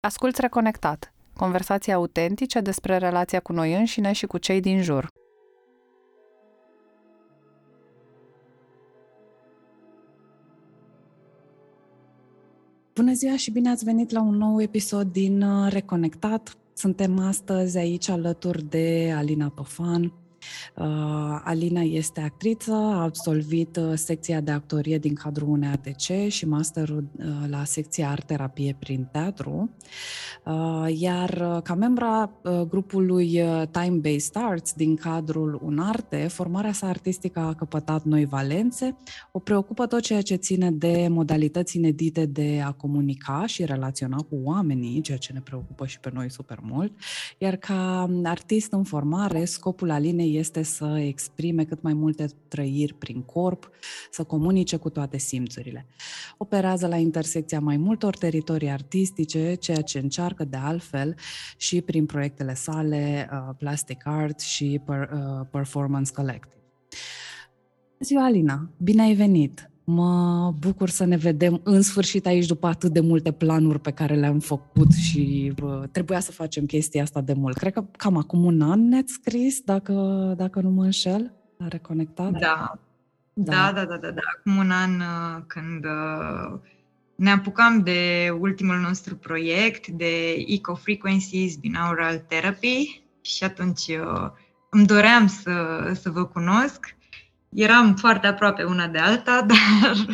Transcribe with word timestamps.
Asculți 0.00 0.40
Reconectat, 0.40 1.14
conversații 1.36 1.92
autentice 1.92 2.60
despre 2.60 2.96
relația 2.96 3.40
cu 3.40 3.52
noi 3.52 3.74
înșine 3.74 4.12
și 4.12 4.26
cu 4.26 4.38
cei 4.38 4.60
din 4.60 4.82
jur. 4.82 5.08
Bună 12.94 13.12
ziua 13.12 13.36
și 13.36 13.50
bine 13.50 13.70
ați 13.70 13.84
venit 13.84 14.10
la 14.10 14.20
un 14.20 14.36
nou 14.36 14.62
episod 14.62 15.12
din 15.12 15.42
uh, 15.42 15.72
Reconectat. 15.72 16.56
Suntem 16.74 17.18
astăzi 17.18 17.78
aici 17.78 18.08
alături 18.08 18.62
de 18.62 19.12
Alina 19.16 19.48
Tofan, 19.48 20.02
Uh, 20.02 20.27
Alina 21.44 21.80
este 21.80 22.20
actriță, 22.20 22.72
a 22.72 23.02
absolvit 23.02 23.76
uh, 23.76 23.92
secția 23.94 24.40
de 24.40 24.50
actorie 24.50 24.98
din 24.98 25.14
cadrul 25.14 25.48
UNATC 25.48 26.28
și 26.28 26.46
masterul 26.46 27.08
uh, 27.18 27.26
la 27.50 27.64
secția 27.64 28.10
art 28.10 28.26
terapie 28.26 28.76
prin 28.78 29.08
teatru. 29.12 29.70
Iar 30.86 31.60
ca 31.62 31.74
membra 31.74 32.30
grupului 32.68 33.42
Time 33.70 33.96
Based 34.00 34.32
Arts 34.32 34.72
din 34.72 34.96
cadrul 34.96 35.60
UNARTE, 35.62 36.26
formarea 36.28 36.72
sa 36.72 36.86
artistică 36.86 37.40
a 37.40 37.54
căpătat 37.54 38.04
noi 38.04 38.24
valențe, 38.24 38.96
o 39.32 39.38
preocupă 39.38 39.86
tot 39.86 40.00
ceea 40.00 40.22
ce 40.22 40.34
ține 40.34 40.70
de 40.70 41.06
modalități 41.10 41.76
inedite 41.76 42.26
de 42.26 42.62
a 42.64 42.72
comunica 42.72 43.46
și 43.46 43.64
relaționa 43.64 44.16
cu 44.16 44.38
oamenii, 44.42 45.00
ceea 45.00 45.18
ce 45.18 45.32
ne 45.32 45.40
preocupă 45.40 45.86
și 45.86 46.00
pe 46.00 46.10
noi 46.12 46.30
super 46.30 46.58
mult, 46.62 46.92
iar 47.38 47.56
ca 47.56 48.10
artist 48.24 48.72
în 48.72 48.82
formare, 48.82 49.44
scopul 49.44 49.90
Alinei 49.90 50.37
este 50.38 50.62
să 50.62 50.98
exprime 50.98 51.64
cât 51.64 51.82
mai 51.82 51.92
multe 51.92 52.26
trăiri 52.48 52.94
prin 52.94 53.22
corp, 53.22 53.70
să 54.10 54.24
comunice 54.24 54.76
cu 54.76 54.90
toate 54.90 55.18
simțurile. 55.18 55.86
Operează 56.38 56.86
la 56.86 56.96
intersecția 56.96 57.60
mai 57.60 57.76
multor 57.76 58.16
teritorii 58.16 58.70
artistice, 58.70 59.54
ceea 59.54 59.80
ce 59.80 59.98
încearcă 59.98 60.44
de 60.44 60.56
altfel 60.56 61.14
și 61.56 61.80
prin 61.80 62.06
proiectele 62.06 62.54
sale 62.54 63.28
uh, 63.32 63.54
Plastic 63.58 64.06
Art 64.06 64.40
și 64.40 64.80
per, 64.84 65.10
uh, 65.12 65.46
Performance 65.50 66.12
Collective. 66.12 66.62
Ziua, 68.00 68.24
Alina! 68.24 68.70
Bine 68.76 69.02
ai 69.02 69.14
venit! 69.14 69.70
Mă 69.90 70.52
bucur 70.58 70.88
să 70.88 71.04
ne 71.04 71.16
vedem 71.16 71.60
în 71.64 71.82
sfârșit 71.82 72.26
aici 72.26 72.46
după 72.46 72.66
atât 72.66 72.92
de 72.92 73.00
multe 73.00 73.32
planuri 73.32 73.80
pe 73.80 73.90
care 73.90 74.14
le-am 74.14 74.38
făcut 74.38 74.92
și 74.92 75.52
bă, 75.56 75.88
trebuia 75.92 76.20
să 76.20 76.32
facem 76.32 76.66
chestia 76.66 77.02
asta 77.02 77.20
de 77.20 77.32
mult. 77.32 77.56
Cred 77.56 77.72
că 77.72 77.84
cam 77.96 78.16
acum 78.16 78.44
un 78.44 78.60
an 78.62 78.88
ne-ați 78.88 79.12
scris, 79.12 79.60
dacă, 79.60 79.92
dacă 80.36 80.60
nu 80.60 80.70
mă 80.70 80.84
înșel, 80.84 81.32
la 81.56 81.68
Reconectat. 81.68 82.30
Da. 82.30 82.78
Da. 83.32 83.52
da, 83.52 83.72
da, 83.72 83.84
da, 83.84 83.96
da, 83.96 84.10
da. 84.10 84.20
Acum 84.36 84.56
un 84.56 84.70
an 84.70 85.00
uh, 85.00 85.42
când 85.46 85.84
uh, 85.84 86.58
ne 87.14 87.30
apucam 87.30 87.82
de 87.82 88.28
ultimul 88.40 88.76
nostru 88.76 89.16
proiect 89.16 89.86
de 89.86 90.34
Eco 90.46 90.74
Frequencies 90.74 91.56
Binaural 91.56 92.18
Therapy 92.18 93.02
și 93.20 93.44
atunci 93.44 93.86
uh, 93.88 94.30
îmi 94.70 94.86
doream 94.86 95.26
să, 95.26 95.52
să 96.00 96.10
vă 96.10 96.24
cunosc 96.24 96.96
eram 97.54 97.94
foarte 97.94 98.26
aproape 98.26 98.62
una 98.62 98.86
de 98.88 98.98
alta, 98.98 99.42
dar 99.48 100.06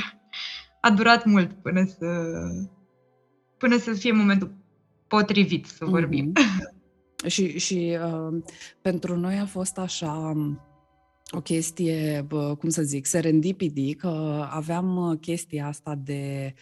a 0.81 0.91
durat 0.91 1.25
mult 1.25 1.53
până 1.63 1.85
să, 1.85 2.07
până 3.59 3.77
să 3.77 3.93
fie 3.93 4.13
momentul 4.13 4.55
potrivit 5.07 5.67
să 5.67 5.85
vorbim. 5.85 6.33
Mm-hmm. 6.33 7.27
Și, 7.27 7.59
și 7.59 7.99
uh, 8.05 8.43
pentru 8.83 9.17
noi 9.17 9.39
a 9.39 9.47
fost 9.47 9.79
așa 9.79 10.33
o 11.31 11.41
chestie, 11.41 12.25
bă, 12.29 12.55
cum 12.59 12.69
să 12.69 12.83
zic, 12.83 13.07
serendipity, 13.07 13.95
că 13.95 14.45
aveam 14.51 14.97
uh, 14.97 15.19
chestia 15.21 15.67
asta 15.67 15.99
de, 16.05 16.55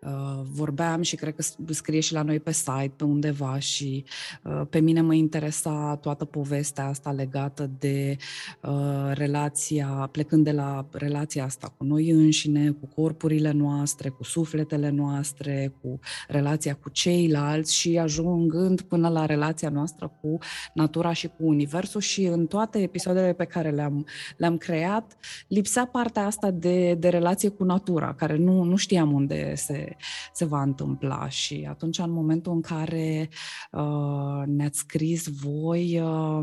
uh, 0.00 0.40
vorbeam 0.50 1.02
și 1.02 1.16
cred 1.16 1.34
că 1.34 1.42
scrie 1.72 2.00
și 2.00 2.12
la 2.12 2.22
noi 2.22 2.40
pe 2.40 2.52
site, 2.52 2.92
pe 2.96 3.04
undeva 3.04 3.58
și 3.58 4.04
uh, 4.44 4.62
pe 4.70 4.80
mine 4.80 5.00
mă 5.00 5.14
interesa 5.14 5.98
toată 6.00 6.24
povestea 6.24 6.86
asta 6.86 7.12
legată 7.12 7.70
de 7.78 8.16
uh, 8.62 9.10
relația, 9.12 10.08
plecând 10.12 10.44
de 10.44 10.52
la 10.52 10.88
relația 10.92 11.44
asta 11.44 11.74
cu 11.76 11.84
noi 11.84 12.10
înșine, 12.10 12.70
cu 12.70 12.86
corpurile 12.86 13.50
noastre, 13.50 14.08
cu 14.08 14.24
sufletele 14.24 14.90
noastre, 14.90 15.74
cu 15.80 15.98
relația 16.28 16.74
cu 16.74 16.88
ceilalți 16.88 17.74
și 17.74 17.98
ajungând 17.98 18.80
până 18.80 19.08
la 19.08 19.26
relația 19.26 19.68
noastră 19.68 20.12
cu 20.20 20.38
natura 20.74 21.12
și 21.12 21.26
cu 21.26 21.46
universul 21.46 22.00
și 22.00 22.24
în 22.24 22.46
toate 22.46 22.78
episoadele 22.78 23.32
pe 23.32 23.44
care 23.44 23.70
le-am 23.70 24.06
le-am 24.36 24.56
creat, 24.56 25.16
lipsea 25.48 25.86
partea 25.86 26.26
asta 26.26 26.50
de, 26.50 26.94
de 26.94 27.08
relație 27.08 27.48
cu 27.48 27.64
natura, 27.64 28.14
care 28.14 28.36
nu, 28.36 28.62
nu 28.62 28.76
știam 28.76 29.12
unde 29.12 29.54
se, 29.54 29.96
se 30.32 30.44
va 30.44 30.62
întâmpla. 30.62 31.28
Și 31.28 31.66
atunci, 31.68 31.98
în 31.98 32.10
momentul 32.10 32.52
în 32.52 32.60
care 32.60 33.28
uh, 33.72 34.42
ne-ați 34.46 34.78
scris 34.78 35.28
voi, 35.28 36.00
uh, 36.00 36.40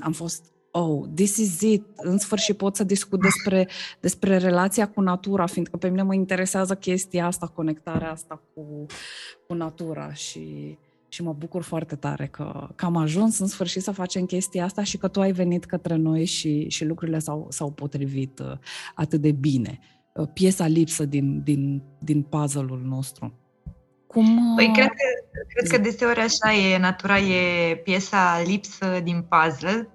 am 0.00 0.12
fost 0.12 0.52
oh, 0.70 1.08
this 1.14 1.36
is 1.36 1.60
it, 1.60 1.84
în 1.96 2.18
sfârșit 2.18 2.56
pot 2.56 2.76
să 2.76 2.84
discut 2.84 3.20
despre, 3.20 3.68
despre 4.00 4.36
relația 4.36 4.88
cu 4.88 5.00
natura, 5.00 5.46
fiindcă 5.46 5.76
pe 5.76 5.88
mine 5.88 6.02
mă 6.02 6.14
interesează 6.14 6.74
chestia 6.74 7.26
asta, 7.26 7.46
conectarea 7.46 8.10
asta 8.10 8.42
cu, 8.54 8.86
cu 9.46 9.54
natura 9.54 10.12
și 10.12 10.78
și 11.08 11.22
mă 11.22 11.32
bucur 11.32 11.62
foarte 11.62 11.96
tare 11.96 12.26
că, 12.26 12.68
că 12.74 12.84
am 12.84 12.96
ajuns 12.96 13.38
în 13.38 13.46
sfârșit 13.46 13.82
să 13.82 13.90
facem 13.90 14.24
chestia 14.24 14.64
asta 14.64 14.82
și 14.82 14.96
că 14.96 15.08
tu 15.08 15.20
ai 15.20 15.32
venit 15.32 15.64
către 15.64 15.96
noi 15.96 16.24
și, 16.24 16.68
și 16.68 16.84
lucrurile 16.84 17.18
s-au, 17.18 17.46
s-au 17.50 17.70
potrivit 17.70 18.38
uh, 18.38 18.52
atât 18.94 19.20
de 19.20 19.32
bine. 19.32 19.78
Uh, 20.14 20.28
piesa 20.34 20.66
lipsă 20.66 21.04
din, 21.04 21.42
din, 21.42 21.82
din 21.98 22.22
puzzle-ul 22.22 22.82
nostru. 22.84 23.38
Cum, 24.06 24.54
păi 24.56 24.66
uh, 24.66 24.72
cred 24.72 24.86
că, 24.86 25.34
cred 25.48 25.70
că 25.70 25.78
deseori 25.78 26.20
așa 26.20 26.54
e, 26.54 26.78
natura 26.78 27.18
e 27.18 27.74
piesa 27.74 28.42
lipsă 28.46 29.00
din 29.02 29.26
puzzle. 29.28 29.88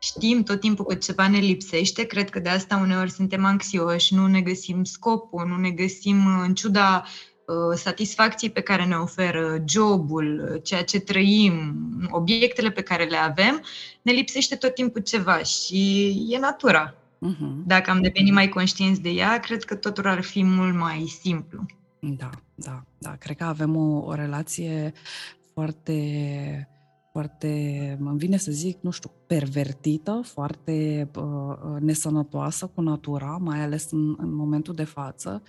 Știm 0.00 0.42
tot 0.42 0.60
timpul 0.60 0.84
că 0.84 0.94
ceva 0.94 1.28
ne 1.28 1.38
lipsește, 1.38 2.06
cred 2.06 2.30
că 2.30 2.38
de 2.38 2.48
asta 2.48 2.76
uneori 2.76 3.10
suntem 3.10 3.44
anxioși, 3.44 4.14
nu 4.14 4.26
ne 4.26 4.40
găsim 4.40 4.84
scopul, 4.84 5.46
nu 5.46 5.56
ne 5.56 5.70
găsim, 5.70 6.26
în 6.42 6.54
ciuda 6.54 7.04
Uh, 7.48 7.76
satisfacții 7.76 8.50
pe 8.50 8.60
care 8.60 8.84
ne 8.84 8.96
oferă 8.96 9.62
jobul, 9.68 10.50
uh, 10.52 10.62
ceea 10.62 10.84
ce 10.84 11.00
trăim, 11.00 11.76
obiectele 12.10 12.70
pe 12.70 12.82
care 12.82 13.04
le 13.04 13.16
avem, 13.16 13.64
ne 14.02 14.12
lipsește 14.12 14.56
tot 14.56 14.74
timpul 14.74 15.00
ceva 15.00 15.38
și 15.38 16.10
e 16.30 16.38
natura. 16.38 16.94
Uh-huh. 16.94 17.66
Dacă 17.66 17.90
am 17.90 18.00
devenit 18.00 18.32
mai 18.32 18.48
conștienți 18.48 19.00
de 19.00 19.08
ea, 19.08 19.40
cred 19.40 19.64
că 19.64 19.74
totul 19.74 20.06
ar 20.06 20.22
fi 20.22 20.44
mult 20.44 20.74
mai 20.74 21.16
simplu. 21.20 21.66
Da, 21.98 22.30
da, 22.54 22.82
da. 22.98 23.16
Cred 23.18 23.36
că 23.36 23.44
avem 23.44 23.76
o, 23.76 24.04
o 24.06 24.14
relație 24.14 24.92
foarte 25.52 26.68
foarte, 27.12 27.96
îmi 28.00 28.18
vine 28.18 28.36
să 28.36 28.50
zic, 28.50 28.78
nu 28.80 28.90
știu, 28.90 29.10
pervertită, 29.26 30.20
foarte 30.24 31.10
uh, 31.16 31.24
uh, 31.24 31.80
nesănătoasă 31.80 32.70
cu 32.74 32.80
natura, 32.80 33.38
mai 33.40 33.60
ales 33.62 33.90
în, 33.90 34.14
în 34.18 34.34
momentul 34.34 34.74
de 34.74 34.84
față. 34.84 35.42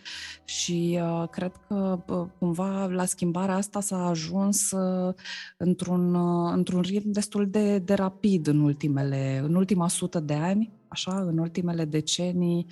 Și 0.45 0.99
uh, 1.01 1.27
cred 1.29 1.51
că 1.67 2.03
uh, 2.07 2.27
cumva 2.39 2.85
la 2.85 3.05
schimbarea 3.05 3.55
asta 3.55 3.79
s-a 3.79 4.07
ajuns 4.07 4.71
uh, 4.71 5.13
într-un, 5.57 6.13
uh, 6.13 6.51
într-un 6.55 6.81
ritm 6.81 7.11
destul 7.11 7.49
de, 7.49 7.79
de 7.79 7.93
rapid 7.93 8.47
în 8.47 8.59
ultimele, 8.59 9.41
în 9.43 9.55
ultima 9.55 9.87
sută 9.87 10.19
de 10.19 10.33
ani, 10.33 10.73
așa, 10.87 11.19
în 11.19 11.37
ultimele 11.37 11.85
decenii, 11.85 12.65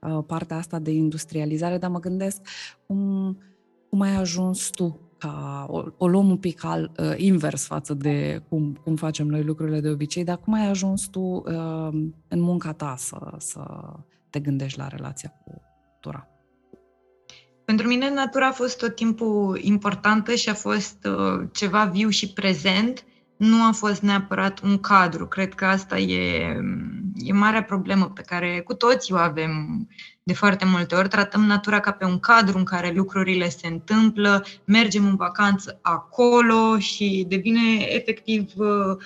uh, 0.00 0.24
partea 0.26 0.56
asta 0.56 0.78
de 0.78 0.90
industrializare, 0.90 1.78
dar 1.78 1.90
mă 1.90 2.00
gândesc 2.00 2.40
cum, 2.86 3.38
cum 3.88 4.00
ai 4.00 4.14
ajuns 4.14 4.70
tu 4.70 5.03
ca 5.24 5.66
o, 5.68 5.84
o 5.96 6.08
luăm 6.08 6.28
un 6.28 6.36
pic 6.36 6.64
al, 6.64 6.90
uh, 6.98 7.14
invers 7.16 7.66
față 7.66 7.94
de 7.94 8.42
cum, 8.48 8.78
cum 8.82 8.96
facem 8.96 9.26
noi 9.26 9.42
lucrurile 9.42 9.80
de 9.80 9.88
obicei, 9.88 10.24
dar 10.24 10.38
cum 10.38 10.54
ai 10.54 10.66
ajuns 10.66 11.06
tu 11.06 11.20
uh, 11.20 11.88
în 12.28 12.40
munca 12.40 12.72
ta 12.72 12.94
să, 12.98 13.18
să 13.38 13.62
te 14.30 14.40
gândești 14.40 14.78
la 14.78 14.88
relația 14.88 15.32
cu 15.44 15.62
natura? 15.92 16.28
Pentru 17.64 17.86
mine 17.86 18.10
natura 18.10 18.46
a 18.46 18.52
fost 18.52 18.78
tot 18.78 18.94
timpul 18.94 19.58
importantă 19.62 20.34
și 20.34 20.48
a 20.48 20.54
fost 20.54 21.06
uh, 21.06 21.48
ceva 21.52 21.84
viu 21.84 22.08
și 22.08 22.32
prezent. 22.32 23.04
Nu 23.36 23.62
a 23.68 23.72
fost 23.72 24.02
neapărat 24.02 24.60
un 24.60 24.78
cadru. 24.78 25.26
Cred 25.26 25.54
că 25.54 25.64
asta 25.64 25.98
e, 25.98 26.56
e 27.16 27.32
marea 27.32 27.62
problemă 27.62 28.10
pe 28.10 28.22
care 28.22 28.60
cu 28.60 28.74
toții 28.74 29.14
o 29.14 29.16
avem 29.16 29.86
de 30.26 30.32
foarte 30.32 30.64
multe 30.64 30.94
ori 30.94 31.08
tratăm 31.08 31.44
natura 31.44 31.80
ca 31.80 31.90
pe 31.90 32.04
un 32.04 32.18
cadru 32.18 32.58
în 32.58 32.64
care 32.64 32.90
lucrurile 32.90 33.48
se 33.48 33.66
întâmplă, 33.66 34.44
mergem 34.64 35.06
în 35.06 35.16
vacanță 35.16 35.78
acolo 35.82 36.78
și 36.78 37.24
devine 37.28 37.86
efectiv 37.88 38.52
uh, 38.56 38.96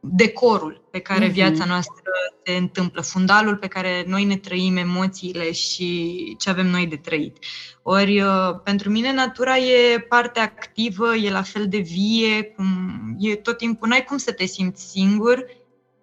decorul 0.00 0.88
pe 0.90 0.98
care 0.98 1.28
mm-hmm. 1.28 1.32
viața 1.32 1.64
noastră 1.64 2.10
se 2.44 2.52
întâmplă, 2.52 3.02
fundalul 3.02 3.56
pe 3.56 3.66
care 3.66 4.04
noi 4.06 4.24
ne 4.24 4.36
trăim 4.36 4.76
emoțiile 4.76 5.52
și 5.52 6.14
ce 6.38 6.50
avem 6.50 6.66
noi 6.66 6.86
de 6.86 6.96
trăit. 6.96 7.36
Ori 7.82 8.20
uh, 8.20 8.60
pentru 8.64 8.90
mine 8.90 9.12
natura 9.12 9.56
e 9.58 9.98
parte 9.98 10.40
activă, 10.40 11.16
e 11.16 11.30
la 11.30 11.42
fel 11.42 11.68
de 11.68 11.78
vie, 11.78 12.42
cum 12.42 12.66
e 13.18 13.34
tot 13.34 13.56
timpul, 13.56 13.88
n-ai 13.88 14.04
cum 14.04 14.16
să 14.16 14.32
te 14.32 14.44
simți 14.44 14.90
singur 14.90 15.44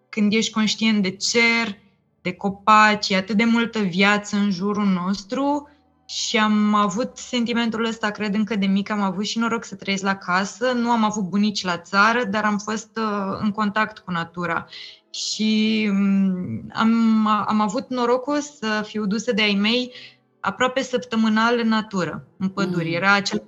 când 0.09 0.33
ești 0.33 0.51
conștient 0.51 1.03
de 1.03 1.09
cer, 1.09 1.83
de 2.25 2.33
copaci, 2.33 3.09
e 3.09 3.15
atât 3.15 3.37
de 3.37 3.43
multă 3.43 3.79
viață 3.79 4.35
în 4.35 4.51
jurul 4.51 4.85
nostru, 4.85 5.69
și 6.05 6.37
am 6.37 6.73
avut 6.73 7.17
sentimentul 7.17 7.85
ăsta, 7.85 8.09
cred, 8.09 8.33
încă 8.33 8.55
de 8.55 8.65
mic. 8.65 8.89
Am 8.89 9.01
avut 9.01 9.25
și 9.25 9.37
noroc 9.37 9.63
să 9.63 9.75
trăiesc 9.75 10.03
la 10.03 10.15
casă. 10.15 10.71
Nu 10.71 10.89
am 10.89 11.03
avut 11.03 11.23
bunici 11.23 11.63
la 11.63 11.77
țară, 11.77 12.23
dar 12.23 12.43
am 12.45 12.57
fost 12.57 12.89
uh, 12.97 13.37
în 13.41 13.51
contact 13.51 13.97
cu 13.97 14.11
natura. 14.11 14.65
Și 15.09 15.85
um, 15.89 16.71
am, 16.73 17.27
am 17.27 17.61
avut 17.61 17.89
norocul 17.89 18.39
să 18.39 18.83
fiu 18.85 19.05
dusă 19.05 19.31
de 19.31 19.41
ai 19.41 19.57
mei 19.61 19.91
aproape 20.39 20.81
săptămânal 20.81 21.59
în 21.59 21.67
natură, 21.67 22.27
în 22.37 22.49
păduri. 22.49 22.89
Mm. 22.89 22.95
Era 22.95 23.19
cel 23.19 23.43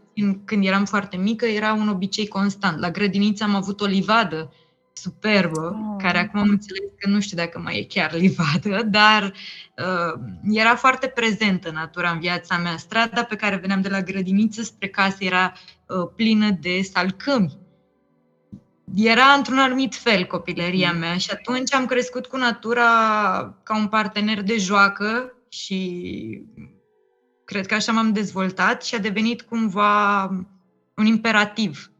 când 0.46 0.66
eram 0.66 0.86
foarte 0.86 1.18
mică, 1.18 1.46
era 1.46 1.74
un 1.74 1.90
obicei 1.90 2.28
constant. 2.28 2.80
La 2.80 2.92
grădiniță 2.92 3.44
am 3.44 3.56
avut 3.56 3.82
o 3.82 3.86
livadă 3.86 4.52
superbă, 4.98 5.62
oh. 5.62 6.04
care 6.04 6.18
acum 6.18 6.40
am 6.40 6.50
înțeles 6.50 6.90
că 6.98 7.10
nu 7.10 7.20
știu 7.20 7.38
dacă 7.38 7.60
mai 7.60 7.78
e 7.78 7.84
chiar 7.84 8.14
livadă, 8.14 8.84
dar 8.84 9.34
uh, 9.78 10.20
era 10.52 10.76
foarte 10.76 11.08
prezentă 11.08 11.72
natura 11.72 12.10
în 12.10 12.20
viața 12.20 12.58
mea. 12.58 12.78
Strada 12.78 13.24
pe 13.24 13.36
care 13.36 13.56
veneam 13.56 13.82
de 13.82 13.90
la 13.90 14.02
grădiniță 14.02 14.62
spre 14.62 14.88
casă 14.88 15.18
era 15.20 15.54
uh, 15.88 16.10
plină 16.16 16.50
de 16.62 16.82
salcâmi. 16.82 17.58
Era 18.96 19.26
într-un 19.26 19.58
anumit 19.58 19.96
fel 19.96 20.26
copilăria 20.26 20.92
mm. 20.92 21.00
mea 21.00 21.18
și 21.18 21.30
atunci 21.32 21.74
am 21.74 21.86
crescut 21.86 22.26
cu 22.26 22.38
natura 22.38 22.84
ca 23.64 23.78
un 23.78 23.88
partener 23.88 24.42
de 24.42 24.58
joacă 24.58 25.34
și 25.50 26.42
cred 27.46 27.66
că 27.66 27.74
așa 27.74 27.92
m-am 27.92 28.12
dezvoltat 28.12 28.84
și 28.84 28.96
a 28.96 29.00
devenit 29.00 29.42
cumva 29.42 30.24
un 30.96 31.06
imperativ 31.06 31.92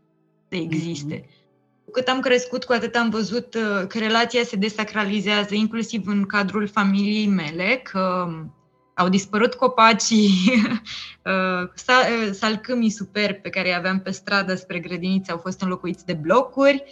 să 0.50 0.56
existe. 0.56 1.22
Mm-hmm 1.22 1.37
cu 1.88 1.94
cât 1.94 2.08
am 2.08 2.20
crescut, 2.20 2.64
cu 2.64 2.74
atât 2.74 2.96
am 2.96 3.10
văzut 3.10 3.54
uh, 3.54 3.88
că 3.88 3.98
relația 3.98 4.44
se 4.44 4.56
desacralizează, 4.56 5.56
inclusiv 5.56 6.08
în 6.08 6.26
cadrul 6.26 6.68
familiei 6.68 7.28
mele, 7.28 7.80
că 7.84 8.26
um, 8.28 8.56
au 8.96 9.10
dispărut 9.10 9.54
copacii, 9.54 10.30
uh, 11.24 11.70
uh, 11.88 12.32
salcâmii 12.32 12.90
super 12.90 13.34
pe 13.34 13.50
care 13.50 13.68
îi 13.68 13.76
aveam 13.76 14.00
pe 14.00 14.12
stradă 14.12 14.56
spre 14.56 14.80
grădiniță 14.80 15.32
au 15.32 15.38
fost 15.38 15.62
înlocuiți 15.62 16.06
de 16.06 16.14
blocuri. 16.14 16.84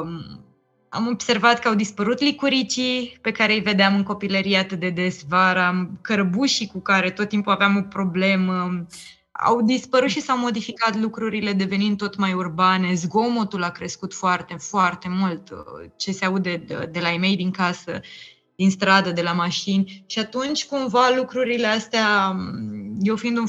Um, 0.00 0.44
am 0.88 1.06
observat 1.06 1.58
că 1.58 1.68
au 1.68 1.74
dispărut 1.74 2.20
licuricii 2.20 3.18
pe 3.20 3.30
care 3.30 3.52
îi 3.52 3.60
vedeam 3.60 3.94
în 3.94 4.02
copilărie 4.02 4.58
atât 4.58 4.78
de 4.78 4.90
des 4.90 5.22
vara, 5.28 5.90
cărbușii 6.00 6.66
cu 6.66 6.80
care 6.80 7.10
tot 7.10 7.28
timpul 7.28 7.52
aveam 7.52 7.76
o 7.76 7.82
problemă, 7.82 8.86
au 9.44 9.62
dispărut 9.62 10.08
și 10.08 10.20
s-au 10.20 10.38
modificat 10.38 10.96
lucrurile 10.96 11.52
devenind 11.52 11.96
tot 11.96 12.16
mai 12.16 12.32
urbane, 12.32 12.94
zgomotul 12.94 13.62
a 13.62 13.70
crescut 13.70 14.14
foarte, 14.14 14.56
foarte 14.58 15.08
mult, 15.08 15.50
uh, 15.50 15.90
ce 15.96 16.12
se 16.12 16.24
aude 16.24 16.56
de, 16.56 16.88
de 16.92 17.00
la 17.00 17.10
ei 17.10 17.18
mei 17.18 17.36
din 17.36 17.50
casă, 17.50 18.00
din 18.56 18.70
stradă, 18.70 19.10
de 19.10 19.22
la 19.22 19.32
mașini. 19.32 20.04
Și 20.06 20.18
atunci 20.18 20.66
cumva 20.66 21.10
lucrurile 21.16 21.66
astea, 21.66 22.30
mm, 22.30 22.96
eu 23.00 23.16
fiind 23.16 23.36
un 23.36 23.46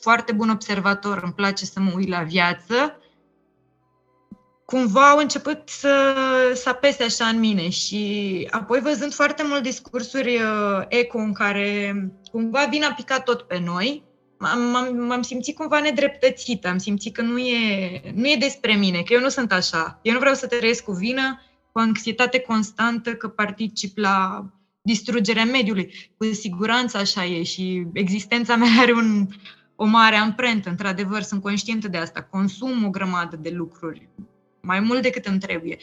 foarte 0.00 0.32
bun 0.32 0.48
observator, 0.48 1.20
îmi 1.22 1.32
place 1.32 1.64
să 1.64 1.80
mă 1.80 1.92
uit 1.94 2.08
la 2.08 2.22
viață, 2.22 3.00
cumva 4.64 5.10
au 5.10 5.18
început 5.18 5.68
să, 5.68 6.14
să 6.54 6.68
apese 6.68 7.02
așa 7.02 7.26
în 7.26 7.38
mine. 7.38 7.68
Și 7.68 8.46
apoi 8.50 8.80
văzând 8.80 9.14
foarte 9.14 9.42
mult 9.42 9.62
discursuri 9.62 10.36
uh, 10.36 10.84
eco 10.88 11.18
în 11.18 11.32
care 11.32 11.94
cumva 12.30 12.66
vin 12.70 12.84
a 12.84 12.92
picat 12.92 13.24
tot 13.24 13.42
pe 13.42 13.58
noi, 13.58 14.09
m-am, 14.40 14.96
m-am 14.96 15.22
simțit 15.22 15.56
cumva 15.56 15.80
nedreptățită, 15.80 16.68
am 16.68 16.78
simțit 16.78 17.14
că 17.14 17.22
nu 17.22 17.38
e, 17.38 18.00
nu 18.14 18.28
e 18.28 18.36
despre 18.36 18.74
mine, 18.74 19.02
că 19.02 19.12
eu 19.12 19.20
nu 19.20 19.28
sunt 19.28 19.52
așa. 19.52 19.98
Eu 20.02 20.12
nu 20.12 20.18
vreau 20.18 20.34
să 20.34 20.46
trăiesc 20.46 20.84
cu 20.84 20.92
vină, 20.92 21.40
cu 21.72 21.78
anxietate 21.78 22.38
constantă 22.38 23.14
că 23.14 23.28
particip 23.28 23.98
la 23.98 24.46
distrugerea 24.82 25.44
mediului. 25.44 26.12
Cu 26.16 26.32
siguranță 26.32 26.98
așa 26.98 27.24
e 27.24 27.42
și 27.42 27.86
existența 27.92 28.56
mea 28.56 28.80
are 28.80 28.92
un, 28.92 29.26
o 29.76 29.84
mare 29.84 30.16
amprentă, 30.16 30.68
într-adevăr, 30.68 31.22
sunt 31.22 31.42
conștientă 31.42 31.88
de 31.88 31.96
asta. 31.96 32.22
Consum 32.22 32.84
o 32.84 32.90
grămadă 32.90 33.36
de 33.36 33.50
lucruri, 33.50 34.08
mai 34.60 34.80
mult 34.80 35.02
decât 35.02 35.26
îmi 35.26 35.38
trebuie. 35.38 35.76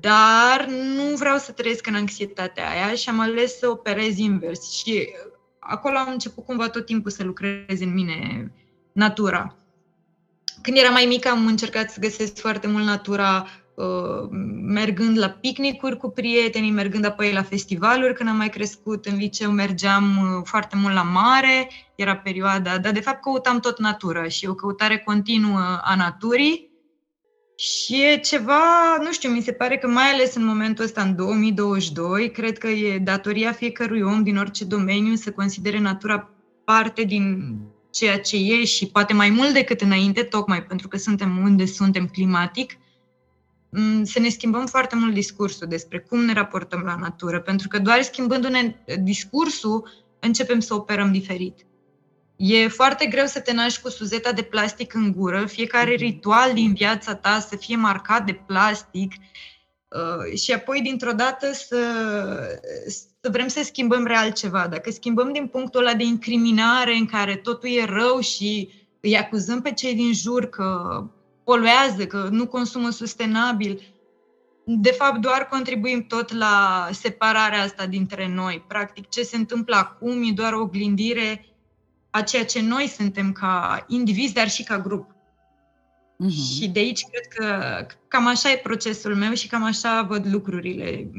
Dar 0.00 0.66
nu 0.68 1.16
vreau 1.16 1.38
să 1.38 1.52
trăiesc 1.52 1.86
în 1.86 1.94
anxietatea 1.94 2.70
aia 2.70 2.94
și 2.94 3.08
am 3.08 3.20
ales 3.20 3.58
să 3.58 3.68
operez 3.68 4.18
invers. 4.18 4.72
Și 4.72 5.08
acolo 5.70 5.96
am 5.98 6.10
început 6.10 6.44
cumva 6.44 6.68
tot 6.68 6.86
timpul 6.86 7.10
să 7.10 7.24
lucrez 7.24 7.80
în 7.80 7.92
mine 7.92 8.52
natura. 8.92 9.56
Când 10.62 10.76
eram 10.76 10.92
mai 10.92 11.04
mică 11.04 11.28
am 11.28 11.46
încercat 11.46 11.90
să 11.90 12.00
găsesc 12.00 12.38
foarte 12.38 12.66
mult 12.66 12.84
natura 12.84 13.46
uh, 13.74 14.28
mergând 14.62 15.18
la 15.18 15.28
picnicuri 15.28 15.96
cu 15.96 16.08
prietenii, 16.08 16.70
mergând 16.70 17.04
apoi 17.04 17.32
la 17.32 17.42
festivaluri. 17.42 18.14
Când 18.14 18.28
am 18.28 18.36
mai 18.36 18.48
crescut 18.48 19.06
în 19.06 19.16
liceu 19.16 19.50
mergeam 19.50 20.18
uh, 20.18 20.42
foarte 20.44 20.76
mult 20.76 20.94
la 20.94 21.02
mare, 21.02 21.70
era 21.94 22.16
perioada, 22.16 22.78
dar 22.78 22.92
de 22.92 23.00
fapt 23.00 23.22
căutam 23.22 23.60
tot 23.60 23.78
natura 23.78 24.28
și 24.28 24.46
o 24.46 24.54
căutare 24.54 24.98
continuă 24.98 25.80
a 25.82 25.94
naturii 25.96 26.69
și 27.60 28.02
e 28.04 28.16
ceva, 28.16 28.96
nu 29.02 29.12
știu, 29.12 29.30
mi 29.30 29.42
se 29.42 29.52
pare 29.52 29.76
că 29.76 29.88
mai 29.88 30.04
ales 30.04 30.34
în 30.34 30.44
momentul 30.44 30.84
ăsta, 30.84 31.02
în 31.02 31.16
2022, 31.16 32.30
cred 32.30 32.58
că 32.58 32.68
e 32.68 32.98
datoria 32.98 33.52
fiecărui 33.52 34.00
om 34.00 34.22
din 34.22 34.36
orice 34.36 34.64
domeniu 34.64 35.14
să 35.14 35.32
considere 35.32 35.78
natura 35.78 36.30
parte 36.64 37.02
din 37.02 37.54
ceea 37.90 38.20
ce 38.20 38.36
e 38.36 38.64
și 38.64 38.86
poate 38.86 39.12
mai 39.12 39.30
mult 39.30 39.52
decât 39.52 39.80
înainte, 39.80 40.22
tocmai 40.22 40.62
pentru 40.62 40.88
că 40.88 40.96
suntem 40.96 41.38
unde 41.38 41.64
suntem 41.64 42.06
climatic, 42.06 42.78
mm, 43.70 44.04
să 44.04 44.18
ne 44.18 44.28
schimbăm 44.28 44.66
foarte 44.66 44.96
mult 44.96 45.14
discursul 45.14 45.66
despre 45.66 45.98
cum 45.98 46.24
ne 46.24 46.32
raportăm 46.32 46.80
la 46.80 46.96
natură, 46.96 47.40
pentru 47.40 47.68
că 47.68 47.78
doar 47.78 48.02
schimbându-ne 48.02 48.76
discursul 49.02 49.88
începem 50.20 50.60
să 50.60 50.74
operăm 50.74 51.12
diferit. 51.12 51.66
E 52.42 52.68
foarte 52.68 53.06
greu 53.06 53.26
să 53.26 53.40
te 53.40 53.52
naști 53.52 53.80
cu 53.80 53.88
suzeta 53.88 54.32
de 54.32 54.42
plastic 54.42 54.94
în 54.94 55.12
gură, 55.12 55.46
fiecare 55.46 55.90
mhm. 55.90 56.02
ritual 56.02 56.52
din 56.52 56.72
viața 56.72 57.14
ta 57.14 57.38
să 57.38 57.56
fie 57.56 57.76
marcat 57.76 58.24
de 58.24 58.32
plastic 58.46 59.12
uh, 59.88 60.38
și 60.38 60.52
apoi 60.52 60.80
dintr-o 60.80 61.12
dată 61.12 61.52
să, 61.52 61.78
să 63.22 63.28
vrem 63.30 63.48
să 63.48 63.62
schimbăm 63.62 64.06
real 64.06 64.32
ceva. 64.32 64.66
Dacă 64.70 64.90
schimbăm 64.90 65.32
din 65.32 65.46
punctul 65.46 65.80
ăla 65.80 65.94
de 65.94 66.04
incriminare 66.04 66.94
în 66.94 67.06
care 67.06 67.36
totul 67.36 67.68
e 67.68 67.84
rău 67.84 68.20
și 68.20 68.68
îi 69.00 69.16
acuzăm 69.16 69.62
pe 69.62 69.72
cei 69.72 69.94
din 69.94 70.12
jur 70.12 70.44
că 70.44 71.02
poluează, 71.44 72.06
că 72.06 72.28
nu 72.30 72.46
consumă 72.46 72.90
sustenabil, 72.90 73.80
de 74.64 74.90
fapt 74.90 75.20
doar 75.20 75.48
contribuim 75.48 76.06
tot 76.06 76.32
la 76.32 76.88
separarea 76.92 77.62
asta 77.62 77.86
dintre 77.86 78.28
noi. 78.28 78.64
Practic, 78.68 79.08
ce 79.08 79.22
se 79.22 79.36
întâmplă 79.36 79.76
acum 79.76 80.22
e 80.22 80.32
doar 80.34 80.52
o 80.52 80.60
oglindire 80.60 81.44
a 82.10 82.22
ceea 82.22 82.44
ce 82.44 82.60
noi 82.60 82.86
suntem 82.86 83.32
ca 83.32 83.84
indivizi, 83.88 84.34
dar 84.34 84.48
și 84.48 84.62
ca 84.62 84.78
grup. 84.78 85.10
Uh-huh. 86.24 86.56
Și 86.56 86.68
de 86.68 86.78
aici 86.78 87.04
cred 87.10 87.26
că 87.26 87.86
cam 88.08 88.26
așa 88.26 88.50
e 88.50 88.56
procesul 88.56 89.16
meu 89.16 89.32
și 89.32 89.48
cam 89.48 89.64
așa 89.64 90.02
văd 90.02 90.26
lucrurile. 90.32 91.10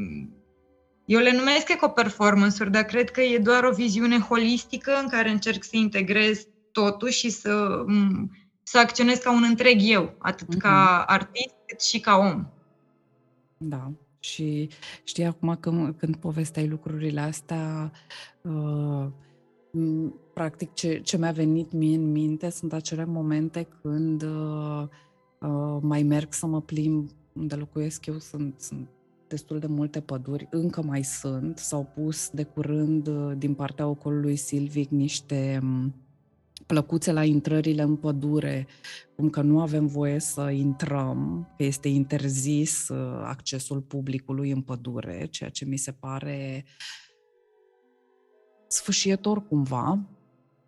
Eu 1.06 1.20
le 1.20 1.32
numesc 1.32 1.70
eco-performance-uri, 1.70 2.72
dar 2.72 2.84
cred 2.84 3.12
că 3.12 3.22
e 3.22 3.38
doar 3.38 3.64
o 3.64 3.74
viziune 3.74 4.20
holistică 4.20 4.92
în 5.02 5.08
care 5.08 5.30
încerc 5.30 5.64
să 5.64 5.76
integrez 5.76 6.48
totul 6.72 7.10
și 7.10 7.30
să, 7.30 7.86
să 8.64 8.80
acționez 8.80 9.18
ca 9.18 9.32
un 9.32 9.44
întreg 9.44 9.80
eu, 9.82 10.16
atât 10.18 10.56
uh-huh. 10.56 10.60
ca 10.60 11.04
artist 11.08 11.56
cât 11.66 11.82
și 11.82 12.00
ca 12.00 12.16
om. 12.16 12.46
Da. 13.58 13.92
Și 14.20 14.70
știi 15.04 15.24
acum 15.24 15.58
când, 15.60 15.96
când 15.98 16.16
povesteai 16.16 16.68
lucrurile 16.68 17.20
astea, 17.20 17.92
uh, 18.42 19.06
practic 20.34 20.74
ce, 20.74 21.02
ce 21.02 21.18
mi-a 21.18 21.32
venit 21.32 21.72
mie 21.72 21.96
în 21.96 22.12
minte 22.12 22.50
sunt 22.50 22.74
acele 22.74 23.06
momente 23.06 23.68
când 23.82 24.24
uh, 24.24 24.84
uh, 25.40 25.78
mai 25.82 26.04
merg 26.04 26.34
să 26.34 26.46
mă 26.46 26.62
plimb 26.62 27.10
unde 27.34 27.56
locuiesc 27.56 28.06
eu, 28.06 28.18
sunt, 28.18 28.60
sunt 28.60 28.90
destul 29.28 29.60
de 29.60 29.68
multe 29.68 30.02
păduri, 30.02 30.48
încă 30.50 30.82
mai 30.82 31.04
sunt, 31.04 31.58
s-au 31.58 31.92
pus 31.96 32.30
de 32.30 32.44
curând 32.44 33.08
uh, 33.08 33.32
din 33.38 33.54
partea 33.54 33.88
ocolului 33.88 34.36
Silvic 34.36 34.90
niște 34.90 35.60
um, 35.62 35.96
plăcuțe 36.66 37.12
la 37.12 37.24
intrările 37.24 37.82
în 37.82 37.96
pădure, 37.96 38.68
cum 39.16 39.30
că 39.30 39.42
nu 39.42 39.62
avem 39.62 39.86
voie 39.86 40.20
să 40.20 40.50
intrăm, 40.50 41.50
că 41.58 41.64
este 41.64 41.88
interzis 41.88 42.88
uh, 42.88 43.22
accesul 43.24 43.82
publicului 43.82 44.52
în 44.52 44.62
pădure, 44.62 45.28
ceea 45.30 45.50
ce 45.50 45.66
mi 45.66 45.78
se 45.78 45.92
pare 45.92 46.66
sfâșietor 48.68 49.48
cumva, 49.48 50.10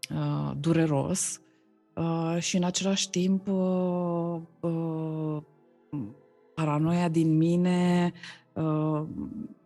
uh, 0.10 0.52
dureros 0.60 1.42
uh, 1.94 2.38
și 2.40 2.58
în 2.58 2.64
același 2.64 3.10
timp 3.10 3.48
uh, 3.48 5.42
paranoia 6.54 7.10
din 7.10 7.38
mine, 7.38 8.12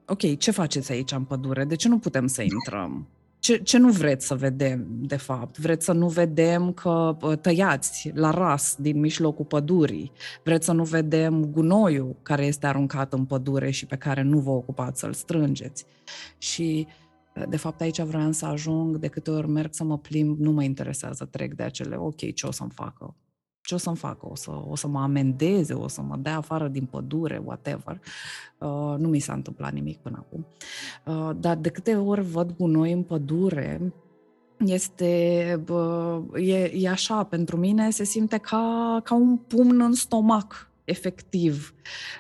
ok, 0.06 0.38
ce 0.38 0.52
faceți 0.52 0.92
aici 0.92 1.12
în 1.12 1.24
pădure? 1.24 1.66
De 1.66 1.76
ce 1.76 1.88
nu 1.88 1.98
putem 1.98 2.28
să 2.28 2.42
intrăm? 2.42 3.08
Ce, 3.40 3.58
ce 3.58 3.78
nu 3.78 3.92
vreți 3.92 4.28
să 4.28 4.36
vedem, 4.36 4.86
de 4.90 5.16
fapt? 5.16 5.58
Vreți 5.58 5.86
să 5.86 5.92
nu 5.92 6.08
vedem 6.08 6.72
că 6.72 7.18
tăiați 7.42 8.12
la 8.14 8.32
ras 8.32 8.76
din 8.80 9.00
mijlocul 9.00 9.46
pădurii? 9.46 10.12
Vreți 10.44 10.66
să 10.66 10.72
nu 10.72 10.84
vedem 10.84 11.46
gunoiul 11.46 12.16
care 12.22 12.46
este 12.46 12.68
aruncat 12.68 13.14
în 13.14 13.26
pădure 13.26 13.70
și 13.70 13.86
pe 13.86 13.96
care 13.96 14.22
nu 14.22 14.40
vă 14.40 14.50
ocupați 14.50 15.00
să-l 15.00 15.14
strângeți? 15.14 15.86
Și 16.38 16.88
uh, 16.88 17.07
De 17.50 17.58
fapt, 17.58 17.82
aici 17.82 18.02
vreau 18.02 18.32
să 18.32 18.46
ajung, 18.46 18.98
de 18.98 19.08
câte 19.08 19.32
ori 19.32 19.48
merg 19.48 19.74
să 19.74 19.84
mă 19.84 19.98
plimb, 19.98 20.40
nu 20.40 20.52
mă 20.52 20.64
interesează, 20.64 21.26
trec 21.26 21.54
de 21.54 21.64
acele, 21.64 21.96
ok, 21.96 22.34
ce 22.34 22.48
o 22.48 22.52
să-mi 22.52 22.72
facă? 22.74 23.16
Ce 23.62 23.74
o 23.74 23.78
să-mi 23.78 23.96
facă? 23.96 24.28
O 24.30 24.36
să, 24.36 24.52
o 24.70 24.76
să 24.76 24.88
mă 24.88 25.00
amendeze, 25.00 25.74
o 25.74 25.88
să 25.88 26.02
mă 26.02 26.18
dea 26.18 26.38
afară 26.38 26.68
din 26.68 26.86
pădure, 26.86 27.42
whatever. 27.46 28.02
Uh, 28.58 28.96
nu 28.98 29.08
mi 29.08 29.20
s-a 29.20 29.34
întâmplat 29.34 29.74
nimic 29.74 29.98
până 29.98 30.26
acum. 30.26 30.46
Uh, 31.06 31.36
dar 31.40 31.56
de 31.56 31.70
câte 31.70 31.96
ori 31.96 32.22
văd 32.22 32.56
gunoi 32.58 32.92
în 32.92 33.04
pădure, 33.04 33.94
este, 34.58 35.62
bă, 35.64 36.22
e, 36.36 36.72
e 36.76 36.90
așa, 36.90 37.24
pentru 37.24 37.58
mine 37.58 37.90
se 37.90 38.04
simte 38.04 38.38
ca, 38.38 39.00
ca 39.04 39.16
un 39.16 39.38
pumn 39.38 39.82
în 39.82 39.94
stomac 39.94 40.67
efectiv 40.88 41.74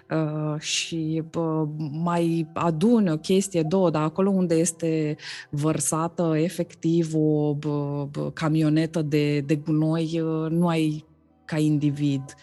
uh, 0.09 0.59
și 0.59 1.23
bă, 1.29 1.67
mai 1.91 2.47
aduni 2.53 3.11
o 3.11 3.17
chestie, 3.17 3.61
două, 3.61 3.89
dar 3.89 4.03
acolo 4.03 4.29
unde 4.29 4.55
este 4.55 5.15
vărsată 5.49 6.33
efectiv 6.37 7.15
o 7.15 7.53
bă, 7.53 8.07
bă, 8.11 8.31
camionetă 8.31 9.01
de, 9.01 9.39
de 9.39 9.55
gunoi, 9.55 10.21
uh, 10.21 10.49
nu 10.49 10.67
ai 10.67 11.05
ca 11.45 11.57
individ 11.57 12.35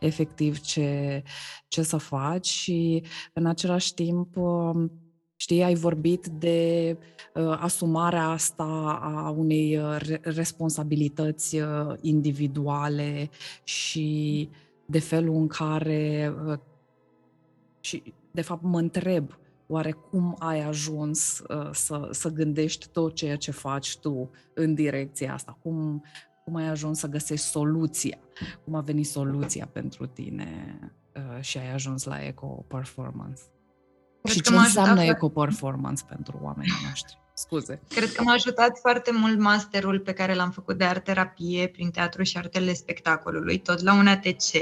efectiv 0.00 0.60
ce, 0.60 1.22
ce 1.68 1.82
să 1.82 1.96
faci 1.96 2.46
și 2.46 3.02
în 3.32 3.46
același 3.46 3.94
timp 3.94 4.36
uh, 4.36 4.84
Știi, 5.40 5.62
ai 5.62 5.74
vorbit 5.74 6.26
de 6.26 6.96
uh, 7.34 7.56
asumarea 7.58 8.28
asta 8.28 8.98
a 9.02 9.34
unei 9.36 9.76
uh, 9.76 9.96
responsabilități 10.22 11.56
uh, 11.56 11.94
individuale 12.00 13.30
și 13.64 14.48
de 14.90 14.98
felul 14.98 15.34
în 15.34 15.46
care 15.46 16.34
uh, 16.46 16.58
și 17.80 18.14
de 18.30 18.40
fapt 18.40 18.62
mă 18.62 18.78
întreb 18.78 19.38
oare 19.66 19.90
cum 19.90 20.36
ai 20.38 20.60
ajuns 20.60 21.38
uh, 21.38 21.68
să, 21.72 22.08
să 22.10 22.28
gândești 22.28 22.88
tot 22.88 23.14
ceea 23.14 23.36
ce 23.36 23.50
faci 23.50 23.98
tu 23.98 24.30
în 24.54 24.74
direcția 24.74 25.32
asta? 25.32 25.58
Cum, 25.62 26.04
cum 26.44 26.54
ai 26.54 26.68
ajuns 26.68 26.98
să 26.98 27.06
găsești 27.06 27.46
soluția? 27.46 28.18
Cum 28.64 28.74
a 28.74 28.80
venit 28.80 29.06
soluția 29.06 29.68
pentru 29.72 30.06
tine 30.06 30.78
uh, 31.14 31.42
și 31.42 31.58
ai 31.58 31.72
ajuns 31.72 32.04
la 32.04 32.24
eco 32.24 32.46
performance? 32.46 33.42
Cred 34.22 34.34
și 34.34 34.40
ce 34.40 34.54
înseamnă 34.54 35.02
eco-performance 35.02 36.04
pentru 36.08 36.38
oamenii 36.42 36.72
noștri? 36.88 37.18
Scuze. 37.40 37.80
Cred 37.88 38.12
că 38.12 38.22
m-a 38.22 38.32
ajutat 38.32 38.78
foarte 38.80 39.10
mult 39.12 39.38
masterul 39.38 40.00
pe 40.00 40.12
care 40.12 40.34
l-am 40.34 40.50
făcut 40.50 40.78
de 40.78 40.84
art-terapie 40.84 41.68
prin 41.68 41.90
teatru 41.90 42.22
și 42.22 42.36
artele 42.36 42.72
spectacolului, 42.72 43.58
tot 43.58 43.82
la 43.82 43.94
un 43.94 44.06
ATC. 44.06 44.52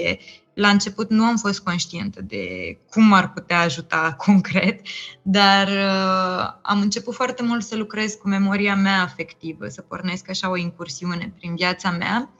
La 0.54 0.68
început 0.68 1.10
nu 1.10 1.24
am 1.24 1.36
fost 1.36 1.60
conștientă 1.60 2.22
de 2.22 2.78
cum 2.90 3.12
ar 3.12 3.32
putea 3.32 3.60
ajuta 3.60 4.14
concret, 4.26 4.80
dar 5.22 5.68
uh, 5.68 6.58
am 6.62 6.80
început 6.80 7.14
foarte 7.14 7.42
mult 7.42 7.64
să 7.64 7.76
lucrez 7.76 8.14
cu 8.14 8.28
memoria 8.28 8.76
mea 8.76 9.02
afectivă, 9.02 9.68
să 9.68 9.80
pornesc 9.80 10.30
așa 10.30 10.50
o 10.50 10.56
incursiune 10.56 11.32
prin 11.38 11.54
viața 11.54 11.90
mea 11.90 12.30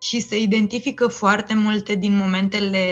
și 0.00 0.20
se 0.20 0.40
identifică 0.40 1.06
foarte 1.06 1.54
multe 1.54 1.94
din 1.94 2.16
momentele 2.16 2.86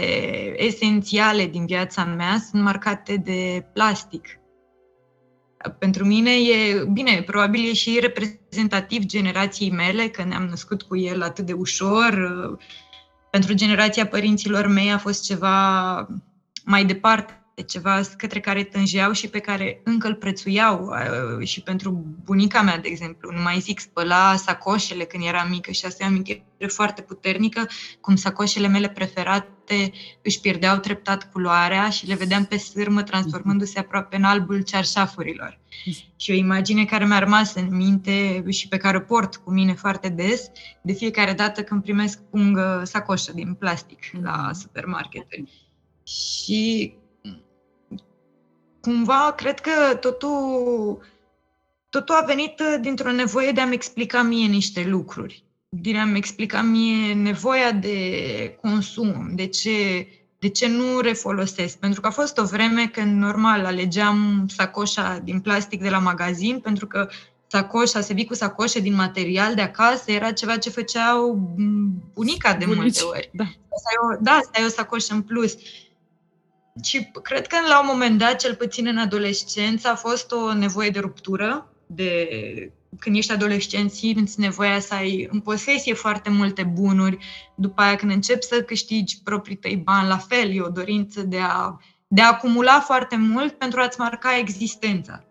esențiale 0.56 1.46
din 1.46 1.66
viața 1.66 2.04
mea 2.04 2.38
sunt 2.50 2.62
marcate 2.62 3.16
de 3.16 3.66
plastic. 3.72 4.41
Pentru 5.78 6.04
mine 6.04 6.30
e, 6.30 6.84
bine, 6.92 7.22
probabil 7.22 7.68
e 7.68 7.72
și 7.72 7.98
reprezentativ 8.00 9.04
generației 9.04 9.70
mele, 9.70 10.08
că 10.08 10.24
ne-am 10.24 10.44
născut 10.44 10.82
cu 10.82 10.96
el 10.96 11.22
atât 11.22 11.46
de 11.46 11.52
ușor. 11.52 12.14
Pentru 13.30 13.54
generația 13.54 14.06
părinților 14.06 14.66
mei 14.66 14.92
a 14.92 14.98
fost 14.98 15.24
ceva 15.24 16.06
mai 16.64 16.84
departe 16.84 17.32
de 17.32 17.41
ceva 17.66 18.00
către 18.16 18.40
care 18.40 18.62
tângeau 18.62 19.12
și 19.12 19.28
pe 19.28 19.38
care 19.38 19.80
încă 19.84 20.06
îl 20.08 20.14
prețuiau. 20.14 20.84
Uh, 21.38 21.46
și 21.46 21.60
pentru 21.60 22.04
bunica 22.24 22.62
mea, 22.62 22.78
de 22.78 22.88
exemplu, 22.88 23.30
nu 23.34 23.42
mai 23.42 23.58
zic, 23.58 23.80
spăla 23.80 24.36
sacoșele 24.36 25.04
când 25.04 25.24
era 25.26 25.46
mică 25.50 25.70
și 25.70 25.86
asta 25.86 26.04
e 26.04 26.06
o 26.06 26.10
amintire 26.10 26.44
foarte 26.66 27.02
puternică, 27.02 27.66
cum 28.00 28.16
sacoșele 28.16 28.66
mele 28.66 28.88
preferate 28.88 29.92
își 30.22 30.40
pierdeau 30.40 30.76
treptat 30.76 31.30
culoarea 31.32 31.90
și 31.90 32.06
le 32.06 32.14
vedeam 32.14 32.44
pe 32.44 32.56
sârmă 32.56 33.02
transformându-se 33.02 33.78
aproape 33.78 34.16
în 34.16 34.24
albul 34.24 34.62
cearșafurilor. 34.62 35.60
Și 36.16 36.30
o 36.30 36.34
imagine 36.34 36.84
care 36.84 37.06
mi-a 37.06 37.18
rămas 37.18 37.54
în 37.54 37.76
minte 37.76 38.44
și 38.48 38.68
pe 38.68 38.76
care 38.76 38.96
o 38.96 39.00
port 39.00 39.36
cu 39.36 39.50
mine 39.50 39.74
foarte 39.74 40.08
des, 40.08 40.50
de 40.82 40.92
fiecare 40.92 41.32
dată 41.32 41.62
când 41.62 41.82
primesc 41.82 42.20
pungă 42.30 42.82
sacoșă 42.84 43.32
din 43.32 43.54
plastic 43.54 43.98
la 44.22 44.40
mhm. 44.44 44.58
supermarketuri. 44.58 45.70
Și 46.06 46.94
cumva 48.82 49.32
cred 49.36 49.60
că 49.60 49.94
totul, 50.00 51.00
totul 51.88 52.14
a 52.14 52.24
venit 52.24 52.60
uh, 52.60 52.76
dintr-o 52.80 53.12
nevoie 53.12 53.52
de 53.52 53.60
a-mi 53.60 53.74
explica 53.74 54.22
mie 54.22 54.46
niște 54.46 54.84
lucruri. 54.88 55.44
De 55.68 55.98
a-mi 55.98 56.16
explica 56.16 56.62
mie 56.62 57.14
nevoia 57.14 57.72
de 57.72 57.98
consum, 58.60 59.30
de 59.34 59.46
ce, 59.46 60.06
de 60.38 60.48
ce 60.48 60.68
nu 60.68 61.00
refolosesc. 61.00 61.78
Pentru 61.78 62.00
că 62.00 62.06
a 62.06 62.10
fost 62.10 62.38
o 62.38 62.44
vreme 62.44 62.86
când 62.86 63.20
normal 63.20 63.64
alegeam 63.64 64.46
sacoșa 64.48 65.20
din 65.24 65.40
plastic 65.40 65.82
de 65.82 65.88
la 65.88 65.98
magazin, 65.98 66.60
pentru 66.60 66.86
că 66.86 67.08
sacoșa, 67.46 68.00
se 68.00 68.14
vii 68.14 68.24
cu 68.24 68.34
sacoșe 68.34 68.80
din 68.80 68.94
material 68.94 69.54
de 69.54 69.60
acasă, 69.60 70.10
era 70.10 70.32
ceva 70.32 70.56
ce 70.56 70.70
făceau 70.70 71.50
bunica 72.14 72.54
de 72.54 72.64
Bunici, 72.64 72.80
multe 72.80 73.02
ori. 73.02 73.30
Da. 73.32 73.44
Asta 73.44 73.90
e 73.92 74.16
o, 74.16 74.20
da, 74.20 74.30
asta 74.30 74.60
e 74.60 74.64
o 74.64 74.68
sacoșă 74.68 75.14
în 75.14 75.22
plus. 75.22 75.56
Și 76.82 77.10
cred 77.22 77.46
că 77.46 77.56
la 77.68 77.80
un 77.80 77.86
moment 77.90 78.18
dat, 78.18 78.36
cel 78.36 78.54
puțin 78.54 78.86
în 78.86 78.98
adolescență, 78.98 79.88
a 79.88 79.94
fost 79.94 80.32
o 80.32 80.54
nevoie 80.54 80.90
de 80.90 80.98
ruptură, 80.98 81.72
de 81.86 82.28
când 82.98 83.16
ești 83.16 83.32
adolescent, 83.32 83.90
simți 83.90 84.40
nevoia 84.40 84.80
să 84.80 84.94
ai 84.94 85.28
în 85.30 85.40
posesie 85.40 85.94
foarte 85.94 86.30
multe 86.30 86.62
bunuri, 86.62 87.18
după 87.54 87.82
aia 87.82 87.96
când 87.96 88.10
începi 88.10 88.44
să 88.44 88.62
câștigi 88.62 89.22
proprii 89.22 89.56
tăi 89.56 89.76
bani, 89.76 90.08
la 90.08 90.16
fel, 90.16 90.50
e 90.50 90.60
o 90.60 90.68
dorință 90.68 91.22
de 91.22 91.38
a, 91.38 91.80
de 92.08 92.20
a 92.20 92.28
acumula 92.28 92.80
foarte 92.80 93.16
mult 93.16 93.52
pentru 93.52 93.80
a-ți 93.80 94.00
marca 94.00 94.38
existența. 94.38 95.24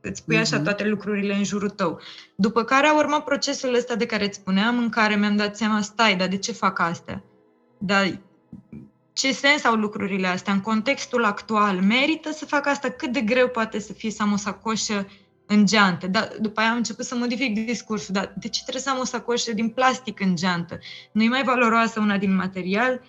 Îți 0.00 0.24
pui 0.24 0.36
așa 0.36 0.56
mhm. 0.56 0.64
toate 0.64 0.84
lucrurile 0.84 1.34
în 1.34 1.44
jurul 1.44 1.70
tău. 1.70 2.00
După 2.34 2.64
care 2.64 2.86
a 2.86 2.96
urmat 2.96 3.24
procesul 3.24 3.74
ăsta 3.74 3.94
de 3.94 4.06
care 4.06 4.24
îți 4.24 4.38
spuneam, 4.38 4.78
în 4.78 4.88
care 4.88 5.16
mi-am 5.16 5.36
dat 5.36 5.56
seama, 5.56 5.80
stai, 5.80 6.16
dar 6.16 6.28
de 6.28 6.36
ce 6.36 6.52
fac 6.52 6.78
astea? 6.78 7.24
Dar 7.78 8.20
ce 9.20 9.32
sens 9.32 9.64
au 9.64 9.74
lucrurile 9.74 10.26
astea 10.26 10.52
în 10.52 10.60
contextul 10.60 11.24
actual? 11.24 11.80
Merită 11.80 12.32
să 12.32 12.44
fac 12.46 12.66
asta? 12.66 12.90
Cât 12.90 13.12
de 13.12 13.20
greu 13.20 13.48
poate 13.48 13.78
să 13.78 13.92
fie 13.92 14.10
să 14.10 14.22
am 14.22 14.32
o 14.32 14.36
sacoșă 14.36 15.08
în 15.46 15.66
geantă? 15.66 16.06
Dar 16.06 16.32
după 16.40 16.60
aia 16.60 16.70
am 16.70 16.76
început 16.76 17.04
să 17.04 17.14
modific 17.14 17.54
discursul. 17.66 18.14
Dar 18.14 18.34
de 18.36 18.48
ce 18.48 18.60
trebuie 18.62 18.82
să 18.82 18.90
am 18.90 18.98
o 18.98 19.04
sacoșă 19.04 19.52
din 19.52 19.68
plastic 19.68 20.20
în 20.20 20.36
geantă? 20.36 20.78
Nu 21.12 21.22
e 21.22 21.28
mai 21.28 21.42
valoroasă 21.42 22.00
una 22.00 22.18
din 22.18 22.34
material? 22.34 23.00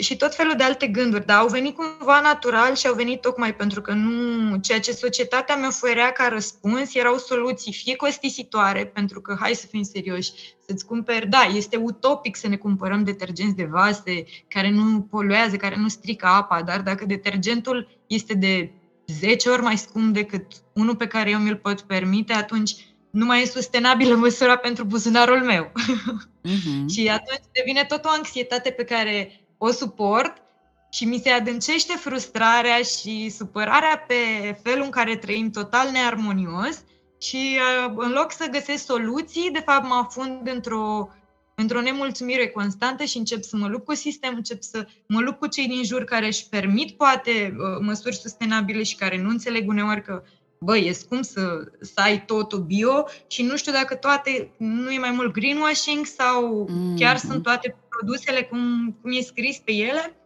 Și 0.00 0.16
tot 0.16 0.34
felul 0.34 0.54
de 0.56 0.62
alte 0.62 0.86
gânduri, 0.86 1.26
dar 1.26 1.38
au 1.38 1.48
venit 1.48 1.76
cumva 1.76 2.20
natural 2.20 2.74
și 2.74 2.86
au 2.86 2.94
venit 2.94 3.20
tocmai 3.20 3.54
pentru 3.54 3.80
că 3.80 3.92
nu 3.92 4.56
ceea 4.56 4.80
ce 4.80 4.92
societatea 4.92 5.56
mi 5.56 5.66
oferea 5.66 6.12
ca 6.12 6.28
răspuns 6.28 6.94
erau 6.94 7.16
soluții 7.16 7.72
fie 7.72 7.96
costisitoare, 7.96 8.86
pentru 8.86 9.20
că, 9.20 9.36
hai 9.40 9.54
să 9.54 9.66
fim 9.66 9.82
serioși, 9.82 10.32
să-ți 10.66 10.86
cumperi, 10.86 11.28
da, 11.28 11.40
este 11.54 11.76
utopic 11.76 12.36
să 12.36 12.48
ne 12.48 12.56
cumpărăm 12.56 13.04
detergenți 13.04 13.56
de 13.56 13.64
vase 13.64 14.24
care 14.48 14.70
nu 14.70 15.00
poluează, 15.00 15.56
care 15.56 15.76
nu 15.76 15.88
strică 15.88 16.26
apa, 16.26 16.62
dar 16.62 16.80
dacă 16.80 17.04
detergentul 17.04 17.88
este 18.06 18.34
de 18.34 18.72
10 19.06 19.48
ori 19.48 19.62
mai 19.62 19.78
scump 19.78 20.14
decât 20.14 20.46
unul 20.72 20.96
pe 20.96 21.06
care 21.06 21.30
eu 21.30 21.38
mi-l 21.38 21.56
pot 21.56 21.80
permite, 21.80 22.32
atunci 22.32 22.76
nu 23.10 23.24
mai 23.24 23.42
e 23.42 23.46
sustenabilă 23.46 24.14
măsura 24.14 24.56
pentru 24.56 24.84
buzunarul 24.84 25.42
meu. 25.42 25.72
Uh-huh. 25.72 26.84
și 26.94 27.08
atunci 27.08 27.48
devine 27.52 27.84
tot 27.84 28.04
o 28.04 28.08
anxietate 28.10 28.70
pe 28.70 28.84
care 28.84 29.40
o 29.58 29.70
suport 29.70 30.42
și 30.90 31.04
mi 31.04 31.18
se 31.18 31.30
adâncește 31.30 31.92
frustrarea 31.96 32.82
și 32.82 33.30
supărarea 33.30 34.04
pe 34.06 34.14
felul 34.62 34.84
în 34.84 34.90
care 34.90 35.16
trăim 35.16 35.50
total 35.50 35.90
nearmonios 35.90 36.84
și 37.20 37.58
uh, 37.86 37.92
în 37.96 38.10
loc 38.10 38.32
să 38.32 38.48
găsesc 38.50 38.84
soluții, 38.84 39.50
de 39.50 39.62
fapt 39.64 39.88
mă 39.88 39.94
afund 39.94 40.48
într-o, 40.48 41.08
într-o 41.54 41.80
nemulțumire 41.80 42.48
constantă 42.48 43.04
și 43.04 43.18
încep 43.18 43.42
să 43.42 43.56
mă 43.56 43.66
lupt 43.66 43.84
cu 43.84 43.94
sistem, 43.94 44.34
încep 44.34 44.62
să 44.62 44.86
mă 45.06 45.20
lupt 45.20 45.38
cu 45.38 45.46
cei 45.46 45.66
din 45.66 45.84
jur 45.84 46.04
care 46.04 46.26
își 46.26 46.48
permit 46.48 46.96
poate 46.96 47.30
uh, 47.30 47.78
măsuri 47.80 48.14
sustenabile 48.14 48.82
și 48.82 48.96
care 48.96 49.22
nu 49.22 49.28
înțeleg 49.28 49.68
uneori 49.68 50.02
că 50.02 50.22
băi, 50.60 50.86
e 50.86 50.92
scump 50.92 51.24
să, 51.24 51.72
să 51.80 52.00
ai 52.00 52.24
totul 52.24 52.58
bio 52.58 53.04
și 53.26 53.42
nu 53.42 53.56
știu 53.56 53.72
dacă 53.72 53.94
toate, 53.94 54.50
nu 54.56 54.90
e 54.90 54.98
mai 54.98 55.10
mult 55.10 55.32
greenwashing 55.32 56.06
sau 56.06 56.66
mm. 56.68 56.96
chiar 56.96 57.16
sunt 57.16 57.42
toate 57.42 57.76
produsele 57.98 58.42
cum, 58.42 58.92
cum 59.00 59.10
e 59.12 59.20
scris 59.20 59.58
pe 59.58 59.72
ele. 59.72 60.16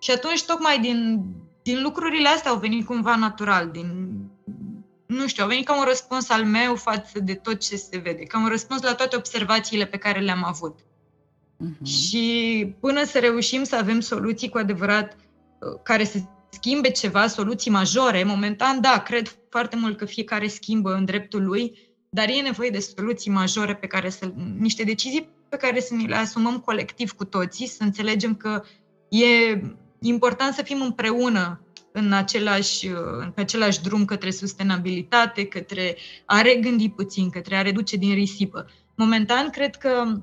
Și 0.00 0.10
atunci, 0.10 0.44
tocmai 0.44 0.78
din, 0.78 1.24
din 1.62 1.82
lucrurile 1.82 2.28
astea 2.28 2.50
au 2.50 2.58
venit 2.58 2.86
cumva 2.86 3.16
natural, 3.16 3.70
din, 3.70 4.08
nu 5.06 5.26
știu, 5.26 5.42
au 5.42 5.48
venit 5.48 5.66
ca 5.66 5.78
un 5.78 5.84
răspuns 5.84 6.30
al 6.30 6.44
meu 6.44 6.74
față 6.74 7.20
de 7.20 7.34
tot 7.34 7.58
ce 7.60 7.76
se 7.76 7.98
vede, 7.98 8.22
ca 8.22 8.38
un 8.38 8.48
răspuns 8.48 8.82
la 8.82 8.94
toate 8.94 9.16
observațiile 9.16 9.86
pe 9.86 9.96
care 9.96 10.20
le-am 10.20 10.44
avut. 10.44 10.78
Uh-huh. 10.80 11.86
Și 11.86 12.74
până 12.80 13.04
să 13.04 13.18
reușim 13.18 13.64
să 13.64 13.76
avem 13.76 14.00
soluții 14.00 14.48
cu 14.48 14.58
adevărat 14.58 15.16
uh, 15.16 15.80
care 15.82 16.04
să 16.04 16.18
schimbe 16.50 16.90
ceva, 16.90 17.26
soluții 17.26 17.70
majore, 17.70 18.24
momentan, 18.24 18.80
da, 18.80 19.02
cred 19.02 19.36
foarte 19.50 19.76
mult 19.76 19.96
că 19.96 20.04
fiecare 20.04 20.48
schimbă 20.48 20.94
în 20.94 21.04
dreptul 21.04 21.44
lui, 21.44 21.78
dar 22.08 22.28
e 22.28 22.40
nevoie 22.40 22.70
de 22.70 22.78
soluții 22.78 23.30
majore 23.30 23.74
pe 23.74 23.86
care 23.86 24.10
să, 24.10 24.32
niște 24.58 24.82
decizii 24.82 25.28
pe 25.48 25.56
care 25.56 25.80
să 25.80 25.94
ni 25.94 26.06
le 26.06 26.16
asumăm 26.16 26.58
colectiv 26.58 27.12
cu 27.12 27.24
toții, 27.24 27.66
să 27.66 27.82
înțelegem 27.82 28.34
că 28.34 28.62
e 29.08 29.60
important 30.00 30.54
să 30.54 30.62
fim 30.62 30.80
împreună 30.80 31.60
în 31.92 32.12
același, 32.12 32.88
pe 33.34 33.40
același 33.40 33.82
drum 33.82 34.04
către 34.04 34.30
sustenabilitate, 34.30 35.44
către 35.44 35.96
a 36.24 36.40
regândi 36.40 36.88
puțin, 36.88 37.30
către 37.30 37.56
a 37.56 37.62
reduce 37.62 37.96
din 37.96 38.14
risipă. 38.14 38.66
Momentan, 38.94 39.50
cred 39.50 39.76
că 39.76 40.20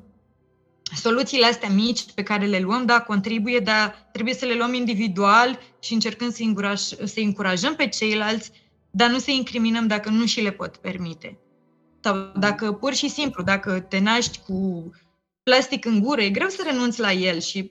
soluțiile 0.96 1.46
astea 1.46 1.70
mici 1.70 2.12
pe 2.16 2.24
care 2.24 2.46
le 2.46 2.60
luăm, 2.60 2.86
da, 2.86 3.02
contribuie, 3.02 3.60
dar 3.60 4.10
trebuie 4.12 4.34
să 4.34 4.46
le 4.46 4.54
luăm 4.54 4.74
individual 4.74 5.60
și 5.80 5.94
încercând 5.94 6.32
să, 6.34 6.44
încuraj, 6.44 6.82
să 6.82 7.20
încurajăm 7.20 7.76
pe 7.76 7.88
ceilalți, 7.88 8.52
dar 8.92 9.10
nu 9.10 9.18
să 9.18 9.32
incriminăm 9.32 9.88
dacă 9.88 10.10
nu 10.10 10.26
și 10.26 10.42
le 10.42 10.52
pot 10.52 10.78
permite. 10.78 11.40
Sau 12.02 12.32
dacă 12.40 12.72
pur 12.72 12.94
și 12.94 13.10
simplu, 13.10 13.44
dacă 13.44 13.80
te 13.80 14.00
naști 14.00 14.40
cu 14.48 14.90
plastic 15.44 15.86
în 15.86 16.00
gură, 16.00 16.22
e 16.22 16.30
greu 16.30 16.48
să 16.48 16.64
renunți 16.66 17.00
la 17.00 17.12
el 17.12 17.40
și 17.40 17.70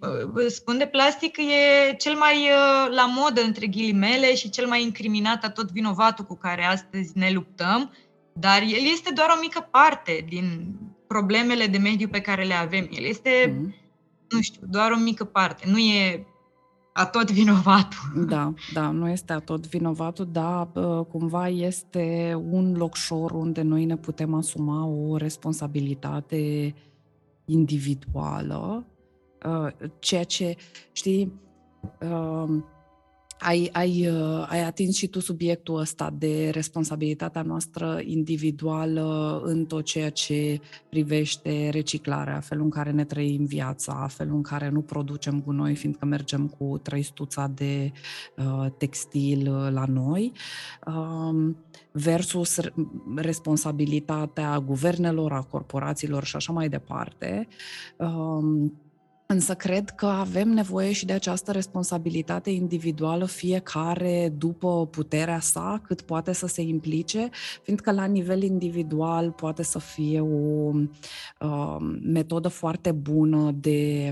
spun 0.48 0.78
de 0.78 0.86
plastic 0.86 1.36
e 1.36 1.94
cel 1.98 2.14
mai 2.14 2.34
uh, 2.34 2.94
la 2.94 3.06
modă 3.06 3.42
între 3.42 3.66
ghilimele 3.66 4.34
și 4.34 4.50
cel 4.50 4.66
mai 4.66 4.82
incriminat 4.82 5.52
tot 5.52 5.70
vinovatul 5.70 6.24
cu 6.24 6.36
care 6.36 6.64
astăzi 6.64 7.12
ne 7.14 7.30
luptăm, 7.32 7.92
dar 8.32 8.62
el 8.62 8.90
este 8.92 9.12
doar 9.12 9.28
o 9.36 9.40
mică 9.40 9.68
parte 9.70 10.24
din 10.28 10.74
problemele 11.06 11.66
de 11.66 11.78
mediu 11.78 12.08
pe 12.08 12.20
care 12.20 12.44
le 12.44 12.54
avem. 12.54 12.88
El 12.90 13.04
este, 13.04 13.56
mm. 13.58 13.74
nu 14.28 14.40
știu, 14.40 14.62
doar 14.70 14.90
o 14.90 14.96
mică 14.96 15.24
parte, 15.24 15.64
nu 15.70 15.78
e 15.78 16.26
a 16.92 17.06
tot 17.06 17.30
vinovatul. 17.30 17.98
Da, 18.28 18.52
da, 18.72 18.90
nu 18.90 19.08
este 19.08 19.32
a 19.32 19.38
tot 19.38 19.66
vinovatul, 19.66 20.28
dar 20.32 20.68
cumva 21.08 21.48
este 21.48 22.34
un 22.50 22.74
locșor 22.76 23.30
unde 23.30 23.62
noi 23.62 23.84
ne 23.84 23.96
putem 23.96 24.34
asuma 24.34 24.86
o 24.86 25.16
responsabilitate 25.16 26.74
individuală, 27.44 28.86
uh, 29.46 29.72
ceea 29.98 30.24
ce, 30.24 30.56
știi, 30.92 31.32
uh, 32.00 32.62
ai, 33.42 33.68
ai, 33.72 34.08
uh, 34.08 34.46
ai 34.48 34.64
atins 34.64 34.96
și 34.96 35.06
tu 35.06 35.20
subiectul 35.20 35.78
ăsta 35.78 36.14
de 36.18 36.50
responsabilitatea 36.50 37.42
noastră 37.42 38.00
individuală 38.04 39.40
în 39.44 39.64
tot 39.64 39.84
ceea 39.84 40.10
ce 40.10 40.60
privește 40.88 41.68
reciclarea, 41.68 42.40
felul 42.40 42.64
în 42.64 42.70
care 42.70 42.90
ne 42.90 43.04
trăim 43.04 43.44
viața, 43.44 44.06
felul 44.10 44.34
în 44.34 44.42
care 44.42 44.68
nu 44.68 44.80
producem 44.80 45.42
gunoi, 45.44 45.74
fiindcă 45.74 46.04
mergem 46.04 46.46
cu 46.46 46.78
trăistuța 46.82 47.46
de 47.54 47.92
uh, 48.36 48.66
textil 48.78 49.50
la 49.72 49.84
noi, 49.84 50.32
uh, 50.86 51.54
versus 51.92 52.60
responsabilitatea 53.16 54.58
guvernelor, 54.58 55.32
a 55.32 55.42
corporațiilor 55.42 56.24
și 56.24 56.36
așa 56.36 56.52
mai 56.52 56.68
departe. 56.68 57.48
Uh, 57.96 58.70
Însă 59.32 59.54
cred 59.54 59.90
că 59.90 60.06
avem 60.06 60.48
nevoie 60.48 60.92
și 60.92 61.04
de 61.04 61.12
această 61.12 61.52
responsabilitate 61.52 62.50
individuală, 62.50 63.24
fiecare 63.24 64.32
după 64.36 64.86
puterea 64.86 65.40
sa, 65.40 65.80
cât 65.86 66.00
poate 66.00 66.32
să 66.32 66.46
se 66.46 66.62
implice, 66.62 67.28
fiindcă 67.62 67.92
la 67.92 68.04
nivel 68.04 68.42
individual 68.42 69.30
poate 69.30 69.62
să 69.62 69.78
fie 69.78 70.20
o 70.20 70.70
uh, 71.40 71.76
metodă 72.02 72.48
foarte 72.48 72.92
bună 72.92 73.50
de 73.54 74.10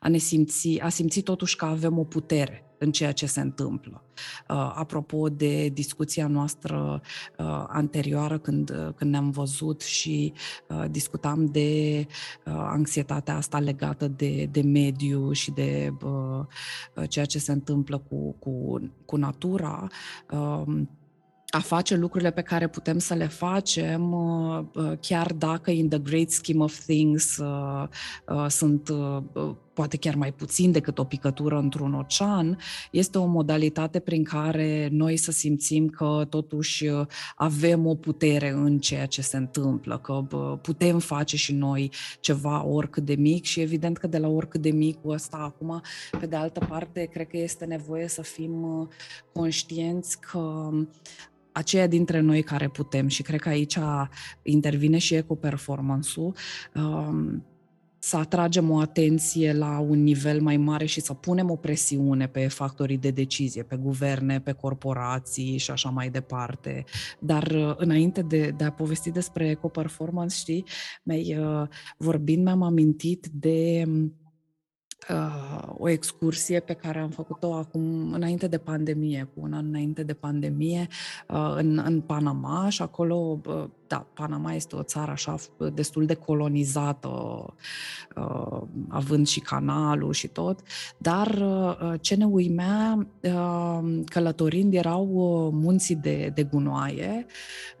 a 0.00 0.08
ne 0.08 0.18
simți, 0.18 0.78
a 0.80 0.88
simți 0.88 1.20
totuși 1.20 1.56
că 1.56 1.64
avem 1.64 1.98
o 1.98 2.04
putere 2.04 2.73
în 2.84 2.92
ceea 2.92 3.12
ce 3.12 3.26
se 3.26 3.40
întâmplă. 3.40 4.02
Uh, 4.48 4.72
apropo 4.74 5.28
de 5.28 5.68
discuția 5.68 6.26
noastră 6.26 7.00
uh, 7.38 7.64
anterioară 7.68 8.38
când, 8.38 8.70
uh, 8.70 8.88
când 8.94 9.10
ne-am 9.10 9.30
văzut 9.30 9.80
și 9.80 10.32
uh, 10.68 10.84
discutam 10.90 11.44
de 11.46 12.04
uh, 12.46 12.52
anxietatea 12.56 13.36
asta 13.36 13.58
legată 13.58 14.08
de, 14.08 14.48
de 14.50 14.62
mediu 14.62 15.32
și 15.32 15.50
de 15.50 15.92
uh, 16.02 16.10
uh 16.94 17.08
ceea 17.08 17.24
ce 17.24 17.38
se 17.38 17.52
întâmplă 17.52 17.98
cu, 17.98 18.36
cu, 18.38 18.80
cu 19.04 19.16
natura, 19.16 19.86
uh, 20.30 20.82
a 21.54 21.58
face 21.58 21.96
lucrurile 21.96 22.30
pe 22.30 22.42
care 22.42 22.68
putem 22.68 22.98
să 22.98 23.14
le 23.14 23.26
facem, 23.26 24.12
uh, 24.12 24.64
uh, 24.74 24.92
chiar 25.00 25.32
dacă 25.32 25.70
in 25.70 25.88
the 25.88 25.98
great 25.98 26.30
scheme 26.30 26.62
of 26.62 26.78
things 26.78 27.36
uh, 27.36 27.88
sunt 28.48 28.92
poate 29.74 29.96
chiar 29.96 30.14
mai 30.14 30.32
puțin 30.32 30.72
decât 30.72 30.98
o 30.98 31.04
picătură 31.04 31.58
într-un 31.58 31.94
ocean, 31.94 32.58
este 32.90 33.18
o 33.18 33.26
modalitate 33.26 33.98
prin 33.98 34.24
care 34.24 34.88
noi 34.92 35.16
să 35.16 35.30
simțim 35.30 35.88
că 35.88 36.26
totuși 36.28 36.86
avem 37.36 37.86
o 37.86 37.94
putere 37.94 38.50
în 38.50 38.78
ceea 38.78 39.06
ce 39.06 39.22
se 39.22 39.36
întâmplă, 39.36 39.98
că 39.98 40.12
putem 40.62 40.98
face 40.98 41.36
și 41.36 41.52
noi 41.52 41.90
ceva 42.20 42.64
oricât 42.64 43.04
de 43.04 43.14
mic 43.14 43.44
și 43.44 43.60
evident 43.60 43.98
că 43.98 44.06
de 44.06 44.18
la 44.18 44.28
oricât 44.28 44.60
de 44.60 44.70
mic 44.70 44.98
ăsta 45.04 45.36
acum, 45.36 45.82
pe 46.20 46.26
de 46.26 46.36
altă 46.36 46.66
parte, 46.68 47.04
cred 47.04 47.26
că 47.26 47.36
este 47.36 47.64
nevoie 47.64 48.08
să 48.08 48.22
fim 48.22 48.88
conștienți 49.32 50.20
că 50.20 50.70
aceia 51.52 51.86
dintre 51.86 52.20
noi 52.20 52.42
care 52.42 52.68
putem 52.68 53.06
și 53.08 53.22
cred 53.22 53.40
că 53.40 53.48
aici 53.48 53.78
intervine 54.42 54.98
și 54.98 55.14
eco-performance-ul, 55.14 56.34
um, 56.74 57.44
să 58.04 58.16
atragem 58.16 58.70
o 58.70 58.78
atenție 58.78 59.52
la 59.52 59.78
un 59.78 60.02
nivel 60.02 60.40
mai 60.40 60.56
mare 60.56 60.84
și 60.84 61.00
să 61.00 61.14
punem 61.14 61.50
o 61.50 61.56
presiune 61.56 62.26
pe 62.26 62.48
factorii 62.48 62.98
de 62.98 63.10
decizie, 63.10 63.62
pe 63.62 63.76
guverne, 63.76 64.40
pe 64.40 64.52
corporații 64.52 65.56
și 65.56 65.70
așa 65.70 65.88
mai 65.88 66.10
departe. 66.10 66.84
Dar 67.18 67.42
uh, 67.42 67.74
înainte 67.76 68.22
de, 68.22 68.54
de 68.56 68.64
a 68.64 68.72
povesti 68.72 69.10
despre 69.10 69.48
eco-performance, 69.48 70.36
știi, 70.36 70.64
mai, 71.02 71.36
uh, 71.38 71.68
vorbind 71.96 72.44
mi-am 72.44 72.62
amintit 72.62 73.26
de 73.32 73.84
uh, 75.10 75.74
o 75.78 75.88
excursie 75.88 76.60
pe 76.60 76.72
care 76.72 76.98
am 76.98 77.10
făcut-o 77.10 77.54
acum, 77.54 78.12
înainte 78.12 78.46
de 78.46 78.58
pandemie, 78.58 79.28
cu 79.34 79.40
un 79.42 79.52
an 79.52 79.66
înainte 79.66 80.02
de 80.02 80.14
pandemie, 80.14 80.86
uh, 81.28 81.54
în, 81.56 81.82
în 81.84 82.00
Panama 82.00 82.68
și 82.68 82.82
acolo, 82.82 83.40
uh, 83.46 83.64
da, 83.86 84.06
Panama 84.14 84.52
este 84.52 84.76
o 84.76 84.82
țară 84.82 85.10
așa 85.10 85.36
destul 85.74 86.06
de 86.06 86.14
colonizată, 86.14 87.08
uh, 88.16 88.62
având 88.88 89.26
și 89.26 89.40
canalul 89.40 90.12
și 90.12 90.28
tot, 90.28 90.60
dar 90.98 91.26
uh, 91.26 91.94
ce 92.00 92.14
ne 92.14 92.24
uimea 92.24 93.06
uh, 93.20 94.00
călătorind 94.04 94.74
erau 94.74 95.08
uh, 95.12 95.52
munții 95.52 95.96
de, 95.96 96.32
de 96.34 96.42
gunoaie 96.42 97.26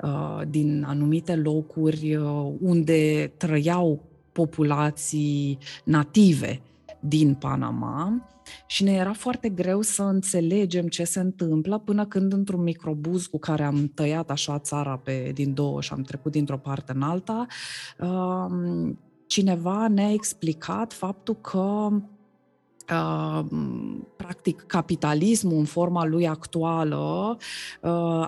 uh, 0.02 0.40
din 0.48 0.84
anumite 0.88 1.36
locuri 1.36 2.16
uh, 2.16 2.52
unde 2.60 3.32
trăiau 3.36 4.02
populații 4.32 5.58
native 5.84 6.60
din 7.06 7.34
Panama 7.34 8.28
și 8.66 8.82
ne 8.82 8.92
era 8.92 9.12
foarte 9.12 9.48
greu 9.48 9.80
să 9.80 10.02
înțelegem 10.02 10.86
ce 10.86 11.04
se 11.04 11.20
întâmplă 11.20 11.78
până 11.78 12.06
când 12.06 12.32
într-un 12.32 12.62
microbuz 12.62 13.26
cu 13.26 13.38
care 13.38 13.64
am 13.64 13.90
tăiat 13.94 14.30
așa 14.30 14.58
țara 14.58 14.96
pe, 14.96 15.30
din 15.34 15.54
două 15.54 15.80
și 15.80 15.92
am 15.92 16.02
trecut 16.02 16.32
dintr-o 16.32 16.58
parte 16.58 16.92
în 16.92 17.02
alta, 17.02 17.46
um, 17.98 18.98
cineva 19.26 19.88
ne-a 19.88 20.12
explicat 20.12 20.92
faptul 20.92 21.36
că 21.36 21.88
practic 24.16 24.64
capitalismul 24.66 25.58
în 25.58 25.64
forma 25.64 26.04
lui 26.04 26.28
actuală 26.28 27.36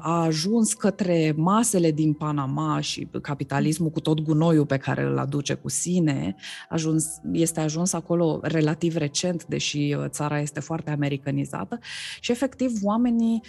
a 0.03 0.23
ajuns 0.23 0.75
către 0.75 1.35
masele 1.37 1.91
din 1.91 2.13
Panama 2.13 2.81
și 2.81 3.09
capitalismul 3.23 3.91
cu 3.91 4.01
tot 4.01 4.21
gunoiul 4.21 4.67
pe 4.67 4.77
care 4.77 5.03
îl 5.03 5.19
aduce 5.19 5.55
cu 5.55 5.69
sine 5.69 6.35
ajuns, 6.69 7.07
este 7.33 7.61
ajuns 7.61 7.93
acolo 7.93 8.39
relativ 8.43 8.97
recent, 8.97 9.45
deși 9.45 9.97
țara 10.07 10.41
este 10.41 10.61
foarte 10.61 10.91
americanizată 10.91 11.79
și 12.21 12.31
efectiv 12.31 12.73
oamenii 12.83 13.43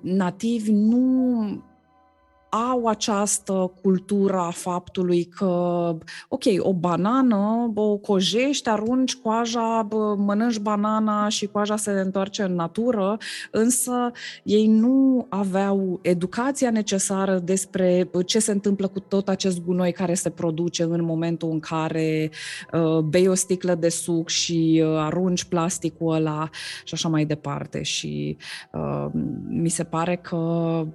nativi 0.00 0.72
nu 0.72 1.64
au 2.56 2.86
această 2.86 3.72
cultură 3.82 4.38
a 4.38 4.50
faptului 4.50 5.24
că, 5.24 5.46
ok, 6.28 6.42
o 6.58 6.72
banană, 6.72 7.72
o 7.74 7.96
cojești, 7.96 8.68
arunci 8.68 9.14
coaja, 9.14 9.88
mănânci 10.16 10.58
banana 10.58 11.28
și 11.28 11.46
coaja 11.46 11.76
se 11.76 11.90
întoarce 11.90 12.42
în 12.42 12.54
natură, 12.54 13.16
însă 13.50 14.10
ei 14.42 14.66
nu 14.66 15.26
aveau 15.28 15.98
educația 16.02 16.70
necesară 16.70 17.38
despre 17.38 18.10
ce 18.26 18.38
se 18.38 18.52
întâmplă 18.52 18.88
cu 18.88 19.00
tot 19.00 19.28
acest 19.28 19.64
gunoi 19.64 19.92
care 19.92 20.14
se 20.14 20.30
produce 20.30 20.82
în 20.82 21.04
momentul 21.04 21.50
în 21.50 21.60
care 21.60 22.30
uh, 22.72 22.98
bei 22.98 23.28
o 23.28 23.34
sticlă 23.34 23.74
de 23.74 23.88
suc 23.88 24.28
și 24.28 24.82
uh, 24.84 24.96
arunci 24.98 25.44
plasticul 25.44 26.14
ăla 26.14 26.48
și 26.84 26.94
așa 26.94 27.08
mai 27.08 27.24
departe. 27.24 27.82
Și 27.82 28.36
uh, 28.72 29.06
mi 29.48 29.68
se 29.68 29.84
pare 29.84 30.16
că 30.16 30.36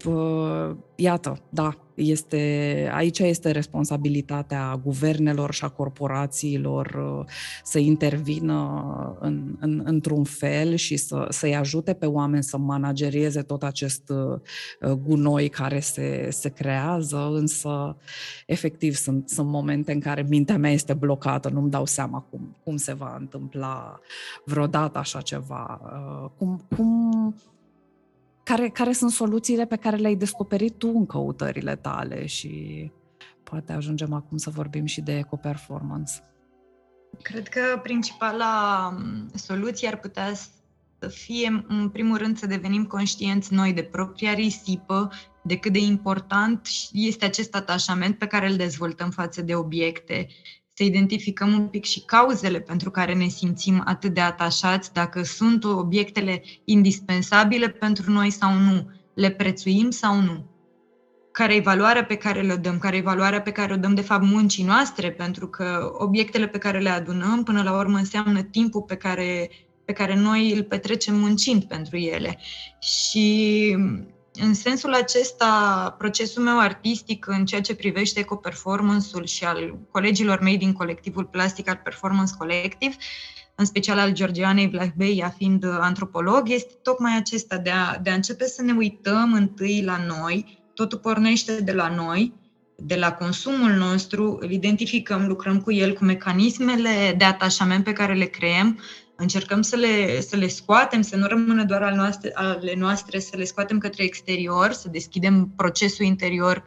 uh, 0.05 0.75
iată, 1.01 1.41
da, 1.49 1.77
este, 1.95 2.89
aici 2.93 3.19
este 3.19 3.51
responsabilitatea 3.51 4.79
guvernelor 4.83 5.53
și 5.53 5.63
a 5.63 5.69
corporațiilor 5.69 7.15
uh, 7.19 7.25
să 7.63 7.79
intervină 7.79 9.17
în, 9.19 9.55
în, 9.59 9.81
într-un 9.85 10.23
fel 10.23 10.75
și 10.75 10.97
să, 10.97 11.25
să-i 11.29 11.55
ajute 11.55 11.93
pe 11.93 12.05
oameni 12.05 12.43
să 12.43 12.57
managerieze 12.57 13.41
tot 13.41 13.63
acest 13.63 14.09
uh, 14.09 14.91
gunoi 14.91 15.49
care 15.49 15.79
se, 15.79 16.27
se 16.31 16.49
creează, 16.49 17.29
însă 17.33 17.97
efectiv 18.45 18.95
sunt, 18.95 19.29
sunt 19.29 19.47
momente 19.47 19.91
în 19.91 19.99
care 19.99 20.25
mintea 20.29 20.57
mea 20.57 20.71
este 20.71 20.93
blocată, 20.93 21.49
nu-mi 21.49 21.69
dau 21.69 21.85
seama 21.85 22.19
cum, 22.29 22.55
cum 22.63 22.77
se 22.77 22.93
va 22.93 23.15
întâmpla 23.19 23.99
vreodată 24.45 24.97
așa 24.97 25.21
ceva. 25.21 25.81
Uh, 25.83 26.29
cum, 26.37 26.61
cum 26.75 27.35
care, 28.55 28.69
care 28.69 28.91
sunt 28.91 29.11
soluțiile 29.11 29.65
pe 29.65 29.75
care 29.75 29.95
le-ai 29.95 30.15
descoperit 30.15 30.77
tu 30.77 30.87
în 30.87 31.05
căutările 31.05 31.75
tale 31.75 32.25
și 32.25 32.91
poate 33.43 33.73
ajungem 33.73 34.13
acum 34.13 34.37
să 34.37 34.49
vorbim 34.49 34.85
și 34.85 35.01
de 35.01 35.17
eco-performance. 35.17 36.13
Cred 37.21 37.47
că 37.47 37.79
principala 37.83 38.95
soluție 39.33 39.87
ar 39.87 39.99
putea 39.99 40.33
să 40.33 41.07
fie, 41.07 41.65
în 41.67 41.89
primul 41.89 42.17
rând, 42.17 42.37
să 42.37 42.45
devenim 42.45 42.85
conștienți 42.85 43.53
noi 43.53 43.73
de 43.73 43.83
propria 43.83 44.33
risipă, 44.33 45.11
de 45.43 45.57
cât 45.57 45.73
de 45.73 45.79
important 45.79 46.67
este 46.91 47.25
acest 47.25 47.55
atașament 47.55 48.17
pe 48.17 48.27
care 48.27 48.49
îl 48.49 48.55
dezvoltăm 48.55 49.09
față 49.09 49.41
de 49.41 49.55
obiecte 49.55 50.27
să 50.81 50.87
identificăm 50.87 51.53
un 51.53 51.67
pic 51.67 51.85
și 51.85 52.03
cauzele 52.05 52.59
pentru 52.59 52.91
care 52.91 53.13
ne 53.13 53.27
simțim 53.27 53.81
atât 53.85 54.13
de 54.13 54.21
atașați, 54.21 54.93
dacă 54.93 55.23
sunt 55.23 55.63
obiectele 55.63 56.43
indispensabile 56.65 57.69
pentru 57.69 58.11
noi 58.11 58.29
sau 58.29 58.53
nu, 58.53 58.89
le 59.13 59.29
prețuim 59.29 59.89
sau 59.89 60.21
nu. 60.21 60.45
Care 61.31 61.55
e 61.55 61.59
valoarea 61.59 62.05
pe 62.05 62.15
care 62.15 62.41
le 62.41 62.55
dăm, 62.55 62.77
care 62.77 62.97
e 62.97 63.01
valoarea 63.01 63.41
pe 63.41 63.51
care 63.51 63.73
o 63.73 63.75
dăm 63.75 63.93
de 63.93 64.01
fapt 64.01 64.23
muncii 64.23 64.63
noastre, 64.63 65.11
pentru 65.11 65.47
că 65.47 65.91
obiectele 65.97 66.47
pe 66.47 66.57
care 66.57 66.79
le 66.79 66.89
adunăm 66.89 67.43
până 67.43 67.63
la 67.63 67.77
urmă 67.77 67.97
înseamnă 67.97 68.41
timpul 68.41 68.81
pe 68.81 68.95
care, 68.95 69.49
pe 69.85 69.93
care 69.93 70.15
noi 70.15 70.51
îl 70.51 70.63
petrecem 70.63 71.15
muncind 71.15 71.63
pentru 71.63 71.97
ele. 71.97 72.39
Și 72.79 73.77
în 74.33 74.53
sensul 74.53 74.93
acesta, 74.93 75.95
procesul 75.97 76.43
meu 76.43 76.59
artistic 76.59 77.27
în 77.27 77.45
ceea 77.45 77.61
ce 77.61 77.75
privește 77.75 78.19
eco-performance-ul 78.19 79.25
și 79.25 79.45
al 79.45 79.77
colegilor 79.91 80.39
mei 80.39 80.57
din 80.57 80.73
colectivul 80.73 81.25
Plastic 81.25 81.69
Art 81.69 81.83
Performance 81.83 82.33
Collective, 82.37 82.95
în 83.55 83.65
special 83.65 83.99
al 83.99 84.11
Georgianei 84.11 84.69
Vlahbeia 84.69 85.29
fiind 85.37 85.65
antropolog, 85.79 86.49
este 86.49 86.73
tocmai 86.81 87.17
acesta 87.17 87.57
de 87.57 87.69
a, 87.69 87.97
de 87.97 88.09
a 88.09 88.13
începe 88.13 88.45
să 88.45 88.61
ne 88.61 88.73
uităm 88.73 89.33
întâi 89.33 89.83
la 89.83 89.97
noi, 90.07 90.63
totul 90.73 90.97
pornește 90.97 91.61
de 91.61 91.71
la 91.71 91.89
noi, 91.89 92.33
de 92.75 92.95
la 92.95 93.13
consumul 93.13 93.71
nostru, 93.71 94.37
îl 94.39 94.51
identificăm, 94.51 95.27
lucrăm 95.27 95.61
cu 95.61 95.71
el, 95.71 95.93
cu 95.93 96.03
mecanismele 96.03 97.15
de 97.17 97.23
atașament 97.23 97.83
pe 97.83 97.93
care 97.93 98.13
le 98.13 98.25
creăm, 98.25 98.79
încercăm 99.15 99.61
să 99.61 99.75
le, 99.75 100.21
să 100.21 100.35
le 100.35 100.47
scoatem, 100.47 101.01
să 101.01 101.15
nu 101.15 101.27
rămână 101.27 101.63
doar 101.63 101.81
ale 101.81 101.95
noastre, 101.95 102.31
ale 102.33 102.75
noastre, 102.75 103.19
să 103.19 103.37
le 103.37 103.43
scoatem 103.43 103.77
către 103.77 104.03
exterior, 104.03 104.71
să 104.71 104.89
deschidem 104.89 105.53
procesul 105.55 106.05
interior 106.05 106.65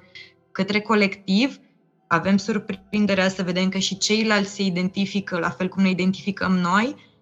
către 0.52 0.80
colectiv. 0.80 1.58
Avem 2.06 2.36
surprinderea 2.36 3.28
să 3.28 3.42
vedem 3.42 3.68
că 3.68 3.78
și 3.78 3.98
ceilalți 3.98 4.54
se 4.54 4.62
identifică 4.62 5.38
la 5.38 5.50
fel 5.50 5.68
cum 5.68 5.82
ne 5.82 5.90
identificăm 5.90 6.52
noi 6.52 7.12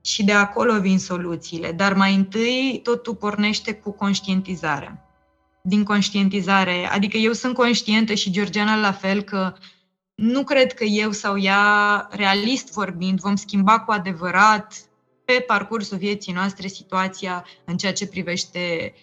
și 0.00 0.24
de 0.24 0.32
acolo 0.32 0.80
vin 0.80 0.98
soluțiile. 0.98 1.72
Dar 1.72 1.94
mai 1.94 2.14
întâi 2.14 2.80
totul 2.82 3.14
pornește 3.14 3.72
cu 3.72 3.90
conștientizarea. 3.90 5.00
Din 5.62 5.84
conștientizare, 5.84 6.88
adică 6.92 7.16
eu 7.16 7.32
sunt 7.32 7.54
conștientă 7.54 8.14
și 8.14 8.30
Georgiana 8.30 8.76
la 8.76 8.92
fel 8.92 9.22
că 9.22 9.52
uh, 9.54 9.75
nu 10.16 10.44
cred 10.44 10.72
că 10.72 10.84
eu 10.84 11.10
sau 11.10 11.38
ea, 11.38 12.08
realist 12.10 12.72
vorbind, 12.72 13.20
vom 13.20 13.36
schimba 13.36 13.80
cu 13.80 13.90
adevărat 13.90 14.74
pe 15.24 15.44
parcursul 15.46 15.98
vieții 15.98 16.32
noastre 16.32 16.66
situația 16.66 17.44
în 17.64 17.76
ceea 17.76 17.92
ce 17.92 18.06
privește 18.06 18.94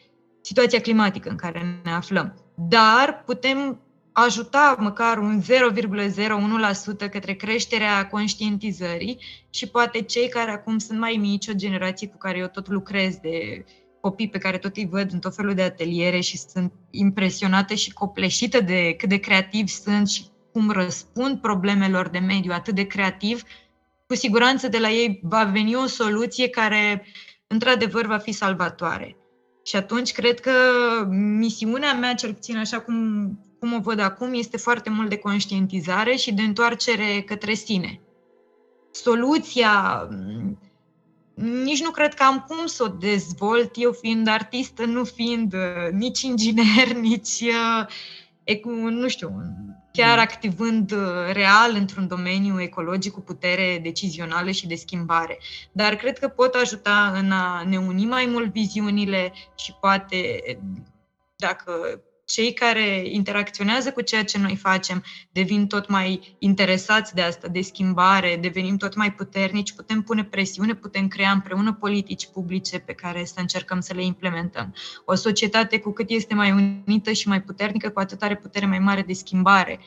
situația 0.41 0.79
climatică 0.79 1.29
în 1.29 1.35
care 1.35 1.81
ne 1.83 1.91
aflăm. 1.91 2.33
Dar 2.55 3.23
putem 3.25 3.79
ajuta 4.11 4.75
măcar 4.79 5.17
un 5.17 5.41
0,01% 5.41 7.09
către 7.11 7.33
creșterea 7.33 8.07
conștientizării 8.07 9.19
și 9.49 9.67
poate 9.67 10.01
cei 10.01 10.29
care 10.29 10.51
acum 10.51 10.77
sunt 10.77 10.99
mai 10.99 11.17
mici, 11.19 11.47
o 11.47 11.53
generație 11.53 12.07
cu 12.07 12.17
care 12.17 12.37
eu 12.37 12.47
tot 12.47 12.67
lucrez 12.67 13.15
de 13.15 13.65
copii 14.01 14.29
pe 14.29 14.37
care 14.37 14.57
tot 14.57 14.75
îi 14.75 14.87
văd 14.91 15.13
în 15.13 15.19
tot 15.19 15.35
felul 15.35 15.53
de 15.53 15.61
ateliere 15.61 16.19
și 16.19 16.37
sunt 16.37 16.73
impresionată 16.89 17.73
și 17.73 17.93
copleșită 17.93 18.61
de 18.61 18.93
cât 18.97 19.09
de 19.09 19.17
creativi 19.17 19.71
sunt 19.71 20.09
și 20.09 20.23
cum 20.53 20.71
răspund 20.71 21.39
problemelor 21.39 22.07
de 22.07 22.19
mediu 22.19 22.51
atât 22.53 22.75
de 22.75 22.87
creativ, 22.87 23.43
cu 24.07 24.15
siguranță 24.15 24.67
de 24.67 24.77
la 24.77 24.89
ei 24.89 25.19
va 25.23 25.43
veni 25.43 25.75
o 25.75 25.85
soluție 25.85 26.49
care, 26.49 27.05
într-adevăr, 27.47 28.05
va 28.05 28.17
fi 28.17 28.31
salvatoare. 28.31 29.17
Și 29.65 29.75
atunci 29.75 30.11
cred 30.11 30.39
că 30.39 30.51
misiunea 31.37 31.93
mea, 31.93 32.13
cel 32.13 32.33
puțin 32.33 32.57
așa 32.57 32.79
cum, 32.79 32.95
cum 33.59 33.73
o 33.73 33.79
văd 33.79 33.99
acum, 33.99 34.33
este 34.33 34.57
foarte 34.57 34.89
mult 34.89 35.09
de 35.09 35.17
conștientizare 35.17 36.15
și 36.15 36.33
de 36.33 36.41
întoarcere 36.41 37.21
către 37.21 37.53
sine. 37.53 38.01
Soluția, 38.91 40.07
nici 41.33 41.83
nu 41.83 41.89
cred 41.91 42.13
că 42.13 42.23
am 42.23 42.45
cum 42.47 42.65
să 42.65 42.83
o 42.83 42.87
dezvolt, 42.87 43.71
eu 43.75 43.91
fiind 43.91 44.27
artistă, 44.27 44.85
nu 44.85 45.03
fiind 45.03 45.53
uh, 45.53 45.91
nici 45.91 46.21
inginer, 46.21 46.93
nici, 47.09 47.43
uh, 48.45 48.63
nu 48.89 49.07
știu, 49.07 49.31
chiar 49.97 50.15
mm. 50.15 50.21
activând 50.21 50.91
uh, 50.91 51.31
real 51.31 51.75
într-un 51.75 52.07
domeniu 52.07 52.61
ecologic 52.61 53.11
cu 53.11 53.21
putere 53.21 53.79
decizională 53.83 54.51
și 54.51 54.67
de 54.67 54.75
schimbare. 54.75 55.39
Dar 55.71 55.95
cred 55.95 56.19
că 56.19 56.27
pot 56.27 56.53
ajuta 56.53 57.11
în 57.15 57.31
a 57.31 57.63
ne 57.63 57.77
uni 57.77 58.05
mai 58.05 58.25
mult 58.25 58.51
viziunile 58.51 59.33
și 59.55 59.73
poate, 59.79 60.41
dacă 61.35 62.01
cei 62.25 62.53
care 62.53 63.03
interacționează 63.09 63.91
cu 63.91 64.01
ceea 64.01 64.23
ce 64.23 64.37
noi 64.37 64.55
facem 64.55 65.03
devin 65.31 65.67
tot 65.67 65.89
mai 65.89 66.35
interesați 66.39 67.13
de 67.13 67.21
asta, 67.21 67.47
de 67.47 67.61
schimbare, 67.61 68.37
devenim 68.41 68.77
tot 68.77 68.95
mai 68.95 69.13
puternici, 69.13 69.73
putem 69.73 70.01
pune 70.01 70.23
presiune, 70.23 70.73
putem 70.73 71.07
crea 71.07 71.31
împreună 71.31 71.73
politici 71.73 72.27
publice 72.33 72.79
pe 72.79 72.93
care 72.93 73.25
să 73.25 73.35
încercăm 73.37 73.79
să 73.79 73.93
le 73.93 74.03
implementăm. 74.03 74.73
O 75.05 75.15
societate 75.15 75.79
cu 75.79 75.91
cât 75.91 76.09
este 76.09 76.33
mai 76.33 76.51
unită 76.85 77.11
și 77.11 77.27
mai 77.27 77.41
puternică, 77.41 77.89
cu 77.89 77.99
atât 77.99 78.21
are 78.21 78.35
putere 78.35 78.65
mai 78.65 78.79
mare 78.79 79.01
de 79.01 79.13
schimbare. 79.13 79.79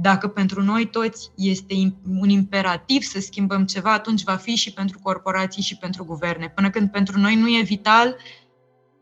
Dacă 0.00 0.28
pentru 0.28 0.62
noi 0.62 0.86
toți 0.86 1.30
este 1.36 1.74
un 2.20 2.28
imperativ 2.28 3.02
să 3.02 3.20
schimbăm 3.20 3.64
ceva, 3.64 3.92
atunci 3.92 4.22
va 4.22 4.36
fi 4.36 4.54
și 4.54 4.72
pentru 4.72 4.98
corporații 5.02 5.62
și 5.62 5.76
pentru 5.76 6.04
guverne. 6.04 6.48
Până 6.48 6.70
când 6.70 6.90
pentru 6.90 7.18
noi 7.18 7.34
nu 7.34 7.48
e 7.48 7.62
vital, 7.62 8.16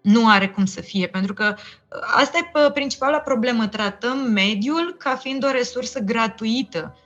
nu 0.02 0.28
are 0.28 0.48
cum 0.48 0.64
să 0.64 0.80
fie, 0.80 1.06
pentru 1.06 1.34
că 1.34 1.44
ă, 1.44 1.98
asta 2.16 2.38
e 2.38 2.70
principala 2.70 3.18
problemă. 3.18 3.66
Tratăm 3.66 4.18
mediul 4.18 4.94
ca 4.98 5.16
fiind 5.16 5.44
o 5.44 5.50
resursă 5.50 6.00
gratuită. 6.00 6.96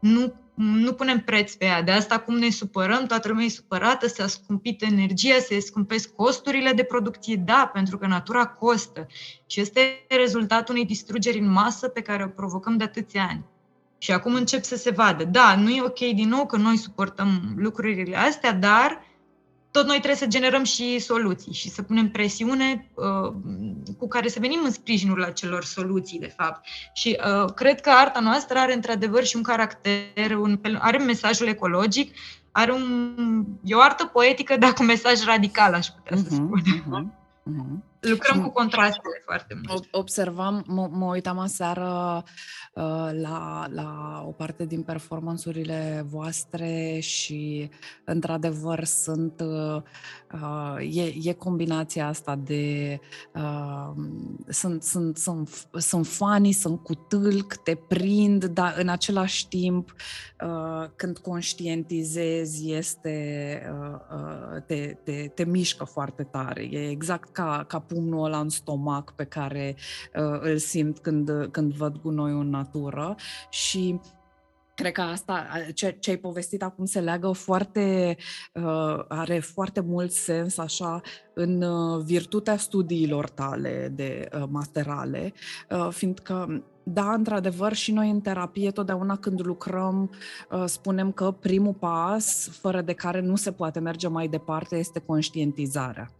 Nu, 0.00 0.34
nu 0.54 0.92
punem 0.92 1.20
preț 1.20 1.54
pe 1.54 1.64
ea. 1.64 1.82
De 1.82 1.90
asta 1.90 2.18
cum 2.18 2.38
ne 2.38 2.50
supărăm, 2.50 3.06
toată 3.06 3.28
lumea 3.28 3.44
e 3.44 3.48
supărată, 3.48 4.06
se 4.06 4.26
scumpit 4.26 4.82
energia, 4.82 5.38
se 5.38 5.60
scumpesc 5.60 6.14
costurile 6.14 6.72
de 6.72 6.82
producție. 6.82 7.42
Da, 7.44 7.70
pentru 7.72 7.98
că 7.98 8.06
natura 8.06 8.46
costă. 8.46 9.06
Și 9.46 9.60
este 9.60 10.06
rezultatul 10.08 10.74
unei 10.74 10.86
distrugeri 10.86 11.38
în 11.38 11.50
masă 11.50 11.88
pe 11.88 12.00
care 12.00 12.24
o 12.24 12.28
provocăm 12.28 12.76
de 12.76 12.84
atâția 12.84 13.26
ani. 13.30 13.44
Și 13.98 14.12
acum 14.12 14.34
încep 14.34 14.64
să 14.64 14.76
se 14.76 14.90
vadă. 14.90 15.24
Da, 15.24 15.56
nu 15.56 15.70
e 15.70 15.82
ok 15.82 15.98
din 15.98 16.28
nou 16.28 16.46
că 16.46 16.56
noi 16.56 16.76
suportăm 16.76 17.54
lucrurile 17.56 18.16
astea, 18.16 18.52
dar 18.52 19.00
tot 19.76 19.86
noi 19.86 19.96
trebuie 19.96 20.20
să 20.20 20.26
generăm 20.26 20.64
și 20.64 20.98
soluții 20.98 21.52
și 21.52 21.68
să 21.70 21.82
punem 21.82 22.10
presiune 22.10 22.90
uh, 22.94 23.32
cu 23.98 24.08
care 24.08 24.28
să 24.28 24.40
venim 24.40 24.60
în 24.64 24.70
sprijinul 24.70 25.24
acelor 25.24 25.64
soluții, 25.64 26.18
de 26.18 26.32
fapt. 26.36 26.66
Și 26.92 27.18
uh, 27.44 27.52
cred 27.54 27.80
că 27.80 27.90
arta 27.90 28.20
noastră 28.20 28.58
are 28.58 28.74
într-adevăr 28.74 29.24
și 29.24 29.36
un 29.36 29.42
caracter, 29.42 30.36
un, 30.38 30.60
are 30.78 30.98
mesajul 30.98 31.46
ecologic, 31.46 32.14
are 32.50 32.72
un, 32.72 33.14
e 33.64 33.74
o 33.74 33.80
artă 33.80 34.04
poetică, 34.04 34.56
dar 34.56 34.72
cu 34.72 34.82
mesaj 34.82 35.24
radical, 35.24 35.74
aș 35.74 35.86
putea 35.86 36.16
uh-huh, 36.16 36.28
să 36.28 36.34
spun. 36.34 36.62
Uh-huh. 36.62 37.24
Uh-huh. 37.46 37.84
Lucrăm 38.00 38.42
cu 38.42 38.50
contrastele 38.50 39.22
foarte 39.24 39.60
mult. 39.68 39.88
Observam, 39.90 40.64
mă, 40.66 40.88
mă 40.90 41.04
uitam 41.04 41.38
aseară 41.38 42.22
uh, 42.24 42.30
la, 43.12 43.66
la 43.70 44.22
o 44.26 44.30
parte 44.30 44.64
din 44.64 44.82
performanțurile 44.82 46.06
voastre 46.08 46.98
și, 47.00 47.70
într-adevăr, 48.04 48.84
sunt, 48.84 49.40
uh, 49.40 49.82
uh, 50.32 50.96
e, 50.96 51.14
e 51.22 51.32
combinația 51.32 52.06
asta 52.06 52.38
de 52.44 52.98
uh, 53.34 53.90
sunt, 54.48 54.82
sunt, 54.82 55.16
sunt, 55.16 55.68
sunt 55.72 56.06
funny, 56.06 56.52
sunt 56.52 56.82
cu 56.82 56.94
tâlc, 56.94 57.54
te 57.54 57.74
prind, 57.74 58.44
dar 58.44 58.74
în 58.78 58.88
același 58.88 59.48
timp, 59.48 59.94
uh, 60.44 60.88
când 60.96 61.18
conștientizezi, 61.18 62.72
este, 62.72 63.16
uh, 63.80 63.98
uh, 64.12 64.62
te, 64.66 64.96
te, 65.04 65.30
te 65.34 65.44
mișcă 65.44 65.84
foarte 65.84 66.22
tare. 66.22 66.62
E 66.62 66.88
exact 66.88 67.32
ca, 67.32 67.64
ca 67.68 67.78
pumnul 67.78 68.24
ăla 68.24 68.38
în 68.38 68.48
stomac 68.48 69.12
pe 69.14 69.24
care 69.24 69.76
uh, 70.16 70.38
îl 70.40 70.58
simt 70.58 70.98
când, 70.98 71.48
când 71.50 71.72
văd 71.72 72.00
gunoiul 72.00 72.40
în 72.40 72.48
natură 72.48 72.64
și 73.50 74.00
cred 74.76 74.92
că 74.92 75.00
asta, 75.00 75.46
ce, 75.74 75.96
ce 76.00 76.10
ai 76.10 76.16
povestit 76.16 76.62
acum 76.62 76.84
se 76.84 77.00
leagă 77.00 77.32
foarte, 77.32 78.16
uh, 78.52 79.04
are 79.08 79.38
foarte 79.38 79.80
mult 79.80 80.12
sens 80.12 80.58
așa 80.58 81.00
în 81.34 81.62
uh, 81.62 82.02
virtutea 82.04 82.56
studiilor 82.56 83.28
tale 83.28 83.92
de 83.94 84.28
uh, 84.32 84.42
masterale, 84.48 85.32
uh, 85.70 85.88
fiindcă 85.90 86.64
da, 86.88 87.12
într-adevăr, 87.12 87.72
și 87.72 87.92
noi 87.92 88.10
în 88.10 88.20
terapie, 88.20 88.70
totdeauna 88.70 89.16
când 89.16 89.46
lucrăm, 89.46 90.10
uh, 90.50 90.64
spunem 90.66 91.12
că 91.12 91.30
primul 91.30 91.74
pas, 91.74 92.48
fără 92.60 92.80
de 92.80 92.92
care 92.92 93.20
nu 93.20 93.36
se 93.36 93.52
poate 93.52 93.78
merge 93.78 94.08
mai 94.08 94.28
departe, 94.28 94.76
este 94.76 94.98
conștientizarea 94.98 96.10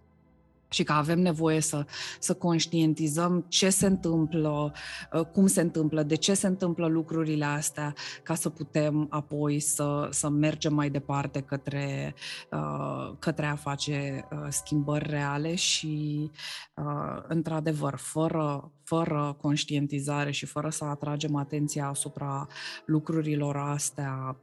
și 0.69 0.83
că 0.83 0.93
avem 0.93 1.19
nevoie 1.19 1.61
să, 1.61 1.87
să 2.19 2.35
conștientizăm 2.35 3.45
ce 3.49 3.71
se 3.71 3.87
întâmplă, 3.87 4.73
uh, 5.13 5.21
cum 5.21 5.47
se 5.47 5.61
întâmplă, 5.61 6.03
de 6.03 6.15
ce 6.15 6.35
se 6.35 6.47
întâmplă 6.47 6.87
lucrurile 6.87 7.45
astea, 7.45 7.95
ca 8.23 8.35
să 8.35 8.49
putem 8.49 9.07
apoi 9.11 9.61
să, 9.61 10.09
să 10.11 10.29
mergem 10.29 10.75
mai 10.75 10.91
departe 10.91 11.41
către, 11.41 12.15
uh, 12.51 13.13
către 13.19 13.47
a 13.47 13.55
face 13.55 14.29
uh, 14.31 14.47
schimbări 14.49 15.11
reale 15.11 15.55
și, 15.55 16.31
într-adevăr, 17.29 17.95
fără, 17.97 18.73
fără 18.83 19.37
conștientizare 19.41 20.31
și 20.31 20.47
fără 20.47 20.71
să 20.71 20.85
atragem 20.85 21.37
atenția 21.37 21.89
asupra 21.89 22.47
lucrurilor 22.87 23.57
astea, 23.57 24.37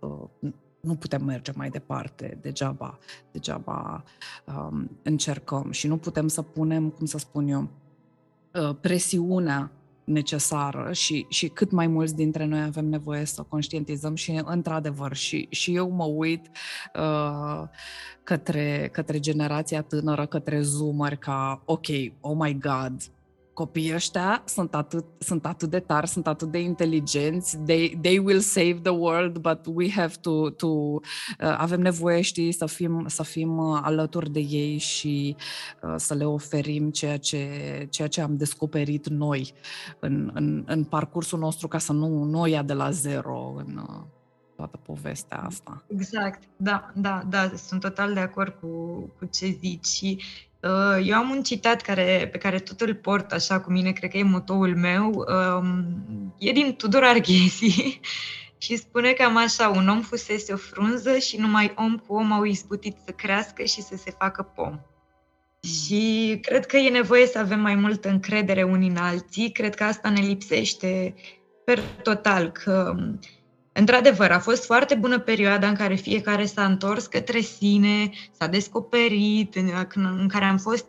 nu 0.84 0.96
putem 0.96 1.24
merge 1.24 1.52
mai 1.56 1.70
departe, 1.70 2.38
degeaba, 2.42 3.00
degeaba 3.32 4.04
um, 4.46 4.90
încercăm 5.04 5.72
și 5.72 5.88
nu 5.88 5.98
putem 5.98 6.28
să 6.28 6.42
punem, 6.42 6.90
cum 6.90 7.06
să 7.06 7.18
spun 7.18 7.48
eu, 7.48 7.70
uh, 8.54 8.76
presiunea 8.82 9.72
necesară 10.04 10.94
și, 10.94 11.26
și 11.30 11.48
cât 11.48 11.72
mai 11.72 11.88
mulți 11.88 12.16
dintre 12.16 12.46
noi 12.46 12.62
avem 12.62 12.86
nevoie 12.86 13.26
să 13.26 13.42
conștientizăm 13.42 14.16
și 14.16 14.42
într-adevăr 14.46 15.14
și, 15.14 15.48
și 15.50 15.76
eu 15.76 15.90
mă 15.90 16.04
uit 16.04 16.50
uh, 16.96 17.64
către, 18.24 18.90
către 18.92 19.20
generația 19.20 19.82
tânără, 19.82 20.26
către 20.26 20.62
zoomeri 20.62 21.18
ca 21.18 21.62
ok, 21.66 21.88
oh 22.20 22.36
my 22.40 22.58
god, 22.60 23.02
copiii 23.54 23.94
ăștia 23.94 24.44
sunt 24.46 24.76
atât, 24.76 25.06
sunt 25.18 25.46
atât 25.46 25.70
de 25.70 25.80
tari, 25.80 26.08
sunt 26.08 26.28
atât 26.28 26.52
de 26.52 26.60
inteligenți, 26.60 27.58
they, 27.58 27.98
they 28.02 28.18
will 28.18 28.40
save 28.40 28.80
the 28.82 28.92
world, 28.92 29.38
but 29.38 29.60
we 29.74 29.92
have 29.92 30.14
to, 30.22 30.50
to 30.50 30.68
uh, 30.68 31.00
avem 31.40 31.82
nevoie, 31.82 32.22
știi, 32.22 32.52
să 32.52 32.66
fim, 32.66 33.06
să 33.08 33.24
fim 33.24 33.58
uh, 33.58 33.80
alături 33.84 34.32
de 34.32 34.40
ei 34.40 34.78
și 34.78 35.36
uh, 35.82 35.94
să 35.98 36.14
le 36.14 36.26
oferim 36.26 36.90
ceea 36.90 37.18
ce, 37.18 37.48
ceea 37.90 38.08
ce 38.08 38.22
am 38.22 38.38
descoperit 38.38 39.08
noi 39.08 39.54
în, 40.00 40.32
în, 40.34 40.64
în 40.68 40.84
parcursul 40.84 41.40
nostru, 41.40 41.68
ca 41.68 41.78
să 41.78 41.94
nu, 41.94 42.24
nu 42.24 42.40
o 42.40 42.46
ia 42.46 42.64
de 42.64 42.74
la 42.74 42.92
zero 42.92 43.54
în 43.58 43.78
uh, 43.78 44.04
toată 44.56 44.78
povestea 44.78 45.38
asta. 45.38 45.84
Exact, 45.88 46.44
da, 46.58 46.92
da, 46.96 47.24
da, 47.30 47.52
sunt 47.56 47.82
total 47.82 48.14
de 48.14 48.20
acord 48.20 48.54
cu, 48.60 48.68
cu 49.18 49.26
ce 49.26 49.58
zici 49.60 49.86
și 49.86 50.18
Uh, 50.18 50.53
eu 51.04 51.16
am 51.16 51.30
un 51.30 51.44
citat 51.44 51.82
care, 51.82 52.30
pe 52.32 52.38
care 52.38 52.60
tot 52.60 52.82
îl 52.82 52.96
port 52.96 53.32
așa 53.32 53.60
cu 53.60 53.72
mine, 53.72 53.92
cred 53.92 54.10
că 54.10 54.18
e 54.18 54.24
motoul 54.24 54.76
meu. 54.76 55.26
Um, 55.28 56.36
e 56.40 56.52
din 56.52 56.76
Tudor 56.76 57.04
Arghezi 57.04 58.00
și 58.64 58.76
spune 58.76 59.12
cam 59.12 59.38
așa, 59.38 59.70
un 59.70 59.88
om 59.88 60.02
fusese 60.02 60.54
o 60.54 60.58
frunză 60.58 61.18
și 61.18 61.38
numai 61.38 61.74
om 61.76 61.98
cu 61.98 62.14
om 62.14 62.32
au 62.32 62.44
izbutit 62.44 62.98
să 63.06 63.12
crească 63.12 63.64
și 63.64 63.82
să 63.82 63.96
se 63.96 64.12
facă 64.18 64.52
pom. 64.56 64.72
Mm. 64.72 65.70
Și 65.70 66.38
cred 66.42 66.66
că 66.66 66.78
e 66.78 66.90
nevoie 66.90 67.26
să 67.26 67.40
avem 67.40 67.60
mai 67.60 67.76
multă 67.76 68.10
încredere 68.10 68.64
unii 68.64 68.90
în 68.90 68.98
alții. 68.98 69.52
Cred 69.52 69.76
că 69.76 69.84
asta 69.84 70.10
ne 70.10 70.22
lipsește 70.22 71.16
per 71.66 71.80
total, 71.80 72.52
că 72.52 72.96
Într-adevăr, 73.74 74.32
a 74.32 74.40
fost 74.40 74.66
foarte 74.66 74.96
bună 74.96 75.20
perioada 75.20 75.68
în 75.68 75.76
care 75.76 75.96
fiecare 75.96 76.46
s-a 76.46 76.66
întors 76.66 77.06
către 77.06 77.40
sine, 77.40 78.10
s-a 78.32 78.48
descoperit, 78.48 79.56
în, 79.56 79.70
în 80.20 80.28
care 80.28 80.46
am 80.46 80.58
fost 80.58 80.86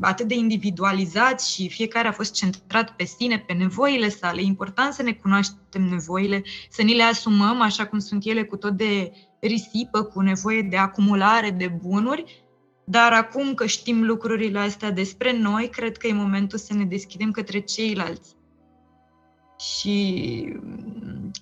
atât 0.00 0.26
de 0.26 0.34
individualizați 0.34 1.54
și 1.54 1.68
fiecare 1.68 2.08
a 2.08 2.12
fost 2.12 2.34
centrat 2.34 2.90
pe 2.90 3.04
sine, 3.04 3.38
pe 3.46 3.52
nevoile 3.52 4.08
sale. 4.08 4.40
E 4.40 4.44
important 4.44 4.92
să 4.92 5.02
ne 5.02 5.12
cunoaștem 5.12 5.82
nevoile, 5.82 6.42
să 6.70 6.82
ni 6.82 6.94
le 6.94 7.02
asumăm 7.02 7.60
așa 7.60 7.86
cum 7.86 7.98
sunt 7.98 8.24
ele 8.24 8.44
cu 8.44 8.56
tot 8.56 8.72
de 8.72 9.12
risipă, 9.40 10.02
cu 10.02 10.20
nevoie 10.20 10.62
de 10.62 10.76
acumulare 10.76 11.50
de 11.50 11.66
bunuri, 11.82 12.44
dar 12.84 13.12
acum 13.12 13.54
că 13.54 13.66
știm 13.66 14.04
lucrurile 14.04 14.58
astea 14.58 14.90
despre 14.90 15.38
noi, 15.38 15.68
cred 15.68 15.96
că 15.96 16.06
e 16.06 16.12
momentul 16.12 16.58
să 16.58 16.74
ne 16.74 16.84
deschidem 16.84 17.30
către 17.30 17.58
ceilalți. 17.58 18.38
Și 19.60 20.56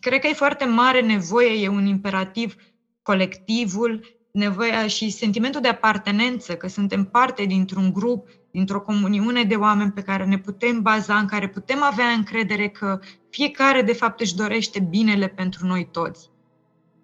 cred 0.01 0.21
că 0.21 0.27
e 0.27 0.33
foarte 0.33 0.65
mare 0.65 1.01
nevoie, 1.01 1.63
e 1.63 1.69
un 1.69 1.87
imperativ 1.87 2.55
colectivul, 3.03 4.19
nevoia 4.33 4.87
și 4.87 5.11
sentimentul 5.11 5.61
de 5.61 5.69
apartenență, 5.69 6.57
că 6.57 6.69
suntem 6.69 7.05
parte 7.05 7.45
dintr-un 7.45 7.93
grup, 7.93 8.29
dintr-o 8.51 8.81
comuniune 8.81 9.43
de 9.45 9.55
oameni 9.55 9.93
pe 9.93 10.03
care 10.03 10.25
ne 10.25 10.39
putem 10.39 10.83
baza, 10.83 11.19
în 11.19 11.27
care 11.27 11.49
putem 11.49 11.83
avea 11.83 12.07
încredere 12.07 12.69
că 12.69 13.01
fiecare 13.31 13.83
de 13.83 13.93
fapt 13.93 14.21
își 14.21 14.35
dorește 14.35 14.81
binele 14.81 15.29
pentru 15.29 15.67
noi 15.67 15.89
toți. 15.93 16.31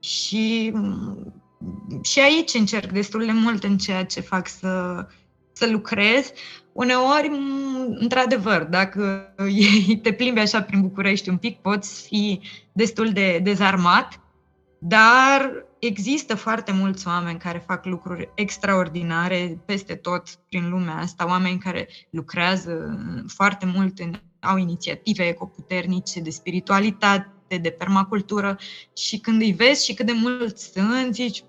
Și, 0.01 0.73
și 2.03 2.21
aici 2.21 2.55
încerc 2.55 2.91
destul 2.91 3.25
de 3.25 3.33
mult 3.33 3.65
în 3.65 3.79
ceea 3.79 4.05
ce 4.05 4.21
fac 4.21 4.49
să, 4.49 5.07
să 5.53 5.71
lucrez. 5.71 6.33
Uneori, 6.75 7.31
într-adevăr, 7.95 8.63
dacă 8.63 9.35
te 10.03 10.13
plimbi 10.13 10.41
așa 10.41 10.63
prin 10.63 10.81
București 10.81 11.29
un 11.29 11.37
pic, 11.37 11.59
poți 11.61 12.07
fi 12.07 12.41
destul 12.73 13.13
de 13.13 13.41
dezarmat, 13.43 14.21
dar 14.79 15.67
există 15.79 16.35
foarte 16.35 16.73
mulți 16.73 17.07
oameni 17.07 17.39
care 17.39 17.65
fac 17.67 17.85
lucruri 17.85 18.31
extraordinare 18.35 19.63
peste 19.65 19.95
tot 19.95 20.29
prin 20.49 20.69
lumea 20.69 20.97
asta, 20.97 21.27
oameni 21.27 21.59
care 21.59 21.89
lucrează 22.11 22.99
foarte 23.27 23.67
mult, 23.67 23.99
în, 23.99 24.15
au 24.41 24.57
inițiative 24.57 25.27
ecoputernice 25.27 26.21
de 26.21 26.31
spiritualitate, 26.31 27.59
de 27.61 27.71
permacultură 27.71 28.59
și 28.97 29.19
când 29.19 29.41
îi 29.41 29.53
vezi 29.53 29.85
și 29.85 29.95
cât 29.95 30.07
de 30.07 30.13
mulți 30.13 30.73
sunt, 30.73 31.15
zici, 31.15 31.45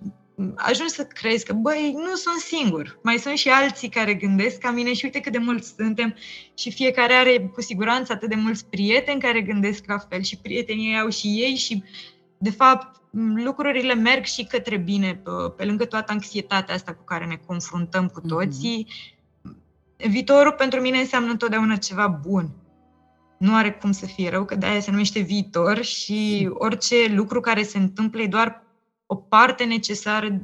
ajungi 0.55 0.93
să 0.93 1.03
crezi 1.03 1.45
că, 1.45 1.53
băi, 1.53 1.91
nu 1.97 2.15
sunt 2.15 2.39
singur. 2.39 2.99
Mai 3.03 3.17
sunt 3.17 3.37
și 3.37 3.49
alții 3.49 3.89
care 3.89 4.13
gândesc 4.13 4.57
ca 4.57 4.71
mine 4.71 4.93
și 4.93 5.05
uite 5.05 5.19
cât 5.19 5.31
de 5.31 5.37
mulți 5.37 5.73
suntem 5.77 6.15
și 6.53 6.71
fiecare 6.71 7.13
are 7.13 7.51
cu 7.53 7.61
siguranță 7.61 8.13
atât 8.13 8.29
de 8.29 8.35
mulți 8.35 8.65
prieteni 8.65 9.21
care 9.21 9.41
gândesc 9.41 9.83
la 9.87 9.97
fel 9.97 10.21
și 10.21 10.37
prietenii 10.37 10.99
au 10.99 11.09
și 11.09 11.27
ei 11.27 11.55
și, 11.55 11.83
de 12.37 12.49
fapt, 12.49 13.01
lucrurile 13.35 13.93
merg 13.93 14.23
și 14.23 14.45
către 14.45 14.77
bine, 14.77 15.21
pe, 15.23 15.31
pe 15.57 15.65
lângă 15.65 15.85
toată 15.85 16.11
anxietatea 16.11 16.75
asta 16.75 16.93
cu 16.93 17.03
care 17.03 17.25
ne 17.25 17.39
confruntăm 17.45 18.07
cu 18.07 18.19
mhm. 18.23 18.27
toții. 18.27 18.87
Mm-hmm. 18.87 19.05
Viitorul 19.97 20.51
pentru 20.51 20.81
mine 20.81 20.97
înseamnă 20.97 21.31
întotdeauna 21.31 21.75
ceva 21.75 22.07
bun. 22.07 22.49
Nu 23.37 23.55
are 23.55 23.71
cum 23.71 23.91
să 23.91 24.05
fie 24.05 24.29
rău, 24.29 24.45
că 24.45 24.55
de-aia 24.55 24.79
se 24.79 24.91
numește 24.91 25.19
viitor 25.19 25.83
și 25.83 26.49
orice 26.53 26.95
lucru 27.13 27.39
care 27.39 27.63
se 27.63 27.77
întâmplă 27.77 28.21
e 28.21 28.27
doar 28.27 28.64
o 29.05 29.15
parte 29.15 29.63
necesară 29.63 30.41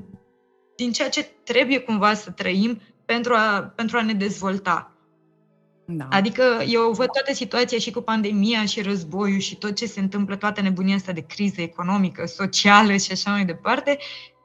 din 0.76 0.92
ceea 0.92 1.10
ce 1.10 1.24
trebuie 1.44 1.80
cumva 1.80 2.14
să 2.14 2.32
trăim 2.32 2.82
pentru 3.06 3.34
a, 3.34 3.74
pentru 3.76 3.98
a 3.98 4.02
ne 4.02 4.14
dezvolta. 4.14 4.96
Da. 5.86 6.08
Adică 6.10 6.44
eu 6.68 6.92
văd 6.92 7.10
toată 7.12 7.34
situația 7.34 7.78
și 7.78 7.92
cu 7.92 8.02
pandemia 8.02 8.66
și 8.66 8.82
războiul 8.82 9.40
și 9.40 9.58
tot 9.58 9.76
ce 9.76 9.86
se 9.86 10.00
întâmplă, 10.00 10.36
toată 10.36 10.62
nebunia 10.62 10.96
asta 10.96 11.12
de 11.12 11.26
criză 11.26 11.62
economică, 11.62 12.26
socială 12.26 12.96
și 12.96 13.12
așa 13.12 13.32
mai 13.32 13.46
departe, 13.46 13.98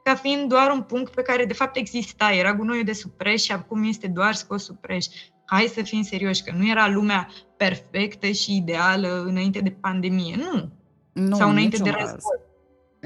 ca 0.03 0.15
fiind 0.15 0.49
doar 0.49 0.71
un 0.71 0.81
punct 0.81 1.13
pe 1.13 1.21
care 1.21 1.45
de 1.45 1.53
fapt 1.53 1.75
exista. 1.75 2.31
Era 2.31 2.53
gunoiul 2.53 2.83
de 2.83 2.93
supreș 2.93 3.43
și 3.43 3.51
acum 3.51 3.83
este 3.83 4.07
doar 4.07 4.33
scos 4.33 4.63
supreș. 4.63 5.05
Hai 5.45 5.71
să 5.73 5.81
fim 5.81 6.01
serioși, 6.01 6.43
că 6.43 6.53
nu 6.57 6.69
era 6.69 6.87
lumea 6.87 7.29
perfectă 7.57 8.27
și 8.27 8.55
ideală 8.55 9.23
înainte 9.27 9.59
de 9.59 9.71
pandemie. 9.71 10.35
Nu. 10.35 10.69
nu 11.13 11.35
Sau 11.35 11.49
înainte 11.49 11.77
de 11.77 11.89
război. 11.89 12.46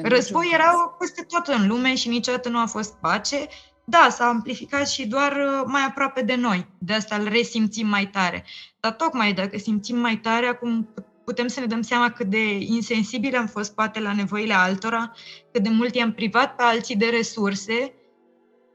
Război 0.03 0.49
erau 0.53 0.95
peste 0.99 1.25
tot 1.27 1.47
în 1.47 1.67
lume 1.67 1.95
și 1.95 2.07
niciodată 2.07 2.49
nu 2.49 2.59
a 2.59 2.65
fost 2.65 2.93
pace. 2.93 3.47
Da, 3.85 4.07
s-a 4.09 4.25
amplificat 4.25 4.89
și 4.89 5.07
doar 5.07 5.31
uh, 5.31 5.63
mai 5.65 5.81
aproape 5.87 6.21
de 6.21 6.35
noi. 6.35 6.67
De 6.77 6.93
asta 6.93 7.15
îl 7.15 7.27
resimțim 7.27 7.87
mai 7.87 8.07
tare. 8.07 8.45
Dar 8.79 8.91
tocmai 8.91 9.33
dacă 9.33 9.57
simțim 9.57 9.97
mai 9.97 10.17
tare, 10.17 10.45
acum 10.45 10.89
putem 11.25 11.47
să 11.47 11.59
ne 11.59 11.65
dăm 11.65 11.81
seama 11.81 12.11
cât 12.11 12.27
de 12.27 12.53
insensibili 12.59 13.35
am 13.35 13.47
fost 13.47 13.73
poate 13.75 13.99
la 13.99 14.13
nevoile 14.13 14.53
altora, 14.53 15.11
cât 15.51 15.63
de 15.63 15.69
mult 15.69 15.95
i-am 15.95 16.13
privat 16.13 16.55
pe 16.55 16.63
alții 16.63 16.95
de 16.95 17.05
resurse 17.05 17.93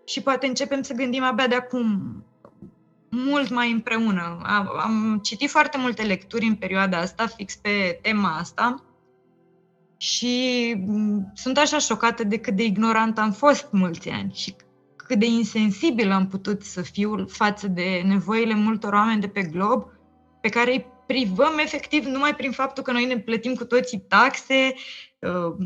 și 0.04 0.22
poate 0.22 0.46
începem 0.46 0.82
să 0.82 0.92
gândim 0.92 1.22
abia 1.22 1.46
de 1.46 1.54
acum 1.54 2.24
mult 3.10 3.50
mai 3.50 3.70
împreună. 3.70 4.38
Am, 4.42 4.70
am 4.78 5.20
citit 5.22 5.50
foarte 5.50 5.78
multe 5.78 6.02
lecturi 6.02 6.46
în 6.46 6.54
perioada 6.54 6.98
asta, 6.98 7.26
fix 7.26 7.56
pe 7.56 7.98
tema 8.02 8.36
asta, 8.36 8.84
și 9.96 10.76
sunt 11.34 11.58
așa 11.58 11.78
șocată 11.78 12.24
de 12.24 12.38
cât 12.38 12.56
de 12.56 12.64
ignorant 12.64 13.18
am 13.18 13.32
fost 13.32 13.68
mulți 13.70 14.08
ani 14.08 14.32
și 14.34 14.54
cât 14.96 15.18
de 15.18 15.26
insensibil 15.26 16.10
am 16.10 16.26
putut 16.26 16.62
să 16.62 16.82
fiu 16.82 17.26
față 17.28 17.68
de 17.68 18.02
nevoile 18.04 18.54
multor 18.54 18.92
oameni 18.92 19.20
de 19.20 19.28
pe 19.28 19.42
glob, 19.42 19.84
pe 20.40 20.48
care 20.48 20.72
îi 20.72 20.86
privăm 21.06 21.58
efectiv 21.58 22.04
numai 22.04 22.34
prin 22.34 22.50
faptul 22.50 22.82
că 22.82 22.92
noi 22.92 23.04
ne 23.04 23.18
plătim 23.18 23.54
cu 23.54 23.64
toții 23.64 24.04
taxe 24.08 24.74
uh, 25.18 25.56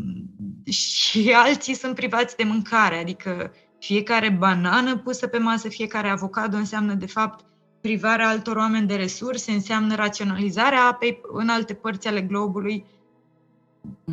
și 0.73 1.33
alții 1.33 1.75
sunt 1.75 1.95
privați 1.95 2.37
de 2.37 2.45
mâncare. 2.45 2.97
Adică 2.97 3.53
fiecare 3.79 4.31
banană 4.31 4.97
pusă 4.97 5.27
pe 5.27 5.39
masă, 5.39 5.69
fiecare 5.69 6.09
avocado 6.09 6.57
înseamnă 6.57 6.95
de 6.95 7.07
fapt 7.07 7.45
privarea 7.81 8.29
altor 8.29 8.57
oameni 8.57 8.87
de 8.87 8.95
resurse, 8.95 9.53
înseamnă 9.53 9.95
raționalizarea 9.95 10.85
apei 10.85 11.21
în 11.33 11.49
alte 11.49 11.75
părți 11.75 12.09
ale 12.09 12.21
globului. 12.21 12.85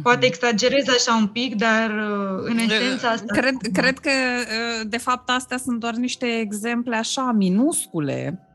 Poate 0.04 0.26
mhm. 0.26 0.26
exagerez 0.26 0.88
așa 0.88 1.16
un 1.16 1.28
pic, 1.28 1.56
dar 1.56 1.90
uh, 1.90 2.44
în 2.44 2.58
esența 2.58 3.08
asta... 3.08 3.34
Cred, 3.34 3.56
cred 3.74 4.00
că, 4.00 4.10
uh, 4.10 4.88
de 4.90 4.98
fapt, 4.98 5.30
astea 5.30 5.58
sunt 5.58 5.80
doar 5.80 5.94
niște 5.94 6.26
exemple 6.26 6.96
așa 6.96 7.32
minuscule 7.32 8.48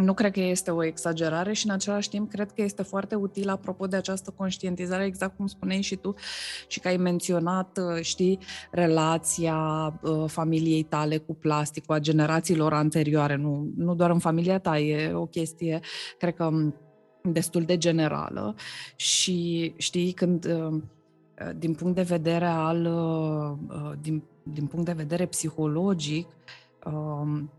nu 0.00 0.14
cred 0.14 0.32
că 0.32 0.40
este 0.40 0.70
o 0.70 0.84
exagerare 0.84 1.52
și 1.52 1.66
în 1.66 1.72
același 1.72 2.08
timp 2.08 2.30
cred 2.30 2.52
că 2.52 2.62
este 2.62 2.82
foarte 2.82 3.14
util 3.14 3.48
apropo 3.48 3.86
de 3.86 3.96
această 3.96 4.32
conștientizare, 4.36 5.04
exact 5.04 5.36
cum 5.36 5.46
spuneai 5.46 5.80
și 5.80 5.96
tu 5.96 6.14
și 6.66 6.80
că 6.80 6.88
ai 6.88 6.96
menționat, 6.96 7.78
uh, 7.78 8.02
știi, 8.02 8.38
relația 8.70 9.58
uh, 10.02 10.24
familiei 10.26 10.82
tale 10.82 11.16
cu 11.16 11.34
plasticul, 11.34 11.94
a 11.94 11.98
generațiilor 11.98 12.72
anterioare, 12.72 13.36
nu, 13.36 13.70
nu 13.76 13.94
doar 13.94 14.10
în 14.10 14.18
familia 14.18 14.58
ta, 14.58 14.78
e 14.78 15.12
o 15.12 15.26
chestie, 15.26 15.80
cred 16.18 16.34
că 16.34 16.50
destul 17.22 17.62
de 17.62 17.78
generală 17.78 18.54
și 18.96 19.72
știi 19.76 20.12
când 20.12 20.44
uh, 20.44 20.82
din 21.56 21.74
punct 21.74 21.94
de 21.94 22.02
vedere 22.02 22.46
al 22.46 22.88
din, 24.00 24.22
din 24.42 24.66
punct 24.66 24.86
de 24.86 24.92
vedere 24.92 25.26
psihologic 25.26 26.26
um, 26.84 27.50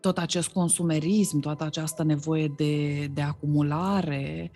tot 0.00 0.18
acest 0.18 0.48
consumerism, 0.48 1.38
toată 1.38 1.64
această 1.64 2.02
nevoie 2.02 2.52
de, 2.56 3.06
de 3.06 3.22
acumulare 3.22 4.50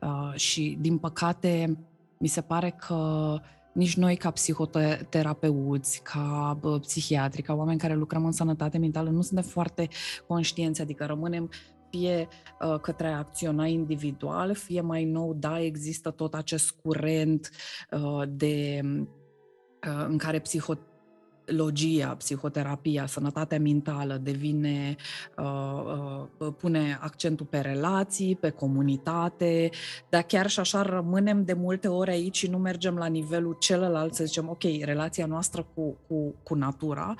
uh, 0.00 0.32
și, 0.34 0.76
din 0.80 0.98
păcate, 0.98 1.78
mi 2.18 2.28
se 2.28 2.40
pare 2.40 2.70
că 2.70 3.36
nici 3.72 3.96
noi 3.96 4.16
ca 4.16 4.30
psihoterapeuți, 4.30 6.02
ca 6.02 6.58
psihiatri, 6.80 7.42
ca 7.42 7.54
oameni 7.54 7.78
care 7.78 7.94
lucrăm 7.94 8.24
în 8.24 8.32
sănătate 8.32 8.78
mentală, 8.78 9.10
nu 9.10 9.22
suntem 9.22 9.44
foarte 9.44 9.88
conștienți, 10.26 10.80
adică 10.80 11.04
rămânem 11.04 11.50
fie 11.90 12.28
uh, 12.60 12.80
către 12.80 13.06
a 13.06 13.18
acționa 13.18 13.66
individual, 13.66 14.54
fie 14.54 14.80
mai 14.80 15.04
nou, 15.04 15.34
da, 15.34 15.60
există 15.60 16.10
tot 16.10 16.34
acest 16.34 16.70
curent 16.70 17.50
uh, 17.90 18.22
de 18.28 18.80
uh, 18.84 20.06
în 20.08 20.18
care 20.18 20.38
psihoterapeuții 20.38 20.88
logia, 21.50 22.14
psihoterapia, 22.18 23.06
sănătatea 23.06 23.58
mentală 23.58 24.20
devine, 24.22 24.96
uh, 25.38 26.26
uh, 26.38 26.52
pune 26.56 26.98
accentul 27.00 27.46
pe 27.46 27.58
relații, 27.58 28.36
pe 28.36 28.50
comunitate, 28.50 29.70
dar 30.08 30.22
chiar 30.22 30.46
și 30.46 30.60
așa 30.60 30.82
rămânem 30.82 31.44
de 31.44 31.52
multe 31.52 31.88
ori 31.88 32.10
aici 32.10 32.36
și 32.36 32.46
nu 32.46 32.58
mergem 32.58 32.96
la 32.96 33.06
nivelul 33.06 33.56
celălalt 33.58 34.14
să 34.14 34.24
zicem, 34.24 34.48
ok, 34.48 34.62
relația 34.80 35.26
noastră 35.26 35.66
cu, 35.74 35.98
cu, 36.08 36.34
cu 36.42 36.54
natura 36.54 37.14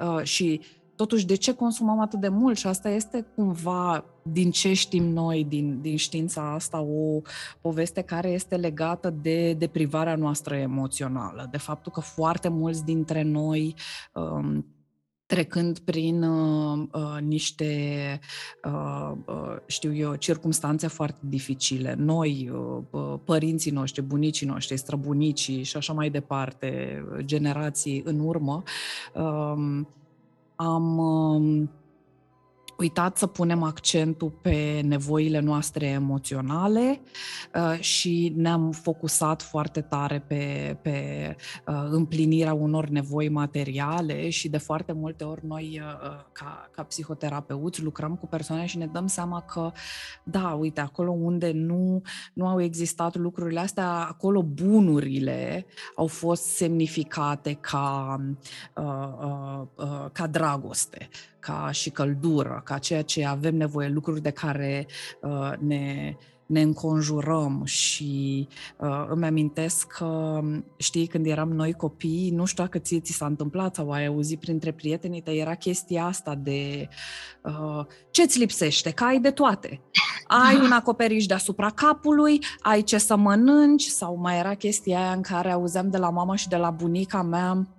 uh, 0.00 0.22
și 0.22 0.60
totuși 0.96 1.26
de 1.26 1.34
ce 1.34 1.54
consumăm 1.54 2.00
atât 2.00 2.20
de 2.20 2.28
mult? 2.28 2.56
Și 2.56 2.66
asta 2.66 2.88
este 2.88 3.26
cumva 3.34 4.04
din 4.32 4.50
ce 4.50 4.72
știm 4.72 5.04
noi 5.04 5.44
din, 5.44 5.80
din 5.80 5.96
știința 5.96 6.52
asta 6.52 6.80
o 6.80 7.20
poveste 7.60 8.02
care 8.02 8.28
este 8.28 8.56
legată 8.56 9.10
de 9.10 9.52
deprivarea 9.52 10.16
noastră 10.16 10.56
emoțională, 10.56 11.48
de 11.50 11.58
faptul 11.58 11.92
că 11.92 12.00
foarte 12.00 12.48
mulți 12.48 12.84
dintre 12.84 13.22
noi 13.22 13.74
um, 14.12 14.66
trecând 15.26 15.78
prin 15.78 16.22
uh, 16.22 16.82
uh, 16.92 17.18
niște, 17.20 18.20
uh, 18.64 19.12
uh, 19.26 19.56
știu 19.66 19.94
eu, 19.94 20.14
circumstanțe 20.14 20.86
foarte 20.86 21.20
dificile. 21.22 21.94
Noi, 21.98 22.50
uh, 22.90 23.14
părinții 23.24 23.70
noștri, 23.70 24.02
bunicii 24.02 24.46
noștri, 24.46 24.76
străbunicii 24.76 25.62
și 25.62 25.76
așa 25.76 25.92
mai 25.92 26.10
departe, 26.10 27.02
generații 27.18 28.02
în 28.04 28.20
urmă, 28.20 28.62
uh, 29.14 29.80
am 30.56 30.98
uh, 30.98 31.68
uitat 32.78 33.16
să 33.16 33.26
punem 33.26 33.62
accentul 33.62 34.30
pe 34.30 34.80
nevoile 34.84 35.40
noastre 35.40 35.86
emoționale 35.86 37.00
uh, 37.54 37.80
și 37.80 38.32
ne-am 38.36 38.70
focusat 38.70 39.42
foarte 39.42 39.80
tare 39.80 40.24
pe, 40.26 40.76
pe 40.82 41.36
uh, 41.66 41.86
împlinirea 41.90 42.54
unor 42.54 42.88
nevoi 42.88 43.28
materiale 43.28 44.28
și 44.28 44.48
de 44.48 44.58
foarte 44.58 44.92
multe 44.92 45.24
ori 45.24 45.46
noi, 45.46 45.80
uh, 45.82 46.24
ca, 46.32 46.70
ca 46.72 46.82
psihoterapeuți, 46.82 47.82
lucrăm 47.82 48.16
cu 48.16 48.26
persoane 48.26 48.66
și 48.66 48.78
ne 48.78 48.86
dăm 48.86 49.06
seama 49.06 49.40
că, 49.40 49.70
da, 50.22 50.56
uite, 50.60 50.80
acolo 50.80 51.10
unde 51.10 51.50
nu, 51.52 52.02
nu 52.32 52.46
au 52.46 52.62
existat 52.62 53.16
lucrurile 53.16 53.60
astea, 53.60 53.90
acolo 53.90 54.42
bunurile 54.42 55.66
au 55.96 56.06
fost 56.06 56.42
semnificate 56.42 57.52
ca, 57.52 58.16
ca 60.12 60.26
dragoste 60.26 61.08
ca 61.46 61.70
și 61.70 61.90
căldură, 61.90 62.60
ca 62.64 62.78
ceea 62.78 63.02
ce 63.02 63.26
avem 63.26 63.56
nevoie, 63.56 63.88
lucruri 63.88 64.22
de 64.22 64.30
care 64.30 64.86
uh, 65.20 65.52
ne, 65.58 66.14
ne 66.46 66.60
înconjurăm 66.60 67.62
și 67.64 68.48
uh, 68.78 69.06
îmi 69.08 69.26
amintesc 69.26 69.86
că, 69.86 70.40
știi, 70.76 71.06
când 71.06 71.26
eram 71.26 71.48
noi 71.48 71.72
copii, 71.72 72.30
nu 72.30 72.44
știu 72.44 72.62
dacă 72.62 72.78
ție 72.78 73.00
ți 73.00 73.12
s-a 73.12 73.26
întâmplat 73.26 73.74
sau 73.74 73.90
ai 73.90 74.06
auzit 74.06 74.40
printre 74.40 74.72
prietenii 74.72 75.20
tăi, 75.20 75.38
era 75.38 75.54
chestia 75.54 76.04
asta 76.04 76.34
de 76.34 76.88
uh, 77.42 77.86
ce-ți 78.10 78.38
lipsește, 78.38 78.90
că 78.90 79.04
ai 79.04 79.20
de 79.20 79.30
toate. 79.30 79.80
Ai 80.26 80.56
un 80.56 80.72
acoperiș 80.72 81.26
deasupra 81.26 81.70
capului, 81.70 82.38
ai 82.60 82.82
ce 82.82 82.98
să 82.98 83.16
mănânci 83.16 83.84
sau 83.84 84.16
mai 84.16 84.38
era 84.38 84.54
chestia 84.54 84.98
aia 84.98 85.12
în 85.12 85.22
care 85.22 85.50
auzeam 85.50 85.90
de 85.90 85.98
la 85.98 86.10
mama 86.10 86.36
și 86.36 86.48
de 86.48 86.56
la 86.56 86.70
bunica 86.70 87.22
mea 87.22 87.75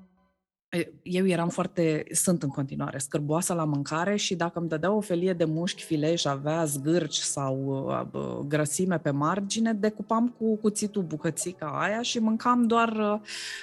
eu 1.01 1.27
eram 1.27 1.49
foarte, 1.49 2.03
sunt 2.11 2.43
în 2.43 2.49
continuare, 2.49 2.97
scârboasă 2.97 3.53
la 3.53 3.63
mâncare 3.63 4.15
și 4.15 4.35
dacă 4.35 4.59
îmi 4.59 4.69
dădea 4.69 4.91
o 4.91 5.01
felie 5.01 5.33
de 5.33 5.45
mușchi 5.45 5.83
filei 5.83 6.17
și 6.17 6.27
avea 6.27 6.65
zgârci 6.65 7.17
sau 7.17 7.85
uh, 8.11 8.45
grăsime 8.47 8.97
pe 8.97 9.09
margine, 9.09 9.73
decupam 9.73 10.35
cu 10.37 10.55
cuțitul 10.55 11.01
bucățica 11.01 11.65
aia 11.65 12.01
și 12.01 12.19
mâncam 12.19 12.67
doar 12.67 12.89
uh, 12.89 13.19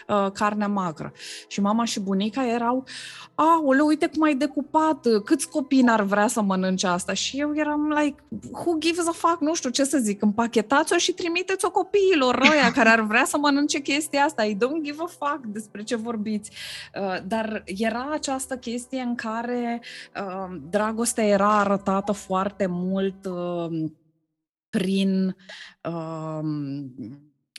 uh 0.09 0.31
carnea 0.33 0.68
magră. 0.68 1.12
Și 1.48 1.61
mama 1.61 1.85
și 1.85 2.00
bunica 2.00 2.48
erau, 2.48 2.85
aole, 3.35 3.81
uite 3.81 4.07
cum 4.07 4.23
ai 4.23 4.35
decupat, 4.35 5.07
câți 5.25 5.49
copii 5.49 5.83
n-ar 5.83 6.03
vrea 6.03 6.27
să 6.27 6.42
mănânce 6.42 6.87
asta? 6.87 7.12
Și 7.12 7.40
eu 7.40 7.57
eram 7.57 7.88
like, 7.88 8.23
who 8.53 8.79
gives 8.79 9.07
a 9.07 9.12
fuck, 9.12 9.40
nu 9.40 9.55
știu 9.55 9.70
ce 9.70 9.85
să 9.85 9.99
zic, 9.99 10.23
împachetați-o 10.23 10.97
și 10.97 11.12
trimiteți-o 11.12 11.70
copiilor 11.70 12.49
ăia 12.53 12.73
care 12.73 12.88
ar 12.88 13.01
vrea 13.01 13.25
să 13.25 13.38
mănânce 13.38 13.79
chestia 13.79 14.25
asta, 14.25 14.44
I 14.44 14.55
don't 14.55 14.83
give 14.83 15.03
a 15.03 15.07
fuck 15.07 15.44
despre 15.47 15.83
ce 15.83 15.97
vorbiți. 15.97 16.51
Uh, 17.01 17.16
dar 17.27 17.62
era 17.64 18.09
această 18.12 18.57
chestie 18.57 19.01
în 19.01 19.14
care 19.14 19.83
uh, 20.16 20.57
dragostea 20.70 21.25
era 21.25 21.59
arătată 21.59 22.12
foarte 22.12 22.66
mult 22.66 23.27
uh, 23.27 23.90
prin 24.70 25.37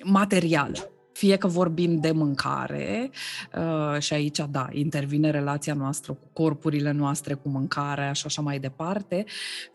material 0.04 0.90
fie 1.16 1.38
că 1.38 1.48
vorbim 1.48 2.00
de 2.00 2.12
mâncare, 2.12 3.12
uh, 3.58 4.00
și 4.00 4.14
aici, 4.14 4.40
da, 4.50 4.68
intervine 4.72 5.30
relația 5.30 5.74
noastră 5.74 6.14
cu 6.14 6.28
corpurile 6.34 6.92
noastre, 6.92 7.34
cu 7.34 7.50
mâncarea 7.50 8.12
și 8.12 8.24
așa 8.26 8.42
mai 8.42 8.60
departe, 8.60 9.26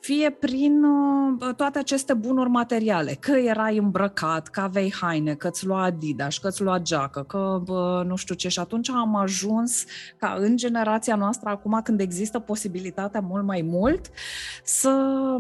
fie 0.01 0.31
prin 0.31 0.83
uh, 0.85 1.55
toate 1.57 1.79
aceste 1.79 2.15
bunuri 2.15 2.49
materiale, 2.49 3.17
că 3.21 3.31
erai 3.31 3.77
îmbrăcat, 3.77 4.49
că 4.49 4.61
aveai 4.61 4.95
haine, 5.01 5.35
că 5.35 5.49
îți 5.49 5.67
lua 5.67 5.83
Adidas, 5.83 6.39
că 6.39 6.49
îți 6.49 6.63
lua 6.63 6.79
geacă, 6.79 7.23
că 7.23 7.63
nu 8.07 8.17
știu 8.17 8.35
ce. 8.35 8.49
Și 8.49 8.59
atunci 8.59 8.91
am 8.91 9.17
ajuns 9.17 9.85
ca 10.17 10.37
în 10.39 10.57
generația 10.57 11.15
noastră, 11.15 11.49
acum 11.49 11.81
când 11.85 12.01
există 12.01 12.39
posibilitatea 12.39 13.21
mult 13.21 13.45
mai 13.45 13.63
mult, 13.63 14.11
să 14.65 15.37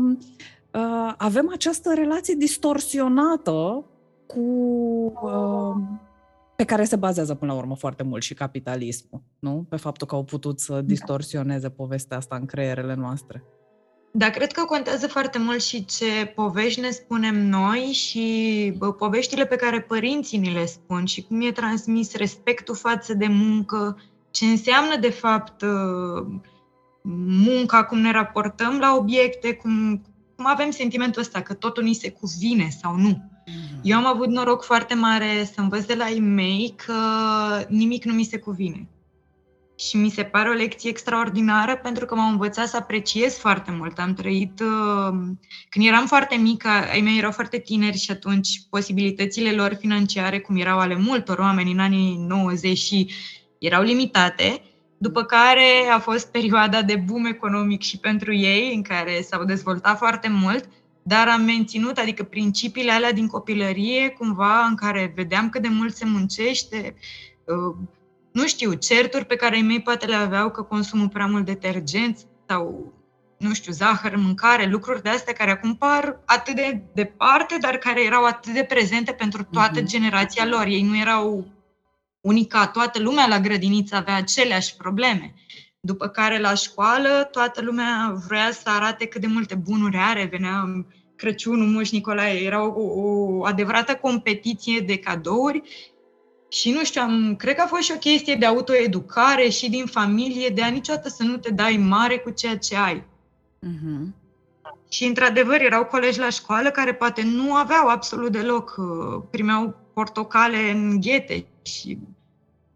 uh, 0.72 1.14
avem 1.16 1.50
această 1.52 1.94
relație 1.94 2.34
distorsionată 2.34 3.84
cu 4.34 4.40
uh, 5.22 5.76
pe 6.56 6.64
care 6.64 6.84
se 6.84 6.96
bazează 6.96 7.34
până 7.34 7.52
la 7.52 7.58
urmă 7.58 7.76
foarte 7.76 8.02
mult 8.02 8.22
și 8.22 8.34
capitalismul, 8.34 9.22
nu? 9.38 9.66
Pe 9.68 9.76
faptul 9.76 10.06
că 10.06 10.14
au 10.14 10.24
putut 10.24 10.60
să 10.60 10.72
da. 10.72 10.80
distorsioneze 10.80 11.68
povestea 11.68 12.16
asta 12.16 12.36
în 12.36 12.46
creierele 12.46 12.94
noastre. 12.94 13.44
Da, 14.12 14.30
cred 14.30 14.52
că 14.52 14.64
contează 14.64 15.06
foarte 15.06 15.38
mult 15.38 15.62
și 15.62 15.84
ce 15.84 16.32
povești 16.34 16.80
ne 16.80 16.90
spunem 16.90 17.46
noi 17.48 17.78
și 17.78 18.74
bă, 18.78 18.92
poveștile 18.92 19.46
pe 19.46 19.56
care 19.56 19.80
părinții 19.80 20.38
ni 20.38 20.52
le 20.52 20.66
spun 20.66 21.04
și 21.04 21.22
cum 21.22 21.40
e 21.40 21.52
transmis 21.52 22.14
respectul 22.16 22.74
față 22.74 23.14
de 23.14 23.26
muncă, 23.26 23.96
ce 24.30 24.44
înseamnă 24.44 24.96
de 25.00 25.10
fapt 25.10 25.62
uh, 25.62 26.26
munca, 27.46 27.84
cum 27.84 27.98
ne 27.98 28.10
raportăm 28.10 28.78
la 28.78 28.96
obiecte, 28.96 29.54
cum, 29.54 30.02
cum 30.36 30.46
avem 30.46 30.70
sentimentul 30.70 31.20
ăsta 31.20 31.40
că 31.40 31.54
totul 31.54 31.82
ni 31.82 31.94
se 31.94 32.10
cuvine 32.10 32.68
sau 32.80 32.96
nu. 32.96 33.30
Mm. 33.72 33.80
Eu 33.82 33.96
am 33.96 34.06
avut 34.06 34.28
noroc 34.28 34.64
foarte 34.64 34.94
mare 34.94 35.44
să 35.54 35.60
învăț 35.60 35.84
de 35.84 35.94
la 35.94 36.08
ei 36.08 36.20
mei 36.20 36.74
că 36.86 36.94
nimic 37.68 38.04
nu 38.04 38.12
mi 38.12 38.24
se 38.24 38.38
cuvine. 38.38 38.88
și 39.88 39.96
mi 39.96 40.10
se 40.10 40.22
pare 40.22 40.48
o 40.48 40.52
lecție 40.52 40.90
extraordinară 40.90 41.76
pentru 41.76 42.06
că 42.06 42.14
m-a 42.14 42.28
învățat 42.28 42.68
să 42.68 42.76
apreciez 42.76 43.38
foarte 43.38 43.70
mult. 43.78 43.98
Am 43.98 44.14
trăit, 44.14 44.60
uh, 44.60 45.18
când 45.68 45.86
eram 45.86 46.06
foarte 46.06 46.36
mică, 46.36 46.68
ai 46.68 47.00
mei 47.00 47.18
erau 47.18 47.30
foarte 47.30 47.58
tineri 47.58 47.96
și 47.96 48.10
atunci 48.10 48.48
posibilitățile 48.70 49.52
lor 49.52 49.74
financiare, 49.80 50.40
cum 50.40 50.56
erau 50.56 50.78
ale 50.78 50.96
multor 50.96 51.38
oameni 51.38 51.72
în 51.72 51.78
anii 51.78 52.16
90 52.28 52.78
și 52.78 53.10
erau 53.58 53.82
limitate, 53.82 54.62
după 54.98 55.22
care 55.22 55.88
a 55.92 55.98
fost 55.98 56.30
perioada 56.30 56.82
de 56.82 56.96
boom 56.96 57.24
economic 57.24 57.82
și 57.82 57.98
pentru 57.98 58.34
ei, 58.34 58.74
în 58.74 58.82
care 58.82 59.22
s-au 59.22 59.44
dezvoltat 59.44 59.96
foarte 59.98 60.28
mult, 60.28 60.68
dar 61.02 61.28
am 61.28 61.42
menținut, 61.42 61.98
adică 61.98 62.22
principiile 62.22 62.92
alea 62.92 63.12
din 63.12 63.26
copilărie, 63.26 64.08
cumva, 64.08 64.64
în 64.64 64.74
care 64.74 65.12
vedeam 65.14 65.48
cât 65.48 65.62
de 65.62 65.68
mult 65.68 65.94
se 65.94 66.04
muncește, 66.04 66.94
uh, 67.44 67.76
nu 68.32 68.46
știu, 68.46 68.72
certuri 68.72 69.26
pe 69.26 69.36
care 69.36 69.56
ei 69.56 69.62
mei 69.62 69.82
poate 69.82 70.06
le 70.06 70.14
aveau 70.14 70.50
că 70.50 70.62
consumă 70.62 71.08
prea 71.08 71.26
mult 71.26 71.44
detergent 71.44 72.18
sau, 72.48 72.92
nu 73.38 73.52
știu, 73.52 73.72
zahăr 73.72 74.12
în 74.12 74.22
mâncare, 74.22 74.66
lucruri 74.66 75.02
de 75.02 75.08
astea 75.08 75.32
care 75.32 75.50
acum 75.50 75.76
par 75.76 76.20
atât 76.24 76.54
de 76.54 76.82
departe, 76.94 77.56
dar 77.60 77.76
care 77.76 78.04
erau 78.04 78.24
atât 78.24 78.52
de 78.52 78.64
prezente 78.64 79.12
pentru 79.12 79.44
toată 79.44 79.80
uh-huh. 79.80 79.86
generația 79.86 80.46
lor. 80.46 80.66
Ei 80.66 80.82
nu 80.82 80.96
erau 80.96 81.46
unica, 82.20 82.66
toată 82.66 83.00
lumea 83.00 83.26
la 83.26 83.40
grădiniță 83.40 83.96
avea 83.96 84.14
aceleași 84.14 84.76
probleme. 84.76 85.34
După 85.80 86.08
care 86.08 86.38
la 86.38 86.54
școală 86.54 87.28
toată 87.30 87.62
lumea 87.62 88.14
vrea 88.26 88.50
să 88.50 88.68
arate 88.70 89.06
cât 89.06 89.20
de 89.20 89.26
multe 89.26 89.54
bunuri 89.54 89.96
are, 89.96 90.28
venea 90.30 90.84
Crăciunul, 91.16 91.66
Moș 91.66 91.90
Nicolae, 91.90 92.42
era 92.42 92.64
o, 92.64 92.82
o 92.82 93.44
adevărată 93.44 93.94
competiție 93.94 94.80
de 94.80 94.98
cadouri 94.98 95.62
și 96.48 96.70
nu 96.70 96.84
știu, 96.84 97.02
am, 97.02 97.36
cred 97.36 97.54
că 97.54 97.62
a 97.62 97.66
fost 97.66 97.82
și 97.82 97.92
o 97.94 97.98
chestie 97.98 98.34
de 98.34 98.46
autoeducare 98.46 99.48
și 99.48 99.70
din 99.70 99.86
familie, 99.86 100.48
de 100.48 100.62
a 100.62 100.68
niciodată 100.68 101.08
să 101.08 101.22
nu 101.22 101.36
te 101.36 101.50
dai 101.50 101.76
mare 101.76 102.18
cu 102.18 102.30
ceea 102.30 102.58
ce 102.58 102.76
ai. 102.76 103.04
Uh-huh. 103.66 104.06
Și, 104.88 105.04
într-adevăr, 105.04 105.60
erau 105.60 105.84
colegi 105.84 106.18
la 106.18 106.28
școală 106.28 106.70
care 106.70 106.94
poate 106.94 107.22
nu 107.22 107.54
aveau 107.54 107.88
absolut 107.88 108.32
deloc, 108.32 108.74
uh, 108.78 109.22
primeau 109.30 109.76
portocale 109.92 110.70
în 110.70 111.00
ghete 111.00 111.46
și 111.62 111.98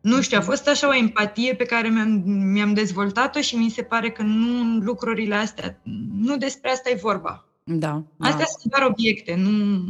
nu 0.05 0.20
știu, 0.20 0.36
a 0.36 0.40
mhm. 0.40 0.48
fost 0.48 0.68
așa 0.68 0.88
o 0.88 0.94
empatie 0.94 1.55
pe 1.55 1.64
care 1.64 1.88
mi-am, 1.88 2.22
mi-am 2.26 2.74
dezvoltat-o 2.74 3.40
și 3.40 3.57
mi 3.57 3.70
se 3.70 3.82
pare 3.82 4.11
că 4.11 4.22
nu 4.22 4.78
lucrurile 4.78 5.34
astea, 5.34 5.80
nu 6.18 6.36
despre 6.36 6.70
asta 6.70 6.90
e 6.90 6.98
vorba. 7.02 7.48
Da, 7.66 8.02
Astea 8.18 8.38
da. 8.38 8.44
sunt 8.44 8.72
doar 8.72 8.90
obiecte, 8.90 9.34
nu... 9.34 9.82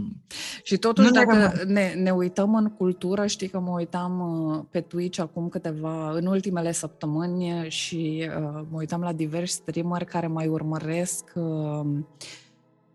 Și 0.63 0.77
totuși, 0.77 1.09
nu 1.09 1.13
dacă 1.13 1.53
ne, 1.67 1.93
ne 1.97 2.11
uităm 2.11 2.55
în 2.55 2.71
cultură, 2.71 3.27
știi 3.27 3.49
că 3.49 3.59
mă 3.59 3.71
uitam 3.71 4.21
uh, 4.21 4.65
pe 4.71 4.81
Twitch 4.81 5.19
acum 5.19 5.49
câteva, 5.49 6.11
în 6.11 6.27
ultimele 6.27 6.73
săptămâni 6.73 7.69
și 7.69 8.29
uh, 8.29 8.63
mă 8.71 8.79
uitam 8.79 9.01
la 9.01 9.13
diversi 9.13 9.55
streameri 9.55 10.05
care 10.05 10.27
mai 10.27 10.47
urmăresc 10.47 11.25
uh, 11.35 11.87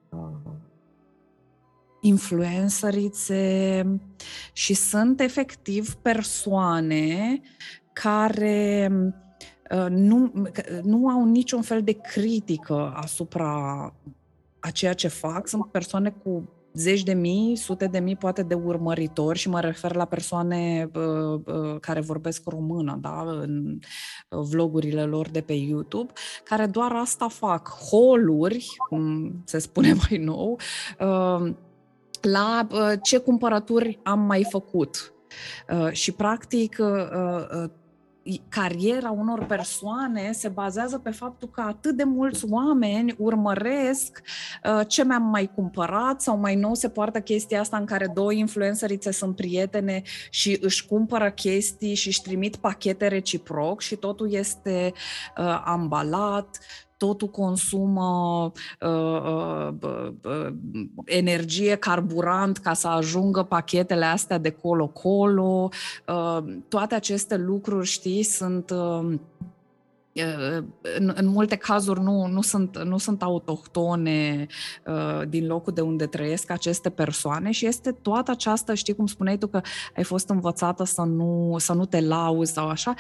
uh, 0.10 0.30
influencerițe 2.02 3.84
și 4.54 4.74
sunt 4.74 5.20
efectiv 5.20 5.94
persoane 5.94 7.42
care 7.94 8.92
uh, 9.72 9.88
nu, 9.90 10.32
nu 10.84 11.08
au 11.08 11.26
niciun 11.26 11.62
fel 11.62 11.84
de 11.84 11.94
critică 11.94 12.94
asupra 12.96 13.54
a 14.60 14.70
ceea 14.70 14.94
ce 14.94 15.08
fac. 15.08 15.48
Sunt 15.48 15.66
persoane 15.66 16.10
cu 16.10 16.50
zeci 16.74 17.04
de 17.04 17.14
mii, 17.14 17.56
sute 17.56 17.88
de 17.88 18.00
mii 18.00 18.16
poate 18.16 18.44
de 18.44 18.54
urmăritori 18.54 19.38
și 19.38 19.50
mă 19.50 19.60
refer 19.60 19.96
la 19.96 20.06
persoane 20.06 20.90
uh, 20.94 21.42
uh, 21.46 21.80
care 21.80 22.00
vorbesc 22.00 22.42
română, 22.46 22.98
da, 23.02 23.22
în 23.22 23.80
uh, 24.30 24.40
vlogurile 24.50 25.04
lor 25.04 25.30
de 25.30 25.42
pe 25.42 25.54
YouTube, 25.54 26.12
care 26.44 26.66
doar 26.66 26.92
asta 26.92 27.28
fac, 27.28 27.70
holuri, 27.70 28.68
cum 28.90 29.34
se 29.46 29.60
spune 29.60 29.94
mai 30.10 30.18
nou, 30.18 30.60
uh, 31.00 31.54
la 32.22 32.68
uh, 32.72 32.94
ce 33.02 33.18
cumpărături 33.18 34.00
am 34.04 34.20
mai 34.20 34.46
făcut. 34.50 35.14
Uh, 35.70 35.92
și 35.92 36.12
practic 36.12 36.78
uh, 36.80 36.88
uh, 37.64 37.70
cariera 38.50 39.12
unor 39.12 39.46
persoane 39.46 40.32
se 40.32 40.48
bazează 40.48 40.98
pe 40.98 41.10
faptul 41.10 41.50
că 41.50 41.62
atât 41.62 41.96
de 41.96 42.04
mulți 42.04 42.46
oameni 42.50 43.16
urmăresc 43.18 44.22
uh, 44.64 44.82
ce 44.88 45.06
mi-am 45.06 45.24
mai 45.24 45.52
cumpărat 45.56 46.22
sau 46.22 46.38
mai 46.38 46.56
nou 46.56 46.74
se 46.74 46.90
poartă 46.90 47.20
chestia 47.20 47.60
asta 47.60 47.78
în 47.78 47.86
care 47.86 48.12
două 48.14 48.32
influencerițe 48.32 49.12
sunt 49.12 49.36
prietene 49.36 50.02
și 50.30 50.58
își 50.62 50.88
cumpără 50.88 51.32
chestii 51.32 51.96
și 51.96 52.08
își 52.08 52.22
trimit 52.22 52.56
pachete 52.56 53.08
reciproc 53.08 53.82
și 53.82 53.96
totul 53.96 54.34
este 54.34 54.94
uh, 55.38 55.62
ambalat 55.66 56.60
totul 57.00 57.28
consumă 57.28 58.52
uh, 58.80 59.72
uh, 59.82 60.08
uh, 60.24 60.54
energie, 61.06 61.76
carburant 61.76 62.58
ca 62.58 62.74
să 62.74 62.88
ajungă 62.88 63.44
pachetele 63.44 64.06
astea 64.06 64.38
de 64.38 64.50
colo-colo. 64.50 65.70
Uh, 66.08 66.38
toate 66.68 66.96
aceste 66.96 67.38
lucruri, 67.38 67.88
știi, 67.88 68.24
sunt... 68.24 68.74
Uh, 70.14 70.64
în, 70.98 71.14
în 71.16 71.28
multe 71.28 71.56
cazuri 71.56 72.02
nu, 72.02 72.26
nu, 72.28 72.42
sunt, 72.42 72.84
nu 72.84 72.98
sunt 72.98 73.22
autohtone 73.22 74.48
uh, 74.86 75.28
din 75.28 75.48
locul 75.48 75.74
de 75.74 75.82
unde 75.82 76.06
trăiesc 76.06 76.50
aceste 76.52 76.90
persoane 76.90 77.52
și 77.52 77.66
este 77.66 77.92
toată 77.92 78.32
această, 78.32 78.74
știi 78.74 78.96
cum 78.96 79.06
spuneai 79.06 79.38
tu 79.38 79.48
că 79.48 79.62
ai 79.96 80.04
fost 80.04 80.30
învățată 80.30 80.84
să 80.84 81.02
nu, 81.02 81.56
să 81.60 81.74
nu 81.74 81.86
te 81.86 82.02
lauzi 82.02 82.54
sau 82.54 82.68
așa, 82.68 82.94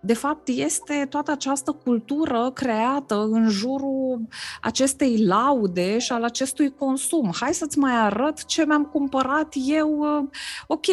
de 0.00 0.14
fapt 0.14 0.48
este 0.48 1.06
toată 1.08 1.30
această 1.30 1.72
cultură 1.72 2.50
creată 2.54 3.28
în 3.30 3.48
jurul 3.48 4.28
acestei 4.60 5.24
laude 5.24 5.98
și 5.98 6.12
al 6.12 6.24
acestui 6.24 6.74
consum. 6.74 7.30
Hai 7.40 7.54
să-ți 7.54 7.78
mai 7.78 7.96
arăt 7.96 8.44
ce 8.44 8.66
mi-am 8.66 8.84
cumpărat 8.84 9.54
eu, 9.68 9.98
uh, 9.98 10.28
ok, 10.66 10.86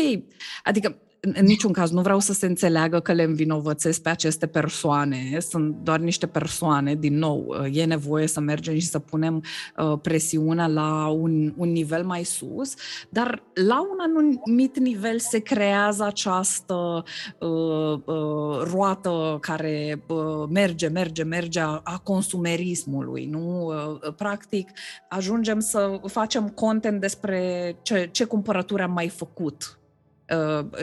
adică 0.64 0.98
în 1.22 1.46
niciun 1.46 1.72
caz 1.72 1.92
nu 1.92 2.02
vreau 2.02 2.20
să 2.20 2.34
se 2.34 2.46
înțeleagă 2.46 3.00
că 3.00 3.14
le 3.14 3.24
învinovățesc 3.24 4.02
pe 4.02 4.10
aceste 4.10 4.48
persoane, 4.48 5.38
sunt 5.40 5.76
doar 5.76 6.00
niște 6.00 6.28
persoane, 6.28 6.96
din 6.96 7.18
nou, 7.18 7.46
uh, 7.48 7.78
e 7.78 7.86
nevoie 7.86 8.28
să 8.28 8.40
mergem 8.40 8.74
și 8.74 8.88
să 8.88 9.00
punem 9.00 9.44
uh, 9.78 10.00
presiunea 10.02 10.68
la 10.68 11.08
un, 11.08 11.54
un 11.58 11.72
nivel 11.72 12.06
mai 12.06 12.24
sus, 12.24 12.74
dar 13.10 13.44
la 13.54 13.82
un 13.82 13.98
anumit 14.00 14.80
nivel 14.80 15.20
se 15.20 15.40
creează 15.40 16.04
această 16.04 17.04
uh, 17.40 18.00
uh, 18.06 18.62
roată 18.72 19.38
care 19.42 20.04
uh, 20.08 20.48
merge, 20.50 20.88
merge, 20.88 21.24
merge 21.24 21.60
a, 21.60 21.82
a 21.84 21.98
consumerismului, 22.04 23.26
nu? 23.26 23.66
Uh, 23.66 24.14
practic, 24.16 24.70
ajungem 25.10 25.60
să 25.60 26.00
facem 26.08 26.50
content 26.50 27.00
despre 27.00 27.76
ce, 27.82 28.10
ce 28.12 28.24
cumpărături 28.24 28.82
am 28.82 28.92
mai 28.92 29.08
făcut 29.08 29.80
Uh, 29.80 29.89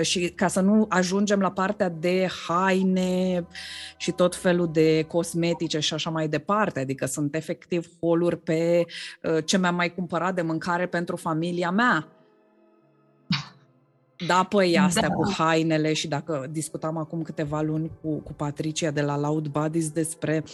și 0.03 0.29
ca 0.29 0.49
să 0.49 0.61
nu 0.61 0.87
ajungem 0.89 1.41
la 1.41 1.51
partea 1.51 1.89
de 1.89 2.29
haine 2.47 3.47
și 3.97 4.13
tot 4.13 4.37
felul 4.37 4.73
de 4.73 5.03
cosmetice 5.03 5.79
și 5.79 5.95
așa 5.95 6.11
mai 6.11 6.29
departe, 6.29 6.81
adică 6.81 7.07
sunt 7.07 7.35
efectiv 7.35 7.89
holuri 8.01 8.37
pe 8.37 8.85
uh, 9.23 9.45
ce 9.45 9.59
mi-am 9.59 9.75
mai 9.75 9.95
cumpărat 9.95 10.35
de 10.35 10.43
mâncare 10.43 10.87
pentru 10.87 11.17
familia 11.17 11.71
mea. 11.71 12.09
Da, 14.27 14.43
păi 14.43 14.79
astea 14.79 15.09
da. 15.09 15.15
cu 15.15 15.33
hainele 15.37 15.93
și 15.93 16.09
dacă 16.09 16.47
discutam 16.51 16.97
acum 16.97 17.23
câteva 17.23 17.61
luni 17.61 17.91
cu, 18.03 18.15
cu 18.15 18.33
Patricia 18.33 18.91
de 18.91 19.01
la 19.01 19.19
Loud 19.19 19.47
Bodies 19.47 19.91
despre 19.91 20.45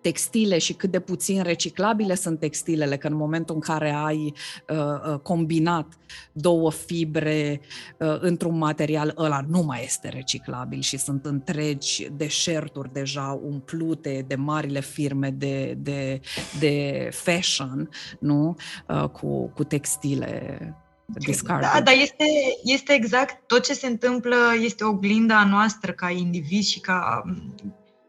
textile 0.00 0.58
și 0.58 0.72
cât 0.72 0.90
de 0.90 1.00
puțin 1.00 1.42
reciclabile 1.42 2.14
sunt 2.14 2.38
textilele, 2.38 2.96
că 2.96 3.06
în 3.06 3.16
momentul 3.16 3.54
în 3.54 3.60
care 3.60 3.90
ai 3.90 4.34
uh, 4.68 4.76
uh, 5.12 5.18
combinat 5.18 5.86
două 6.32 6.70
fibre 6.70 7.60
uh, 7.98 8.16
într-un 8.20 8.58
material, 8.58 9.14
ăla 9.16 9.44
nu 9.48 9.62
mai 9.62 9.82
este 9.84 10.08
reciclabil 10.08 10.80
și 10.80 10.98
sunt 10.98 11.24
întregi 11.24 12.08
deșerturi 12.16 12.92
deja 12.92 13.40
umplute 13.42 14.24
de 14.26 14.34
marile 14.34 14.80
firme 14.80 15.30
de, 15.30 15.74
de, 15.78 16.20
de 16.58 17.08
fashion, 17.12 17.88
nu? 18.20 18.56
Uh, 18.88 19.08
cu, 19.08 19.48
cu 19.48 19.64
textile 19.64 20.58
discarded. 21.06 21.70
Da, 21.72 21.80
dar 21.80 21.94
este, 21.94 22.24
este 22.62 22.92
exact 22.92 23.46
tot 23.46 23.64
ce 23.64 23.74
se 23.74 23.86
întâmplă, 23.86 24.36
este 24.60 24.84
oglinda 24.84 25.44
noastră 25.44 25.92
ca 25.92 26.10
indivizi 26.10 26.70
și 26.70 26.80
ca 26.80 27.22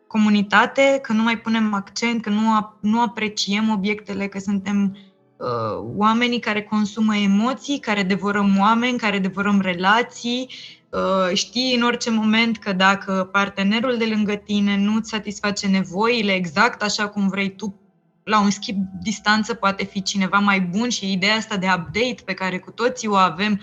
comunitate, 0.10 0.99
că 1.01 1.14
nu 1.14 1.24
mai 1.24 1.39
punem 1.39 1.74
accent, 1.74 2.22
că 2.22 2.30
nu, 2.30 2.76
nu 2.80 3.01
apreciem 3.01 3.70
obiectele, 3.70 4.28
că 4.28 4.39
suntem 4.39 4.97
uh, 5.38 5.47
oamenii 5.95 6.39
care 6.39 6.62
consumă 6.62 7.16
emoții, 7.16 7.80
care 7.80 8.03
devorăm 8.03 8.57
oameni, 8.60 8.97
care 8.97 9.20
devorăm 9.20 9.62
relații. 9.62 10.49
Uh, 10.89 11.34
știi 11.34 11.76
în 11.76 11.84
orice 11.84 12.10
moment 12.10 12.57
că 12.57 12.74
dacă 12.74 13.30
partenerul 13.32 13.97
de 13.97 14.05
lângă 14.05 14.36
tine 14.36 14.78
nu 14.78 14.95
îți 14.95 15.10
satisface 15.10 15.68
nevoile 15.68 16.32
exact 16.32 16.82
așa 16.82 17.07
cum 17.07 17.28
vrei 17.28 17.55
tu, 17.55 17.80
la 18.24 18.39
un 18.39 18.49
schimb 18.49 18.86
distanță 19.01 19.53
poate 19.53 19.84
fi 19.84 20.01
cineva 20.01 20.38
mai 20.39 20.62
bun 20.62 20.89
și 20.89 21.12
ideea 21.12 21.36
asta 21.36 21.57
de 21.57 21.66
update 21.66 22.22
pe 22.26 22.34
care 22.34 22.57
cu 22.60 22.72
toții 22.72 23.07
o 23.07 23.16
avem 23.16 23.62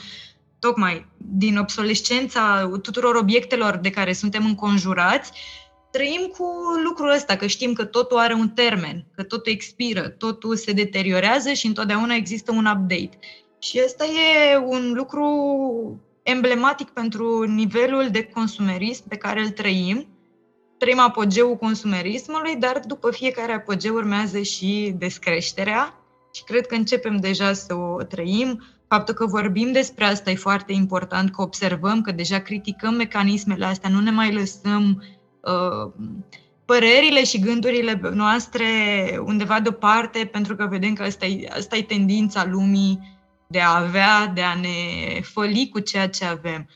tocmai 0.59 1.07
din 1.16 1.59
obsolescența 1.59 2.70
tuturor 2.82 3.14
obiectelor 3.14 3.76
de 3.76 3.90
care 3.90 4.12
suntem 4.12 4.44
înconjurați, 4.44 5.32
trăim 5.97 6.32
cu 6.38 6.44
lucrul 6.84 7.11
ăsta, 7.11 7.36
că 7.36 7.47
știm 7.47 7.72
că 7.72 7.84
totul 7.84 8.18
are 8.18 8.34
un 8.34 8.49
termen, 8.49 9.05
că 9.14 9.22
totul 9.22 9.53
expiră, 9.53 10.09
totul 10.09 10.57
se 10.57 10.72
deteriorează 10.72 11.53
și 11.53 11.66
întotdeauna 11.66 12.14
există 12.14 12.53
un 12.53 12.66
update. 12.66 13.18
Și 13.59 13.80
ăsta 13.84 14.05
e 14.05 14.57
un 14.57 14.92
lucru 14.94 15.26
emblematic 16.22 16.88
pentru 16.90 17.42
nivelul 17.42 18.09
de 18.11 18.22
consumerism 18.22 19.09
pe 19.09 19.16
care 19.16 19.40
îl 19.40 19.49
trăim. 19.49 20.07
Trăim 20.78 20.99
apogeul 20.99 21.57
consumerismului, 21.57 22.57
dar 22.57 22.80
după 22.86 23.11
fiecare 23.11 23.53
apogeu 23.53 23.94
urmează 23.94 24.40
și 24.40 24.94
descreșterea 24.99 25.94
și 26.32 26.44
cred 26.44 26.66
că 26.66 26.74
începem 26.74 27.16
deja 27.16 27.53
să 27.53 27.74
o 27.74 28.03
trăim. 28.03 28.62
Faptul 28.88 29.14
că 29.14 29.26
vorbim 29.26 29.72
despre 29.72 30.05
asta 30.05 30.30
e 30.30 30.34
foarte 30.34 30.72
important, 30.72 31.30
că 31.30 31.42
observăm, 31.42 32.01
că 32.01 32.12
deja 32.12 32.38
criticăm 32.38 32.94
mecanismele 32.94 33.64
astea, 33.64 33.90
nu 33.90 34.01
ne 34.01 34.11
mai 34.11 34.32
lăsăm 34.32 35.03
uh, 35.53 35.92
părerile 36.64 37.24
și 37.24 37.40
gândurile 37.40 38.01
noastre 38.14 38.66
undeva 39.24 39.61
deoparte, 39.61 40.28
pentru 40.32 40.57
că 40.57 40.66
vedem 40.66 40.92
că 40.94 41.03
asta 41.03 41.26
e, 41.26 41.49
asta 41.57 41.76
e 41.76 41.82
tendința 41.82 42.44
lumii 42.44 43.16
de 43.47 43.61
a 43.61 43.76
avea, 43.76 44.26
de 44.34 44.42
a 44.42 44.55
ne 44.55 45.20
făli 45.20 45.68
cu 45.72 45.78
ceea 45.78 46.09
ce 46.09 46.24
avem. 46.24 46.68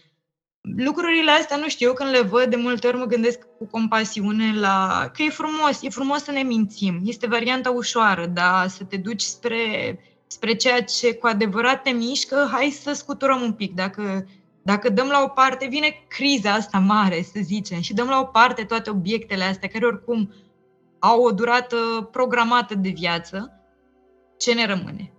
Lucrurile 0.77 1.31
astea, 1.31 1.57
nu 1.57 1.69
știu, 1.69 1.89
eu 1.89 1.95
când 1.95 2.11
le 2.11 2.21
văd, 2.21 2.45
de 2.45 2.57
multe 2.57 2.87
ori 2.87 2.97
mă 2.97 3.05
gândesc 3.05 3.39
cu 3.59 3.67
compasiune 3.67 4.59
la 4.59 5.11
că 5.15 5.23
e 5.23 5.29
frumos, 5.29 5.83
e 5.83 5.89
frumos 5.89 6.23
să 6.23 6.31
ne 6.31 6.43
mințim, 6.43 7.01
este 7.05 7.27
varianta 7.27 7.71
ușoară, 7.71 8.27
dar 8.27 8.69
să 8.69 8.85
te 8.85 8.97
duci 8.97 9.21
spre, 9.21 9.99
spre 10.27 10.55
ceea 10.55 10.83
ce 10.83 11.15
cu 11.15 11.27
adevărat 11.27 11.83
te 11.83 11.91
mișcă, 11.91 12.49
hai 12.53 12.71
să 12.83 12.93
scuturăm 12.93 13.41
un 13.41 13.53
pic. 13.53 13.75
Dacă, 13.75 14.27
dacă 14.63 14.89
dăm 14.89 15.09
la 15.09 15.23
o 15.23 15.29
parte, 15.29 15.67
vine 15.67 16.05
criza 16.09 16.53
asta 16.53 16.79
mare, 16.79 17.23
să 17.23 17.41
zicem, 17.43 17.81
și 17.81 17.95
dăm 17.95 18.09
la 18.09 18.21
o 18.21 18.25
parte 18.25 18.65
toate 18.65 18.91
obiectele 18.91 19.45
astea, 19.45 19.69
care 19.69 19.87
oricum 19.87 20.35
au 20.99 21.23
o 21.23 21.31
durată 21.31 22.09
programată 22.13 22.75
de 22.75 22.89
viață, 22.89 23.53
ce 24.39 24.55
ne 24.55 24.67
rămâne? 24.67 25.13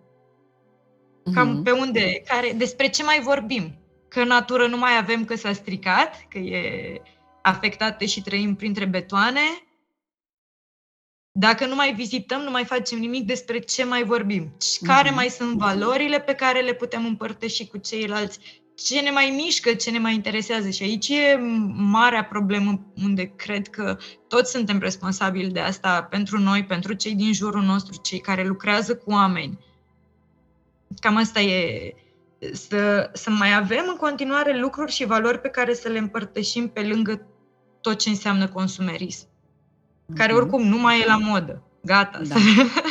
Cam 1.33 1.59
mm-hmm. 1.59 1.63
pe 1.63 1.71
unde, 1.71 2.21
care, 2.25 2.53
despre 2.57 2.89
ce 2.89 3.03
mai 3.03 3.19
vorbim? 3.21 3.75
Că 4.07 4.23
natură 4.23 4.67
nu 4.67 4.77
mai 4.77 4.97
avem 4.97 5.25
că 5.25 5.35
s-a 5.35 5.53
stricat, 5.53 6.25
că 6.29 6.37
e 6.37 7.01
afectată 7.41 8.05
și 8.05 8.21
trăim 8.21 8.55
printre 8.55 8.85
betoane. 8.85 9.41
Dacă 11.31 11.65
nu 11.65 11.75
mai 11.75 11.93
vizităm, 11.93 12.41
nu 12.41 12.51
mai 12.51 12.65
facem 12.65 12.99
nimic, 12.99 13.25
despre 13.25 13.59
ce 13.59 13.83
mai 13.83 14.03
vorbim? 14.03 14.57
Care 14.81 15.09
mm-hmm. 15.09 15.15
mai 15.15 15.29
sunt 15.29 15.57
valorile 15.57 16.19
pe 16.19 16.33
care 16.33 16.61
le 16.61 16.73
putem 16.73 17.05
împărtăși 17.05 17.67
cu 17.67 17.77
ceilalți? 17.77 18.60
Ce 18.83 19.01
ne 19.01 19.09
mai 19.09 19.33
mișcă, 19.43 19.73
ce 19.73 19.91
ne 19.91 19.99
mai 19.99 20.13
interesează? 20.13 20.69
Și 20.69 20.83
aici 20.83 21.09
e 21.09 21.39
marea 21.75 22.23
problemă 22.23 22.79
unde 23.03 23.33
cred 23.35 23.67
că 23.67 23.97
toți 24.27 24.51
suntem 24.51 24.79
responsabili 24.79 25.51
de 25.51 25.59
asta 25.59 26.03
pentru 26.03 26.39
noi, 26.39 26.65
pentru 26.65 26.93
cei 26.93 27.15
din 27.15 27.33
jurul 27.33 27.61
nostru, 27.61 27.99
cei 28.01 28.19
care 28.19 28.45
lucrează 28.47 28.95
cu 28.95 29.11
oameni 29.11 29.59
Cam 30.99 31.15
asta 31.15 31.39
e 31.39 31.93
să, 32.53 33.09
să 33.13 33.29
mai 33.29 33.55
avem 33.55 33.85
în 33.87 33.95
continuare 33.95 34.59
lucruri 34.59 34.91
și 34.91 35.05
valori 35.05 35.39
pe 35.39 35.47
care 35.47 35.73
să 35.73 35.87
le 35.87 35.97
împărtășim 35.97 36.67
pe 36.67 36.81
lângă 36.81 37.27
tot 37.81 37.97
ce 37.97 38.09
înseamnă 38.09 38.47
consumerism, 38.47 39.25
mm-hmm. 39.25 40.15
care 40.15 40.31
mhm. 40.31 40.41
oricum 40.41 40.67
nu 40.67 40.77
mai 40.77 41.01
e 41.01 41.05
la 41.05 41.17
modă. 41.17 41.63
Gata. 41.81 42.21
Da. 42.27 42.35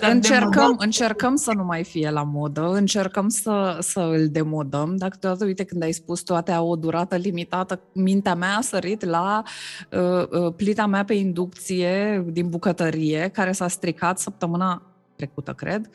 încercăm, 0.00 0.74
încercăm 0.78 1.36
să 1.36 1.52
nu 1.52 1.64
mai 1.64 1.84
fie 1.84 2.10
la 2.10 2.22
modă, 2.22 2.70
încercăm 2.72 3.28
să, 3.28 3.78
să 3.80 4.00
îl 4.00 4.28
demodăm, 4.28 4.96
dar 4.96 5.08
câteodată, 5.08 5.44
uite, 5.44 5.64
când 5.64 5.82
ai 5.82 5.92
spus 5.92 6.20
toate 6.20 6.52
au 6.52 6.68
o 6.68 6.76
durată 6.76 7.16
limitată, 7.16 7.80
mintea 7.92 8.34
mea 8.34 8.56
a 8.56 8.60
sărit 8.60 9.04
la 9.04 9.42
uh, 9.90 10.40
uh, 10.40 10.54
plita 10.56 10.86
mea 10.86 11.04
pe 11.04 11.14
inducție 11.14 12.24
din 12.26 12.48
bucătărie, 12.48 13.30
care 13.32 13.52
s-a 13.52 13.68
stricat 13.68 14.18
săptămâna 14.18 14.82
trecută, 15.16 15.52
cred. 15.52 15.90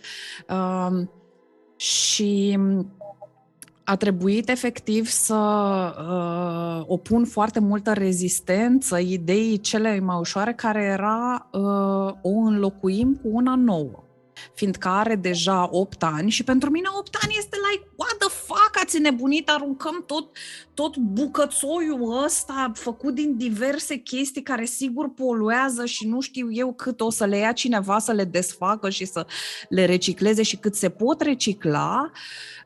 Uh, 0.50 1.08
și 1.76 2.60
a 3.84 3.96
trebuit 3.96 4.50
efectiv 4.50 5.08
să 5.08 5.36
uh, 5.98 6.86
opun 6.88 7.26
foarte 7.26 7.60
multă 7.60 7.94
rezistență 7.94 8.98
ideii 8.98 9.60
cele 9.60 10.00
mai 10.00 10.18
ușoare, 10.20 10.54
care 10.54 10.84
era 10.84 11.50
uh, 11.52 12.14
o 12.22 12.30
înlocuim 12.30 13.20
cu 13.22 13.28
una 13.32 13.56
nouă 13.56 14.04
fiindcă 14.54 14.88
are 14.88 15.16
deja 15.16 15.68
8 15.72 16.04
ani 16.04 16.30
și 16.30 16.44
pentru 16.44 16.70
mine 16.70 16.88
8 17.00 17.18
ani 17.24 17.36
este 17.38 17.58
like, 17.72 17.88
what 17.96 18.18
the 18.18 18.30
fuck, 18.52 18.84
ați 18.84 19.00
nebunit, 19.00 19.50
aruncăm 19.50 20.04
tot, 20.06 20.38
tot 20.74 20.98
bucățoiul 20.98 22.24
ăsta 22.24 22.72
făcut 22.74 23.14
din 23.14 23.38
diverse 23.38 23.96
chestii 23.96 24.42
care 24.42 24.66
sigur 24.66 25.14
poluează 25.14 25.86
și 25.86 26.08
nu 26.08 26.20
știu 26.20 26.52
eu 26.52 26.74
cât 26.74 27.02
o 27.02 27.10
să 27.10 27.26
le 27.26 27.38
ia 27.38 27.52
cineva 27.52 28.00
să 28.00 28.12
le 28.12 28.24
desfacă 28.24 28.90
și 28.90 29.06
să 29.06 29.26
le 29.70 29.86
recicleze 29.86 30.44
și 30.44 30.58
cât 30.58 30.76
se 30.76 30.90
pot 30.90 31.22
recicla 31.22 32.12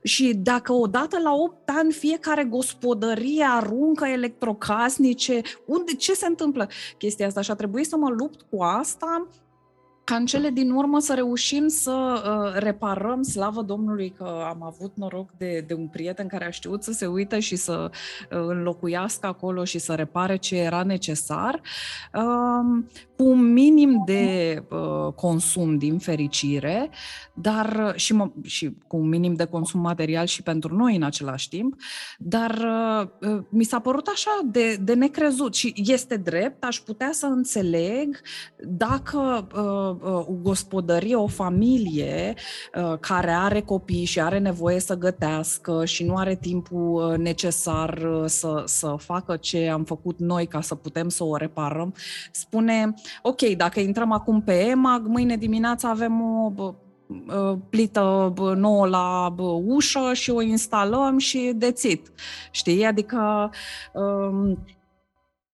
și 0.03 0.33
dacă 0.33 0.73
odată 0.73 1.19
la 1.19 1.33
8 1.33 1.69
ani 1.69 1.91
fiecare 1.91 2.43
gospodărie 2.43 3.45
aruncă 3.49 4.05
electrocasnice, 4.05 5.41
unde, 5.65 5.93
ce 5.93 6.13
se 6.13 6.25
întâmplă 6.25 6.69
chestia 6.97 7.27
asta? 7.27 7.41
Și 7.41 7.51
a 7.51 7.55
trebuit 7.55 7.87
să 7.87 7.97
mă 7.97 8.09
lupt 8.09 8.41
cu 8.41 8.61
asta 8.61 9.27
ca 10.05 10.15
în 10.15 10.25
cele 10.25 10.49
din 10.49 10.71
urmă 10.71 10.99
să 10.99 11.13
reușim 11.13 11.67
să 11.67 11.91
uh, 11.91 12.61
reparăm, 12.61 13.21
slavă 13.21 13.61
Domnului 13.61 14.13
că 14.17 14.45
am 14.47 14.63
avut 14.63 14.91
noroc 14.95 15.29
de, 15.37 15.63
de 15.67 15.73
un 15.73 15.87
prieten 15.87 16.27
care 16.27 16.45
a 16.45 16.49
știut 16.49 16.83
să 16.83 16.91
se 16.91 17.05
uită 17.05 17.39
și 17.39 17.55
să 17.55 17.89
uh, 17.91 18.27
înlocuiască 18.29 19.27
acolo 19.27 19.63
și 19.63 19.79
să 19.79 19.93
repare 19.93 20.35
ce 20.35 20.55
era 20.55 20.83
necesar, 20.83 21.61
uh, 22.13 22.83
cu 23.17 23.23
un 23.23 23.53
minim 23.53 24.03
de 24.05 24.63
uh, 24.69 25.13
consum 25.13 25.77
din 25.77 25.97
fericire, 25.97 26.89
dar 27.33 27.93
și, 27.95 28.13
mă, 28.13 28.31
și 28.43 28.71
cu 28.87 28.97
un 28.97 29.09
minim 29.09 29.33
de 29.33 29.45
consum 29.45 29.79
material 29.79 30.25
și 30.25 30.43
pentru 30.43 30.75
noi 30.75 30.95
în 30.95 31.03
același 31.03 31.49
timp, 31.49 31.75
dar 32.17 32.51
uh, 32.51 33.29
uh 33.29 33.43
mi 33.49 33.63
s-a 33.63 33.79
părut 33.79 34.07
așa 34.07 34.39
de, 34.45 34.75
de 34.75 34.93
necrezut 34.93 35.55
și 35.55 35.73
este 35.75 36.17
drept, 36.17 36.63
aș 36.63 36.77
putea 36.77 37.09
să 37.11 37.25
înțeleg 37.25 38.21
dacă 38.67 39.47
uh, 39.55 40.25
o 40.27 40.33
gospodărie, 40.41 41.15
o 41.15 41.27
familie 41.27 42.33
uh, 42.75 42.97
care 42.99 43.31
are 43.31 43.61
copii 43.61 44.05
și 44.05 44.21
are 44.21 44.39
nevoie 44.39 44.79
să 44.79 44.97
gătească 44.97 45.85
și 45.85 46.03
nu 46.03 46.15
are 46.15 46.35
timpul 46.35 47.11
uh, 47.11 47.17
necesar 47.17 47.97
uh, 47.97 48.23
să, 48.25 48.63
să 48.65 48.95
facă 48.97 49.37
ce 49.37 49.69
am 49.69 49.83
făcut 49.83 50.19
noi 50.19 50.47
ca 50.47 50.61
să 50.61 50.75
putem 50.75 51.09
să 51.09 51.23
o 51.23 51.35
reparăm, 51.35 51.93
spune, 52.31 52.93
ok, 53.21 53.41
dacă 53.41 53.79
intrăm 53.79 54.11
acum 54.11 54.41
pe 54.41 54.53
EMAG, 54.53 55.07
mâine 55.07 55.35
dimineața 55.35 55.89
avem 55.89 56.21
o 56.21 56.51
plită 57.69 58.33
nouă 58.55 58.87
la 58.87 59.35
ușă 59.65 60.13
și 60.13 60.29
o 60.29 60.41
instalăm 60.41 61.17
și 61.17 61.51
dețit. 61.55 62.11
Știi? 62.51 62.85
Adică 62.85 63.49
um, 63.93 64.57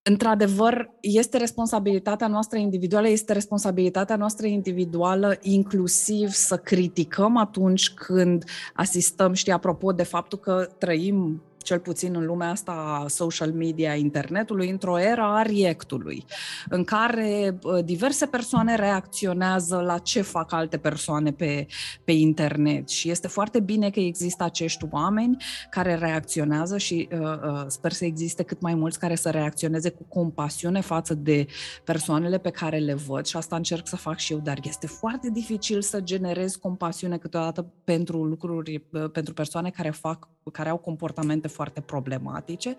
Într-adevăr, 0.04 0.90
este 1.02 1.38
responsabilitatea 1.38 2.28
noastră 2.28 2.58
individuală, 2.58 3.08
este 3.08 3.34
responsabilitatea 3.34 4.16
noastră 4.16 4.48
individuală 4.48 5.38
inclusiv 5.42 6.30
să 6.30 6.58
criticăm 6.58 7.38
atunci 7.38 7.90
când 7.90 8.44
asistăm, 8.74 9.34
știi, 9.34 9.52
apropo 9.52 9.92
de 9.92 10.04
faptul 10.04 10.38
că 10.38 10.70
trăim 10.78 11.42
cel 11.64 11.80
puțin 11.80 12.16
în 12.16 12.26
lumea 12.26 12.50
asta 12.50 13.06
social 13.08 13.52
media, 13.52 13.96
internetului, 13.96 14.70
într-o 14.70 15.00
era 15.00 15.38
a 15.38 15.42
reactului, 15.42 16.26
în 16.70 16.84
care 16.84 17.60
diverse 17.84 18.26
persoane 18.26 18.76
reacționează 18.76 19.76
la 19.80 19.98
ce 19.98 20.22
fac 20.22 20.54
alte 20.54 20.78
persoane 20.78 21.32
pe, 21.32 21.68
pe 22.04 22.12
internet. 22.12 22.90
Și 22.90 23.10
este 23.10 23.28
foarte 23.28 23.60
bine 23.60 23.90
că 23.90 24.00
există 24.00 24.44
acești 24.44 24.86
oameni 24.90 25.38
care 25.70 25.96
reacționează 25.96 26.78
și 26.78 27.08
uh, 27.12 27.20
uh, 27.20 27.64
sper 27.68 27.92
să 27.92 28.06
existe 28.06 28.44
cât 28.44 28.62
mai 28.62 28.76
mulți 28.76 29.00
care 29.00 29.16
să 29.16 29.30
reacționeze 29.30 29.90
cu 29.90 30.04
compasiune 30.04 30.82
față 30.82 31.14
de 31.14 31.46
persoanele 31.84 32.38
pe 32.38 32.50
care 32.50 32.78
le 32.78 32.94
văd. 32.94 33.26
Și 33.26 33.38
asta 33.38 33.56
încerc 33.56 33.88
să 33.88 33.96
fac 33.96 34.18
și 34.18 34.34
eu, 34.34 34.40
dar 34.40 34.60
este 34.64 34.88
foarte 34.88 35.30
dificil 35.30 35.82
să 35.82 36.00
generez 36.00 36.56
compasiune 36.56 37.18
câteodată 37.18 37.74
pentru 37.84 38.24
lucruri, 38.24 38.84
uh, 38.92 39.10
pentru 39.12 39.34
persoane 39.34 39.70
care 39.70 39.90
fac, 39.90 40.30
care 40.52 40.70
au 40.70 40.78
comportamente 40.78 41.48
foarte 41.52 41.82
problematice. 41.82 42.76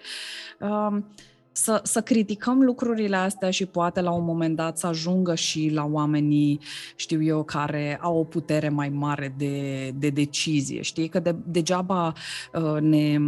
Um, 0.61 1.07
să, 1.53 1.81
să 1.83 2.01
criticăm 2.01 2.63
lucrurile 2.63 3.17
astea 3.17 3.51
și 3.51 3.67
poate 3.67 4.01
la 4.01 4.11
un 4.11 4.25
moment 4.25 4.57
dat 4.57 4.79
să 4.79 4.87
ajungă 4.87 5.35
și 5.35 5.71
la 5.73 5.85
oamenii, 5.85 6.61
știu 6.97 7.23
eu, 7.23 7.43
care 7.43 7.99
au 8.01 8.19
o 8.19 8.25
putere 8.25 8.69
mai 8.69 8.89
mare 8.89 9.35
de, 9.37 9.89
de 9.99 10.11
decizie. 10.11 10.83
Știi 10.83 11.09
că 11.09 11.19
de, 11.19 11.35
degeaba 11.45 12.13
uh, 12.53 12.81
ne 12.81 13.19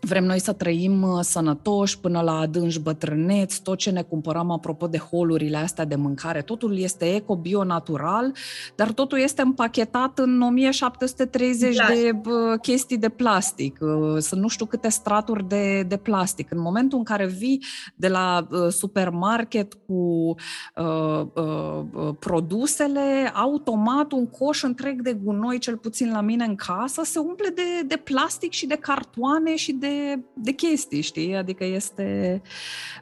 Vrem 0.00 0.24
noi 0.24 0.38
să 0.38 0.52
trăim 0.52 1.02
uh, 1.02 1.18
sănătoși 1.20 1.98
până 1.98 2.20
la 2.20 2.38
adânci 2.38 2.78
bătrâneți, 2.78 3.62
tot 3.62 3.78
ce 3.78 3.90
ne 3.90 4.02
cumpărăm 4.02 4.50
apropo 4.50 4.86
de 4.86 4.98
holurile 4.98 5.56
astea 5.56 5.84
de 5.84 5.94
mâncare, 5.94 6.42
totul 6.42 6.78
este 6.78 7.14
eco, 7.14 7.36
bio, 7.36 7.64
natural, 7.64 8.32
dar 8.74 8.92
totul 8.92 9.18
este 9.18 9.42
împachetat 9.42 10.18
în 10.18 10.40
1730 10.40 11.74
plastic. 11.76 12.00
de 12.00 12.30
uh, 12.30 12.58
chestii 12.62 12.98
de 12.98 13.08
plastic. 13.08 13.78
Uh, 13.80 14.18
sunt 14.18 14.40
nu 14.40 14.48
știu 14.48 14.66
câte 14.66 14.88
straturi 14.88 15.48
de, 15.48 15.82
de 15.82 15.96
plastic. 15.96 16.50
În 16.50 16.60
momentul 16.60 16.98
în 16.98 17.04
care 17.04 17.26
vii 17.26 17.64
de 17.94 18.08
la 18.08 18.46
uh, 18.50 18.68
supermarket 18.68 19.74
cu 19.86 20.34
uh, 20.76 21.26
uh, 21.34 22.14
produsele, 22.18 23.32
automat 23.34 24.12
un 24.12 24.26
coș 24.26 24.62
întreg 24.62 25.02
de 25.02 25.12
gunoi, 25.12 25.58
cel 25.58 25.76
puțin 25.76 26.10
la 26.10 26.20
mine 26.20 26.44
în 26.44 26.54
casă, 26.54 27.02
se 27.04 27.18
umple 27.18 27.48
de, 27.48 27.86
de 27.86 27.96
plastic 27.96 28.52
și 28.52 28.66
de 28.66 28.76
cartoane 28.76 29.56
și 29.56 29.72
de 29.72 29.89
de, 29.90 30.22
de 30.34 30.52
chestii, 30.52 31.00
știi? 31.00 31.36
Adică 31.36 31.64
este... 31.64 32.42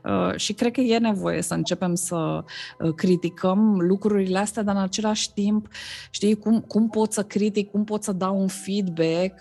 Uh, 0.05 0.36
și 0.36 0.53
cred 0.53 0.72
că 0.72 0.80
e 0.80 0.99
nevoie 0.99 1.43
să 1.43 1.55
începem 1.55 1.95
să 1.95 2.45
uh, 2.78 2.95
criticăm 2.95 3.80
lucrurile 3.80 4.39
astea, 4.39 4.62
dar 4.62 4.74
în 4.74 4.82
același 4.82 5.32
timp, 5.32 5.68
știi, 6.11 6.34
cum, 6.34 6.61
cum 6.61 6.89
pot 6.89 7.12
să 7.12 7.22
critic, 7.22 7.70
cum 7.70 7.84
pot 7.84 8.03
să 8.03 8.12
dau 8.12 8.41
un 8.41 8.49
feedback 8.49 9.32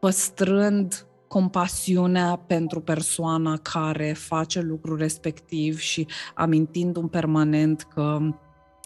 păstrând 0.00 1.06
compasiunea 1.28 2.36
pentru 2.46 2.80
persoana 2.80 3.56
care 3.56 4.12
face 4.12 4.60
lucrul 4.60 4.96
respectiv 4.96 5.78
și 5.78 6.06
amintindu-mi 6.34 7.08
permanent 7.08 7.82
că 7.82 8.18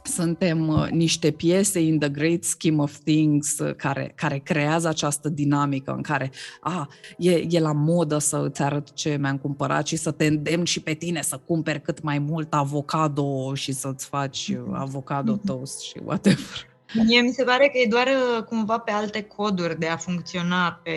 suntem 0.03 0.69
uh, 0.69 0.89
niște 0.89 1.31
piese 1.31 1.81
in 1.81 1.99
the 1.99 2.09
great 2.09 2.45
scheme 2.45 2.83
of 2.83 2.97
things 3.05 3.59
uh, 3.59 3.75
care, 3.75 4.13
care 4.15 4.39
creează 4.39 4.89
această 4.89 5.29
dinamică 5.29 5.93
în 5.93 6.03
care 6.03 6.31
a, 6.61 6.89
e, 7.19 7.45
e 7.49 7.61
la 7.61 7.73
modă 7.73 8.19
să 8.19 8.43
îți 8.45 8.63
arăt 8.63 8.93
ce 8.93 9.17
mi-am 9.21 9.39
cumpărat 9.39 9.87
și 9.87 9.97
să 9.97 10.11
te 10.11 10.27
îndemn 10.27 10.65
și 10.65 10.81
pe 10.81 10.95
tine 10.95 11.23
să 11.23 11.41
cumperi 11.47 11.83
cât 11.83 12.03
mai 12.03 12.19
mult 12.19 12.55
avocado 12.55 13.55
și 13.55 13.73
să-ți 13.73 14.07
faci 14.07 14.49
uh, 14.49 14.63
mhm. 14.67 14.75
avocado 14.75 15.33
mhm. 15.33 15.47
toast 15.47 15.81
și 15.81 15.97
whatever. 16.05 16.69
Mie 17.07 17.21
mi 17.21 17.33
se 17.33 17.45
pare 17.45 17.69
că 17.69 17.79
e 17.79 17.87
doar 17.89 18.09
cumva 18.49 18.79
pe 18.79 18.91
alte 18.91 19.23
coduri 19.23 19.79
de 19.79 19.87
a 19.87 19.97
funcționa, 19.97 20.81
pe 20.83 20.93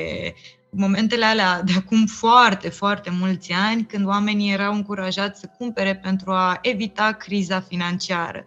momentele 0.75 1.25
alea 1.25 1.61
de 1.61 1.71
acum 1.77 2.05
foarte, 2.05 2.69
foarte 2.69 3.09
mulți 3.19 3.51
ani, 3.51 3.85
când 3.85 4.07
oamenii 4.07 4.53
erau 4.53 4.73
încurajați 4.73 5.39
să 5.39 5.49
cumpere 5.57 5.95
pentru 5.95 6.31
a 6.31 6.59
evita 6.61 7.11
criza 7.11 7.59
financiară. 7.59 8.45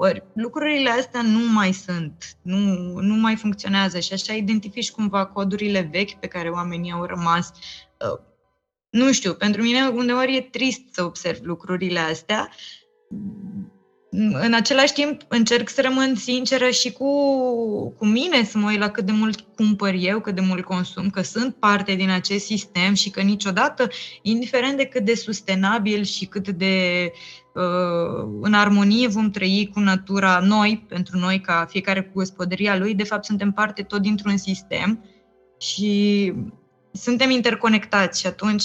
Ori 0.00 0.22
lucrurile 0.34 0.90
astea 0.90 1.22
nu 1.22 1.52
mai 1.52 1.72
sunt, 1.72 2.36
nu, 2.42 2.56
nu 3.00 3.14
mai 3.14 3.36
funcționează 3.36 3.98
și 3.98 4.12
așa 4.12 4.32
identifici 4.32 4.90
cumva 4.90 5.26
codurile 5.26 5.88
vechi 5.92 6.12
pe 6.12 6.26
care 6.26 6.48
oamenii 6.48 6.92
au 6.92 7.04
rămas. 7.04 7.52
Uh, 8.12 8.20
nu 8.90 9.12
știu, 9.12 9.34
pentru 9.34 9.62
mine 9.62 9.86
uneori 9.86 10.36
e 10.36 10.40
trist 10.40 10.80
să 10.92 11.04
observ 11.04 11.38
lucrurile 11.42 11.98
astea. 11.98 12.50
În 14.42 14.52
același 14.54 14.92
timp 14.92 15.20
încerc 15.28 15.68
să 15.68 15.80
rămân 15.80 16.14
sinceră 16.14 16.70
și 16.70 16.92
cu, 16.92 17.10
cu 17.98 18.06
mine, 18.06 18.44
să 18.44 18.58
mă 18.58 18.68
uit 18.68 18.78
la 18.78 18.88
cât 18.88 19.04
de 19.04 19.12
mult 19.12 19.40
cumpăr 19.40 19.94
eu, 19.98 20.20
cât 20.20 20.34
de 20.34 20.40
mult 20.40 20.64
consum, 20.64 21.10
că 21.10 21.22
sunt 21.22 21.54
parte 21.54 21.94
din 21.94 22.10
acest 22.10 22.44
sistem 22.44 22.94
și 22.94 23.10
că 23.10 23.20
niciodată, 23.20 23.88
indiferent 24.22 24.76
de 24.76 24.84
cât 24.84 25.04
de 25.04 25.14
sustenabil 25.14 26.02
și 26.02 26.24
cât 26.24 26.48
de 26.48 27.12
Uh, 27.58 28.28
în 28.40 28.52
armonie 28.52 29.08
vom 29.08 29.30
trăi 29.30 29.70
cu 29.72 29.80
natura 29.80 30.40
noi, 30.42 30.84
pentru 30.88 31.18
noi, 31.18 31.40
ca 31.40 31.66
fiecare 31.68 32.02
cu 32.02 32.10
gospodăria 32.14 32.76
lui, 32.76 32.94
de 32.94 33.04
fapt 33.04 33.24
suntem 33.24 33.52
parte 33.52 33.82
tot 33.82 34.02
dintr-un 34.02 34.36
sistem 34.36 35.04
și 35.58 36.32
suntem 36.92 37.30
interconectați 37.30 38.20
și 38.20 38.26
atunci 38.26 38.64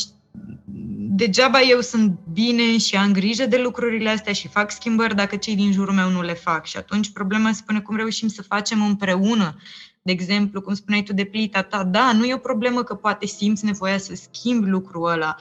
degeaba 1.16 1.62
eu 1.62 1.82
sunt 1.82 2.20
bine 2.32 2.78
și 2.78 2.96
am 2.96 3.12
grijă 3.12 3.46
de 3.46 3.58
lucrurile 3.58 4.10
astea 4.10 4.34
și 4.34 4.48
fac 4.48 4.72
schimbări 4.72 5.16
dacă 5.16 5.36
cei 5.36 5.56
din 5.56 5.72
jurul 5.72 5.94
meu 5.94 6.10
nu 6.10 6.22
le 6.22 6.34
fac. 6.34 6.66
Și 6.66 6.78
atunci 6.78 7.12
problema 7.12 7.52
se 7.52 7.62
pune 7.66 7.82
cum 7.82 7.96
reușim 7.96 8.28
să 8.28 8.42
facem 8.42 8.86
împreună. 8.86 9.56
De 10.02 10.12
exemplu, 10.12 10.62
cum 10.62 10.74
spuneai 10.74 11.04
tu 11.04 11.14
de 11.14 11.24
plita 11.24 11.62
ta, 11.62 11.84
da, 11.84 12.12
nu 12.14 12.26
e 12.26 12.34
o 12.34 12.38
problemă 12.38 12.84
că 12.84 12.96
poate 12.96 13.26
simți 13.26 13.66
nevoia 13.66 13.98
să 13.98 14.16
schimbi 14.16 14.70
lucrul 14.70 15.10
ăla, 15.10 15.36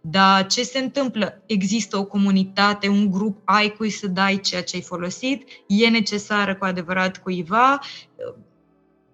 dar 0.00 0.46
ce 0.46 0.62
se 0.62 0.78
întâmplă? 0.78 1.42
Există 1.46 1.96
o 1.96 2.04
comunitate, 2.04 2.88
un 2.88 3.10
grup, 3.10 3.40
ai 3.44 3.68
cui 3.68 3.90
să 3.90 4.06
dai 4.06 4.40
ceea 4.40 4.62
ce 4.62 4.76
ai 4.76 4.82
folosit, 4.82 5.48
e 5.66 5.88
necesară 5.88 6.54
cu 6.54 6.64
adevărat 6.64 7.22
cuiva. 7.22 7.78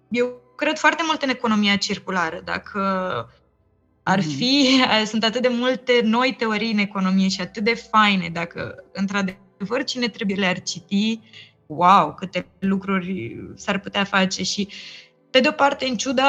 Eu 0.09 0.41
cred 0.55 0.77
foarte 0.77 1.03
mult 1.05 1.21
în 1.21 1.29
economia 1.29 1.75
circulară. 1.75 2.41
Dacă 2.43 2.79
ar 4.07 4.19
mhm. 4.19 4.29
fi, 4.29 4.81
sunt 5.05 5.23
atât 5.23 5.41
de 5.41 5.47
multe 5.47 6.01
noi 6.03 6.35
teorii 6.37 6.71
în 6.71 6.77
economie 6.77 7.27
și 7.27 7.41
atât 7.41 7.63
de 7.63 7.73
faine, 7.73 8.29
dacă 8.33 8.83
într-adevăr 8.91 9.83
cine 9.85 10.07
trebuie 10.07 10.37
le-ar 10.37 10.61
citi, 10.61 11.19
wow, 11.65 12.13
câte 12.13 12.47
lucruri 12.59 13.37
s-ar 13.55 13.79
putea 13.79 14.03
face 14.03 14.43
și 14.43 14.67
pe 15.29 15.39
de 15.39 15.47
o 15.47 15.51
parte, 15.51 15.85
în 15.85 15.97
ciuda 15.97 16.23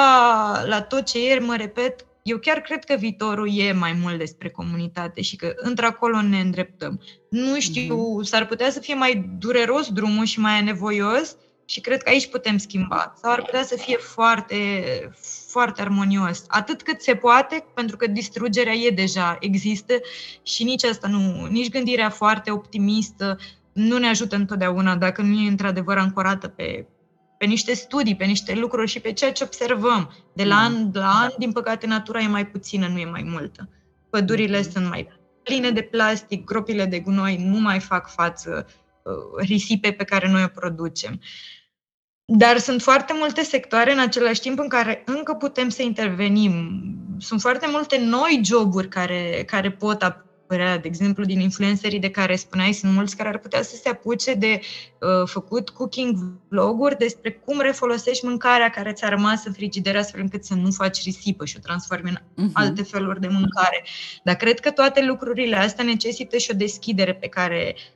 la 0.67 0.83
tot 0.83 1.05
ce 1.05 1.25
ieri, 1.25 1.45
mă 1.45 1.57
repet, 1.57 2.07
eu 2.23 2.39
chiar 2.39 2.61
cred 2.61 2.85
că 2.85 2.95
viitorul 2.95 3.59
e 3.59 3.73
mai 3.73 3.93
mult 4.03 4.19
despre 4.19 4.51
comunitate 4.51 5.23
și 5.23 5.37
că 5.37 5.53
într-acolo 5.57 6.23
ne 6.23 6.41
îndreptăm. 6.41 7.01
Nu 7.29 7.61
știu, 7.61 7.97
mm-hmm. 7.97 8.25
s-ar 8.25 8.47
putea 8.47 8.71
să 8.71 8.81
fie 8.81 8.95
mai 8.95 9.29
dureros 9.39 9.89
drumul 9.89 10.25
și 10.25 10.41
mai 10.41 10.63
nevoios 10.63 11.37
și 11.65 11.81
cred 11.81 12.03
că 12.03 12.09
aici 12.09 12.27
putem 12.27 12.59
schimba. 12.59 13.15
Sau 13.23 13.33
ar 13.33 13.43
putea 13.43 13.63
să 13.63 13.77
fie 13.77 13.97
foarte, 13.97 14.57
foarte 15.57 15.81
armonios. 15.81 16.45
Atât 16.49 16.83
cât 16.83 17.01
se 17.01 17.15
poate, 17.15 17.65
pentru 17.75 17.97
că 17.97 18.07
distrugerea 18.07 18.73
e 18.73 18.91
deja, 18.91 19.37
există 19.41 19.93
și 20.43 20.65
nici 20.65 20.85
asta 20.85 21.09
nu, 21.09 21.47
nici 21.51 21.71
gândirea 21.71 22.11
foarte 22.11 22.51
optimistă 22.51 23.39
nu 23.73 23.99
ne 23.99 24.09
ajută 24.09 24.37
întotdeauna 24.37 24.97
dacă 24.97 25.23
nu 25.23 25.41
e 25.41 25.49
într-adevăr 25.49 25.99
ancorată 25.99 26.49
pe 26.49 26.87
pe 27.39 27.45
niște 27.45 27.75
studii, 27.75 28.17
pe 28.17 28.25
niște 28.25 28.55
lucruri 28.55 28.91
și 28.91 29.01
pe 29.01 29.13
ceea 29.13 29.33
ce 29.33 29.45
observăm. 29.45 30.13
De 30.33 30.45
la 30.45 30.57
an 30.57 30.91
la 30.93 31.11
an, 31.11 31.31
din 31.39 31.53
păcate, 31.53 31.87
natura 31.87 32.21
e 32.21 32.27
mai 32.27 32.47
puțină, 32.47 32.87
nu 32.87 32.99
e 32.99 33.05
mai 33.05 33.23
multă. 33.23 33.69
Pădurile 34.11 34.61
mm-hmm. 34.61 34.73
sunt 34.73 34.89
mai 34.89 35.09
pline 35.43 35.71
de 35.71 35.83
plastic, 35.83 36.45
gropile 36.45 36.85
de 36.85 36.99
gunoi 36.99 37.37
nu 37.37 37.61
mai 37.61 37.81
fac 37.81 38.09
față 38.09 38.67
uh, 39.03 39.45
risipe 39.47 39.93
pe 39.93 40.05
care 40.05 40.31
noi 40.31 40.43
o 40.43 40.61
producem. 40.61 41.21
Dar 42.29 42.59
sunt 42.59 42.83
foarte 42.83 43.13
multe 43.17 43.43
sectoare 43.43 43.93
în 43.93 43.99
același 43.99 44.41
timp 44.41 44.59
în 44.59 44.69
care 44.69 45.03
încă 45.05 45.35
putem 45.35 45.69
să 45.69 45.83
intervenim. 45.83 46.81
Sunt 47.19 47.41
foarte 47.41 47.67
multe 47.71 47.99
noi 47.99 48.41
joburi 48.45 48.89
care, 48.89 49.43
care 49.47 49.71
pot 49.71 50.03
părea, 50.47 50.79
de 50.79 50.89
exemplu, 50.89 51.25
din 51.25 51.41
influencerii 51.41 51.99
de 51.99 52.11
care 52.11 52.37
spuneai, 52.37 52.73
sunt 52.73 52.93
mulți 52.93 53.17
care 53.17 53.29
ar 53.29 53.39
putea 53.39 53.63
să 53.63 53.77
se 53.77 53.89
apuce 53.89 54.35
de 54.35 54.61
uh, 54.61 55.29
făcut 55.29 55.71
cooking 55.71 56.17
vloguri 56.49 56.99
despre 56.99 57.33
cum 57.33 57.61
refolosești 57.61 58.25
mâncarea 58.25 58.71
care 58.71 58.93
ți-a 58.93 59.09
rămas 59.09 59.45
în 59.45 59.53
frigider 59.53 59.97
astfel 59.97 60.21
încât 60.21 60.45
să 60.45 60.55
nu 60.55 60.71
faci 60.71 61.03
risipă 61.03 61.45
și 61.45 61.57
o 61.57 61.61
transformi 61.63 62.13
în 62.35 62.49
uh-huh. 62.49 62.53
alte 62.53 62.83
feluri 62.83 63.21
de 63.21 63.29
mâncare. 63.29 63.85
Dar 64.25 64.35
cred 64.35 64.61
că 64.61 64.71
toate 64.71 65.05
lucrurile 65.05 65.57
astea 65.57 65.85
necesită 65.85 66.37
și 66.37 66.51
o 66.53 66.57
deschidere 66.57 67.15
pe 67.15 67.29
care 67.29 67.75
Uh, 67.77 67.96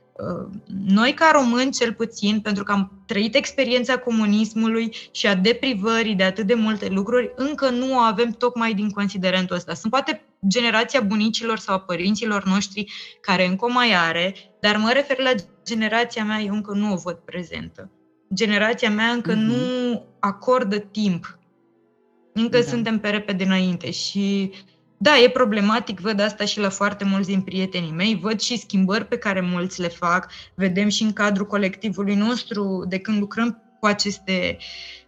noi 0.85 1.13
ca 1.13 1.31
români 1.33 1.71
cel 1.71 1.93
puțin, 1.93 2.39
pentru 2.39 2.63
că 2.63 2.71
am 2.71 3.03
trăit 3.05 3.35
experiența 3.35 3.97
comunismului 3.97 4.95
și 5.11 5.27
a 5.27 5.35
deprivării 5.35 6.15
de 6.15 6.23
atât 6.23 6.47
de 6.47 6.53
multe 6.53 6.87
lucruri, 6.89 7.31
încă 7.35 7.69
nu 7.69 7.93
o 7.93 7.97
avem 7.97 8.31
tocmai 8.31 8.73
din 8.73 8.89
considerentul 8.89 9.55
ăsta. 9.55 9.73
Sunt 9.73 9.91
poate 9.91 10.25
generația 10.47 11.01
bunicilor 11.01 11.57
sau 11.57 11.75
a 11.75 11.79
părinților 11.79 12.43
noștri 12.45 12.91
care 13.21 13.45
încă 13.45 13.67
mai 13.69 13.93
are, 13.93 14.35
dar 14.61 14.77
mă 14.77 14.91
refer 14.93 15.19
la 15.19 15.31
generația 15.65 16.23
mea, 16.23 16.39
eu 16.39 16.53
încă 16.53 16.73
nu 16.73 16.91
o 16.91 16.95
văd 16.95 17.15
prezentă. 17.15 17.91
Generația 18.33 18.89
mea 18.89 19.09
încă 19.09 19.33
mm-hmm. 19.33 19.45
nu 19.45 20.05
acordă 20.19 20.77
timp. 20.77 21.39
Încă 22.33 22.57
da. 22.57 22.63
suntem 22.63 22.99
pe 22.99 23.09
repede 23.09 23.43
înainte 23.43 23.91
și 23.91 24.51
da, 25.01 25.19
e 25.19 25.29
problematic, 25.29 25.99
văd 25.99 26.19
asta 26.19 26.45
și 26.45 26.59
la 26.59 26.69
foarte 26.69 27.03
mulți 27.03 27.27
din 27.27 27.41
prietenii 27.41 27.91
mei, 27.91 28.15
văd 28.15 28.39
și 28.39 28.57
schimbări 28.57 29.05
pe 29.05 29.17
care 29.17 29.41
mulți 29.41 29.81
le 29.81 29.87
fac, 29.87 30.31
vedem 30.55 30.89
și 30.89 31.03
în 31.03 31.13
cadrul 31.13 31.45
colectivului 31.45 32.15
nostru, 32.15 32.85
de 32.87 32.99
când 32.99 33.19
lucrăm 33.19 33.61
cu 33.79 33.85
aceste, 33.85 34.57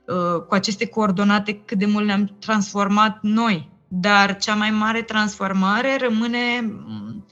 uh, 0.06 0.42
cu 0.48 0.54
aceste 0.54 0.88
coordonate, 0.88 1.62
cât 1.66 1.78
de 1.78 1.86
mult 1.86 2.06
ne-am 2.06 2.38
transformat 2.40 3.18
noi. 3.22 3.72
Dar 3.88 4.38
cea 4.38 4.56
mai 4.56 4.70
mare 4.70 5.02
transformare 5.02 5.98
rămâne 6.00 6.62
mm, 6.62 7.26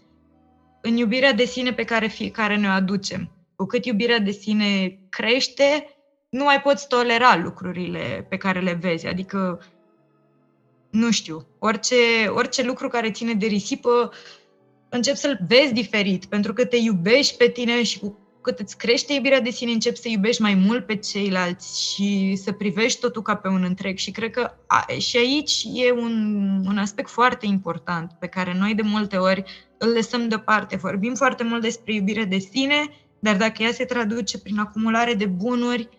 în 0.81 0.97
iubirea 0.97 1.33
de 1.33 1.45
sine 1.45 1.73
pe 1.73 1.83
care 1.83 2.07
fiecare 2.07 2.57
ne-o 2.57 2.71
aducem. 2.71 3.31
Cu 3.55 3.65
cât 3.65 3.85
iubirea 3.85 4.19
de 4.19 4.31
sine 4.31 4.99
crește, 5.09 5.95
nu 6.29 6.43
mai 6.43 6.61
poți 6.61 6.87
tolera 6.87 7.37
lucrurile 7.37 8.25
pe 8.29 8.37
care 8.37 8.59
le 8.59 8.77
vezi. 8.81 9.07
Adică 9.07 9.59
nu 10.91 11.11
știu, 11.11 11.47
orice, 11.59 11.95
orice 12.27 12.63
lucru 12.63 12.87
care 12.87 13.11
ține 13.11 13.33
de 13.33 13.45
risipă, 13.45 14.11
încep 14.89 15.15
să-l 15.15 15.39
vezi 15.47 15.73
diferit, 15.73 16.25
pentru 16.25 16.53
că 16.53 16.65
te 16.65 16.77
iubești 16.77 17.37
pe 17.37 17.49
tine 17.49 17.83
și 17.83 17.99
cu 17.99 18.21
cât 18.41 18.59
îți 18.59 18.77
crește 18.77 19.13
iubirea 19.13 19.41
de 19.41 19.49
sine, 19.49 19.71
începi 19.71 19.97
să 19.97 20.09
iubești 20.09 20.41
mai 20.41 20.53
mult 20.53 20.85
pe 20.85 20.95
ceilalți 20.95 21.93
și 21.93 22.35
să 22.35 22.51
privești 22.51 22.99
totul 22.99 23.21
ca 23.21 23.35
pe 23.35 23.47
un 23.47 23.63
întreg. 23.63 23.97
Și 23.97 24.11
cred 24.11 24.31
că 24.31 24.51
a, 24.67 24.85
și 24.97 25.17
aici 25.17 25.63
e 25.73 25.91
un, 25.91 26.15
un 26.67 26.77
aspect 26.77 27.09
foarte 27.09 27.45
important 27.45 28.11
pe 28.19 28.27
care 28.27 28.55
noi 28.57 28.75
de 28.75 28.81
multe 28.81 29.17
ori 29.17 29.43
îl 29.77 29.89
lăsăm 29.89 30.27
deoparte. 30.27 30.75
Vorbim 30.75 31.13
foarte 31.13 31.43
mult 31.43 31.61
despre 31.61 31.93
iubire 31.93 32.23
de 32.23 32.37
sine, 32.37 32.89
dar 33.19 33.37
dacă 33.37 33.63
ea 33.63 33.71
se 33.71 33.85
traduce 33.85 34.39
prin 34.39 34.59
acumulare 34.59 35.13
de 35.13 35.25
bunuri, 35.25 35.89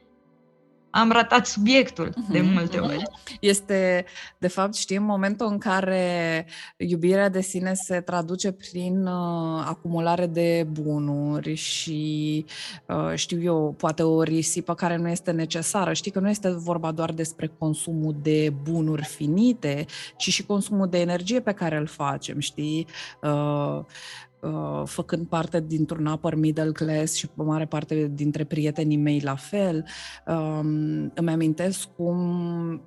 am 0.94 1.10
ratat 1.10 1.46
subiectul 1.46 2.12
de 2.28 2.40
mhm, 2.40 2.52
multe 2.52 2.78
mhm. 2.78 2.88
ori. 2.88 3.02
Este, 3.40 4.04
de 4.38 4.48
fapt, 4.48 4.74
știm, 4.74 5.02
momentul 5.02 5.46
în 5.46 5.58
care 5.58 6.46
iubirea 6.76 7.28
de 7.28 7.40
sine 7.40 7.74
se 7.74 8.00
traduce 8.00 8.52
prin 8.52 9.06
uh, 9.06 9.64
acumulare 9.66 10.26
de 10.26 10.66
bunuri 10.70 11.54
și, 11.54 12.44
uh, 12.86 13.12
știu 13.14 13.42
eu, 13.42 13.74
poate 13.78 14.02
o 14.02 14.22
risipă 14.22 14.74
care 14.74 14.96
nu 14.96 15.08
este 15.08 15.30
necesară. 15.30 15.92
Știi 15.92 16.10
că 16.10 16.20
nu 16.20 16.28
este 16.28 16.50
vorba 16.50 16.90
doar 16.90 17.12
despre 17.12 17.52
consumul 17.58 18.16
de 18.22 18.52
bunuri 18.62 19.04
finite, 19.04 19.84
ci 20.16 20.28
și 20.28 20.46
consumul 20.46 20.88
de 20.88 21.00
energie 21.00 21.40
pe 21.40 21.52
care 21.52 21.76
îl 21.76 21.86
facem, 21.86 22.38
știi? 22.38 22.86
Uh, 23.22 23.80
Uh, 24.42 24.82
făcând 24.84 25.26
parte 25.26 25.60
dintr-un 25.60 26.06
upper 26.06 26.34
middle 26.34 26.72
class 26.72 27.14
și 27.14 27.28
o 27.36 27.44
mare 27.44 27.66
parte 27.66 28.10
dintre 28.14 28.44
prietenii 28.44 28.96
mei 28.96 29.20
la 29.20 29.34
fel, 29.34 29.84
um, 30.26 31.12
îmi 31.14 31.30
amintesc 31.30 31.88
cum 31.96 32.82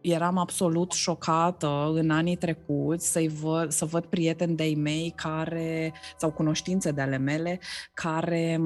eram 0.00 0.38
absolut 0.38 0.92
șocată 0.92 1.90
în 1.94 2.10
anii 2.10 2.36
trecuți 2.36 3.12
să 3.12 3.26
văd, 3.40 3.70
să 3.70 3.84
văd 3.84 4.04
prieteni 4.04 4.56
de-ai 4.56 4.74
mei 4.74 5.12
care, 5.16 5.92
sau 6.16 6.30
cunoștințe 6.30 6.90
de 6.90 7.00
ale 7.00 7.16
mele, 7.16 7.60
care 7.94 8.60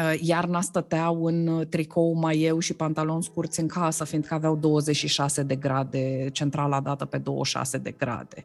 Uh, 0.00 0.14
iarna 0.20 0.60
stăteau 0.60 1.24
în 1.24 1.46
uh, 1.46 1.66
tricou 1.66 2.12
mai 2.12 2.40
eu 2.40 2.58
și 2.58 2.74
pantaloni 2.74 3.22
scurți 3.22 3.60
în 3.60 3.66
casă, 3.66 4.04
fiindcă 4.04 4.34
aveau 4.34 4.56
26 4.56 5.42
de 5.42 5.56
grade, 5.56 6.28
centrala 6.32 6.80
dată 6.80 7.04
pe 7.04 7.18
26 7.18 7.78
de 7.78 7.90
grade. 7.90 8.44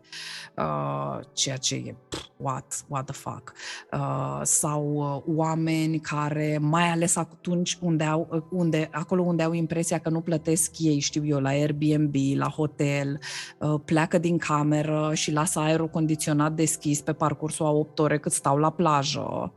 Uh, 0.57 1.20
ceea 1.34 1.57
ce 1.57 1.76
e, 1.76 1.95
pff, 2.09 2.28
what, 2.38 2.86
what 2.88 3.06
the 3.06 3.14
fuck. 3.14 3.54
Uh, 3.92 4.40
sau 4.44 4.94
uh, 4.94 5.36
oameni 5.36 6.00
care, 6.00 6.58
mai 6.62 6.90
ales 6.90 7.16
atunci 7.16 7.78
unde 7.82 8.04
au, 8.04 8.28
uh, 8.32 8.42
unde, 8.50 8.90
acolo 8.92 9.22
unde 9.22 9.44
au 9.44 9.54
impresia 9.54 9.98
că 9.98 10.10
nu 10.10 10.22
plătesc 10.22 10.72
ei, 10.80 11.00
știu 11.00 11.26
eu, 11.26 11.40
la 11.40 11.50
Airbnb, 11.50 12.16
la 12.36 12.48
hotel, 12.48 13.20
uh, 13.60 13.80
pleacă 13.86 14.18
din 14.18 14.38
cameră 14.38 15.12
și 15.14 15.32
lasă 15.32 15.60
aerul 15.60 15.90
condiționat 15.90 16.54
deschis 16.54 17.02
pe 17.02 17.14
parcursul 17.14 17.66
a 17.66 17.70
8 17.72 18.00
ore 18.00 18.20
cât 18.20 18.32
stau 18.32 18.58
la 18.58 18.70
plajă. 18.70 19.54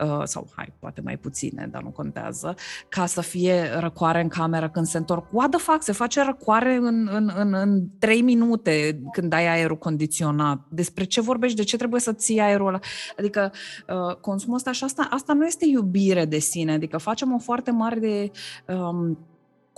Uh, 0.00 0.22
sau, 0.24 0.46
hai, 0.56 0.72
poate 0.78 1.00
mai 1.00 1.16
puține, 1.16 1.68
dar 1.70 1.82
nu 1.82 1.90
contează, 1.90 2.54
ca 2.88 3.06
să 3.06 3.20
fie 3.20 3.70
răcoare 3.78 4.20
în 4.20 4.28
cameră 4.28 4.68
când 4.68 4.86
se 4.86 4.98
întorc. 4.98 5.26
What 5.32 5.50
the 5.50 5.60
fuck? 5.60 5.82
Se 5.82 5.92
face 5.92 6.22
răcoare 6.22 6.74
în, 6.74 7.08
în, 7.12 7.32
în, 7.36 7.54
în 7.54 7.88
3 7.98 8.22
minute 8.22 9.00
când 9.12 9.32
ai 9.32 9.46
aerul 9.48 9.78
condiționat. 9.78 10.60
Despre 10.68 11.04
ce 11.04 11.20
vorbești? 11.20 11.56
De 11.56 11.62
ce 11.62 11.76
trebuie 11.76 12.00
să 12.00 12.12
ții 12.16 12.40
aerul 12.40 12.66
ăla? 12.66 12.78
Adică 13.18 13.52
uh, 13.88 14.16
consumul 14.16 14.56
ăsta 14.56 14.72
și 14.72 14.84
asta, 14.84 15.08
asta 15.10 15.32
nu 15.32 15.46
este 15.46 15.66
iubire 15.66 16.24
de 16.24 16.38
sine, 16.38 16.72
adică 16.72 16.98
facem 16.98 17.34
o 17.34 17.38
foarte 17.38 17.70
mare 17.70 17.98
de... 17.98 18.30
Um, 18.72 19.18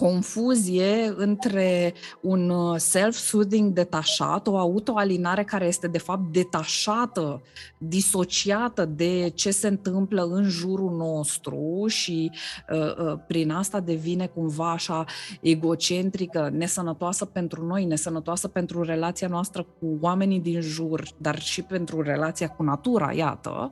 confuzie 0.01 1.15
între 1.17 1.95
un 2.21 2.51
uh, 2.51 2.77
self-soothing 2.77 3.73
detașat, 3.73 4.47
o 4.47 4.59
autoalinare 4.59 5.45
care 5.45 5.67
este 5.67 5.87
de 5.87 5.99
fapt 5.99 6.33
detașată, 6.33 7.43
disociată 7.79 8.85
de 8.85 9.29
ce 9.35 9.51
se 9.51 9.69
întâmplă 9.69 10.23
în 10.23 10.43
jurul 10.43 10.97
nostru 10.97 11.85
și 11.87 12.31
uh, 12.73 12.97
uh, 12.97 13.19
prin 13.27 13.51
asta 13.51 13.81
devine 13.81 14.27
cumva 14.27 14.71
așa 14.71 15.05
egocentrică, 15.41 16.51
nesănătoasă 16.53 17.25
pentru 17.25 17.67
noi, 17.67 17.85
nesănătoasă 17.85 18.49
pentru 18.49 18.83
relația 18.83 19.29
noastră 19.29 19.63
cu 19.63 19.99
oamenii 20.01 20.41
din 20.41 20.61
jur, 20.61 21.03
dar 21.17 21.39
și 21.41 21.63
pentru 21.63 22.03
relația 22.03 22.49
cu 22.49 22.63
natura, 22.63 23.13
iată. 23.13 23.71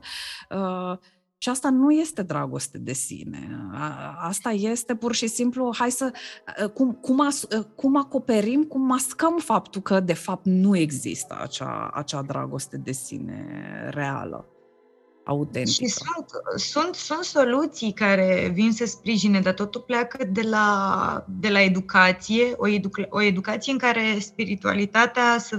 Uh, 0.49 0.97
și 1.37 1.49
asta 1.49 1.69
nu 1.69 1.91
este 1.91 2.21
dragoste 2.21 2.77
de 2.77 2.93
sine. 2.93 3.69
Asta 4.19 4.51
este 4.51 4.95
pur 4.95 5.13
și 5.13 5.27
simplu, 5.27 5.73
hai 5.77 5.91
să. 5.91 6.11
Cum, 6.73 6.91
cum, 6.91 7.25
as, 7.25 7.47
cum 7.75 7.97
acoperim, 7.97 8.63
cum 8.63 8.81
mascăm 8.81 9.37
faptul 9.37 9.81
că, 9.81 9.99
de 9.99 10.13
fapt, 10.13 10.45
nu 10.45 10.77
există 10.77 11.37
acea, 11.41 11.89
acea 11.93 12.21
dragoste 12.21 12.77
de 12.77 12.91
sine 12.91 13.45
reală 13.93 14.51
autentică. 15.27 15.85
Și 15.85 15.87
sunt, 15.87 16.29
sunt, 16.55 16.95
sunt 16.95 17.23
soluții 17.23 17.93
care 17.93 18.51
vin 18.53 18.71
să 18.71 18.85
sprijine, 18.85 19.39
dar 19.39 19.53
totul 19.53 19.81
pleacă 19.81 20.25
de 20.31 20.41
la, 20.41 21.25
de 21.27 21.49
la 21.49 21.61
educație, 21.61 22.53
o, 22.57 22.67
educa, 22.67 23.05
o 23.09 23.21
educație 23.21 23.71
în 23.71 23.77
care 23.77 24.17
spiritualitatea 24.19 25.37
să, 25.39 25.57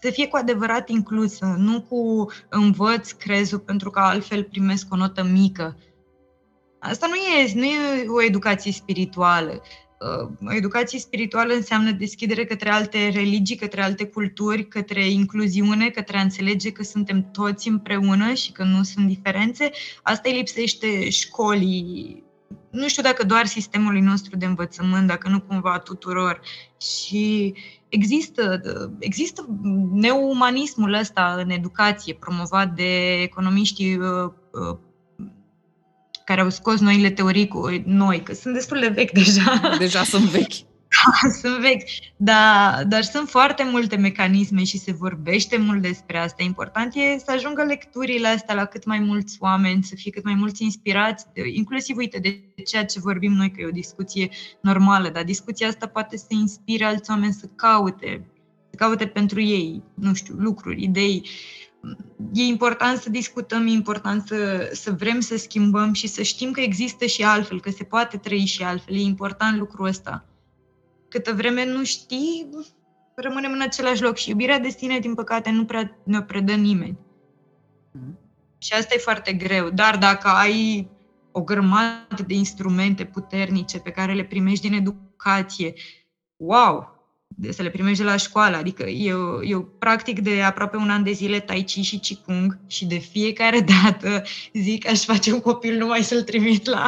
să 0.00 0.10
fie 0.10 0.28
cu 0.28 0.36
adevărat 0.36 0.88
inclusă, 0.88 1.54
nu 1.58 1.82
cu 1.82 2.30
învăț 2.48 3.10
crezul 3.10 3.58
pentru 3.58 3.90
că 3.90 3.98
altfel 4.00 4.44
primesc 4.44 4.86
o 4.92 4.96
notă 4.96 5.22
mică. 5.22 5.76
Asta 6.78 7.06
nu 7.06 7.14
e, 7.14 7.52
nu 7.54 7.64
e 7.64 8.06
o 8.08 8.22
educație 8.22 8.72
spirituală. 8.72 9.62
Uh, 10.02 10.28
educație 10.48 10.98
spirituală 10.98 11.52
înseamnă 11.52 11.90
deschidere 11.90 12.44
către 12.44 12.70
alte 12.70 13.08
religii, 13.08 13.56
către 13.56 13.82
alte 13.82 14.06
culturi, 14.06 14.68
către 14.68 15.08
incluziune, 15.08 15.88
către 15.88 16.18
a 16.18 16.22
înțelege 16.22 16.72
că 16.72 16.82
suntem 16.82 17.30
toți 17.30 17.68
împreună 17.68 18.32
și 18.32 18.52
că 18.52 18.64
nu 18.64 18.82
sunt 18.82 19.06
diferențe. 19.06 19.70
Asta 20.02 20.28
îi 20.28 20.36
lipsește 20.36 21.10
școlii, 21.10 22.24
nu 22.70 22.88
știu 22.88 23.02
dacă 23.02 23.24
doar 23.24 23.46
sistemului 23.46 24.00
nostru 24.00 24.36
de 24.36 24.46
învățământ, 24.46 25.06
dacă 25.06 25.28
nu 25.28 25.40
cumva 25.40 25.78
tuturor. 25.78 26.40
Și 26.80 27.54
există, 27.88 28.60
există 28.98 29.46
neumanismul 29.92 30.92
ăsta 30.92 31.34
în 31.38 31.50
educație, 31.50 32.14
promovat 32.14 32.74
de 32.74 33.12
economiștii 33.22 33.96
uh, 33.96 34.32
uh, 34.52 34.78
care 36.32 36.44
au 36.44 36.50
scos 36.50 36.80
noile 36.80 37.10
teorii 37.10 37.48
cu 37.48 37.82
noi, 37.84 38.22
că 38.22 38.34
sunt 38.34 38.54
destul 38.54 38.80
de 38.80 38.88
vechi 38.88 39.10
deja. 39.10 39.76
Deja 39.78 40.02
sunt 40.04 40.24
vechi. 40.24 40.52
Da, 41.22 41.28
sunt 41.40 41.60
vechi, 41.60 41.88
dar, 42.16 42.84
dar 42.84 43.02
sunt 43.02 43.28
foarte 43.28 43.64
multe 43.70 43.96
mecanisme 43.96 44.64
și 44.64 44.78
se 44.78 44.92
vorbește 44.92 45.56
mult 45.56 45.82
despre 45.82 46.18
asta. 46.18 46.42
Important 46.42 46.94
e 46.94 47.18
să 47.18 47.30
ajungă 47.30 47.62
lecturile 47.62 48.28
astea 48.28 48.54
la 48.54 48.64
cât 48.64 48.84
mai 48.84 48.98
mulți 48.98 49.36
oameni, 49.40 49.82
să 49.82 49.94
fie 49.94 50.10
cât 50.10 50.24
mai 50.24 50.34
mulți 50.34 50.62
inspirați, 50.62 51.26
inclusiv, 51.52 51.96
uite, 51.96 52.18
de 52.18 52.62
ceea 52.64 52.84
ce 52.84 53.00
vorbim 53.00 53.32
noi, 53.32 53.50
că 53.50 53.60
e 53.60 53.66
o 53.66 53.70
discuție 53.70 54.28
normală, 54.60 55.08
dar 55.08 55.24
discuția 55.24 55.68
asta 55.68 55.86
poate 55.86 56.16
să 56.16 56.26
inspire 56.28 56.84
alți 56.84 57.10
oameni 57.10 57.32
să 57.32 57.46
caute, 57.56 58.26
să 58.70 58.76
caute 58.76 59.06
pentru 59.06 59.40
ei, 59.40 59.82
nu 59.94 60.14
știu, 60.14 60.34
lucruri, 60.38 60.82
idei. 60.82 61.22
Uh, 61.24 61.71
e 62.32 62.42
important 62.42 63.00
să 63.00 63.10
discutăm, 63.10 63.66
e 63.66 63.70
important 63.70 64.26
să, 64.26 64.70
să 64.72 64.90
vrem 64.90 65.20
să 65.20 65.36
schimbăm 65.36 65.92
și 65.92 66.06
să 66.06 66.22
știm 66.22 66.50
că 66.50 66.60
există 66.60 67.06
și 67.06 67.22
altfel, 67.22 67.60
că 67.60 67.70
se 67.70 67.84
poate 67.84 68.16
trăi 68.16 68.44
și 68.44 68.62
altfel. 68.62 68.94
E 68.94 69.00
important 69.00 69.58
lucrul 69.58 69.86
ăsta. 69.86 70.24
Câtă 71.08 71.32
vreme 71.32 71.64
nu 71.64 71.84
știi, 71.84 72.48
rămânem 73.14 73.52
în 73.52 73.60
același 73.60 74.02
loc 74.02 74.16
și 74.16 74.30
iubirea 74.30 74.58
de 74.58 74.68
sine, 74.68 74.98
din 74.98 75.14
păcate, 75.14 75.50
nu 75.50 75.64
prea 75.64 75.98
ne-o 76.04 76.20
predă 76.20 76.52
nimeni. 76.52 76.98
Mm. 77.90 78.18
Și 78.58 78.72
asta 78.72 78.94
e 78.94 78.98
foarte 78.98 79.32
greu. 79.32 79.70
Dar 79.70 79.98
dacă 79.98 80.28
ai 80.28 80.90
o 81.32 81.42
grămadă 81.42 82.22
de 82.26 82.34
instrumente 82.34 83.04
puternice 83.04 83.78
pe 83.78 83.90
care 83.90 84.14
le 84.14 84.24
primești 84.24 84.68
din 84.68 84.78
educație, 84.78 85.72
wow, 86.36 86.91
de 86.91 86.91
să 87.50 87.62
le 87.62 87.70
primești 87.70 87.98
de 87.98 88.04
la 88.04 88.16
școală. 88.16 88.56
Adică 88.56 88.88
eu, 88.88 89.40
eu 89.44 89.62
practic 89.78 90.20
de 90.20 90.42
aproape 90.42 90.76
un 90.76 90.90
an 90.90 91.02
de 91.02 91.12
zile 91.12 91.40
Tai 91.40 91.62
Chi 91.62 91.80
și 91.80 91.98
Qigong 91.98 92.58
și 92.66 92.84
de 92.86 92.98
fiecare 92.98 93.60
dată 93.82 94.22
zic 94.52 94.88
aș 94.88 95.04
face 95.04 95.32
un 95.32 95.40
copil 95.40 95.78
numai 95.78 96.02
să-l 96.02 96.22
trimit 96.22 96.66
la, 96.66 96.86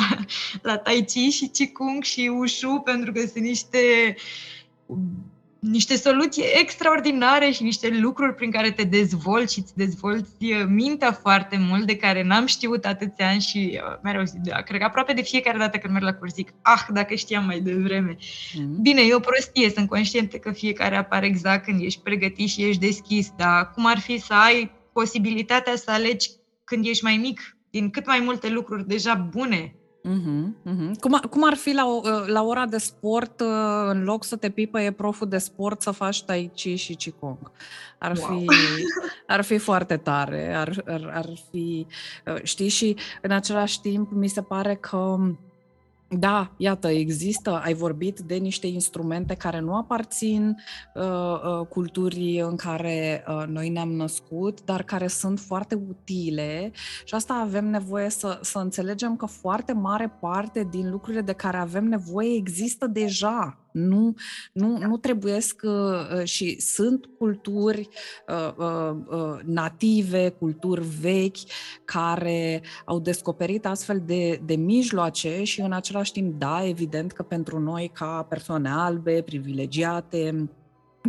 la 0.63 0.77
Tai 0.77 1.05
Chi 1.05 1.31
și 1.31 1.51
Qigong 1.53 2.03
și 2.03 2.31
Ushu 2.41 2.83
pentru 2.85 3.13
că 3.13 3.21
sunt 3.21 3.45
niște 3.45 4.17
niște 5.71 5.97
soluții 5.97 6.45
extraordinare 6.61 7.51
și 7.51 7.63
niște 7.63 7.89
lucruri 8.01 8.35
prin 8.35 8.51
care 8.51 8.71
te 8.71 8.83
dezvolți 8.83 9.53
și 9.53 9.59
îți 9.59 9.77
dezvolți 9.77 10.31
uh, 10.41 10.65
mintea 10.69 11.13
foarte 11.13 11.57
mult, 11.69 11.87
de 11.87 11.97
care 11.97 12.23
n-am 12.23 12.47
știut 12.47 12.85
atâția 12.85 13.29
ani 13.29 13.41
și 13.41 13.81
uh, 13.85 13.99
mereu 14.03 14.25
zic, 14.25 14.41
da, 14.41 14.57
cred 14.57 14.79
că 14.79 14.87
aproape 14.87 15.13
de 15.13 15.23
fiecare 15.23 15.59
dată 15.59 15.79
când 15.79 15.93
merg 15.93 16.05
la 16.05 16.15
curs 16.15 16.35
zic, 16.35 16.55
ah, 16.63 16.87
dacă 16.93 17.15
știam 17.15 17.45
mai 17.45 17.61
devreme. 17.61 18.17
Mm-hmm. 18.17 18.81
Bine, 18.81 19.01
e 19.01 19.15
o 19.15 19.19
prostie, 19.19 19.71
sunt 19.71 19.89
conștientă 19.89 20.37
că 20.37 20.53
fiecare 20.53 20.97
apare 20.97 21.27
exact 21.27 21.65
când 21.65 21.83
ești 21.83 22.01
pregătit 22.01 22.49
și 22.49 22.65
ești 22.65 22.81
deschis, 22.81 23.33
dar 23.37 23.71
cum 23.71 23.87
ar 23.87 23.99
fi 23.99 24.19
să 24.19 24.35
ai 24.35 24.71
posibilitatea 24.93 25.77
să 25.77 25.91
alegi 25.91 26.31
când 26.65 26.87
ești 26.87 27.05
mai 27.05 27.17
mic, 27.17 27.57
din 27.71 27.91
cât 27.91 28.07
mai 28.07 28.21
multe 28.21 28.49
lucruri 28.49 28.87
deja 28.87 29.15
bune 29.15 29.75
Mhm, 30.07 30.57
mhm. 30.63 30.95
Cum, 31.01 31.15
a- 31.15 31.29
cum 31.31 31.45
ar 31.47 31.55
fi 31.55 31.73
la, 31.73 31.87
o- 31.87 32.01
la 32.27 32.43
ora 32.43 32.67
de 32.67 32.79
sport, 32.79 33.41
uh, 33.41 33.47
în 33.89 34.05
loc 34.05 34.25
să 34.25 34.37
te 34.37 34.51
pipăie 34.51 34.91
proful 34.91 35.29
de 35.29 35.39
sport, 35.39 35.83
să 35.83 35.91
faci 35.91 36.25
tai 36.25 36.51
chi 36.55 36.75
și 36.75 36.95
qigong? 36.95 37.51
Ar 37.99 38.17
Wow! 38.17 38.39
fi, 38.39 38.47
ar 39.27 39.43
fi 39.43 39.59
foarte 39.59 39.97
tare, 39.97 40.55
ar, 40.55 40.83
ar, 40.87 41.11
ar 41.15 41.27
fi, 41.51 41.87
uh, 42.27 42.43
știi, 42.43 42.69
și 42.69 42.97
în 43.23 43.31
același 43.31 43.81
timp 43.81 44.11
mi 44.13 44.29
se 44.29 44.43
pare 44.43 44.75
că 44.75 45.17
da, 46.09 46.53
iată, 46.57 46.89
există, 46.89 47.61
ai 47.65 47.75
vorbit 47.75 48.19
de 48.19 48.35
niște 48.35 48.67
instrumente 48.67 49.35
care 49.35 49.61
nu 49.61 49.77
aparțin 49.77 50.57
uh, 50.95 51.03
uh, 51.03 51.67
culturii 51.67 52.39
în 52.39 52.57
care 52.57 53.25
uh, 53.29 53.45
noi 53.47 53.69
ne-am 53.69 53.93
născut, 53.93 54.65
dar 54.65 54.83
care 54.83 55.07
sunt 55.07 55.41
foarte 55.41 55.75
utile 55.89 56.71
și 57.05 57.15
asta 57.15 57.35
avem 57.35 57.67
nevoie 57.67 58.09
să, 58.09 58.39
să 58.43 58.59
înțelegem 58.59 59.17
că 59.17 59.27
foarte 59.27 59.73
mare 59.73 60.17
parte 60.21 60.67
din 60.71 60.91
lucrurile 60.91 61.23
de 61.23 61.33
care 61.33 61.57
avem 61.57 61.85
nevoie 61.85 62.37
există 62.37 62.87
deja. 62.87 63.64
Nu, 63.75 64.15
nu, 64.53 64.79
nu 64.79 64.97
trebuiesc 64.97 65.63
uh, 65.65 66.25
și 66.25 66.61
sunt 66.61 67.07
culturi 67.19 67.89
uh, 68.29 68.53
uh, 68.57 68.97
uh, 69.07 69.39
native, 69.45 70.29
culturi 70.29 70.85
vechi, 71.01 71.37
care 71.85 72.63
au 72.85 72.99
descoperit 72.99 73.67
astfel 73.67 74.03
de, 74.07 74.41
de 74.45 74.55
mijloace 74.55 75.45
și 75.45 75.61
în 75.61 75.73
același 75.73 76.13
timp, 76.13 76.39
da, 76.39 76.67
evident 76.67 77.13
că 77.13 77.23
pentru 77.23 77.59
noi 77.59 77.91
ca 77.95 78.27
persoane 78.29 78.69
albe, 78.69 79.23
privilegiate, 79.23 80.49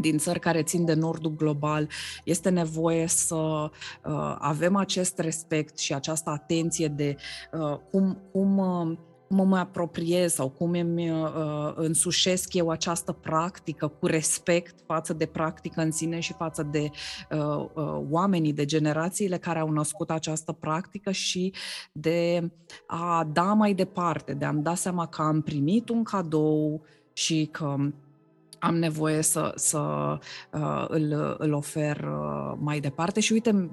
din 0.02 0.18
țări 0.18 0.40
care 0.40 0.64
țin 0.64 0.86
de 0.86 0.94
nordul 0.94 1.36
global, 1.36 1.90
este 2.24 2.50
nevoie 2.50 3.08
să 3.08 3.36
uh, 3.36 4.36
avem 4.40 4.76
acest 4.76 5.20
respect 5.20 5.78
și 5.78 5.94
această 5.94 6.30
atenție 6.30 6.88
de 6.88 7.16
uh, 7.52 7.78
cum, 7.92 8.18
cum 8.32 8.58
uh, 8.58 8.98
cum 9.28 9.48
mă 9.48 9.58
apropiez 9.58 10.34
sau 10.34 10.50
cum 10.50 10.72
îmi 10.72 11.12
uh, 11.12 11.72
însușesc 11.76 12.54
eu 12.54 12.70
această 12.70 13.12
practică 13.12 13.88
cu 13.88 14.06
respect 14.06 14.76
față 14.86 15.14
de 15.14 15.26
practică 15.26 15.82
în 15.82 15.92
sine 15.92 16.20
și 16.20 16.34
față 16.34 16.64
de 16.64 16.90
uh, 17.32 17.66
uh, 17.74 18.02
oamenii, 18.10 18.54
de 18.54 18.66
generațiile 18.66 19.38
care 19.38 19.60
au 19.60 19.70
născut 19.70 20.10
această 20.10 20.52
practică 20.52 21.12
și 21.12 21.54
de 21.92 22.52
a 22.88 23.28
da 23.34 23.54
mai 23.54 23.74
departe, 23.74 24.34
de 24.34 24.46
a-mi 24.46 24.64
da 24.64 24.76
seama 24.76 25.08
că 25.08 25.22
am 25.22 25.42
primit 25.42 25.90
un 25.90 26.04
cadou 26.04 26.82
și 27.14 27.50
că 27.52 27.76
am 28.66 28.76
nevoie 28.78 29.22
să, 29.22 29.52
să 29.56 29.80
uh, 30.52 30.86
îl, 30.88 31.36
îl 31.38 31.54
ofer 31.54 31.98
uh, 31.98 32.58
mai 32.60 32.80
departe. 32.80 33.20
Și 33.20 33.34
uite, 33.34 33.52
m- 33.52 33.70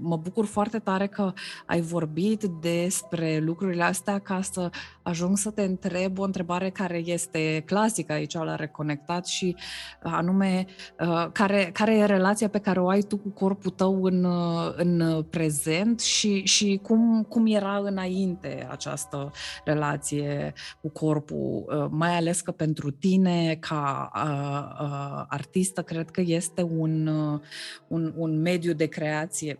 mă 0.00 0.16
bucur 0.16 0.44
foarte 0.44 0.78
tare 0.78 1.06
că 1.06 1.32
ai 1.66 1.80
vorbit 1.80 2.44
despre 2.60 3.38
lucrurile 3.38 3.82
astea 3.82 4.18
ca 4.18 4.40
să 4.42 4.70
ajung 5.02 5.36
să 5.36 5.50
te 5.50 5.62
întreb 5.62 6.18
o 6.18 6.22
întrebare 6.22 6.70
care 6.70 7.02
este 7.04 7.62
clasică 7.66 8.12
aici 8.12 8.34
la 8.34 8.54
Reconectat 8.54 9.26
și 9.26 9.56
uh, 10.04 10.12
anume 10.14 10.66
uh, 11.00 11.26
care, 11.32 11.70
care 11.72 11.96
e 11.96 12.04
relația 12.04 12.48
pe 12.48 12.58
care 12.58 12.80
o 12.80 12.88
ai 12.88 13.00
tu 13.00 13.16
cu 13.16 13.28
corpul 13.28 13.70
tău 13.70 14.02
în, 14.02 14.24
uh, 14.24 14.72
în 14.76 15.22
prezent 15.30 16.00
și, 16.00 16.44
și 16.44 16.80
cum, 16.82 17.22
cum 17.28 17.46
era 17.46 17.76
înainte 17.76 18.66
această 18.70 19.30
relație 19.64 20.52
cu 20.80 20.88
corpul, 20.88 21.64
uh, 21.66 21.86
mai 21.90 22.16
ales 22.16 22.40
că 22.40 22.50
pentru 22.50 22.90
tine 22.90 23.56
ca 23.60 24.10
uh, 24.14 24.86
uh, 24.86 25.24
artistă 25.28 25.82
cred 25.82 26.10
că 26.10 26.20
este 26.20 26.62
un, 26.62 27.06
uh, 27.06 27.40
un, 27.88 28.12
un 28.16 28.40
mediu 28.40 28.72
de 28.72 28.86
creație 28.86 29.58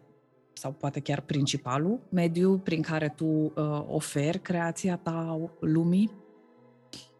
sau 0.61 0.73
poate 0.73 1.01
chiar 1.01 1.21
principalul 1.21 2.01
mediu 2.09 2.59
prin 2.59 2.83
care 2.83 3.09
tu 3.17 3.25
uh, 3.25 3.53
oferi 3.89 4.41
creația 4.41 4.97
ta 4.97 5.41
lumii? 5.61 6.11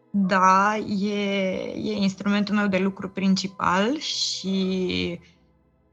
Da, 0.09 0.77
e, 0.77 1.13
e 1.75 1.93
instrumentul 1.93 2.55
meu 2.55 2.67
de 2.67 2.77
lucru 2.77 3.09
principal 3.09 3.97
și 3.97 5.19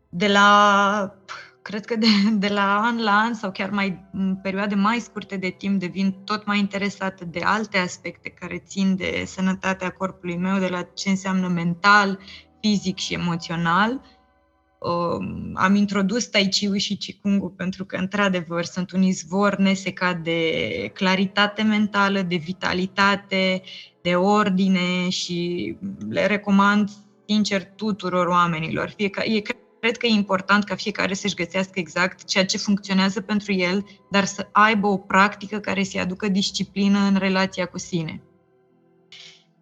de 0.09 0.29
la, 0.29 1.15
cred 1.63 1.85
că 1.85 1.97
de, 1.97 2.07
de 2.39 2.49
la 2.49 2.81
an 2.81 3.03
la 3.03 3.13
an 3.13 3.35
sau 3.35 3.51
chiar 3.51 3.71
mai 3.71 4.09
în 4.13 4.37
perioade 4.37 4.75
mai 4.75 4.99
scurte 4.99 5.37
de 5.37 5.49
timp 5.49 5.81
devin 5.81 6.13
tot 6.25 6.47
mai 6.47 6.59
interesată 6.59 7.25
de 7.25 7.41
alte 7.41 7.79
aspecte 7.79 8.29
care 8.29 8.63
țin 8.67 8.97
de 8.97 9.23
sănătatea 9.27 9.91
corpului 9.91 10.37
meu, 10.37 10.59
de 10.59 10.69
la 10.69 10.83
ce 10.83 11.09
înseamnă 11.09 11.49
mental, 11.49 12.19
fizic 12.61 12.97
și 12.97 13.15
emoțional 13.15 13.93
uh, 13.93 14.18
am 15.55 15.75
introdus 15.75 16.27
Tai 16.27 16.49
Chi 16.49 16.79
și 16.79 16.97
Qigong 16.97 17.55
pentru 17.57 17.85
că, 17.85 17.97
într-adevăr, 17.97 18.65
sunt 18.65 18.93
un 18.93 19.03
izvor 19.03 19.57
nesecat 19.57 20.21
de 20.21 20.51
claritate 20.95 21.63
mentală, 21.63 22.23
de 22.23 22.37
vitalitate, 22.37 23.63
de 24.03 24.15
ordine 24.15 25.09
și 25.09 25.77
le 26.09 26.27
recomand 26.27 26.91
sincer 27.27 27.65
tuturor 27.65 28.27
oamenilor. 28.27 28.93
Fiecare, 28.97 29.35
e, 29.35 29.43
cred 29.81 29.97
că 29.97 30.07
e 30.07 30.11
important 30.11 30.65
ca 30.65 30.75
fiecare 30.75 31.15
să-și 31.15 31.35
găsească 31.35 31.79
exact 31.79 32.25
ceea 32.25 32.45
ce 32.45 32.59
funcționează 32.59 33.21
pentru 33.21 33.53
el, 33.53 33.87
dar 34.11 34.25
să 34.25 34.49
aibă 34.53 34.87
o 34.87 34.97
practică 34.97 35.59
care 35.59 35.83
să-i 35.83 36.01
aducă 36.01 36.29
disciplină 36.29 36.99
în 36.99 37.17
relația 37.17 37.67
cu 37.67 37.79
sine 37.79 38.23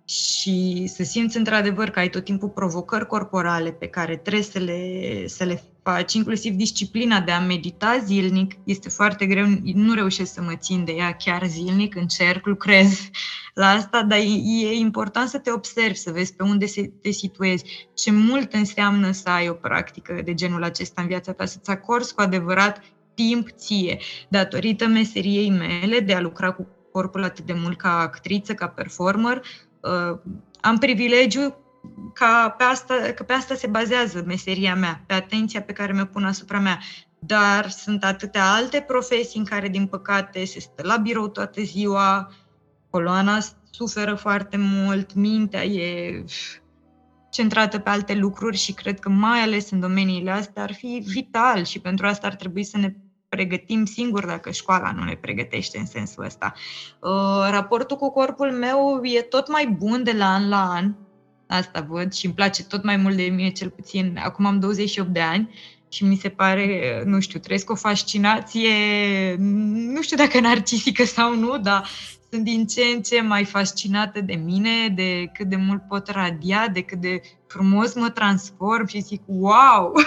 și 0.09 0.87
să 0.87 1.03
simți 1.03 1.37
într-adevăr 1.37 1.91
că 1.91 1.99
ai 1.99 2.11
tot 2.11 2.25
timpul 2.25 2.49
provocări 2.49 3.07
corporale 3.07 3.73
pe 3.73 3.87
care 3.87 4.17
trebuie 4.17 4.43
să 4.43 4.59
le, 4.59 5.27
să 5.27 5.45
le 5.45 5.63
faci, 5.83 6.13
inclusiv 6.13 6.55
disciplina 6.55 7.21
de 7.21 7.31
a 7.31 7.41
medita 7.41 7.99
zilnic, 8.05 8.55
este 8.65 8.89
foarte 8.89 9.27
greu, 9.27 9.47
nu 9.63 9.95
reușesc 9.95 10.33
să 10.33 10.43
mă 10.43 10.55
țin 10.57 10.85
de 10.85 10.93
ea 10.93 11.13
chiar 11.13 11.47
zilnic, 11.47 11.95
încerc, 11.95 12.47
lucrez 12.47 13.11
la 13.55 13.67
asta, 13.67 14.03
dar 14.03 14.19
e, 14.19 14.63
e 14.63 14.75
important 14.75 15.29
să 15.29 15.39
te 15.39 15.51
observi, 15.53 15.97
să 15.97 16.11
vezi 16.11 16.35
pe 16.35 16.43
unde 16.43 16.67
se, 16.67 16.93
te 17.03 17.11
situezi, 17.11 17.65
ce 17.95 18.11
mult 18.11 18.53
înseamnă 18.53 19.11
să 19.11 19.29
ai 19.29 19.49
o 19.49 19.53
practică 19.53 20.21
de 20.25 20.35
genul 20.35 20.63
acesta 20.63 21.01
în 21.01 21.07
viața 21.07 21.33
ta, 21.33 21.45
să-ți 21.45 21.71
acorzi 21.71 22.15
cu 22.15 22.21
adevărat 22.21 22.83
timp 23.15 23.51
ție, 23.51 23.99
datorită 24.29 24.87
meseriei 24.87 25.51
mele 25.51 26.01
de 26.01 26.15
a 26.15 26.21
lucra 26.21 26.53
cu 26.53 26.67
corpul 26.93 27.25
atât 27.25 27.45
de 27.45 27.53
mult 27.53 27.79
ca 27.79 27.99
actriță, 27.99 28.55
ca 28.55 28.69
performer, 28.69 29.37
uh, 29.37 29.67
am 30.61 30.79
privilegiu 30.79 31.57
ca 32.13 32.55
pe 32.59 32.65
asta, 32.65 32.95
că 33.15 33.23
pe 33.23 33.33
asta 33.33 33.55
se 33.55 33.67
bazează 33.67 34.23
meseria 34.27 34.75
mea, 34.75 35.03
pe 35.07 35.15
atenția 35.15 35.63
pe 35.63 35.73
care 35.73 35.93
mi-o 35.93 36.05
pun 36.05 36.25
asupra 36.25 36.59
mea. 36.59 36.79
Dar 37.19 37.71
sunt 37.71 38.05
atâtea 38.05 38.53
alte 38.53 38.81
profesii 38.81 39.39
în 39.39 39.45
care, 39.45 39.69
din 39.69 39.87
păcate, 39.87 40.45
se 40.45 40.61
stă 40.61 40.83
la 40.87 40.97
birou 40.97 41.29
toată 41.29 41.63
ziua, 41.63 42.31
coloana 42.91 43.39
suferă 43.71 44.15
foarte 44.15 44.57
mult, 44.57 45.15
mintea 45.15 45.65
e 45.65 46.25
centrată 47.31 47.79
pe 47.79 47.91
alte 47.91 48.15
lucruri 48.15 48.57
și 48.57 48.73
cred 48.73 48.99
că 48.99 49.09
mai 49.09 49.41
ales 49.41 49.71
în 49.71 49.81
domeniile 49.81 50.31
astea 50.31 50.63
ar 50.63 50.75
fi 50.75 51.03
vital 51.07 51.65
și 51.65 51.81
pentru 51.81 52.07
asta 52.07 52.27
ar 52.27 52.35
trebui 52.35 52.65
să 52.65 52.77
ne 52.77 52.95
pregătim 53.37 53.85
singuri 53.85 54.27
dacă 54.27 54.51
școala 54.51 54.93
nu 54.93 55.05
ne 55.05 55.19
pregătește 55.21 55.79
în 55.79 55.87
sensul 55.87 56.25
ăsta. 56.25 56.53
Uh, 57.01 57.49
raportul 57.51 57.97
cu 57.97 58.11
corpul 58.11 58.53
meu 58.53 59.01
e 59.03 59.21
tot 59.21 59.49
mai 59.49 59.67
bun 59.67 60.03
de 60.03 60.13
la 60.13 60.27
an 60.33 60.49
la 60.49 60.71
an, 60.71 60.95
asta 61.47 61.87
văd 61.89 62.13
și 62.13 62.25
îmi 62.27 62.35
place 62.35 62.65
tot 62.65 62.85
mai 62.85 62.97
mult 62.97 63.17
de 63.17 63.23
mine, 63.23 63.51
cel 63.51 63.71
puțin. 63.71 64.19
Acum 64.25 64.47
am 64.47 64.61
28 64.61 65.09
de 65.09 65.21
ani 65.21 65.55
și 65.89 66.05
mi 66.05 66.17
se 66.17 66.29
pare, 66.29 67.03
nu 67.05 67.21
știu, 67.21 67.39
trăiesc 67.39 67.71
o 67.71 67.75
fascinație, 67.75 68.75
nu 69.95 70.03
știu 70.03 70.17
dacă 70.17 70.41
narcisică 70.41 71.05
sau 71.05 71.35
nu, 71.35 71.59
dar 71.59 71.89
sunt 72.31 72.45
din 72.45 72.67
ce 72.67 72.83
în 72.95 73.03
ce 73.03 73.21
mai 73.21 73.45
fascinată 73.45 74.21
de 74.21 74.35
mine, 74.35 74.89
de 74.95 75.31
cât 75.33 75.49
de 75.49 75.57
mult 75.57 75.83
pot 75.89 76.09
radia, 76.09 76.69
de 76.73 76.81
cât 76.81 77.01
de 77.01 77.21
frumos 77.47 77.95
mă 77.95 78.11
transform 78.11 78.87
și 78.87 79.01
zic, 79.01 79.23
wow! 79.27 79.93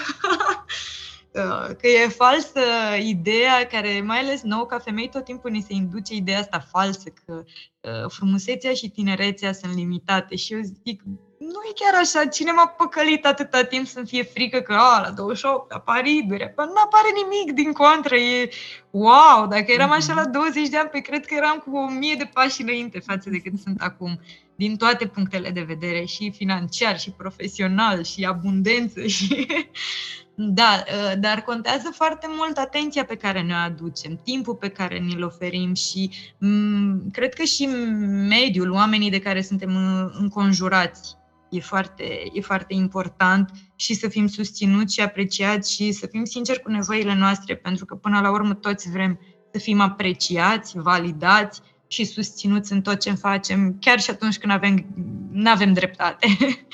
Uh, 1.34 1.76
că 1.82 1.88
e 1.88 2.08
falsă 2.08 2.60
ideea 3.02 3.68
care, 3.68 4.02
mai 4.06 4.20
ales 4.20 4.42
nou 4.42 4.66
ca 4.66 4.80
femei, 4.80 5.10
tot 5.10 5.24
timpul 5.24 5.52
ni 5.52 5.62
se 5.62 5.74
induce 5.74 6.14
ideea 6.14 6.40
asta 6.40 6.68
falsă, 6.72 7.14
că 7.26 7.44
uh, 7.82 8.10
frumusețea 8.12 8.74
și 8.74 8.90
tinerețea 8.90 9.54
sunt 9.54 9.76
limitate. 9.76 10.36
Și 10.36 10.54
eu 10.54 10.60
zic, 10.62 11.02
nu 11.40 11.60
e 11.70 11.74
chiar 11.76 12.02
așa, 12.02 12.26
cine 12.26 12.52
m-a 12.52 12.68
păcălit 12.68 13.26
atâta 13.26 13.64
timp 13.64 13.88
să-mi 13.88 14.08
fie 14.08 14.24
frică 14.24 14.60
că 14.60 14.74
a, 14.74 15.02
la 15.02 15.12
28 15.12 15.72
apar 15.72 16.06
iduri, 16.06 16.54
nu 16.56 16.82
apare 16.86 17.10
nimic 17.24 17.56
din 17.56 17.72
contră, 17.72 18.16
e 18.16 18.50
wow, 18.92 19.48
dacă 19.50 19.66
eram 19.68 19.92
așa 19.92 20.14
la 20.14 20.26
20 20.26 20.70
de 20.70 20.78
ani, 20.78 20.90
pe 20.90 21.00
cred 21.00 21.26
că 21.26 21.34
eram 21.34 21.64
cu 21.66 21.78
o 21.78 21.90
mie 21.90 22.16
de 22.16 22.30
pași 22.34 22.62
înainte 22.62 23.00
față 23.00 23.30
de 23.30 23.38
cât 23.38 23.60
sunt 23.60 23.82
acum, 23.82 24.20
din 24.56 24.78
toate 24.78 25.08
punctele 25.08 25.50
de 25.50 25.62
vedere, 25.62 26.06
și 26.06 26.32
financiar, 26.32 27.00
și 27.00 27.12
profesional, 27.12 28.04
și 28.04 28.26
abundență, 28.26 29.08
și 29.18 29.48
da, 30.42 30.84
ă, 31.12 31.16
dar 31.16 31.42
contează 31.42 31.90
foarte 31.94 32.28
mult 32.30 32.58
atenția 32.58 33.06
pe 33.06 33.16
care 33.16 33.42
ne-o 33.42 33.56
aducem, 33.56 34.20
timpul 34.24 34.56
pe 34.56 34.70
care 34.70 34.98
ni-l 34.98 35.24
oferim 35.24 35.74
și 35.74 36.10
m- 36.14 36.38
mm, 36.38 37.10
cred 37.12 37.34
că 37.34 37.44
și 37.44 37.66
mediul, 38.30 38.72
oamenii 38.72 39.10
de 39.10 39.20
care 39.20 39.42
suntem 39.42 39.76
înconjurați 40.20 41.18
e 41.50 41.60
foarte, 41.60 42.24
e 42.34 42.42
foarte 42.42 42.74
important 42.74 43.52
și 43.76 43.94
să 43.94 44.08
fim 44.08 44.28
susținuți 44.28 44.94
și 44.94 45.02
apreciați 45.02 45.74
și 45.74 45.92
să 45.92 46.08
fim 46.08 46.26
sinceri 46.26 46.62
cu 46.62 46.72
nevoile 46.72 47.16
noastre, 47.16 47.56
pentru 47.56 47.86
că 47.86 47.96
până 47.96 48.20
la 48.20 48.32
urmă 48.32 48.54
toți 48.54 48.92
vrem 48.92 49.20
să 49.52 49.60
fim 49.60 49.80
apreciați, 49.80 50.78
validați, 50.78 51.62
și 51.88 52.06
susținuți 52.06 52.72
în 52.72 52.82
tot 52.82 53.00
ce 53.00 53.12
facem, 53.14 53.78
chiar 53.80 54.00
și 54.00 54.10
atunci 54.10 54.38
când 54.38 54.54
avem, 54.54 54.86
nu 55.32 55.50
avem 55.50 55.74
dreptate. 55.74 56.28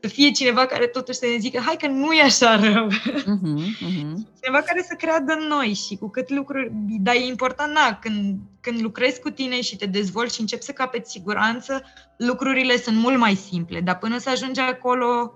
să 0.00 0.08
fie 0.08 0.30
cineva 0.30 0.66
care 0.66 0.86
totuși 0.86 1.18
să 1.18 1.26
ne 1.26 1.38
zică, 1.38 1.62
hai 1.66 1.76
că 1.76 1.86
nu 1.86 2.12
e 2.12 2.22
așa 2.22 2.56
rău. 2.56 2.86
Uh-huh, 2.86 3.24
uh-huh. 3.86 4.14
Cineva 4.40 4.60
care 4.64 4.84
să 4.88 4.94
creadă 4.98 5.32
în 5.32 5.46
noi 5.46 5.74
și 5.74 5.96
cu 5.96 6.08
cât 6.08 6.30
lucruri, 6.30 6.70
dar 7.00 7.14
e 7.14 7.26
important, 7.26 7.72
na, 7.72 7.98
când, 8.00 8.38
când 8.60 8.80
lucrezi 8.80 9.20
cu 9.20 9.30
tine 9.30 9.60
și 9.60 9.76
te 9.76 9.86
dezvolți 9.86 10.34
și 10.34 10.40
începi 10.40 10.64
să 10.64 10.72
capeți 10.72 11.10
siguranță, 11.10 11.82
lucrurile 12.16 12.76
sunt 12.76 12.96
mult 12.96 13.18
mai 13.18 13.34
simple, 13.34 13.80
dar 13.80 13.98
până 13.98 14.18
să 14.18 14.30
ajungi 14.30 14.60
acolo, 14.60 15.34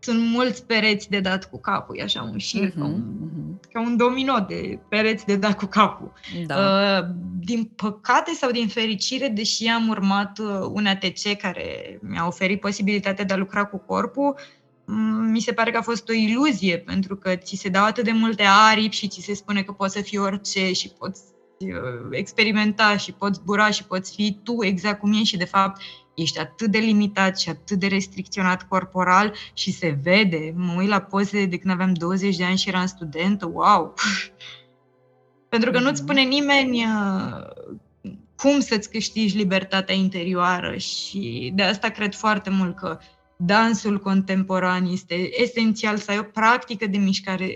sunt 0.00 0.20
mulți 0.20 0.66
pereți 0.66 1.10
de 1.10 1.20
dat 1.20 1.50
cu 1.50 1.60
capul, 1.60 1.98
e 1.98 2.02
așa 2.02 2.22
un 2.22 2.38
șir, 2.38 2.70
uh-huh, 2.70 2.74
ca, 2.78 2.84
un, 2.84 3.02
uh-huh. 3.02 3.72
ca 3.72 3.80
un 3.80 3.96
domino 3.96 4.44
de 4.48 4.78
pereți 4.88 5.26
de 5.26 5.36
dat 5.36 5.56
cu 5.56 5.66
capul. 5.66 6.12
Da. 6.46 6.56
Uh, 6.56 7.14
din 7.40 7.70
păcate 7.76 8.32
sau 8.32 8.50
din 8.50 8.68
fericire, 8.68 9.28
deși 9.28 9.66
am 9.66 9.88
urmat 9.88 10.38
uh, 10.38 10.68
un 10.72 10.86
ATC 10.86 11.36
care 11.38 11.98
mi-a 12.02 12.26
oferit 12.26 12.60
posibilitatea 12.60 13.24
de 13.24 13.32
a 13.32 13.36
lucra 13.36 13.64
cu 13.64 13.78
corpul, 13.78 14.34
mi 15.30 15.40
se 15.40 15.52
pare 15.52 15.70
că 15.70 15.76
a 15.76 15.82
fost 15.82 16.08
o 16.08 16.12
iluzie, 16.12 16.78
pentru 16.78 17.16
că 17.16 17.34
ți 17.36 17.56
se 17.56 17.68
dau 17.68 17.84
atât 17.84 18.04
de 18.04 18.12
multe 18.12 18.42
aripi 18.70 18.96
și 18.96 19.08
ți 19.08 19.20
se 19.20 19.34
spune 19.34 19.62
că 19.62 19.72
poți 19.72 19.94
să 19.94 20.00
fii 20.00 20.18
orice 20.18 20.72
și 20.72 20.88
poți 20.98 21.20
uh, 21.58 22.08
experimenta 22.10 22.96
și 22.96 23.12
poți 23.12 23.38
zbura 23.38 23.70
și 23.70 23.84
poți 23.84 24.14
fi 24.14 24.38
tu 24.42 24.64
exact 24.64 25.00
cum 25.00 25.12
ești 25.12 25.24
și 25.24 25.36
de 25.36 25.44
fapt 25.44 25.80
ești 26.20 26.38
atât 26.38 26.70
de 26.70 26.78
limitat 26.78 27.38
și 27.38 27.48
atât 27.48 27.78
de 27.78 27.86
restricționat 27.86 28.68
corporal 28.68 29.34
și 29.54 29.72
se 29.72 29.98
vede. 30.02 30.52
Mă 30.56 30.74
uit 30.78 30.88
la 30.88 31.00
poze 31.00 31.46
de 31.46 31.58
când 31.58 31.72
aveam 31.72 31.92
20 31.92 32.36
de 32.36 32.44
ani 32.44 32.58
și 32.58 32.68
eram 32.68 32.86
studentă, 32.86 33.50
wow! 33.52 33.94
Pentru 35.48 35.70
că 35.70 35.78
nu-ți 35.78 36.02
mhm. 36.02 36.02
spune 36.02 36.22
nimeni 36.22 36.84
uh, 36.84 38.12
cum 38.36 38.60
să-ți 38.60 38.90
câștigi 38.90 39.36
libertatea 39.36 39.94
interioară 39.94 40.76
și 40.76 41.52
de 41.54 41.62
asta 41.62 41.88
cred 41.88 42.14
foarte 42.14 42.50
mult 42.50 42.76
că 42.76 42.98
dansul 43.36 43.98
contemporan 43.98 44.86
este 44.86 45.40
esențial 45.42 45.96
să 45.96 46.10
ai 46.10 46.18
o 46.18 46.22
practică 46.22 46.86
de 46.86 46.98
mișcare. 46.98 47.46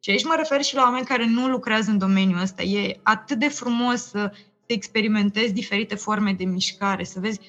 Și 0.00 0.10
aici 0.10 0.24
mă 0.24 0.34
refer 0.36 0.62
și 0.62 0.74
la 0.74 0.82
oameni 0.82 1.06
care 1.06 1.26
nu 1.26 1.48
lucrează 1.48 1.90
în 1.90 1.98
domeniul 1.98 2.40
ăsta. 2.40 2.62
E 2.62 3.00
atât 3.02 3.38
de 3.38 3.48
frumos 3.48 4.02
să 4.02 4.32
experimentezi 4.66 5.52
diferite 5.52 5.94
forme 5.94 6.32
de 6.32 6.44
mișcare, 6.44 7.04
să 7.04 7.20
vezi 7.20 7.40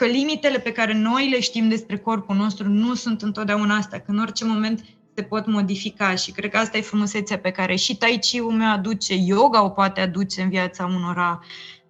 că 0.00 0.06
limitele 0.06 0.58
pe 0.58 0.72
care 0.72 0.94
noi 0.94 1.28
le 1.28 1.40
știm 1.40 1.68
despre 1.68 1.98
corpul 1.98 2.36
nostru 2.36 2.68
nu 2.68 2.94
sunt 2.94 3.22
întotdeauna 3.22 3.76
astea, 3.76 3.98
că 3.98 4.10
în 4.10 4.18
orice 4.18 4.44
moment 4.44 4.84
se 5.14 5.22
pot 5.22 5.46
modifica 5.46 6.14
și 6.14 6.32
cred 6.32 6.50
că 6.50 6.56
asta 6.56 6.76
e 6.76 6.80
frumusețea 6.80 7.38
pe 7.38 7.50
care 7.50 7.74
și 7.74 7.96
Tai 7.96 8.18
Chi-ul 8.20 8.52
meu 8.52 8.70
aduce, 8.70 9.14
yoga 9.14 9.64
o 9.64 9.68
poate 9.68 10.00
aduce 10.00 10.42
în 10.42 10.48
viața 10.48 10.84
unora. 10.84 11.40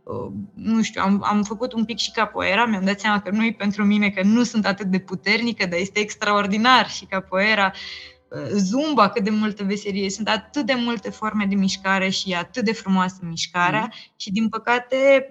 Uh, 0.02 0.32
nu 0.54 0.82
știu, 0.82 1.02
am, 1.04 1.22
am 1.24 1.42
făcut 1.42 1.72
un 1.72 1.84
pic 1.84 1.98
și 1.98 2.11
capoeira, 2.11 2.66
mi-am 2.66 2.84
dat 2.84 3.00
seama 3.00 3.20
că 3.20 3.30
nu 3.30 3.44
e 3.44 3.52
pentru 3.58 3.84
mine, 3.84 4.11
că 4.11 4.22
nu 4.22 4.42
sunt 4.42 4.66
atât 4.66 4.86
de 4.86 4.98
puternică, 4.98 5.66
dar 5.66 5.78
este 5.78 6.00
extraordinar 6.00 6.88
și 6.88 7.04
capoeira. 7.04 7.72
Uh, 8.28 8.46
zumba, 8.52 9.08
cât 9.08 9.24
de 9.24 9.30
multă 9.30 9.64
veselie, 9.64 10.11
sunt 10.11 10.28
atât 10.28 10.66
de 10.66 10.74
multe 10.76 11.11
forme 11.11 11.46
de 11.48 11.54
mișcare 11.54 12.08
și 12.08 12.30
e 12.30 12.36
atât 12.36 12.64
de 12.64 12.72
frumoasă 12.72 13.18
mișcarea 13.22 13.82
mm. 13.82 14.12
și 14.16 14.32
din 14.32 14.48
păcate 14.48 15.30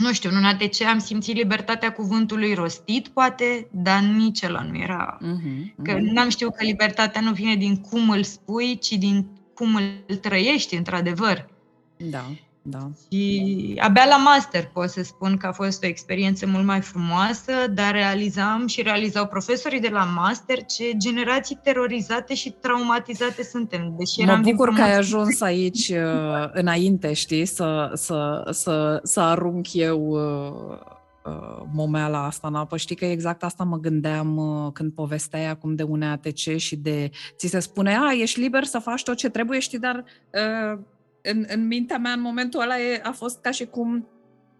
nu 0.00 0.12
știu, 0.12 0.30
în 0.32 0.44
ATC 0.44 0.82
am 0.82 0.98
simțit 0.98 1.36
libertatea 1.36 1.92
cuvântului 1.92 2.54
rostit, 2.54 3.08
poate, 3.08 3.68
dar 3.70 4.00
nici 4.00 4.42
ăla 4.42 4.62
nu 4.62 4.78
era. 4.78 5.18
Uh-huh, 5.18 5.82
Că 5.82 5.96
uh-huh. 5.96 6.00
n-am 6.00 6.28
știut 6.28 6.54
că 6.54 6.64
libertatea 6.64 7.20
nu 7.20 7.32
vine 7.32 7.54
din 7.54 7.76
cum 7.76 8.10
îl 8.10 8.22
spui, 8.22 8.78
ci 8.78 8.90
din 8.90 9.26
cum 9.54 9.74
îl 9.74 10.16
trăiești, 10.16 10.74
într-adevăr. 10.74 11.48
Da. 11.96 12.24
Da. 12.62 12.90
Și 13.10 13.74
abia 13.78 14.04
la 14.04 14.16
master 14.16 14.70
pot 14.72 14.88
să 14.88 15.02
spun 15.02 15.36
că 15.36 15.46
a 15.46 15.52
fost 15.52 15.84
o 15.84 15.86
experiență 15.86 16.46
mult 16.46 16.64
mai 16.64 16.80
frumoasă, 16.80 17.52
dar 17.74 17.92
realizam 17.92 18.66
și 18.66 18.82
realizau 18.82 19.26
profesorii 19.26 19.80
de 19.80 19.88
la 19.88 20.04
master 20.04 20.64
ce 20.64 20.92
generații 20.96 21.58
terorizate 21.62 22.34
și 22.34 22.50
traumatizate 22.50 23.42
suntem. 23.42 23.94
Deși 23.98 24.20
mă 24.20 24.40
bucur 24.42 24.74
că 24.74 24.82
ai 24.82 24.96
ajuns 24.96 25.40
aici 25.40 25.88
uh, 25.88 26.50
înainte, 26.52 27.12
știi, 27.12 27.44
să, 27.44 27.90
să, 27.94 28.48
să, 28.50 29.00
să 29.02 29.20
arunc 29.20 29.74
eu 29.74 30.00
uh, 30.08 30.78
uh, 31.24 31.62
momeala 31.72 32.24
asta 32.24 32.48
în 32.48 32.54
apă. 32.54 32.76
Știi 32.76 32.96
că 32.96 33.04
exact 33.04 33.42
asta 33.42 33.64
mă 33.64 33.78
gândeam 33.78 34.36
uh, 34.36 34.72
când 34.72 34.92
povesteai 34.92 35.46
acum 35.46 35.74
de 35.74 35.82
un 35.82 36.02
ATC 36.02 36.56
și 36.56 36.76
de 36.76 37.10
ți 37.36 37.46
se 37.46 37.58
spune, 37.58 37.96
a, 37.96 38.12
ești 38.12 38.40
liber 38.40 38.64
să 38.64 38.78
faci 38.78 39.02
tot 39.02 39.16
ce 39.16 39.28
trebuie, 39.28 39.58
știi, 39.58 39.78
dar 39.78 40.04
uh, 40.32 40.78
în, 41.22 41.44
în 41.48 41.66
mintea 41.66 41.98
mea, 41.98 42.12
în 42.12 42.20
momentul 42.20 42.60
ăla, 42.60 42.80
e, 42.80 43.00
a 43.02 43.12
fost 43.12 43.40
ca 43.40 43.50
și 43.50 43.66
cum 43.66 44.08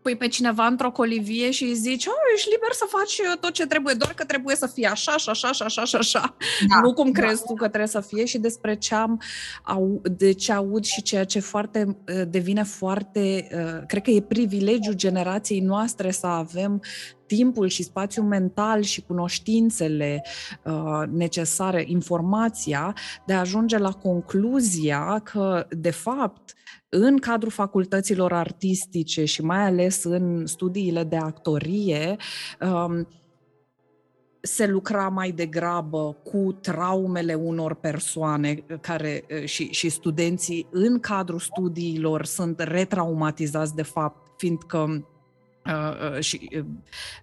pui 0.02 0.16
pe 0.16 0.28
cineva 0.28 0.66
într-o 0.66 0.90
colivie 0.90 1.50
și 1.50 1.64
îi 1.64 1.74
zici, 1.74 2.06
oh, 2.06 2.12
ești 2.34 2.48
liber 2.50 2.72
să 2.72 2.84
faci 2.88 3.18
uh, 3.18 3.38
tot 3.40 3.50
ce 3.50 3.66
trebuie, 3.66 3.94
doar 3.94 4.14
că 4.14 4.24
trebuie 4.24 4.56
să 4.56 4.66
fie 4.66 4.86
așa 4.86 5.16
și 5.16 5.28
așa 5.28 5.52
și 5.52 5.62
așa 5.62 5.84
și 5.84 5.96
așa. 5.96 6.36
Da, 6.68 6.80
nu 6.80 6.92
cum 6.92 7.10
da, 7.10 7.20
crezi 7.20 7.40
da. 7.40 7.46
tu 7.46 7.54
că 7.54 7.68
trebuie 7.68 7.88
să 7.88 8.00
fie 8.00 8.24
și 8.24 8.38
despre 8.38 8.74
ce 8.76 8.94
am, 8.94 9.20
au, 9.62 10.02
de 10.18 10.32
ce 10.32 10.52
aud 10.52 10.84
și 10.84 11.02
ceea 11.02 11.24
ce 11.24 11.40
foarte 11.40 11.84
uh, 11.86 12.22
devine 12.28 12.62
foarte, 12.62 13.48
uh, 13.54 13.86
cred 13.86 14.02
că 14.02 14.10
e 14.10 14.20
privilegiul 14.20 14.94
generației 14.94 15.60
noastre 15.60 16.10
să 16.10 16.26
avem 16.26 16.82
timpul 17.36 17.66
și 17.68 17.82
spațiul 17.82 18.24
mental 18.24 18.82
și 18.82 19.02
cunoștințele 19.02 20.22
uh, 20.64 21.02
necesare, 21.10 21.84
informația, 21.86 22.94
de 23.26 23.32
a 23.32 23.38
ajunge 23.38 23.78
la 23.78 23.92
concluzia 23.92 25.20
că, 25.24 25.66
de 25.70 25.90
fapt, 25.90 26.54
în 26.88 27.18
cadrul 27.18 27.50
facultăților 27.50 28.32
artistice 28.32 29.24
și 29.24 29.42
mai 29.42 29.66
ales 29.66 30.04
în 30.04 30.46
studiile 30.46 31.04
de 31.04 31.16
actorie, 31.16 32.16
um, 32.60 33.08
se 34.40 34.66
lucra 34.66 35.08
mai 35.08 35.30
degrabă 35.30 36.16
cu 36.24 36.58
traumele 36.60 37.34
unor 37.34 37.74
persoane 37.74 38.64
care 38.80 39.24
și, 39.44 39.68
și 39.70 39.88
studenții 39.88 40.66
în 40.70 41.00
cadrul 41.00 41.38
studiilor 41.38 42.24
sunt 42.24 42.60
retraumatizați 42.60 43.74
de 43.74 43.82
fapt, 43.82 44.26
fiindcă 44.36 44.78
Uh, 44.88 45.06
uh, 45.06 45.19
și 46.18 46.50
uh, 46.56 46.64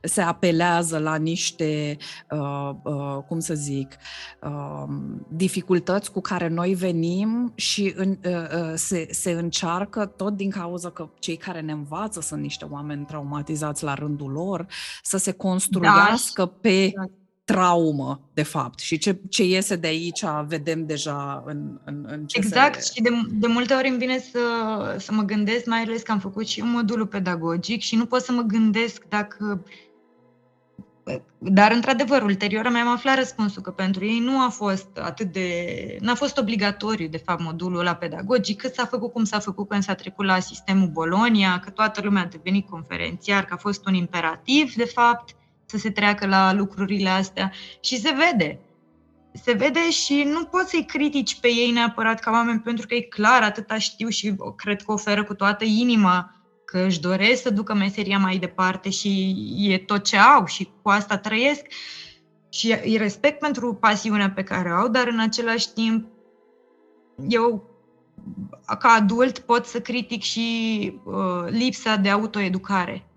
se 0.01 0.21
apelează 0.21 0.97
la 0.97 1.15
niște, 1.15 1.97
cum 3.27 3.39
să 3.39 3.53
zic, 3.53 3.95
um, 4.41 5.25
dificultăți 5.29 6.11
cu 6.11 6.21
care 6.21 6.47
noi 6.47 6.73
venim 6.73 7.51
și 7.55 7.95
se, 8.75 9.07
se 9.11 9.31
încearcă 9.31 10.05
tot 10.05 10.35
din 10.35 10.49
cauza 10.49 10.89
că 10.89 11.09
cei 11.19 11.37
care 11.37 11.61
ne 11.61 11.71
învață 11.71 12.21
sunt 12.21 12.41
niște 12.41 12.65
oameni 12.65 13.05
traumatizați 13.05 13.83
la 13.83 13.93
rândul 13.93 14.31
lor, 14.31 14.65
să 15.01 15.17
se 15.17 15.31
construiască 15.31 16.41
da. 16.43 16.53
pe 16.61 16.83
exact 16.83 17.26
traumă, 17.47 18.21
de 18.33 18.43
fapt. 18.43 18.79
Și 18.79 18.97
ce, 18.97 19.19
ce 19.29 19.43
iese 19.43 19.75
de 19.75 19.87
aici 19.87 20.23
vedem 20.47 20.85
deja 20.85 21.43
în, 21.45 21.79
în, 21.85 22.05
în 22.07 22.25
ce 22.25 22.37
Exact, 22.37 22.81
se... 22.81 22.91
și 22.93 23.01
de, 23.01 23.09
de 23.29 23.47
multe 23.47 23.73
ori 23.73 23.87
îmi 23.87 23.97
vine 23.97 24.19
să, 24.19 24.39
să 24.97 25.11
mă 25.11 25.21
gândesc, 25.21 25.65
mai 25.65 25.81
ales 25.81 26.01
că 26.01 26.11
am 26.11 26.19
făcut 26.19 26.47
și 26.47 26.61
un 26.61 26.71
modul 26.71 27.07
pedagogic 27.07 27.81
și 27.81 27.95
nu 27.95 28.05
pot 28.05 28.21
să 28.21 28.31
mă 28.31 28.41
gândesc 28.41 29.03
dacă... 29.09 29.63
Dar, 31.37 31.71
într-adevăr, 31.71 32.21
ulterior 32.21 32.69
mi-am 32.71 32.87
aflat 32.87 33.17
răspunsul 33.17 33.61
că 33.61 33.71
pentru 33.71 34.05
ei 34.05 34.19
nu 34.19 34.41
a 34.41 34.49
fost 34.49 34.97
atât 34.97 35.31
de... 35.31 35.97
n-a 35.99 36.15
fost 36.15 36.37
obligatoriu, 36.37 37.07
de 37.07 37.21
fapt, 37.25 37.41
modulul 37.41 37.79
ăla 37.79 37.95
pedagogic, 37.95 38.61
cât 38.61 38.73
s-a 38.73 38.85
făcut 38.85 39.11
cum 39.11 39.23
s-a 39.23 39.39
făcut 39.39 39.67
când 39.67 39.83
s-a 39.83 39.93
trecut 39.93 40.25
la 40.25 40.39
sistemul 40.39 40.87
Bolonia, 40.87 41.59
că 41.59 41.69
toată 41.69 42.01
lumea 42.03 42.21
a 42.21 42.25
devenit 42.31 42.69
conferențiar, 42.69 43.45
că 43.45 43.53
a 43.53 43.57
fost 43.57 43.85
un 43.85 43.93
imperativ, 43.93 44.73
de 44.73 44.85
fapt, 44.85 45.36
să 45.67 45.77
se 45.77 45.91
treacă 45.91 46.27
la 46.27 46.53
lucrurile 46.53 47.09
astea 47.09 47.51
și 47.81 47.99
se 47.99 48.11
vede. 48.11 48.59
Se 49.43 49.51
vede 49.51 49.89
și 49.89 50.23
nu 50.25 50.43
poți 50.43 50.69
să-i 50.69 50.85
critici 50.85 51.39
pe 51.39 51.47
ei 51.47 51.71
neapărat 51.71 52.19
ca 52.19 52.31
oameni, 52.31 52.59
pentru 52.59 52.87
că 52.87 52.93
e 52.95 53.01
clar, 53.01 53.43
atâta 53.43 53.77
știu 53.77 54.09
și 54.09 54.35
cred 54.55 54.81
că 54.81 54.91
oferă 54.91 55.23
cu 55.23 55.33
toată 55.33 55.63
inima 55.63 56.31
că 56.65 56.79
își 56.79 56.99
doresc 56.99 57.41
să 57.41 57.49
ducă 57.49 57.73
meseria 57.73 58.17
mai 58.17 58.37
departe 58.37 58.89
și 58.89 59.35
e 59.57 59.77
tot 59.77 60.03
ce 60.03 60.17
au 60.17 60.45
și 60.45 60.69
cu 60.81 60.89
asta 60.89 61.17
trăiesc. 61.17 61.61
Și 62.49 62.75
îi 62.83 62.97
respect 62.97 63.39
pentru 63.39 63.73
pasiunea 63.73 64.31
pe 64.31 64.43
care 64.43 64.69
au, 64.69 64.87
dar 64.87 65.07
în 65.07 65.19
același 65.19 65.73
timp 65.73 66.07
eu 67.27 67.69
ca 68.79 68.89
adult 68.89 69.39
pot 69.39 69.65
să 69.65 69.81
critic 69.81 70.21
și 70.21 70.99
uh, 71.05 71.49
lipsa 71.49 71.95
de 71.95 72.09
autoeducare 72.09 73.07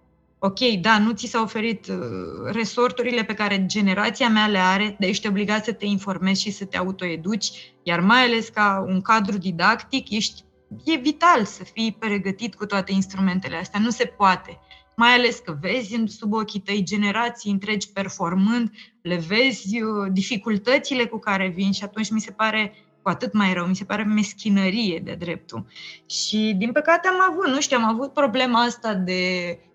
ok, 0.42 0.58
da, 0.80 0.98
nu 0.98 1.12
ți 1.12 1.26
s-au 1.26 1.42
oferit 1.42 1.86
uh, 1.86 1.96
resorturile 2.44 3.24
pe 3.24 3.34
care 3.34 3.66
generația 3.66 4.28
mea 4.28 4.46
le 4.46 4.58
are, 4.58 4.96
dar 4.98 5.08
ești 5.08 5.28
obligat 5.28 5.64
să 5.64 5.72
te 5.72 5.86
informezi 5.86 6.40
și 6.40 6.50
să 6.50 6.64
te 6.64 6.76
autoeduci, 6.76 7.50
iar 7.82 8.00
mai 8.00 8.22
ales 8.22 8.48
ca 8.48 8.84
un 8.86 9.00
cadru 9.00 9.38
didactic, 9.38 10.10
ești, 10.10 10.44
e 10.84 10.96
vital 10.96 11.44
să 11.44 11.64
fii 11.64 11.96
pregătit 11.98 12.54
cu 12.54 12.66
toate 12.66 12.92
instrumentele 12.92 13.56
astea. 13.56 13.80
Nu 13.80 13.90
se 13.90 14.04
poate. 14.04 14.58
Mai 14.96 15.14
ales 15.14 15.38
că 15.38 15.58
vezi 15.60 16.02
sub 16.06 16.32
ochii 16.32 16.60
tăi 16.60 16.82
generații 16.82 17.50
întregi 17.50 17.92
performând, 17.92 18.70
le 19.02 19.16
vezi 19.16 19.82
uh, 19.82 20.12
dificultățile 20.12 21.04
cu 21.04 21.18
care 21.18 21.48
vin 21.48 21.72
și 21.72 21.84
atunci 21.84 22.10
mi 22.10 22.20
se 22.20 22.30
pare 22.30 22.74
cu 23.02 23.08
atât 23.08 23.32
mai 23.32 23.52
rău, 23.52 23.66
mi 23.66 23.76
se 23.76 23.84
pare 23.84 24.02
meschinărie 24.02 25.00
de 25.04 25.16
dreptul. 25.18 25.66
Și 26.06 26.54
din 26.56 26.72
păcate 26.72 27.08
am 27.08 27.30
avut, 27.30 27.46
nu 27.46 27.60
știu, 27.60 27.76
am 27.76 27.84
avut 27.84 28.12
problema 28.12 28.60
asta 28.60 28.94
de... 28.94 29.22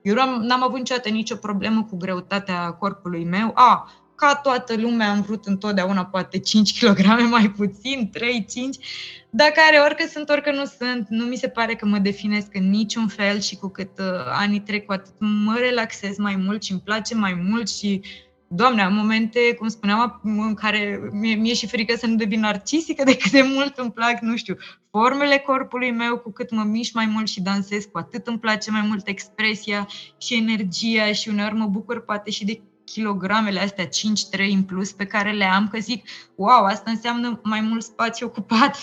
Eu 0.01 0.13
n-am 0.41 0.63
avut 0.63 0.77
niciodată 0.77 1.09
nicio 1.09 1.35
problemă 1.35 1.83
cu 1.83 1.97
greutatea 1.97 2.71
corpului 2.71 3.25
meu. 3.25 3.51
A, 3.53 3.91
ca 4.15 4.35
toată 4.35 4.75
lumea 4.75 5.09
am 5.09 5.21
vrut 5.21 5.45
întotdeauna 5.45 6.05
poate 6.05 6.39
5 6.39 6.79
kg 6.79 7.05
mai 7.29 7.49
puțin, 7.49 8.09
3, 8.11 8.45
5, 8.49 8.77
dar 9.29 9.49
care 9.49 9.77
orică 9.77 10.07
sunt, 10.11 10.29
orică 10.29 10.51
nu 10.51 10.65
sunt, 10.65 11.07
nu 11.09 11.25
mi 11.25 11.35
se 11.35 11.47
pare 11.47 11.75
că 11.75 11.85
mă 11.85 11.97
definesc 11.97 12.55
în 12.55 12.69
niciun 12.69 13.07
fel 13.07 13.39
și 13.39 13.55
cu 13.55 13.67
cât 13.67 13.99
uh, 13.99 14.05
anii 14.31 14.59
trec, 14.59 14.85
cu 14.85 14.91
atât 14.91 15.13
mă 15.19 15.55
relaxez 15.59 16.17
mai 16.17 16.35
mult 16.35 16.63
și 16.63 16.71
îmi 16.71 16.81
place 16.81 17.15
mai 17.15 17.33
mult 17.49 17.69
și 17.69 18.01
Doamne, 18.55 18.81
am 18.81 18.93
momente, 18.93 19.55
cum 19.59 19.67
spuneam, 19.67 20.19
în 20.23 20.53
care 20.53 21.09
mie, 21.11 21.35
mie 21.35 21.53
și 21.53 21.67
frică 21.67 21.95
să 21.95 22.07
nu 22.07 22.15
devin 22.15 22.39
narcisică 22.39 23.03
de 23.03 23.17
cât 23.17 23.31
de 23.31 23.41
mult 23.41 23.77
îmi 23.77 23.91
plac, 23.91 24.19
nu 24.21 24.35
știu, 24.35 24.57
formele 24.91 25.37
corpului 25.37 25.91
meu, 25.91 26.17
cu 26.17 26.31
cât 26.31 26.51
mă 26.51 26.63
mișc 26.63 26.93
mai 26.93 27.05
mult 27.05 27.27
și 27.27 27.41
dansez, 27.41 27.85
cu 27.85 27.97
atât 27.97 28.27
îmi 28.27 28.39
place 28.39 28.71
mai 28.71 28.85
mult 28.87 29.07
expresia 29.07 29.87
și 30.17 30.35
energia 30.35 31.11
și 31.11 31.29
uneori 31.29 31.55
mă 31.55 31.65
bucur 31.65 31.99
poate 31.99 32.31
și 32.31 32.45
de 32.45 32.61
kilogramele 32.85 33.59
astea 33.59 33.85
5-3 33.85 33.89
în 34.51 34.63
plus 34.63 34.91
pe 34.91 35.05
care 35.05 35.31
le 35.31 35.45
am, 35.45 35.67
că 35.67 35.79
zic, 35.79 36.07
wow, 36.35 36.63
asta 36.63 36.91
înseamnă 36.91 37.39
mai 37.43 37.61
mult 37.61 37.83
spațiu 37.83 38.25
ocupat. 38.25 38.77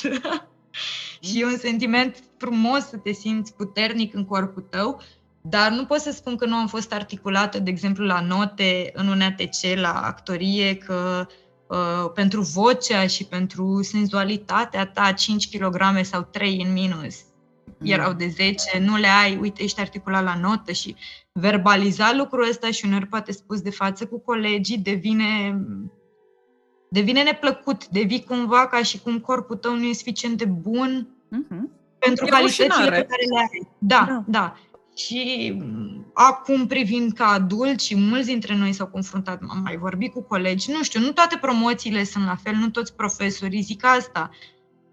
și 1.24 1.40
e 1.40 1.44
un 1.44 1.56
sentiment 1.56 2.22
frumos 2.36 2.88
să 2.88 2.96
te 2.96 3.12
simți 3.12 3.54
puternic 3.54 4.14
în 4.14 4.24
corpul 4.24 4.62
tău, 4.70 5.02
dar 5.42 5.70
nu 5.70 5.84
pot 5.84 5.98
să 5.98 6.10
spun 6.10 6.36
că 6.36 6.46
nu 6.46 6.54
am 6.54 6.66
fost 6.66 6.92
articulată, 6.92 7.58
de 7.58 7.70
exemplu, 7.70 8.04
la 8.04 8.20
note 8.20 8.90
în 8.94 9.08
un 9.08 9.20
ATC, 9.20 9.80
la 9.80 9.92
actorie, 9.92 10.76
că 10.76 11.26
uh, 11.66 12.10
pentru 12.14 12.40
vocea 12.40 13.06
și 13.06 13.24
pentru 13.24 13.82
senzualitatea 13.82 14.86
ta 14.86 15.12
5 15.12 15.58
kg 15.58 16.00
sau 16.02 16.22
3 16.22 16.64
în 16.66 16.72
minus 16.72 17.14
erau 17.82 18.12
de 18.12 18.26
10, 18.28 18.78
nu 18.78 18.96
le 18.96 19.06
ai, 19.06 19.38
uite, 19.40 19.62
ești 19.62 19.80
articulat 19.80 20.24
la 20.24 20.38
notă 20.40 20.72
și 20.72 20.96
verbaliza 21.32 22.14
lucrul 22.16 22.48
ăsta 22.48 22.70
și 22.70 22.84
uneori 22.86 23.06
poate 23.06 23.32
spus 23.32 23.60
de 23.60 23.70
față 23.70 24.06
cu 24.06 24.18
colegii 24.18 24.78
devine 24.78 25.60
devine 26.88 27.22
neplăcut, 27.22 27.88
devii 27.88 28.24
cumva 28.24 28.66
ca 28.66 28.82
și 28.82 29.00
cum 29.00 29.18
corpul 29.18 29.56
tău 29.56 29.74
nu 29.74 29.84
e 29.84 29.92
suficient 29.92 30.38
de 30.38 30.44
bun 30.44 31.08
uh-huh. 31.26 31.62
pentru 31.98 32.26
e 32.26 32.28
calitățile 32.28 32.90
pe 32.90 33.06
care 33.08 33.24
le 33.30 33.38
ai. 33.38 33.68
Da, 33.78 34.04
da. 34.08 34.24
da. 34.26 34.56
Și 34.96 35.54
acum 36.12 36.66
privind 36.66 37.12
ca 37.12 37.26
adult 37.26 37.80
și 37.80 37.96
mulți 37.96 38.26
dintre 38.26 38.56
noi 38.56 38.72
s-au 38.72 38.86
confruntat, 38.86 39.40
am 39.48 39.60
mai 39.62 39.76
vorbit 39.76 40.12
cu 40.12 40.22
colegi, 40.22 40.70
nu 40.70 40.82
știu, 40.82 41.00
nu 41.00 41.12
toate 41.12 41.38
promoțiile 41.40 42.04
sunt 42.04 42.24
la 42.24 42.36
fel, 42.42 42.54
nu 42.54 42.70
toți 42.70 42.94
profesorii 42.94 43.62
zic 43.62 43.84
asta. 43.84 44.30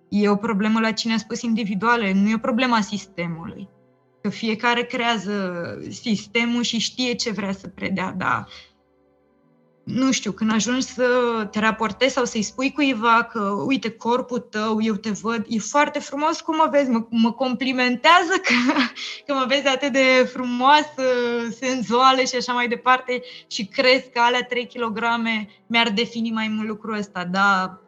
E 0.09 0.29
o 0.29 0.35
problemă 0.35 0.79
la 0.79 0.91
cine 0.91 1.13
a 1.13 1.17
spus 1.17 1.41
individuală, 1.41 2.11
nu 2.13 2.29
e 2.29 2.35
o 2.35 2.37
problemă 2.37 2.75
a 2.75 2.81
sistemului. 2.81 3.69
Că 4.21 4.29
fiecare 4.29 4.83
creează 4.83 5.63
sistemul 5.89 6.61
și 6.61 6.77
știe 6.77 7.13
ce 7.13 7.31
vrea 7.31 7.51
să 7.51 7.67
predea, 7.67 8.13
dar 8.17 8.47
nu 9.93 10.11
știu, 10.11 10.31
când 10.31 10.53
ajungi 10.53 10.85
să 10.85 11.03
te 11.51 11.59
raportezi 11.59 12.13
sau 12.13 12.25
să-i 12.25 12.41
spui 12.41 12.71
cuiva 12.71 13.23
că, 13.31 13.39
uite, 13.65 13.89
corpul 13.89 14.39
tău, 14.39 14.81
eu 14.81 14.93
te 14.93 15.09
văd, 15.09 15.45
e 15.47 15.59
foarte 15.59 15.99
frumos 15.99 16.41
cum 16.41 16.55
mă 16.55 16.67
vezi, 16.71 16.89
mă, 16.89 17.05
mă 17.09 17.31
complimentează 17.31 18.33
că, 18.43 18.81
că 19.25 19.33
mă 19.33 19.45
vezi 19.47 19.67
atât 19.67 19.91
de 19.91 20.29
frumoasă, 20.33 21.03
senzuală 21.59 22.21
și 22.21 22.35
așa 22.35 22.53
mai 22.53 22.67
departe 22.67 23.21
și 23.47 23.65
crezi 23.65 24.09
că 24.09 24.19
alea 24.19 24.43
3 24.43 24.67
kg 24.67 24.99
mi-ar 25.67 25.89
defini 25.89 26.31
mai 26.31 26.47
mult 26.47 26.67
lucrul 26.67 26.97
ăsta, 26.97 27.25
dar 27.25 27.81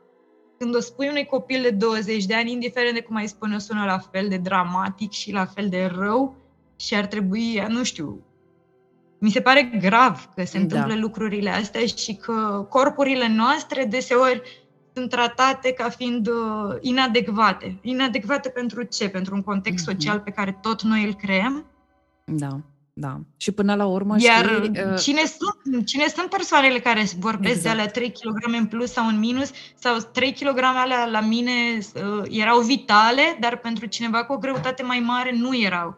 când 0.57 0.75
o 0.75 0.79
spui 0.79 1.07
unui 1.07 1.25
copil 1.25 1.61
de 1.61 1.69
20 1.69 2.25
de 2.25 2.35
ani, 2.35 2.51
indiferent 2.51 2.93
de 2.93 3.01
cum 3.01 3.15
ai 3.15 3.27
spune, 3.27 3.55
o 3.55 3.59
sună 3.59 3.85
la 3.85 3.97
fel 3.97 4.27
de 4.29 4.37
dramatic 4.37 5.11
și 5.11 5.31
la 5.31 5.45
fel 5.45 5.69
de 5.69 5.91
rău 5.95 6.35
și 6.75 6.95
ar 6.95 7.05
trebui, 7.05 7.65
nu 7.67 7.83
știu, 7.83 8.23
mi 9.23 9.29
se 9.29 9.41
pare 9.41 9.71
grav 9.79 10.29
că 10.35 10.43
se 10.43 10.57
da. 10.57 10.63
întâmplă 10.63 10.93
da. 10.93 10.99
lucrurile 10.99 11.49
astea 11.49 11.85
și 11.85 12.15
că 12.15 12.65
corpurile 12.69 13.27
noastre 13.27 13.85
deseori 13.85 14.41
sunt 14.93 15.09
tratate 15.09 15.71
ca 15.73 15.89
fiind 15.89 16.27
uh, 16.27 16.77
inadecvate. 16.79 17.79
Inadecvate 17.81 18.49
pentru 18.49 18.83
ce? 18.83 19.09
Pentru 19.09 19.35
un 19.35 19.41
context 19.41 19.83
mm-hmm. 19.83 19.91
social 19.91 20.19
pe 20.19 20.31
care 20.31 20.57
tot 20.61 20.81
noi 20.81 21.03
îl 21.03 21.13
creăm? 21.13 21.65
Da. 22.25 22.59
Da. 22.93 23.19
Și 23.37 23.51
până 23.51 23.75
la 23.75 23.85
urmă 23.85 24.15
Iar 24.19 24.45
știi, 24.45 24.83
uh... 24.83 24.99
cine, 24.99 25.21
sunt, 25.25 25.85
cine 25.85 26.07
sunt 26.07 26.29
persoanele 26.29 26.79
care 26.79 27.05
vorbesc 27.19 27.55
exact. 27.55 27.75
de 27.75 27.81
alea 27.81 27.91
3 27.91 28.11
kg 28.11 28.55
în 28.57 28.65
plus 28.65 28.91
sau 28.91 29.07
în 29.07 29.19
minus 29.19 29.51
sau 29.75 29.97
3 30.11 30.33
kg 30.33 30.57
alea 30.57 31.05
la 31.05 31.19
mine 31.19 31.51
uh, 31.77 32.23
erau 32.29 32.59
vitale, 32.59 33.37
dar 33.39 33.57
pentru 33.57 33.85
cineva 33.85 34.23
cu 34.25 34.33
o 34.33 34.37
greutate 34.37 34.83
mai 34.83 34.99
mare 34.99 35.35
nu 35.35 35.57
erau. 35.57 35.97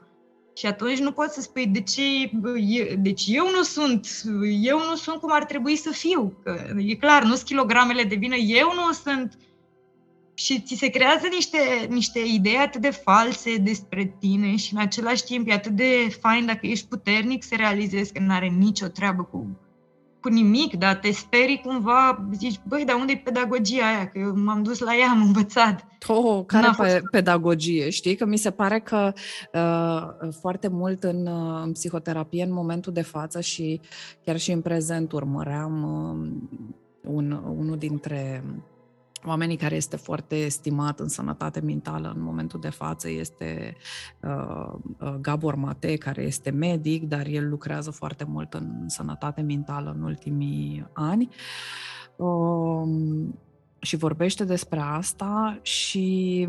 Și 0.56 0.66
atunci 0.66 1.00
nu 1.00 1.12
poți 1.12 1.34
să 1.34 1.42
spui 1.42 1.68
de 1.68 1.82
ce, 1.82 2.02
deci 2.98 3.24
eu 3.28 3.50
nu 3.50 3.64
sunt, 3.64 4.08
eu 4.62 4.78
nu 4.78 4.96
sunt 4.96 5.20
cum 5.20 5.32
ar 5.32 5.46
trebui 5.46 5.76
să 5.76 5.90
fiu. 5.90 6.38
Că 6.44 6.74
e 6.78 6.96
clar, 6.96 7.24
nu 7.24 7.34
sunt 7.34 7.48
kilogramele 7.48 8.04
de 8.04 8.16
vină, 8.16 8.36
eu 8.36 8.72
nu 8.74 8.92
sunt. 8.92 9.38
Și 10.34 10.62
ți 10.62 10.76
se 10.76 10.88
creează 10.88 11.28
niște, 11.32 11.88
niște 11.90 12.20
idei 12.20 12.58
atât 12.58 12.82
de 12.82 12.90
false 12.90 13.58
despre 13.58 14.16
tine 14.20 14.56
și 14.56 14.74
în 14.74 14.80
același 14.80 15.24
timp 15.24 15.48
e 15.48 15.54
atât 15.54 15.72
de 15.72 16.18
fain 16.22 16.46
dacă 16.46 16.68
ești 16.68 16.88
puternic 16.88 17.44
să 17.44 17.56
realizezi 17.56 18.14
că 18.14 18.20
nu 18.20 18.34
are 18.34 18.48
nicio 18.48 18.88
treabă 18.88 19.24
cu 19.24 19.58
cu 20.24 20.30
nimic, 20.30 20.76
dar 20.76 20.96
te 20.96 21.12
sperii 21.12 21.62
cumva, 21.66 22.28
zici, 22.34 22.60
băi, 22.68 22.86
dar 22.86 22.96
unde 22.96 23.12
e 23.12 23.22
pedagogia 23.24 23.86
aia? 23.86 24.08
Că 24.08 24.20
eu 24.20 24.36
m-am 24.36 24.64
dus 24.64 24.80
la 24.80 24.96
ea, 24.96 25.10
am 25.10 25.22
învățat. 25.22 25.88
Oh, 26.08 26.44
care 26.46 26.68
pe 26.68 26.84
fost... 26.84 27.10
pedagogie? 27.12 27.90
Știi 27.90 28.16
că 28.16 28.26
mi 28.26 28.38
se 28.38 28.52
pare 28.52 28.80
că 28.80 29.14
uh, 29.54 30.30
foarte 30.40 30.68
mult 30.68 31.04
în, 31.04 31.28
uh, 31.28 31.62
în 31.64 31.72
psihoterapie, 31.72 32.44
în 32.44 32.54
momentul 32.54 32.94
de 32.94 33.02
față 33.02 33.42
și 33.42 33.82
chiar 34.26 34.38
și 34.38 34.52
în 34.52 34.62
prezent 34.62 35.12
urmăream 35.12 35.84
uh, 35.84 37.12
un, 37.14 37.32
unul 37.58 37.78
dintre 37.78 38.44
oamenii 39.26 39.56
care 39.56 39.76
este 39.76 39.96
foarte 39.96 40.36
estimat 40.36 41.00
în 41.00 41.08
sănătate 41.08 41.60
mentală 41.60 42.14
în 42.16 42.24
momentul 42.24 42.60
de 42.60 42.70
față 42.70 43.10
este 43.10 43.78
uh, 44.20 44.74
uh, 45.00 45.14
Gabor 45.22 45.56
Mate, 45.56 45.96
care 45.96 46.22
este 46.22 46.50
medic, 46.50 47.04
dar 47.04 47.26
el 47.26 47.50
lucrează 47.50 47.92
foarte 47.92 48.24
mult 48.24 48.54
în 48.54 48.84
sănătate 48.88 49.42
mentală 49.42 49.94
în 49.96 50.04
ultimii 50.04 50.88
ani. 50.94 51.30
Uh, 52.16 52.88
și 53.80 53.96
vorbește 53.96 54.44
despre 54.44 54.80
asta 54.80 55.60
și 55.62 56.48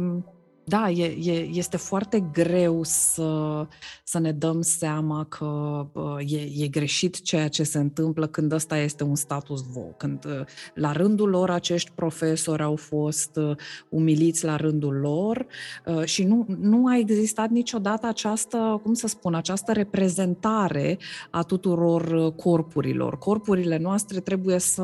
da, 0.64 0.90
e, 0.90 1.04
e, 1.04 1.48
este 1.52 1.76
foarte 1.76 2.20
greu 2.32 2.80
să, 2.82 3.66
să 4.04 4.18
ne 4.18 4.32
dăm 4.32 4.60
seama 4.60 5.24
că 5.24 5.86
e, 6.26 6.64
e 6.64 6.68
greșit 6.68 7.22
ceea 7.22 7.48
ce 7.48 7.62
se 7.62 7.78
întâmplă 7.78 8.26
când 8.26 8.52
ăsta 8.52 8.78
este 8.78 9.04
un 9.04 9.14
status 9.14 9.60
quo, 9.72 9.82
când 9.82 10.24
uh, 10.24 10.40
la 10.74 10.92
rândul 10.92 11.28
lor 11.28 11.50
acești 11.50 11.90
profesori 11.94 12.62
au 12.62 12.76
fost 12.76 13.36
uh, 13.36 13.56
umiliți 13.88 14.44
la 14.44 14.56
rândul 14.56 14.94
lor 14.94 15.46
uh, 15.86 16.04
și 16.04 16.24
nu, 16.24 16.46
nu 16.60 16.86
a 16.86 16.96
existat 16.96 17.50
niciodată 17.50 18.06
această, 18.06 18.80
cum 18.82 18.94
să 18.94 19.06
spun, 19.06 19.34
această 19.34 19.72
reprezentare 19.72 20.98
a 21.30 21.42
tuturor 21.42 22.34
corpurilor. 22.34 23.18
Corpurile 23.18 23.78
noastre 23.78 24.20
trebuie 24.20 24.58
să 24.58 24.82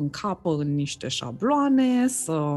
încapă 0.00 0.56
în 0.58 0.74
niște 0.74 1.08
șabloane, 1.08 2.08
să 2.08 2.56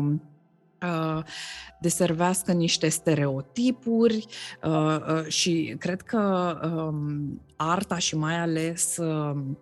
deservească 1.79 2.51
niște 2.51 2.89
stereotipuri 2.89 4.25
uh, 4.63 4.97
uh, 5.13 5.25
și 5.27 5.75
cred 5.79 6.01
că 6.01 6.53
um, 6.73 7.41
arta 7.55 7.97
și 7.97 8.17
mai 8.17 8.39
ales 8.39 8.97
um, 8.97 9.57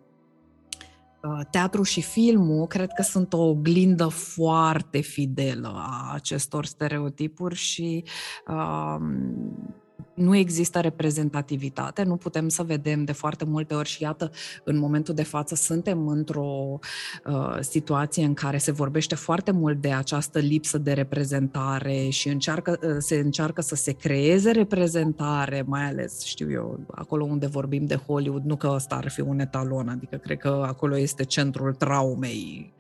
uh, 1.24 1.46
teatru 1.52 1.84
și 1.84 2.02
filmul 2.02 2.68
cred 2.68 2.90
că 2.96 3.02
sunt 3.02 3.34
o 3.34 3.48
oglindă 3.48 4.08
foarte 4.08 5.00
fidelă 5.00 5.74
a 5.76 6.12
acestor 6.14 6.66
stereotipuri 6.66 7.56
și 7.56 8.04
um, 8.48 9.86
nu 10.14 10.36
există 10.36 10.80
reprezentativitate, 10.80 12.04
nu 12.04 12.16
putem 12.16 12.50
să 12.50 12.64
vedem 12.64 13.04
de 13.04 13.12
foarte 13.12 13.46
multe 13.46 13.74
ori 13.74 13.90
și 13.90 14.04
iată, 14.04 14.32
în 14.64 14.78
momentul 14.78 15.14
de 15.14 15.24
față 15.24 15.56
suntem 15.56 16.08
într-o 16.08 16.80
uh, 17.26 17.58
situație 17.60 18.26
în 18.26 18.34
care 18.34 18.58
se 18.58 18.72
vorbește 18.72 19.16
foarte 19.16 19.52
mult 19.52 19.82
de 19.82 19.94
această 19.94 20.40
lipsă 20.40 20.78
de 20.78 20.94
reprezentare 20.94 22.10
și 22.10 22.28
încearcă, 22.28 22.80
uh, 22.84 22.96
se 23.00 23.16
încearcă 23.16 23.62
să 23.62 23.76
se 23.76 23.92
creeze 23.92 24.52
reprezentare, 24.52 25.64
mai 25.66 25.86
ales, 25.86 26.24
știu 26.24 26.52
eu, 26.52 26.80
acolo 26.92 27.24
unde 27.24 27.46
vorbim 27.46 27.86
de 27.86 27.96
Hollywood, 27.96 28.44
nu 28.44 28.56
că 28.56 28.72
ăsta 28.74 28.96
ar 28.96 29.10
fi 29.10 29.22
un 29.22 29.40
etalon, 29.40 29.88
adică 29.88 30.16
cred 30.16 30.38
că 30.38 30.64
acolo 30.68 30.98
este 30.98 31.24
centrul 31.24 31.74
traumei 31.74 32.74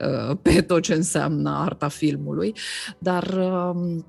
uh, 0.00 0.36
pe 0.42 0.62
tot 0.62 0.82
ce 0.82 0.94
înseamnă 0.94 1.50
arta 1.50 1.88
filmului, 1.88 2.54
dar 2.98 3.24
uh, 3.24 4.02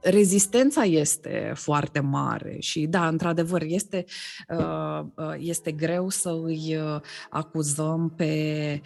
rezistența 0.00 0.82
este 0.82 1.52
foarte 1.54 2.00
mare 2.00 2.56
și 2.58 2.86
da, 2.86 3.08
într-adevăr, 3.08 3.62
este, 3.62 4.04
uh, 4.48 5.04
uh, 5.14 5.34
este 5.38 5.72
greu 5.72 6.08
să 6.08 6.40
îi 6.44 6.76
uh, 6.76 7.00
acuzăm 7.30 8.12
pe 8.16 8.80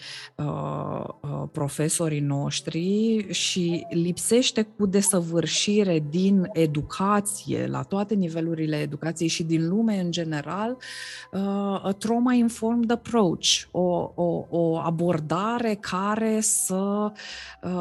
profesorii 1.53 2.21
noștri 2.21 3.27
și 3.31 3.87
lipsește 3.91 4.63
cu 4.63 4.87
desăvârșire 4.87 6.05
din 6.11 6.49
educație, 6.53 7.67
la 7.67 7.83
toate 7.83 8.15
nivelurile 8.15 8.77
educației 8.77 9.29
și 9.29 9.43
din 9.43 9.69
lume 9.69 10.01
în 10.01 10.11
general, 10.11 10.77
a 11.83 11.95
trauma-informed 11.99 12.91
approach, 12.91 13.63
o, 13.71 14.13
o, 14.15 14.47
o 14.49 14.79
abordare 14.79 15.79
care 15.81 16.41
să 16.41 17.13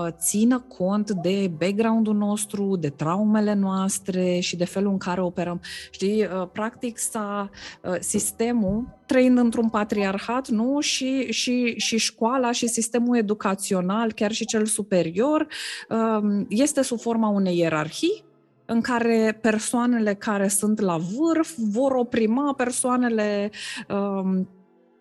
țină 0.09 0.59
cont 0.59 1.11
de 1.11 1.51
background 1.57 1.82
background-ul 1.83 2.15
nostru, 2.15 2.75
de 2.75 2.89
traumele 2.89 3.53
noastre 3.53 4.39
și 4.39 4.55
de 4.55 4.65
felul 4.65 4.91
în 4.91 4.97
care 4.97 5.21
operăm. 5.21 5.61
Știi, 5.91 6.23
uh, 6.23 6.47
practic 6.51 6.97
s-a 6.97 7.49
uh, 7.81 7.95
sistemul 7.99 9.01
trăind 9.05 9.37
într-un 9.37 9.69
patriarhat, 9.69 10.47
nu? 10.47 10.79
Și, 10.79 11.31
și, 11.31 11.73
și 11.77 11.97
școala 11.97 12.51
și 12.51 12.67
sistemul 12.67 13.17
educațional, 13.17 14.13
chiar 14.13 14.31
și 14.31 14.45
cel 14.45 14.65
superior, 14.65 15.47
um, 15.89 16.45
este 16.49 16.81
sub 16.81 16.99
forma 16.99 17.27
unei 17.27 17.57
ierarhii 17.57 18.23
în 18.65 18.81
care 18.81 19.39
persoanele 19.41 20.13
care 20.13 20.47
sunt 20.47 20.79
la 20.79 20.97
vârf 20.97 21.53
vor 21.57 21.91
oprima 21.91 22.53
persoanele 22.53 23.51
um, 23.89 24.47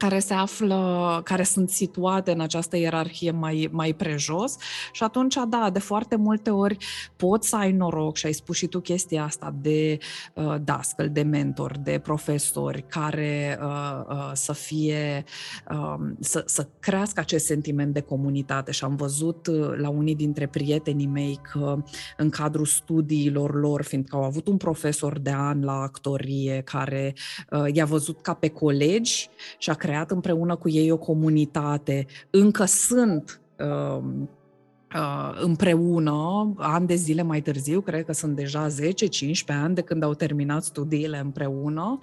care 0.02 0.18
se 0.18 0.34
află, 0.34 1.20
care 1.24 1.42
sunt 1.42 1.70
situate 1.70 2.30
în 2.32 2.40
această 2.40 2.76
ierarhie 2.76 3.30
mai, 3.30 3.68
mai 3.70 3.92
prejos. 3.92 4.56
Și 4.92 5.02
atunci, 5.02 5.36
da, 5.48 5.70
de 5.72 5.78
foarte 5.78 6.16
multe 6.16 6.50
ori 6.50 6.76
poți 7.16 7.48
să 7.48 7.56
ai 7.56 7.72
noroc 7.72 8.16
și 8.16 8.26
ai 8.26 8.32
spus 8.32 8.56
și 8.56 8.66
tu 8.66 8.80
chestia 8.80 9.24
asta 9.24 9.54
de 9.60 9.98
uh, 10.34 10.54
dascăl, 10.64 11.08
de 11.10 11.22
mentor, 11.22 11.78
de 11.78 12.00
profesori 12.02 12.84
care 12.88 13.58
uh, 13.62 14.04
uh, 14.08 14.30
să 14.32 14.52
fie, 14.52 15.24
uh, 15.70 15.94
să, 16.20 16.42
să 16.46 16.68
crească 16.80 17.20
acest 17.20 17.44
sentiment 17.44 17.94
de 17.94 18.00
comunitate. 18.00 18.70
Și 18.72 18.84
am 18.84 18.96
văzut 18.96 19.46
uh, 19.46 19.72
la 19.76 19.88
unii 19.88 20.14
dintre 20.14 20.46
prietenii 20.46 21.06
mei 21.06 21.38
că 21.52 21.82
în 22.16 22.30
cadrul 22.30 22.66
studiilor 22.66 23.54
lor, 23.54 23.82
fiindcă 23.82 24.16
au 24.16 24.22
avut 24.22 24.46
un 24.48 24.56
profesor 24.56 25.18
de 25.18 25.32
an 25.32 25.64
la 25.64 25.80
actorie 25.80 26.62
care 26.64 27.14
uh, 27.50 27.64
i-a 27.72 27.84
văzut 27.84 28.20
ca 28.20 28.34
pe 28.34 28.48
colegi 28.48 29.28
și 29.58 29.70
a 29.70 29.74
creat 29.74 29.90
creat 29.93 30.10
împreună 30.10 30.56
cu 30.56 30.69
ei 30.69 30.90
o 30.90 30.97
comunitate, 30.97 32.06
încă 32.31 32.64
sunt 32.64 33.40
uh, 33.59 33.66
uh, 33.66 34.02
împreună, 35.40 36.52
ani 36.56 36.86
de 36.86 36.94
zile 36.94 37.23
mai 37.23 37.40
târziu, 37.40 37.81
cred 37.81 38.05
că 38.05 38.12
sunt 38.12 38.36
deja 38.36 38.69
10-15 38.69 38.73
ani 39.47 39.74
de 39.74 39.81
când 39.81 40.02
au 40.02 40.14
terminat 40.14 40.64
studiile 40.64 41.19
împreună 41.19 41.98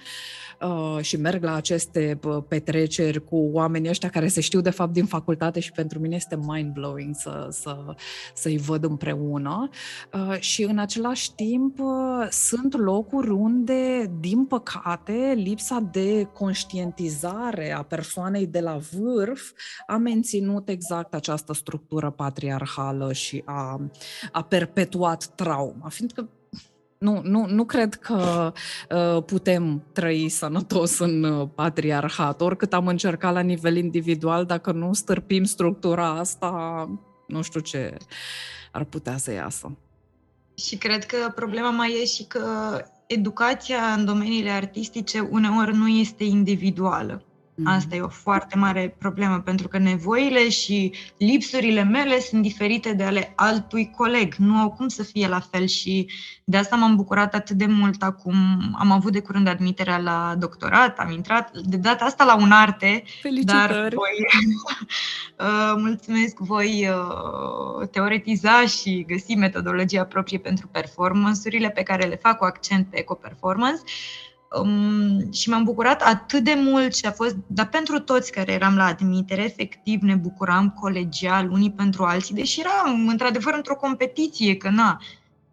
uh, 0.61 0.97
și 1.01 1.17
merg 1.17 1.43
la 1.43 1.55
aceste 1.55 2.19
petreceri 2.47 3.23
cu 3.23 3.49
oamenii 3.51 3.89
ăștia 3.89 4.09
care 4.09 4.27
se 4.27 4.41
știu 4.41 4.61
de 4.61 4.69
fapt 4.69 4.93
din 4.93 5.05
facultate 5.05 5.59
și 5.59 5.71
pentru 5.71 5.99
mine 5.99 6.15
este 6.15 6.35
mind-blowing 6.35 7.11
să, 7.13 7.47
să, 7.51 7.95
să-i 8.33 8.57
văd 8.57 8.83
împreună. 8.83 9.69
Uh, 10.13 10.39
și 10.39 10.63
în 10.63 10.77
același 10.77 11.33
timp 11.33 11.79
uh, 11.79 12.27
sunt 12.29 12.77
locuri 12.77 13.29
unde, 13.29 14.11
din 14.19 14.45
păcate, 14.45 15.33
lipsa 15.35 15.89
de 15.91 16.27
conștientizare 16.33 17.71
a 17.71 17.81
persoanei 17.81 18.47
de 18.47 18.59
la 18.59 18.79
vârf 18.91 19.51
a 19.87 19.97
menținut 19.97 20.69
exact 20.69 21.13
această 21.13 21.53
structură 21.53 22.09
patriarhală 22.09 22.77
și 23.11 23.41
a, 23.45 23.81
a 24.31 24.43
perpetuat 24.43 25.25
trauma, 25.25 25.89
fiindcă 25.89 26.29
nu, 26.99 27.21
nu, 27.23 27.45
nu 27.45 27.65
cred 27.65 27.95
că 27.95 28.51
uh, 28.89 29.23
putem 29.23 29.83
trăi 29.91 30.29
sănătos 30.29 30.99
în 30.99 31.23
uh, 31.23 31.47
patriarhat. 31.55 32.41
Oricât 32.41 32.73
am 32.73 32.87
încercat 32.87 33.33
la 33.33 33.39
nivel 33.39 33.75
individual, 33.75 34.45
dacă 34.45 34.71
nu 34.71 34.93
stârpim 34.93 35.43
structura 35.43 36.09
asta, 36.09 36.49
nu 37.27 37.41
știu 37.41 37.59
ce 37.59 37.97
ar 38.71 38.83
putea 38.83 39.17
să 39.17 39.31
iasă. 39.31 39.77
Și 40.55 40.77
cred 40.77 41.05
că 41.05 41.31
problema 41.35 41.69
mai 41.69 41.99
e 42.01 42.05
și 42.05 42.23
că 42.23 42.45
educația 43.07 43.93
în 43.97 44.05
domeniile 44.05 44.49
artistice 44.49 45.19
uneori 45.19 45.75
nu 45.75 45.87
este 45.87 46.23
individuală. 46.23 47.23
Asta 47.65 47.95
e 47.95 48.01
o 48.01 48.07
foarte 48.07 48.57
mare 48.57 48.95
problemă, 48.97 49.39
pentru 49.39 49.67
că 49.67 49.77
nevoile 49.77 50.49
și 50.49 50.93
lipsurile 51.17 51.83
mele 51.83 52.19
sunt 52.19 52.41
diferite 52.41 52.93
de 52.93 53.03
ale 53.03 53.33
altui 53.35 53.91
coleg. 53.97 54.35
Nu 54.35 54.55
au 54.55 54.71
cum 54.71 54.87
să 54.87 55.03
fie 55.03 55.27
la 55.27 55.39
fel 55.39 55.65
și 55.65 56.07
de 56.43 56.57
asta 56.57 56.75
m-am 56.75 56.95
bucurat 56.95 57.33
atât 57.33 57.55
de 57.55 57.65
mult 57.65 58.01
acum. 58.01 58.35
Am 58.79 58.91
avut 58.91 59.11
de 59.11 59.19
curând 59.19 59.47
admiterea 59.47 59.97
la 59.97 60.35
doctorat, 60.37 60.99
am 60.99 61.11
intrat 61.11 61.57
de 61.57 61.77
data 61.77 62.05
asta 62.05 62.23
la 62.23 62.35
un 62.35 62.51
arte, 62.51 63.03
Felicitări. 63.21 63.73
dar 63.73 63.93
voi, 63.93 64.25
uh, 65.47 65.73
mulțumesc, 65.77 66.37
voi 66.37 66.89
uh, 66.89 67.87
teoretiza 67.87 68.65
și 68.65 69.05
găsi 69.07 69.35
metodologia 69.35 70.05
proprie 70.05 70.37
pentru 70.37 70.67
performance-urile 70.67 71.69
pe 71.69 71.83
care 71.83 72.07
le 72.07 72.15
fac 72.15 72.37
cu 72.37 72.43
accent 72.43 72.87
pe 72.89 72.99
eco-performance. 72.99 73.81
Um, 74.51 75.31
și 75.31 75.49
m-am 75.49 75.63
bucurat 75.63 76.01
atât 76.01 76.43
de 76.43 76.53
mult 76.57 76.95
și 76.95 77.05
a 77.05 77.11
fost, 77.11 77.35
dar 77.47 77.69
pentru 77.69 77.99
toți 77.99 78.31
care 78.31 78.51
eram 78.51 78.75
la 78.75 78.85
admitere, 78.85 79.43
efectiv 79.43 80.01
ne 80.01 80.15
bucuram 80.15 80.69
colegial 80.69 81.51
unii 81.51 81.71
pentru 81.71 82.03
alții, 82.03 82.35
deși 82.35 82.59
eram 82.59 83.07
într-adevăr 83.07 83.53
într-o 83.53 83.75
competiție, 83.75 84.57
că 84.57 84.69
na, 84.69 85.01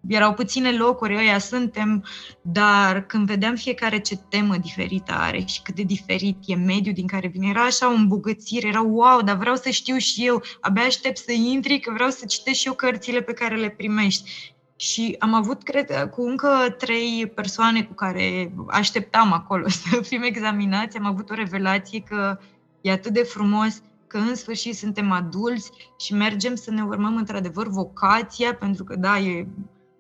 erau 0.09 0.35
puține 0.35 0.73
locuri, 0.73 1.17
ăia 1.17 1.39
suntem, 1.39 2.05
dar 2.43 3.07
când 3.07 3.27
vedeam 3.27 3.55
fiecare 3.55 3.99
ce 3.99 4.17
temă 4.29 4.57
diferită 4.57 5.13
are 5.13 5.45
și 5.47 5.63
cât 5.63 5.75
de 5.75 5.83
diferit 5.83 6.37
e 6.47 6.55
mediul 6.55 6.95
din 6.95 7.07
care 7.07 7.29
vine, 7.29 7.49
era 7.49 7.65
așa 7.65 7.91
o 7.91 7.95
îmbogățire, 7.95 8.69
era 8.69 8.81
wow, 8.81 9.23
dar 9.23 9.37
vreau 9.37 9.57
să 9.57 9.71
știu 9.71 9.97
și 9.97 10.27
eu, 10.27 10.43
abia 10.61 10.83
aștept 10.83 11.17
să 11.17 11.33
intri, 11.33 11.81
că 11.81 11.93
vreau 11.93 12.11
să 12.11 12.27
citesc 12.27 12.59
și 12.59 12.67
eu 12.67 12.73
cărțile 12.73 13.21
pe 13.21 13.33
care 13.33 13.57
le 13.57 13.69
primești. 13.69 14.55
Și 14.77 15.17
am 15.19 15.35
avut, 15.35 15.63
cred, 15.63 16.09
cu 16.11 16.23
încă 16.23 16.75
trei 16.79 17.33
persoane 17.35 17.85
cu 17.85 17.93
care 17.93 18.53
așteptam 18.69 19.33
acolo 19.33 19.69
să 19.89 20.01
fim 20.01 20.23
examinați, 20.23 20.97
am 20.97 21.07
avut 21.07 21.31
o 21.31 21.35
revelație 21.35 22.01
că 22.01 22.39
e 22.81 22.91
atât 22.91 23.13
de 23.13 23.23
frumos 23.23 23.83
că 24.07 24.19
în 24.19 24.35
sfârșit 24.35 24.77
suntem 24.77 25.11
adulți 25.11 25.71
și 25.99 26.15
mergem 26.15 26.55
să 26.55 26.71
ne 26.71 26.83
urmăm 26.83 27.17
într-adevăr 27.17 27.69
vocația, 27.69 28.55
pentru 28.55 28.85
că 28.85 28.97
da, 28.97 29.19
e 29.19 29.47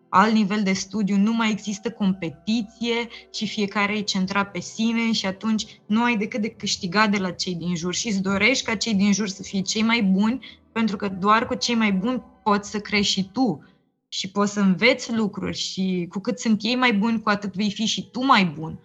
alt 0.09 0.33
nivel 0.33 0.63
de 0.63 0.73
studiu, 0.73 1.17
nu 1.17 1.33
mai 1.33 1.51
există 1.51 1.91
competiție 1.91 3.09
și 3.35 3.47
fiecare 3.47 3.97
e 3.97 4.01
centrat 4.01 4.51
pe 4.51 4.61
sine 4.61 5.13
și 5.13 5.27
atunci 5.27 5.81
nu 5.87 6.03
ai 6.03 6.17
decât 6.17 6.41
de 6.41 6.49
câștigat 6.49 7.11
de 7.11 7.19
la 7.19 7.31
cei 7.31 7.55
din 7.55 7.75
jur 7.77 7.95
și 7.95 8.09
îți 8.09 8.23
dorești 8.23 8.65
ca 8.65 8.75
cei 8.75 8.95
din 8.95 9.13
jur 9.13 9.29
să 9.29 9.43
fie 9.43 9.61
cei 9.61 9.83
mai 9.83 10.03
buni, 10.03 10.47
pentru 10.73 10.97
că 10.97 11.09
doar 11.09 11.47
cu 11.47 11.55
cei 11.55 11.75
mai 11.75 11.93
buni 11.93 12.23
poți 12.43 12.71
să 12.71 12.81
crești 12.81 13.13
și 13.13 13.31
tu 13.33 13.65
și 14.17 14.31
poți 14.31 14.53
să 14.53 14.61
înveți 14.61 15.13
lucruri 15.13 15.57
și 15.57 16.07
cu 16.11 16.19
cât 16.19 16.39
sunt 16.39 16.61
ei 16.63 16.77
mai 16.77 16.93
buni, 16.93 17.21
cu 17.21 17.29
atât 17.29 17.55
vei 17.55 17.71
fi 17.71 17.85
și 17.85 18.11
tu 18.11 18.25
mai 18.25 18.45
bun. 18.45 18.79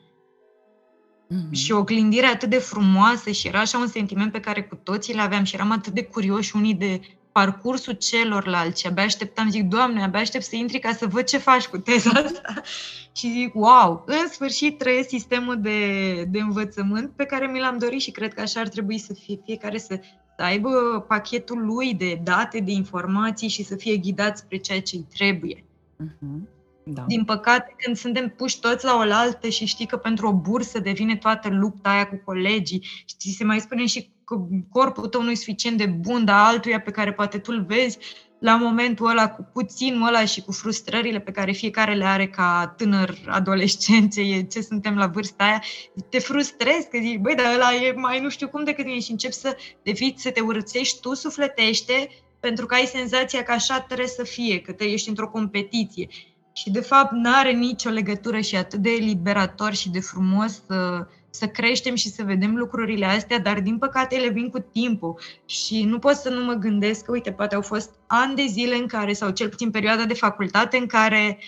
Mm-hmm. 1.30 1.52
Și 1.52 1.72
o 1.72 1.84
gândire 1.84 2.26
atât 2.26 2.50
de 2.50 2.58
frumoasă 2.58 3.32
și 3.32 3.48
era 3.48 3.60
așa 3.60 3.78
un 3.78 3.88
sentiment 3.88 4.32
pe 4.32 4.40
care 4.40 4.64
cu 4.64 4.76
toții 4.76 5.14
le 5.14 5.22
aveam 5.22 5.44
și 5.44 5.56
eram 5.56 5.72
atât 5.72 5.94
de 5.94 6.04
curioși 6.04 6.56
unii 6.56 6.74
de 6.74 7.02
parcursul 7.32 7.94
celorlalți 7.94 8.82
și 8.82 8.88
abia 8.88 9.04
așteptam, 9.04 9.50
zic, 9.50 9.64
Doamne, 9.64 10.04
abia 10.04 10.20
aștept 10.20 10.44
să 10.44 10.56
intri 10.56 10.80
ca 10.80 10.94
să 10.94 11.08
văd 11.08 11.24
ce 11.24 11.38
faci 11.38 11.68
cu 11.68 11.78
teza 11.78 12.10
asta. 12.10 12.54
și 13.18 13.32
zic, 13.32 13.56
wow, 13.56 14.04
în 14.06 14.28
sfârșit 14.28 14.78
trăiesc 14.78 15.10
sistemul 15.10 15.62
de, 15.62 16.24
de 16.24 16.40
învățământ 16.40 17.12
pe 17.16 17.26
care 17.26 17.48
mi 17.48 17.60
l-am 17.60 17.78
dorit 17.78 18.02
și 18.02 18.12
cred 18.12 18.34
că 18.34 18.42
așa 18.42 18.60
ar 18.60 18.68
trebui 18.68 18.98
să 18.98 19.14
fie 19.14 19.40
fiecare 19.46 19.78
să 19.78 20.00
să 20.42 20.48
aibă 20.48 21.06
pachetul 21.08 21.66
lui 21.66 21.94
de 21.94 22.20
date, 22.24 22.60
de 22.60 22.72
informații 22.72 23.48
și 23.48 23.64
să 23.64 23.76
fie 23.76 23.98
ghidat 23.98 24.38
spre 24.38 24.58
ceea 24.58 24.82
ce 24.82 24.96
îi 24.96 25.06
trebuie. 25.14 25.64
Uh-huh. 26.04 26.50
Da. 26.84 27.04
Din 27.08 27.24
păcate, 27.24 27.76
când 27.78 27.96
suntem 27.96 28.34
puși 28.38 28.60
toți 28.60 28.86
la 28.86 28.96
oaltă 28.96 29.50
și 29.50 29.66
știi 29.66 29.86
că 29.86 29.98
pentru 29.98 30.28
o 30.28 30.34
bursă 30.34 30.80
devine 30.80 31.16
toată 31.16 31.50
lupta 31.50 31.90
aia 31.90 32.08
cu 32.08 32.22
colegii, 32.26 32.88
și 33.22 33.34
se 33.34 33.44
mai 33.44 33.60
spune 33.60 33.86
și 33.86 34.10
că 34.24 34.48
corpul 34.70 35.08
tău 35.08 35.24
nu 35.24 35.32
e 35.32 35.36
suficient 35.36 35.78
de 35.78 35.86
bun, 35.86 36.26
dar 36.26 36.46
altuia 36.46 36.82
pe 36.82 36.92
care 36.92 37.14
poate 37.14 37.38
tu 37.38 37.52
îl 37.54 37.64
vezi, 37.64 37.98
la 38.42 38.56
momentul 38.56 39.10
ăla, 39.10 39.30
cu 39.30 39.50
puținul 39.54 40.08
ăla 40.08 40.26
și 40.26 40.42
cu 40.42 40.52
frustrările 40.52 41.20
pe 41.20 41.32
care 41.32 41.52
fiecare 41.52 41.94
le 41.94 42.06
are 42.06 42.28
ca 42.28 42.74
tânăr 42.78 43.18
adolescențe, 43.28 44.44
ce 44.44 44.62
suntem 44.62 44.96
la 44.96 45.08
vârsta 45.08 45.44
aia, 45.44 45.64
te 46.10 46.20
frustrezi 46.20 46.90
că 46.90 46.98
zici, 47.02 47.18
băi, 47.18 47.36
dar 47.36 47.54
ăla 47.56 47.74
e 47.76 47.92
mai 47.92 48.20
nu 48.20 48.30
știu 48.30 48.48
cum 48.48 48.64
decât 48.64 48.86
tine 48.86 49.00
și 49.00 49.12
începi 49.12 49.34
să 49.34 49.58
devii, 49.84 50.14
să 50.18 50.32
te 50.32 50.40
urțești 50.40 51.00
tu 51.00 51.14
sufletește 51.14 52.10
pentru 52.40 52.66
că 52.66 52.74
ai 52.74 52.86
senzația 52.86 53.44
că 53.44 53.52
așa 53.52 53.80
trebuie 53.80 54.08
să 54.08 54.24
fie, 54.24 54.62
că 54.62 54.72
te 54.72 54.84
ești 54.84 55.10
într-o 55.10 55.30
competiție. 55.30 56.08
Și 56.54 56.70
de 56.70 56.82
fapt 56.82 57.12
nu 57.12 57.30
are 57.34 57.52
nicio 57.52 57.90
legătură 57.90 58.40
și 58.40 58.56
atât 58.56 58.80
de 58.80 58.90
liberator 58.90 59.74
și 59.74 59.90
de 59.90 60.00
frumos 60.00 60.62
să, 60.66 61.08
să 61.32 61.48
creștem 61.48 61.96
și 61.96 62.10
să 62.10 62.24
vedem 62.24 62.56
lucrurile 62.56 63.06
astea, 63.06 63.40
dar 63.40 63.60
din 63.60 63.78
păcate 63.78 64.16
ele 64.16 64.30
vin 64.30 64.50
cu 64.50 64.60
timpul 64.60 65.20
și 65.46 65.84
nu 65.84 66.00
pot 66.00 66.16
să 66.16 66.30
nu 66.30 66.44
mă 66.44 66.54
gândesc 66.54 67.06
că, 67.06 67.12
uite, 67.12 67.32
poate 67.32 67.56
au 67.56 67.62
fost 67.62 67.90
ani 68.08 68.36
de 68.36 68.46
zile 68.48 68.76
în 68.76 68.88
care, 68.88 69.14
sau 69.14 69.30
cel 69.30 69.50
puțin 69.50 69.72
perioada 69.72 70.06
de 70.06 70.14
facultate 70.14 70.78
în 70.78 70.86
care 70.86 71.40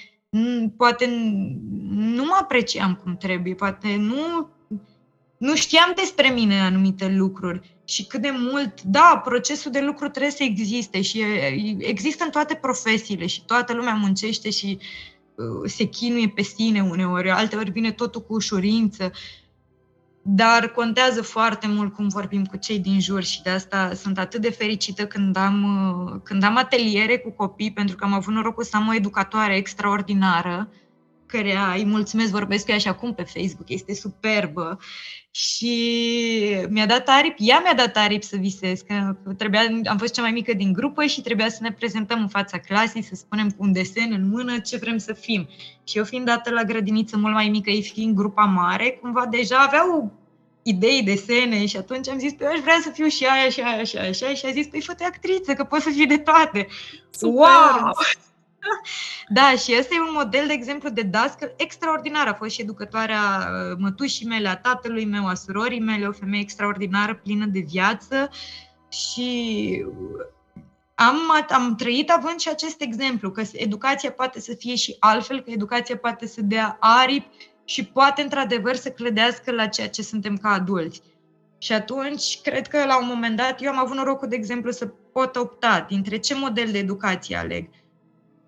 poate 0.78 1.06
nu 1.90 2.24
mă 2.24 2.38
apreciam 2.42 3.00
cum 3.04 3.18
trebuie, 3.18 3.54
poate 3.54 3.96
nu, 3.96 4.50
nu 5.38 5.56
știam 5.56 5.92
despre 5.96 6.30
mine 6.30 6.62
anumite 6.62 7.08
lucruri 7.08 7.78
și 7.86 8.06
cât 8.06 8.22
de 8.22 8.34
mult, 8.38 8.82
da, 8.82 9.22
procesul 9.24 9.72
de 9.72 9.82
lucru 9.82 10.10
trebuie 10.10 10.32
să 10.32 10.44
existe 10.44 11.02
și 11.02 11.24
există 11.78 12.24
în 12.24 12.30
toate 12.30 12.56
profesiile 12.56 13.26
și 13.26 13.46
toată 13.46 13.74
lumea 13.74 13.94
muncește 13.94 14.50
și 14.50 14.78
uh, 15.36 15.70
se 15.70 15.84
chinuie 15.84 16.32
pe 16.36 16.42
sine 16.42 16.82
uneori, 16.82 17.30
alteori 17.30 17.72
vine 17.72 17.92
totul 17.92 18.22
cu 18.22 18.34
ușurință, 18.34 19.12
dar 20.26 20.68
contează 20.68 21.22
foarte 21.22 21.68
mult 21.68 21.94
cum 21.94 22.08
vorbim 22.08 22.46
cu 22.46 22.58
cei 22.58 22.80
din 22.80 23.00
jur 23.00 23.24
și 23.24 23.42
de 23.42 23.50
asta 23.50 23.94
sunt 23.94 24.18
atât 24.18 24.42
de 24.42 24.50
fericită 24.52 25.08
când 25.08 25.36
am, 25.36 25.64
uh, 25.64 26.20
când 26.24 26.44
am 26.44 26.58
ateliere 26.58 27.18
cu 27.18 27.32
copii, 27.32 27.74
pentru 27.74 27.96
că 27.96 28.04
am 28.04 28.14
avut 28.14 28.34
norocul 28.34 28.64
să 28.64 28.76
am 28.76 28.88
o 28.88 28.94
educatoare 28.94 29.56
extraordinară, 29.56 30.70
care 31.26 31.58
îi 31.76 31.86
mulțumesc, 31.86 32.32
vorbesc 32.32 32.66
cu 32.66 32.72
ea 32.72 32.78
și 32.78 32.88
acum 32.88 33.14
pe 33.14 33.24
Facebook, 33.24 33.70
este 33.70 33.94
superbă 33.94 34.80
și 35.36 35.76
mi-a 36.70 36.86
dat 36.86 37.08
aripi, 37.08 37.50
ea 37.50 37.60
mi-a 37.60 37.74
dat 37.74 37.98
aripi 37.98 38.26
să 38.26 38.36
visez, 38.36 38.82
că 38.82 39.16
trebuia, 39.38 39.62
am 39.86 39.98
fost 39.98 40.14
cea 40.14 40.22
mai 40.22 40.32
mică 40.32 40.54
din 40.54 40.74
grupă 40.74 41.06
și 41.06 41.22
trebuia 41.22 41.50
să 41.50 41.58
ne 41.62 41.72
prezentăm 41.72 42.20
în 42.22 42.28
fața 42.28 42.58
clasei, 42.58 43.04
să 43.04 43.16
spunem 43.16 43.50
cu 43.50 43.56
un 43.58 43.72
desen 43.72 44.12
în 44.12 44.30
mână 44.30 44.60
ce 44.60 44.78
vrem 44.78 44.98
să 44.98 45.14
fim. 45.14 45.48
Și 45.84 45.98
eu 45.98 46.04
fiind 46.04 46.26
dată 46.26 46.52
la 46.52 46.64
grădiniță 46.64 47.18
mult 47.18 47.34
mai 47.34 47.50
mică, 47.50 47.70
ei 47.70 47.84
fiind 47.84 48.16
grupa 48.16 48.44
mare, 48.44 49.00
cumva 49.02 49.26
deja 49.26 49.58
aveau 49.58 50.12
idei, 50.64 51.04
desene 51.04 51.66
și 51.66 51.78
atunci 51.78 52.10
am 52.10 52.20
zis, 52.20 52.34
păi 52.34 52.46
eu 52.48 52.54
aș 52.54 52.60
vrea 52.60 52.80
să 52.82 52.90
fiu 52.90 53.08
și 53.08 53.26
aia, 53.26 53.50
și 53.50 53.62
aia, 53.62 53.84
și 53.84 53.98
aia, 53.98 54.12
și 54.12 54.24
aia 54.24 54.34
și 54.34 54.46
a 54.46 54.52
zis, 54.52 54.68
păi 54.68 54.82
fă 54.82 54.96
actriță, 55.00 55.54
că 55.54 55.64
poți 55.64 55.84
să 55.84 55.90
fii 55.90 56.08
de 56.08 56.18
toate. 56.18 56.68
Super. 57.10 57.36
Wow! 57.36 57.92
Da, 59.28 59.56
și 59.58 59.76
ăsta 59.80 59.96
e 59.96 60.00
un 60.00 60.14
model, 60.14 60.48
de 60.48 60.54
exemplu, 60.54 60.90
de 60.90 61.02
dascăl 61.02 61.54
extraordinar. 61.58 62.28
A 62.28 62.34
fost 62.34 62.52
și 62.52 62.62
educătoarea 62.62 63.20
uh, 63.20 63.78
mătușii 63.80 64.28
mele, 64.28 64.48
a 64.48 64.56
tatălui 64.56 65.06
meu, 65.06 65.28
a 65.28 65.34
surorii 65.34 65.80
mele, 65.80 66.08
o 66.08 66.12
femeie 66.12 66.42
extraordinară, 66.42 67.16
plină 67.16 67.46
de 67.46 67.60
viață 67.60 68.30
și 68.90 69.86
am, 70.96 71.18
am 71.50 71.76
trăit 71.76 72.10
având 72.10 72.40
și 72.40 72.50
acest 72.50 72.82
exemplu, 72.82 73.32
că 73.32 73.44
educația 73.52 74.12
poate 74.12 74.40
să 74.40 74.54
fie 74.54 74.76
și 74.76 74.96
altfel, 75.00 75.42
că 75.42 75.52
educația 75.52 75.98
poate 75.98 76.28
să 76.28 76.42
dea 76.42 76.78
aripi 76.80 77.52
și 77.66 77.86
poate 77.86 78.22
într-adevăr 78.22 78.76
să 78.76 78.90
clădească 78.90 79.52
la 79.52 79.68
ceea 79.68 79.90
ce 79.90 80.02
suntem 80.02 80.38
ca 80.38 80.50
adulți. 80.50 81.02
Și 81.58 81.74
atunci, 81.74 82.42
cred 82.42 82.68
că 82.68 82.86
la 82.86 83.00
un 83.00 83.08
moment 83.08 83.38
dat, 83.38 83.62
eu 83.62 83.72
am 83.72 83.78
avut 83.78 83.96
norocul, 83.96 84.28
de 84.28 84.36
exemplu, 84.36 84.72
să 84.72 84.86
pot 85.14 85.36
opta 85.36 85.86
dintre 85.90 86.18
ce 86.18 86.36
model 86.36 86.72
de 86.72 86.78
educație 86.78 87.36
aleg 87.36 87.70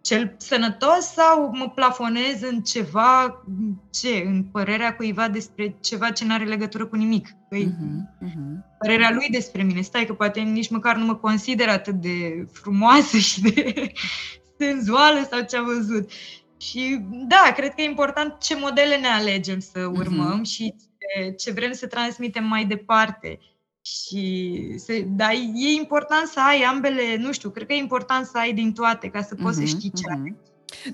cel 0.05 0.35
sănătos 0.37 1.05
sau 1.13 1.51
mă 1.53 1.69
plafonez 1.69 2.41
în 2.41 2.61
ceva, 2.61 3.43
ce, 3.91 4.23
în 4.25 4.43
părerea 4.43 4.95
cuiva 4.95 5.27
despre 5.27 5.77
ceva 5.81 6.11
ce 6.11 6.25
nu 6.25 6.33
are 6.33 6.43
legătură 6.43 6.85
cu 6.85 6.95
nimic. 6.95 7.29
Păi, 7.49 7.63
uh-huh, 7.63 8.27
uh-huh. 8.27 8.77
Părerea 8.79 9.11
lui 9.11 9.27
despre 9.31 9.63
mine. 9.63 9.81
Stai 9.81 10.05
că 10.05 10.13
poate 10.13 10.39
nici 10.39 10.69
măcar 10.69 10.95
nu 10.95 11.05
mă 11.05 11.15
consider 11.15 11.69
atât 11.69 11.93
de 11.93 12.47
frumoasă 12.51 13.17
și 13.17 13.41
de 13.41 13.91
senzuală 14.59 15.27
sau 15.31 15.41
ce 15.41 15.57
a 15.57 15.61
văzut. 15.61 16.11
Și 16.57 16.99
da, 17.27 17.53
cred 17.55 17.73
că 17.73 17.81
e 17.81 17.85
important 17.85 18.37
ce 18.39 18.55
modele 18.55 18.97
ne 18.97 19.07
alegem 19.07 19.59
să 19.59 19.79
urmăm 19.79 20.39
uh-huh. 20.39 20.51
și 20.51 20.73
ce, 20.77 21.31
ce 21.31 21.51
vrem 21.51 21.71
să 21.71 21.87
transmitem 21.87 22.43
mai 22.43 22.65
departe. 22.65 23.39
Și 23.85 24.73
se, 24.77 25.01
dar 25.01 25.31
e 25.55 25.71
important 25.77 26.27
să 26.27 26.39
ai 26.47 26.61
ambele, 26.61 27.17
nu 27.17 27.31
știu, 27.31 27.49
cred 27.49 27.67
că 27.67 27.73
e 27.73 27.77
important 27.77 28.25
să 28.25 28.37
ai 28.37 28.53
din 28.53 28.73
toate 28.73 29.07
ca 29.07 29.21
să 29.21 29.35
poți 29.35 29.61
uh-huh, 29.61 29.65
să 29.65 29.75
mhm, 29.75 29.77
știi 29.77 29.91
ce 29.91 30.03
uh-huh. 30.09 30.23
ai. 30.23 30.35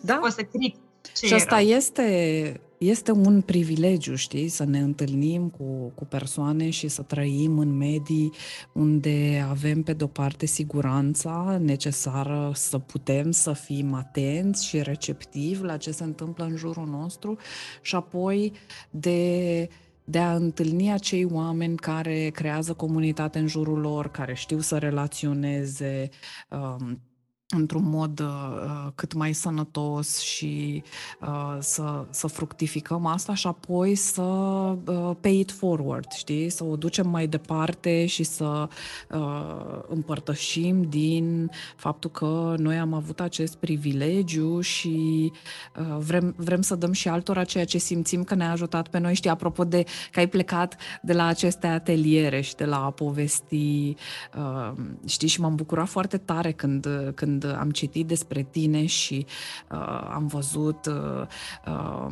Da. 0.01 0.13
Să 0.13 0.19
poți 0.19 0.35
să 0.35 0.41
critic 0.41 0.75
ce 1.13 1.25
Și 1.25 1.33
asta 1.33 1.59
este, 1.59 2.61
este 2.77 3.11
un 3.11 3.41
privilegiu, 3.41 4.15
știi, 4.15 4.47
să 4.47 4.63
ne 4.63 4.79
întâlnim 4.79 5.49
cu, 5.49 5.91
cu 5.95 6.05
persoane 6.05 6.69
și 6.69 6.87
să 6.87 7.01
trăim 7.01 7.59
în 7.59 7.77
medii 7.77 8.31
unde 8.73 9.45
avem, 9.49 9.83
pe 9.83 9.93
de-o 9.93 10.07
parte, 10.07 10.45
siguranța 10.45 11.57
necesară 11.61 12.51
să 12.53 12.77
putem 12.77 13.31
să 13.31 13.53
fim 13.53 13.93
atenți 13.93 14.65
și 14.65 14.81
receptivi 14.81 15.63
la 15.63 15.77
ce 15.77 15.91
se 15.91 16.03
întâmplă 16.03 16.45
în 16.45 16.55
jurul 16.55 16.87
nostru 16.87 17.37
și 17.81 17.95
apoi 17.95 18.53
de 18.89 19.69
de 20.11 20.19
a 20.19 20.35
întâlni 20.35 20.91
acei 20.91 21.25
oameni 21.25 21.75
care 21.75 22.29
creează 22.29 22.73
comunitate 22.73 23.39
în 23.39 23.47
jurul 23.47 23.79
lor, 23.79 24.11
care 24.11 24.33
știu 24.33 24.59
să 24.59 24.77
relaționeze, 24.77 26.09
um, 26.49 27.01
într-un 27.51 27.89
mod 27.89 28.19
uh, 28.19 28.27
uh, 28.63 28.87
cât 28.95 29.13
mai 29.13 29.33
sănătos 29.33 30.19
și 30.19 30.83
uh, 31.21 31.57
să, 31.59 32.05
să 32.09 32.27
fructificăm 32.27 33.05
asta 33.05 33.33
și 33.33 33.47
apoi 33.47 33.95
să 33.95 34.21
uh, 34.21 35.11
pay 35.21 35.39
it 35.39 35.51
forward, 35.51 36.11
știi? 36.11 36.49
Să 36.49 36.63
o 36.63 36.75
ducem 36.75 37.09
mai 37.09 37.27
departe 37.27 38.05
și 38.05 38.23
să 38.23 38.67
uh, 39.09 39.81
împărtășim 39.87 40.81
din 40.81 41.49
faptul 41.75 42.09
că 42.09 42.55
noi 42.57 42.77
am 42.77 42.93
avut 42.93 43.19
acest 43.19 43.55
privilegiu 43.55 44.61
și 44.61 45.31
uh, 45.79 45.97
vrem, 45.99 46.33
vrem 46.37 46.61
să 46.61 46.75
dăm 46.75 46.91
și 46.91 47.07
altora 47.07 47.43
ceea 47.43 47.65
ce 47.65 47.77
simțim 47.77 48.23
că 48.23 48.35
ne-a 48.35 48.51
ajutat 48.51 48.87
pe 48.87 48.99
noi. 48.99 49.15
Știi, 49.15 49.29
apropo 49.29 49.63
de 49.63 49.83
că 50.11 50.19
ai 50.19 50.27
plecat 50.27 50.77
de 51.01 51.13
la 51.13 51.25
aceste 51.25 51.67
ateliere 51.67 52.41
și 52.41 52.55
de 52.55 52.65
la 52.65 52.85
a 52.85 52.89
povesti, 52.89 53.95
uh, 54.37 54.71
știi, 55.07 55.27
și 55.27 55.41
m-am 55.41 55.55
bucurat 55.55 55.87
foarte 55.87 56.17
tare 56.17 56.51
când, 56.51 56.87
când 57.15 57.40
când 57.41 57.55
am 57.59 57.71
citit 57.71 58.07
despre 58.07 58.41
tine 58.41 58.85
și 58.85 59.25
uh, 59.71 60.09
am 60.13 60.27
văzut 60.27 60.85
uh, 60.85 61.27
uh, 61.67 62.01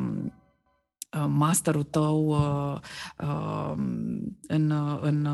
masterul 1.28 1.82
tău 1.82 2.26
uh, 2.28 2.78
uh, 3.28 3.72
în, 4.46 4.72
în 5.00 5.28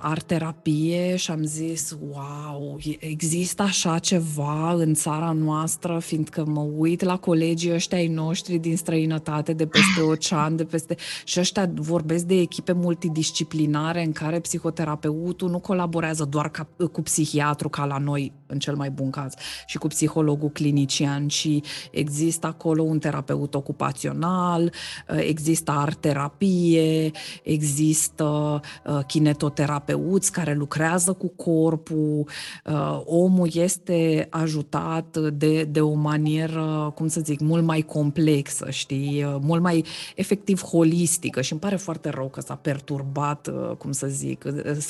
art-terapie 0.00 1.16
și 1.16 1.30
am 1.30 1.42
zis, 1.42 1.96
wow, 2.10 2.78
există 2.98 3.62
așa 3.62 3.98
ceva 3.98 4.72
în 4.72 4.94
țara 4.94 5.32
noastră, 5.32 5.98
fiindcă 5.98 6.44
mă 6.44 6.60
uit 6.60 7.02
la 7.02 7.16
colegii 7.16 7.72
ăștia 7.72 7.98
ai 7.98 8.06
noștri 8.06 8.58
din 8.58 8.76
străinătate, 8.76 9.52
de 9.52 9.66
peste 9.66 10.00
ocean, 10.10 10.56
de 10.56 10.64
peste... 10.64 10.96
și 11.24 11.40
ăștia 11.40 11.70
vorbesc 11.74 12.24
de 12.24 12.40
echipe 12.40 12.72
multidisciplinare 12.72 14.04
în 14.04 14.12
care 14.12 14.40
psihoterapeutul 14.40 15.50
nu 15.50 15.58
colaborează 15.58 16.24
doar 16.24 16.50
ca, 16.50 16.68
cu 16.92 17.02
psihiatru 17.02 17.68
ca 17.68 17.84
la 17.84 17.98
noi, 17.98 18.32
în 18.46 18.58
cel 18.58 18.76
mai 18.76 18.90
bun 18.90 19.10
caz, 19.10 19.34
și 19.66 19.78
cu 19.78 19.86
psihologul 19.86 20.50
clinician, 20.50 21.28
ci 21.28 21.48
există 21.90 22.46
acolo 22.46 22.82
un 22.82 22.98
terapeut 22.98 23.54
ocupațional, 23.54 24.39
emoțional, 24.40 24.72
uh, 25.08 25.24
există 25.28 25.70
art-terapie, 25.70 27.10
există 27.42 28.60
uh, 28.86 28.98
kinetoterapeuți 29.06 30.32
care 30.32 30.54
lucrează 30.54 31.12
cu 31.12 31.28
corpul, 31.28 32.28
uh, 32.64 33.00
omul 33.04 33.48
este 33.52 34.26
ajutat 34.30 35.16
de, 35.16 35.64
de 35.64 35.80
o 35.80 35.94
manieră, 35.94 36.92
cum 36.94 37.08
să 37.08 37.20
zic, 37.20 37.40
mult 37.40 37.64
mai 37.64 37.80
complexă, 37.80 38.66
știi, 38.70 39.38
mult 39.40 39.62
mai 39.62 39.84
efectiv 40.14 40.62
holistică. 40.62 41.40
Și 41.40 41.52
îmi 41.52 41.60
pare 41.60 41.76
foarte 41.76 42.08
rău 42.08 42.28
că 42.28 42.40
s-a 42.40 42.54
perturbat, 42.54 43.50
cum 43.78 43.92
să 43.92 44.06
zic, 44.06 44.44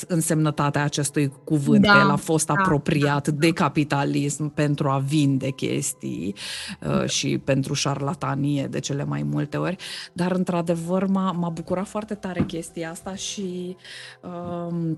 însemnătatea 0.07 0.83
acestui 0.83 1.31
cuvânt, 1.43 1.81
da, 1.81 1.91
că 1.91 1.99
el 1.99 2.09
a 2.09 2.15
fost 2.15 2.45
da, 2.45 2.53
apropiat 2.53 3.27
da. 3.27 3.35
de 3.39 3.51
capitalism 3.51 4.53
pentru 4.53 4.89
a 4.89 4.97
vinde 4.97 5.49
chestii 5.49 6.35
uh, 6.81 7.09
și 7.09 7.37
pentru 7.37 7.73
șarlatanie 7.73 8.67
de 8.67 8.79
cele 8.79 9.03
mai 9.03 9.23
multe 9.23 9.40
multe 9.41 9.57
ori, 9.57 9.75
dar 10.13 10.31
într-adevăr 10.31 11.07
m-a, 11.07 11.31
m-a 11.31 11.49
bucurat 11.49 11.87
foarte 11.87 12.15
tare 12.15 12.43
chestia 12.43 12.89
asta 12.89 13.15
și 13.15 13.75
um, 14.21 14.97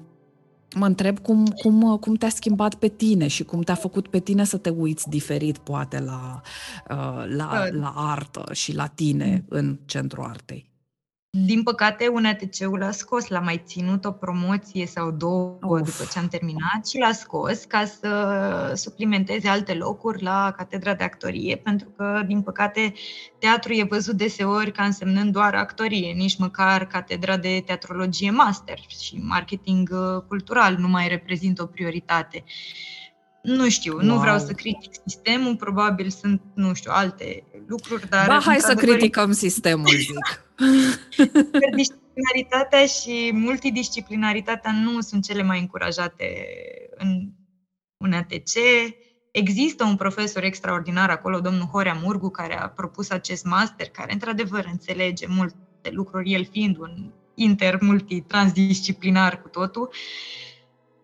mă 0.76 0.86
întreb 0.86 1.20
cum, 1.20 1.46
cum, 1.46 1.98
cum 1.98 2.16
te-a 2.16 2.30
schimbat 2.30 2.76
pe 2.76 2.88
tine 2.88 3.28
și 3.28 3.44
cum 3.44 3.62
te-a 3.62 3.76
făcut 3.76 4.08
pe 4.08 4.20
tine 4.20 4.44
să 4.44 4.58
te 4.58 4.70
uiți 4.70 5.10
diferit, 5.10 5.58
poate, 5.58 6.00
la, 6.00 6.42
uh, 6.90 7.36
la, 7.36 7.68
la 7.72 7.94
artă 7.96 8.44
și 8.52 8.76
la 8.76 8.88
tine 8.88 9.46
în 9.50 9.80
centrul 9.86 10.24
artei. 10.24 10.73
Din 11.38 11.64
păcate, 11.64 12.08
UNATC-ul 12.08 12.78
l-a 12.78 12.92
scos, 12.92 13.28
l-a 13.28 13.40
mai 13.40 13.64
ținut 13.66 14.06
o 14.06 14.12
promoție 14.12 14.86
sau 14.86 15.12
două 15.12 15.58
Uf. 15.62 15.82
după 15.82 16.10
ce 16.12 16.20
am 16.20 16.28
terminat 16.28 16.88
și 16.88 16.98
l-a 16.98 17.12
scos 17.12 17.64
ca 17.64 17.86
să 17.86 18.74
suplimenteze 18.76 19.48
alte 19.48 19.74
locuri 19.74 20.24
la 20.24 20.54
catedra 20.58 20.94
de 20.94 21.04
actorie, 21.04 21.56
pentru 21.56 21.90
că, 21.98 22.24
din 22.28 22.42
păcate, 22.42 22.94
teatru 23.40 23.74
e 23.74 23.86
văzut 23.90 24.16
deseori 24.16 24.72
ca 24.72 24.84
însemnând 24.84 25.32
doar 25.32 25.56
actorie, 25.56 26.12
nici 26.12 26.38
măcar 26.38 26.88
catedra 26.88 27.38
de 27.38 27.64
teatrologie 27.66 28.32
master 28.32 28.80
și 28.88 29.18
marketing 29.18 29.90
uh, 29.92 30.22
cultural 30.28 30.76
nu 30.78 30.88
mai 30.88 31.08
reprezintă 31.08 31.62
o 31.62 31.66
prioritate. 31.66 32.44
Nu 33.42 33.70
știu, 33.70 33.94
wow. 33.94 34.02
nu 34.02 34.20
vreau 34.20 34.40
să 34.40 34.52
critic 34.52 34.92
sistemul, 35.06 35.56
probabil 35.56 36.10
sunt, 36.10 36.42
nu 36.54 36.74
știu, 36.74 36.92
alte 36.94 37.44
lucruri, 37.68 38.10
dar... 38.10 38.28
Ba, 38.28 38.40
hai 38.46 38.60
să 38.60 38.74
criticăm 38.74 39.32
sistemul, 39.32 39.88
zic. 39.88 40.44
Interdisciplinaritatea 41.54 42.86
și 42.86 43.32
multidisciplinaritatea 43.34 44.72
nu 44.72 45.02
sunt 45.02 45.24
cele 45.24 45.42
mai 45.42 45.60
încurajate 45.60 46.46
în 46.96 47.32
un 47.98 48.14
ATC. 48.14 48.58
Există 49.32 49.84
un 49.84 49.96
profesor 49.96 50.44
extraordinar 50.44 51.10
acolo, 51.10 51.40
domnul 51.40 51.66
Horea 51.66 51.94
Murgu, 51.94 52.30
care 52.30 52.60
a 52.60 52.70
propus 52.70 53.10
acest 53.10 53.46
master, 53.46 53.90
care 53.90 54.14
într-adevăr 54.14 54.66
înțelege 54.72 55.28
multe 55.28 55.56
lucruri, 55.92 56.32
el 56.32 56.46
fiind 56.46 56.78
un 56.78 57.12
inter-multi-transdisciplinar 57.34 59.42
cu 59.42 59.48
totul. 59.48 59.94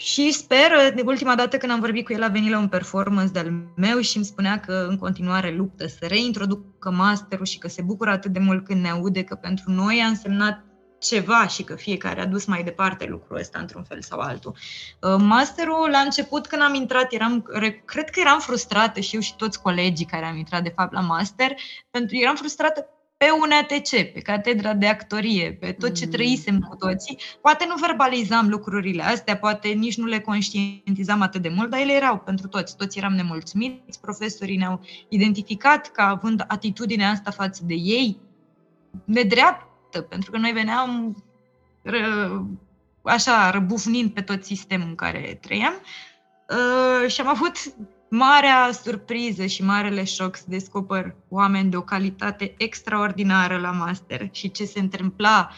Și 0.02 0.32
sper, 0.32 0.94
de 0.96 1.02
ultima 1.06 1.36
dată 1.36 1.58
când 1.58 1.72
am 1.72 1.80
vorbit 1.80 2.06
cu 2.06 2.14
el, 2.14 2.24
a 2.24 2.28
venit 2.28 2.52
la 2.52 2.58
un 2.58 2.68
performance 2.68 3.32
de-al 3.32 3.52
meu 3.76 4.00
și 4.00 4.16
îmi 4.16 4.26
spunea 4.26 4.60
că 4.60 4.86
în 4.90 4.98
continuare 4.98 5.52
luptă 5.52 5.88
să 5.88 6.06
reintroducă 6.08 6.92
masterul 6.92 7.46
și 7.46 7.58
că 7.58 7.68
se 7.68 7.82
bucură 7.82 8.10
atât 8.10 8.32
de 8.32 8.40
mult 8.40 8.66
când 8.66 8.82
ne 8.82 8.90
aude 8.90 9.24
că 9.24 9.36
pentru 9.36 9.72
noi 9.72 10.02
a 10.04 10.08
însemnat 10.08 10.64
ceva 11.00 11.48
și 11.48 11.64
că 11.64 11.76
fiecare 11.76 12.22
a 12.22 12.26
dus 12.26 12.46
mai 12.46 12.64
departe 12.64 13.06
lucrul 13.06 13.38
ăsta 13.38 13.60
într-un 13.60 13.84
fel 13.84 14.02
sau 14.02 14.20
altul. 14.20 14.56
Uh, 15.02 15.16
masterul, 15.18 15.90
la 15.92 16.00
început, 16.00 16.48
când 16.48 16.62
am 16.62 16.74
intrat, 16.74 17.14
eram, 17.14 17.42
cred 17.86 18.10
că 18.10 18.20
eram 18.20 18.40
frustrată 18.40 19.00
și 19.00 19.16
eu 19.16 19.22
și 19.22 19.36
toți 19.36 19.62
colegii 19.62 20.06
care 20.06 20.26
am 20.26 20.38
intrat, 20.38 20.64
de 20.64 20.74
fapt, 20.76 20.94
la 20.94 21.00
master, 21.00 21.54
pentru 21.92 22.16
că 22.16 22.22
eram 22.22 22.36
frustrată 22.36 22.86
pe 23.20 23.32
un 23.42 23.52
ATC, 23.52 23.90
pe 23.90 24.20
catedra 24.24 24.74
de 24.74 24.88
actorie, 24.88 25.54
pe 25.54 25.72
tot 25.72 25.94
ce 25.94 26.06
mm. 26.06 26.12
trăisem 26.12 26.60
cu 26.60 26.76
toții. 26.76 27.18
Poate 27.42 27.66
nu 27.68 27.76
verbalizam 27.76 28.50
lucrurile 28.50 29.04
astea, 29.04 29.38
poate 29.38 29.68
nici 29.68 29.98
nu 29.98 30.06
le 30.06 30.20
conștientizam 30.20 31.22
atât 31.22 31.42
de 31.42 31.50
mult, 31.50 31.70
dar 31.70 31.80
ele 31.80 31.94
erau 31.94 32.18
pentru 32.18 32.48
toți. 32.48 32.78
Toți 32.78 32.98
eram 32.98 33.14
nemulțumiți, 33.14 34.00
profesorii 34.02 34.58
ne-au 34.58 34.82
identificat 35.10 35.92
ca 35.92 36.08
având 36.08 36.44
atitudinea 36.48 37.10
asta 37.10 37.32
față 37.32 37.62
de 37.66 37.74
ei, 37.74 38.20
nedreaptă, 39.04 40.02
pentru 40.02 40.32
că 40.32 40.38
noi 40.38 40.52
veneam 40.52 41.24
ră, 41.82 42.42
așa, 43.02 43.50
răbufnind 43.50 44.12
pe 44.12 44.22
tot 44.22 44.44
sistemul 44.44 44.88
în 44.88 44.96
care 44.96 45.38
trăiam 45.42 45.74
uh, 46.50 47.10
și 47.10 47.22
am 47.22 47.28
avut 47.28 47.56
marea 48.10 48.72
surpriză 48.72 49.46
și 49.46 49.64
marele 49.64 50.04
șoc 50.04 50.36
să 50.36 50.44
descoper 50.48 51.16
oameni 51.30 51.70
de 51.70 51.78
o 51.78 51.82
calitate 51.82 52.54
extraordinară 52.58 53.58
la 53.58 53.72
master 53.72 54.30
și 54.32 54.52
ce 54.52 54.66
se 54.66 54.80
întâmpla 54.80 55.50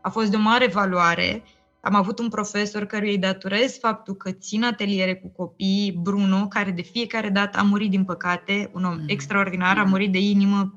a 0.00 0.10
fost 0.10 0.30
de 0.30 0.36
o 0.36 0.40
mare 0.40 0.66
valoare. 0.66 1.42
Am 1.80 1.94
avut 1.94 2.18
un 2.18 2.28
profesor 2.28 2.84
căruia 2.84 3.10
îi 3.10 3.18
datorez 3.18 3.78
faptul 3.78 4.14
că 4.14 4.30
țin 4.30 4.64
ateliere 4.64 5.14
cu 5.14 5.28
copii, 5.28 5.98
Bruno, 6.02 6.48
care 6.48 6.70
de 6.70 6.82
fiecare 6.82 7.28
dată 7.28 7.58
a 7.58 7.62
murit 7.62 7.90
din 7.90 8.04
păcate, 8.04 8.70
un 8.72 8.84
om 8.84 8.94
mm. 8.94 9.04
extraordinar, 9.06 9.78
a 9.78 9.82
mm. 9.82 9.88
murit 9.88 10.12
de 10.12 10.18
inimă 10.18 10.74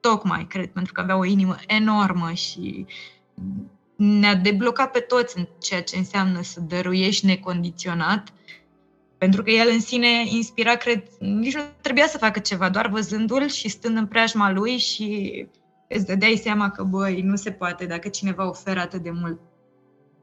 tocmai, 0.00 0.46
cred, 0.46 0.66
pentru 0.66 0.92
că 0.92 1.00
avea 1.00 1.16
o 1.16 1.24
inimă 1.24 1.56
enormă 1.66 2.32
și 2.32 2.86
ne-a 3.96 4.34
deblocat 4.34 4.90
pe 4.90 4.98
toți 4.98 5.38
în 5.38 5.48
ceea 5.60 5.82
ce 5.82 5.96
înseamnă 5.96 6.42
să 6.42 6.60
dăruiești 6.60 7.26
necondiționat 7.26 8.32
pentru 9.26 9.44
că 9.44 9.50
el 9.50 9.68
în 9.72 9.80
sine 9.80 10.24
inspira, 10.28 10.74
cred, 10.74 11.02
nici 11.18 11.54
nu 11.54 11.62
trebuia 11.80 12.06
să 12.06 12.18
facă 12.18 12.38
ceva, 12.38 12.68
doar 12.68 12.88
văzându-l 12.88 13.48
și 13.48 13.68
stând 13.68 13.96
în 13.96 14.06
preajma 14.06 14.50
lui 14.50 14.78
și 14.78 15.46
îți 15.88 16.06
dădeai 16.06 16.40
seama 16.42 16.70
că, 16.70 16.82
băi, 16.82 17.20
nu 17.20 17.36
se 17.36 17.50
poate 17.50 17.86
dacă 17.86 18.08
cineva 18.08 18.48
oferă 18.48 18.80
atât 18.80 19.02
de 19.02 19.10
mult. 19.10 19.40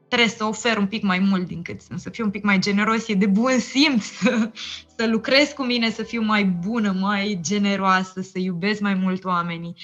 Trebuie 0.08 0.30
să 0.30 0.44
ofer 0.44 0.76
un 0.76 0.86
pic 0.86 1.02
mai 1.02 1.18
mult 1.18 1.46
din 1.46 1.62
cât 1.62 1.80
sunt, 1.80 2.00
să 2.00 2.10
fiu 2.10 2.24
un 2.24 2.30
pic 2.30 2.42
mai 2.44 2.58
generos, 2.58 3.08
e 3.08 3.14
de 3.14 3.26
bun 3.26 3.58
simț 3.58 4.04
să, 4.04 4.50
să 4.96 5.06
lucrez 5.06 5.48
cu 5.48 5.62
mine, 5.62 5.90
să 5.90 6.02
fiu 6.02 6.22
mai 6.22 6.44
bună, 6.44 6.96
mai 7.00 7.38
generoasă, 7.40 8.20
să 8.20 8.38
iubesc 8.38 8.80
mai 8.80 8.94
mult 8.94 9.24
oamenii. 9.24 9.74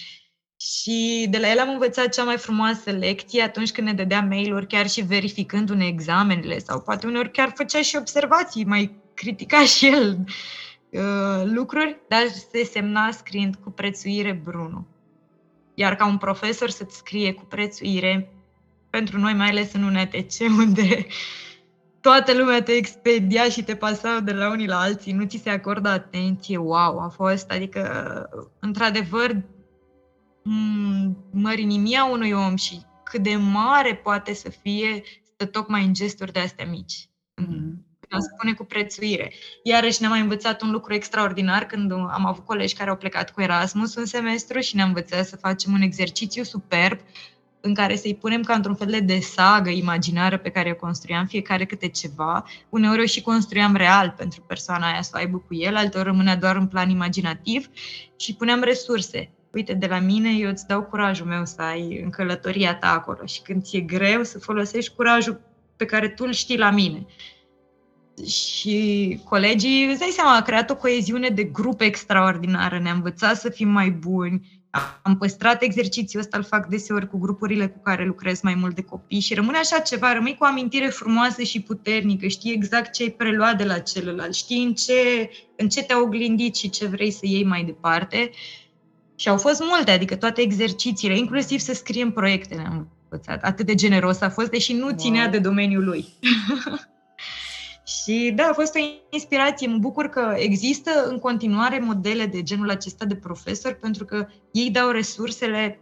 Și 0.60 1.26
de 1.30 1.38
la 1.38 1.50
el 1.50 1.58
am 1.58 1.68
învățat 1.68 2.08
cea 2.08 2.24
mai 2.24 2.36
frumoasă 2.36 2.90
lecție 2.90 3.42
atunci 3.42 3.72
când 3.72 3.86
ne 3.86 3.92
dădea 3.92 4.20
mail-uri, 4.20 4.66
chiar 4.66 4.88
și 4.88 5.00
verificându-ne 5.00 5.86
examenele 5.86 6.58
sau 6.58 6.80
poate 6.80 7.06
uneori 7.06 7.30
chiar 7.30 7.52
făcea 7.54 7.82
și 7.82 7.96
observații, 7.96 8.64
mai 8.64 9.00
critica 9.20 9.64
și 9.74 9.86
el 9.86 10.24
uh, 10.90 11.42
lucruri, 11.44 12.00
dar 12.08 12.26
se 12.52 12.64
semna 12.64 13.10
scriind 13.10 13.54
cu 13.54 13.70
prețuire 13.70 14.32
Bruno. 14.44 14.86
Iar 15.74 15.94
ca 15.94 16.06
un 16.06 16.18
profesor 16.18 16.70
să-ți 16.70 16.96
scrie 16.96 17.32
cu 17.32 17.44
prețuire, 17.44 18.32
pentru 18.90 19.18
noi 19.18 19.34
mai 19.34 19.48
ales 19.48 19.72
în 19.72 19.82
UNTC, 19.82 20.40
unde 20.64 21.06
toată 22.00 22.34
lumea 22.34 22.62
te 22.62 22.72
expedia 22.72 23.48
și 23.48 23.62
te 23.62 23.76
pasau 23.76 24.20
de 24.20 24.32
la 24.32 24.50
unii 24.50 24.66
la 24.66 24.80
alții, 24.80 25.12
nu 25.12 25.24
ți 25.24 25.40
se 25.42 25.50
acordă 25.50 25.88
atenție, 25.88 26.56
wow, 26.56 26.98
a 26.98 27.08
fost, 27.08 27.50
adică, 27.50 27.82
într-adevăr, 28.60 29.36
mărinimia 31.30 32.04
unui 32.04 32.32
om 32.32 32.56
și 32.56 32.82
cât 33.04 33.22
de 33.22 33.36
mare 33.36 33.94
poate 33.94 34.34
să 34.34 34.50
fie, 34.50 35.02
stă 35.34 35.46
tocmai 35.46 35.84
în 35.84 35.92
gesturi 35.92 36.32
de 36.32 36.40
astea 36.40 36.66
mici. 36.66 37.08
Mm. 38.10 38.18
A 38.18 38.20
spune 38.20 38.52
cu 38.52 38.64
prețuire. 38.64 39.32
Iarăși 39.62 40.00
ne-a 40.00 40.10
mai 40.10 40.20
învățat 40.20 40.62
un 40.62 40.70
lucru 40.70 40.94
extraordinar 40.94 41.64
când 41.64 41.92
am 41.92 42.26
avut 42.26 42.44
colegi 42.44 42.74
care 42.74 42.90
au 42.90 42.96
plecat 42.96 43.30
cu 43.30 43.40
Erasmus 43.40 43.94
un 43.94 44.04
semestru 44.04 44.58
și 44.60 44.76
ne-a 44.76 44.84
învățat 44.84 45.26
să 45.26 45.36
facem 45.36 45.72
un 45.72 45.80
exercițiu 45.80 46.42
superb 46.42 46.98
în 47.60 47.74
care 47.74 47.96
să-i 47.96 48.14
punem 48.14 48.42
ca 48.42 48.54
într-un 48.54 48.74
fel 48.74 49.00
de 49.04 49.18
sagă 49.18 49.70
imaginară 49.70 50.38
pe 50.38 50.50
care 50.50 50.70
o 50.70 50.74
construiam 50.74 51.26
fiecare 51.26 51.64
câte 51.64 51.88
ceva. 51.88 52.44
Uneori 52.68 53.02
o 53.02 53.04
și 53.04 53.22
construiam 53.22 53.74
real 53.74 54.14
pentru 54.16 54.40
persoana 54.40 54.90
aia 54.90 55.02
să 55.02 55.10
o 55.14 55.18
aibă 55.18 55.38
cu 55.38 55.54
el, 55.54 55.76
alteori 55.76 56.06
rămânea 56.06 56.36
doar 56.36 56.56
în 56.56 56.66
plan 56.66 56.90
imaginativ 56.90 57.68
și 58.16 58.34
puneam 58.34 58.62
resurse 58.62 59.30
uite, 59.52 59.74
de 59.74 59.86
la 59.86 59.98
mine 59.98 60.30
eu 60.38 60.50
îți 60.50 60.66
dau 60.66 60.82
curajul 60.82 61.26
meu 61.26 61.44
să 61.44 61.62
ai 61.62 62.00
în 62.02 62.10
călătoria 62.10 62.74
ta 62.74 62.92
acolo 62.92 63.26
și 63.26 63.42
când 63.42 63.62
ți-e 63.62 63.80
greu 63.80 64.22
să 64.22 64.38
folosești 64.38 64.94
curajul 64.94 65.40
pe 65.76 65.84
care 65.84 66.08
tu 66.08 66.24
îl 66.26 66.32
știi 66.32 66.58
la 66.58 66.70
mine. 66.70 67.06
Și 68.26 69.20
colegii, 69.24 69.84
îți 69.84 69.98
dai 69.98 70.08
seama, 70.12 70.36
a 70.36 70.42
creat 70.42 70.70
o 70.70 70.76
coeziune 70.76 71.28
de 71.28 71.44
grup 71.44 71.80
extraordinară, 71.80 72.78
ne-a 72.78 72.92
învățat 72.92 73.36
să 73.36 73.48
fim 73.48 73.68
mai 73.68 73.90
buni, 73.90 74.60
am 75.02 75.16
păstrat 75.16 75.62
exercițiul 75.62 76.22
ăsta, 76.22 76.36
îl 76.36 76.44
fac 76.44 76.66
deseori 76.66 77.08
cu 77.08 77.18
grupurile 77.18 77.68
cu 77.68 77.78
care 77.82 78.04
lucrez 78.04 78.40
mai 78.40 78.54
mult 78.54 78.74
de 78.74 78.82
copii 78.82 79.20
și 79.20 79.34
rămâne 79.34 79.58
așa 79.58 79.78
ceva, 79.78 80.12
rămâi 80.12 80.36
cu 80.38 80.44
o 80.44 80.46
amintire 80.46 80.86
frumoasă 80.86 81.42
și 81.42 81.60
puternică, 81.62 82.26
știi 82.26 82.52
exact 82.52 82.92
ce 82.92 83.02
ai 83.02 83.10
preluat 83.10 83.56
de 83.56 83.64
la 83.64 83.78
celălalt, 83.78 84.34
știi 84.34 84.64
în 84.64 84.74
ce, 84.74 85.30
în 85.56 85.68
ce 85.68 85.82
te-a 85.82 86.00
oglindit 86.00 86.56
și 86.56 86.70
ce 86.70 86.86
vrei 86.86 87.10
să 87.10 87.20
iei 87.22 87.44
mai 87.44 87.64
departe. 87.64 88.30
Și 89.16 89.28
au 89.28 89.36
fost 89.36 89.62
multe, 89.64 89.90
adică 89.90 90.16
toate 90.16 90.40
exercițiile, 90.40 91.16
inclusiv 91.16 91.58
să 91.58 91.74
scriem 91.74 92.10
proiecte 92.10 92.54
ne-am 92.54 92.88
învățat. 93.02 93.42
Atât 93.42 93.66
de 93.66 93.74
generos 93.74 94.20
a 94.20 94.30
fost, 94.30 94.50
deși 94.50 94.72
nu 94.72 94.84
wow. 94.84 94.96
ținea 94.96 95.28
de 95.28 95.38
domeniul 95.38 95.84
lui. 95.84 96.04
și 97.90 98.32
da, 98.34 98.44
a 98.44 98.52
fost 98.52 98.74
o 98.74 98.78
inspirație. 99.10 99.66
Mă 99.66 99.78
bucur 99.78 100.06
că 100.06 100.34
există 100.36 100.90
în 101.08 101.18
continuare 101.18 101.78
modele 101.78 102.26
de 102.26 102.42
genul 102.42 102.70
acesta 102.70 103.04
de 103.04 103.16
profesori, 103.16 103.76
pentru 103.76 104.04
că 104.04 104.26
ei 104.52 104.70
dau 104.70 104.90
resursele 104.90 105.80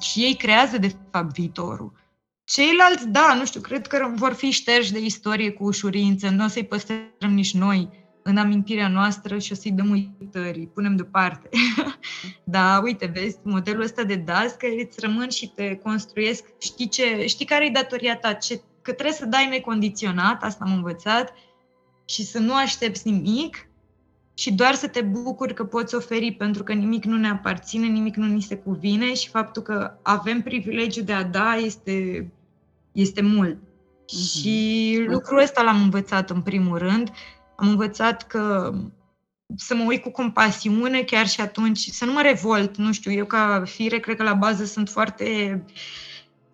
și 0.00 0.20
ei 0.20 0.34
creează, 0.34 0.78
de 0.78 0.94
fapt, 1.10 1.34
viitorul. 1.34 1.92
Ceilalți, 2.44 3.08
da, 3.08 3.34
nu 3.38 3.44
știu, 3.44 3.60
cred 3.60 3.86
că 3.86 4.12
vor 4.14 4.32
fi 4.32 4.50
șterși 4.50 4.92
de 4.92 4.98
istorie 4.98 5.50
cu 5.50 5.64
ușurință, 5.64 6.28
nu 6.28 6.44
o 6.44 6.48
să-i 6.48 6.64
păstrăm 6.64 7.32
nici 7.34 7.54
noi 7.54 7.88
în 8.22 8.36
amintirea 8.36 8.88
noastră 8.88 9.38
și 9.38 9.52
o 9.52 9.54
să-i 9.54 9.70
dăm 9.70 9.90
uitării, 9.90 10.66
punem 10.66 10.96
deoparte. 10.96 11.48
da, 12.44 12.80
uite, 12.84 13.06
vezi, 13.14 13.38
modelul 13.42 13.82
ăsta 13.82 14.02
de 14.02 14.14
DAS, 14.14 14.52
că 14.52 14.66
îți 14.82 15.00
rămân 15.00 15.28
și 15.28 15.48
te 15.48 15.76
construiesc, 15.76 16.44
știi, 16.58 16.88
ce, 16.88 17.26
știi 17.26 17.46
care 17.46 17.66
e 17.66 17.70
datoria 17.70 18.16
ta, 18.16 18.32
ce, 18.32 18.60
că 18.82 18.92
trebuie 18.92 19.16
să 19.16 19.26
dai 19.26 19.48
necondiționat, 19.48 20.42
asta 20.42 20.64
am 20.64 20.72
învățat, 20.72 21.32
și 22.04 22.24
să 22.24 22.38
nu 22.38 22.54
aștepți 22.54 23.08
nimic 23.08 23.66
și 24.34 24.52
doar 24.52 24.74
să 24.74 24.88
te 24.88 25.00
bucuri 25.00 25.54
că 25.54 25.64
poți 25.64 25.94
oferi, 25.94 26.32
pentru 26.32 26.62
că 26.62 26.72
nimic 26.72 27.04
nu 27.04 27.16
ne 27.16 27.28
aparține, 27.28 27.86
nimic 27.86 28.16
nu 28.16 28.26
ni 28.26 28.42
se 28.42 28.56
cuvine 28.56 29.14
și 29.14 29.28
faptul 29.28 29.62
că 29.62 29.98
avem 30.02 30.42
privilegiul 30.42 31.04
de 31.04 31.12
a 31.12 31.22
da 31.24 31.54
este, 31.54 32.28
este 32.92 33.22
mult. 33.22 33.56
Mm-hmm. 33.56 34.40
Și 34.40 35.04
lucrul 35.06 35.38
ăsta 35.38 35.62
l-am 35.62 35.82
învățat 35.82 36.30
în 36.30 36.42
primul 36.42 36.78
rând 36.78 37.10
am 37.56 37.68
învățat 37.68 38.26
că 38.26 38.74
să 39.56 39.74
mă 39.74 39.84
uit 39.86 40.02
cu 40.02 40.10
compasiune 40.10 41.02
chiar 41.02 41.28
și 41.28 41.40
atunci, 41.40 41.78
să 41.78 42.04
nu 42.04 42.12
mă 42.12 42.20
revolt, 42.22 42.76
nu 42.76 42.92
știu, 42.92 43.12
eu 43.12 43.24
ca 43.24 43.62
fire 43.66 43.98
cred 43.98 44.16
că 44.16 44.22
la 44.22 44.34
bază 44.34 44.64
sunt 44.64 44.88
foarte 44.88 45.64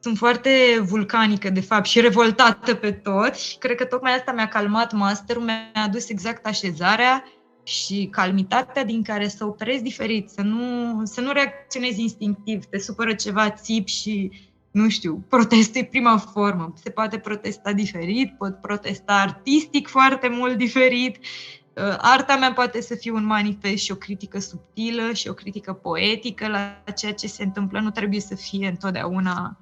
sunt 0.00 0.16
foarte 0.16 0.50
vulcanică, 0.80 1.50
de 1.50 1.60
fapt, 1.60 1.86
și 1.86 2.00
revoltată 2.00 2.74
pe 2.74 2.92
tot 2.92 3.34
și 3.34 3.58
cred 3.58 3.76
că 3.76 3.84
tocmai 3.84 4.14
asta 4.14 4.32
mi-a 4.32 4.48
calmat 4.48 4.92
masterul, 4.92 5.42
mi-a 5.42 5.70
adus 5.72 6.08
exact 6.08 6.46
așezarea 6.46 7.24
și 7.62 8.08
calmitatea 8.10 8.84
din 8.84 9.02
care 9.02 9.28
să 9.28 9.44
operezi 9.44 9.82
diferit, 9.82 10.28
să 10.28 10.42
nu, 10.42 11.00
să 11.04 11.20
nu 11.20 11.32
reacționezi 11.32 12.00
instinctiv, 12.00 12.64
te 12.64 12.78
supără 12.78 13.14
ceva, 13.14 13.50
țip 13.50 13.86
și 13.86 14.32
nu 14.70 14.88
știu, 14.88 15.24
protestul 15.28 15.80
e 15.80 15.84
prima 15.84 16.16
formă. 16.16 16.72
Se 16.82 16.90
poate 16.90 17.18
protesta 17.18 17.72
diferit, 17.72 18.36
pot 18.38 18.60
protesta 18.60 19.14
artistic 19.14 19.88
foarte 19.88 20.28
mult 20.28 20.56
diferit. 20.56 21.16
uh, 21.16 21.96
arta 21.98 22.36
mea 22.36 22.52
poate 22.52 22.80
să 22.80 22.94
fie 22.94 23.12
un 23.12 23.24
manifest 23.24 23.82
și 23.82 23.92
o 23.92 23.94
critică 23.94 24.38
subtilă 24.38 25.12
și 25.12 25.28
o 25.28 25.32
critică 25.32 25.72
poetică 25.72 26.48
la 26.48 26.82
ceea 26.96 27.14
ce 27.14 27.26
se 27.26 27.42
întâmplă. 27.42 27.80
Nu 27.80 27.90
trebuie 27.90 28.20
să 28.20 28.34
fie 28.34 28.68
întotdeauna 28.68 29.58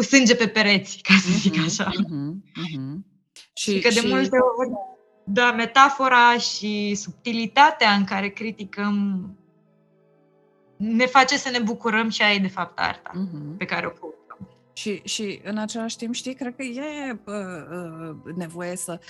cu 0.00 0.06
sânge 0.06 0.34
pe 0.34 0.48
pereți, 0.48 0.98
ca 1.02 1.14
să 1.14 1.30
zic 1.30 1.56
mhm, 1.56 1.64
așa. 1.64 1.90
Uh-huh, 1.90 2.32
uh-huh. 2.62 2.96
Și, 3.52 3.74
și 3.74 3.80
că 3.80 3.88
de 3.88 4.00
și... 4.00 4.06
multe 4.06 4.36
ori, 4.58 4.70
da, 5.24 5.52
metafora 5.52 6.36
și 6.38 6.94
subtilitatea 6.94 7.92
în 7.92 8.04
care 8.04 8.28
criticăm 8.28 9.24
ne 10.76 11.06
face 11.06 11.36
să 11.36 11.50
ne 11.50 11.58
bucurăm 11.58 12.08
și 12.08 12.22
aia 12.22 12.34
e 12.34 12.38
de 12.38 12.48
fapt 12.48 12.78
arta 12.78 13.10
uh-huh. 13.10 13.56
pe 13.56 13.64
care 13.64 13.86
o 13.86 13.90
căutăm. 13.90 14.48
Și, 14.72 15.00
și 15.04 15.40
în 15.44 15.58
același 15.58 15.96
timp, 15.96 16.14
știi, 16.14 16.34
cred 16.34 16.56
că 16.56 16.62
e 16.62 17.18
uh, 17.24 17.34
uh, 17.70 18.34
nevoie 18.36 18.76
să 18.76 19.00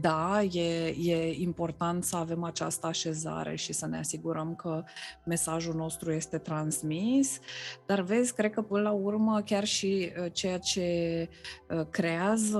da, 0.00 0.42
e, 0.42 0.86
e 0.86 1.42
important 1.42 2.04
să 2.04 2.16
avem 2.16 2.42
această 2.42 2.86
așezare 2.86 3.54
și 3.54 3.72
să 3.72 3.86
ne 3.86 3.98
asigurăm 3.98 4.54
că 4.54 4.84
mesajul 5.24 5.74
nostru 5.74 6.12
este 6.12 6.38
transmis, 6.38 7.38
dar 7.86 8.00
vezi, 8.00 8.34
cred 8.34 8.52
că 8.52 8.62
până 8.62 8.82
la 8.82 8.90
urmă 8.90 9.42
chiar 9.44 9.64
și 9.64 10.12
uh, 10.20 10.32
ceea 10.32 10.58
ce 10.58 11.28
uh, 11.68 11.86
creează 11.90 12.58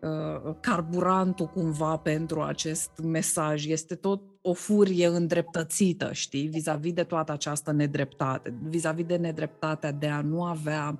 uh, 0.00 0.54
carburantul 0.60 1.46
cumva 1.46 1.96
pentru 1.96 2.42
acest 2.42 2.90
mesaj 3.02 3.66
este 3.66 3.94
tot 3.94 4.22
o 4.42 4.52
furie 4.52 5.06
îndreptățită, 5.06 6.12
știi, 6.12 6.46
vis-a-vis 6.46 6.92
de 6.92 7.02
toată 7.02 7.32
această 7.32 7.72
nedreptate, 7.72 8.54
vis-a-vis 8.62 9.06
de 9.06 9.16
nedreptatea 9.16 9.92
de 9.92 10.06
a 10.06 10.20
nu 10.20 10.44
avea 10.44 10.98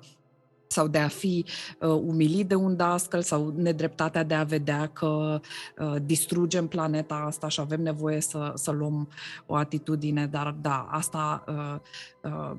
sau 0.67 0.87
de 0.87 0.97
a 0.97 1.07
fi 1.07 1.45
uh, 1.79 1.89
umilit 1.89 2.47
de 2.47 2.55
un 2.55 2.75
dascăl 2.75 3.21
sau 3.21 3.53
nedreptatea 3.55 4.23
de 4.23 4.33
a 4.33 4.43
vedea 4.43 4.89
că 4.93 5.39
uh, 5.79 5.95
distrugem 6.05 6.67
planeta 6.67 7.23
asta 7.25 7.47
și 7.47 7.59
avem 7.59 7.81
nevoie 7.81 8.21
să, 8.21 8.51
să 8.55 8.71
luăm 8.71 9.09
o 9.45 9.55
atitudine, 9.55 10.25
dar 10.25 10.55
da, 10.61 10.87
asta 10.89 11.43
uh, 11.47 11.79
uh, 12.31 12.57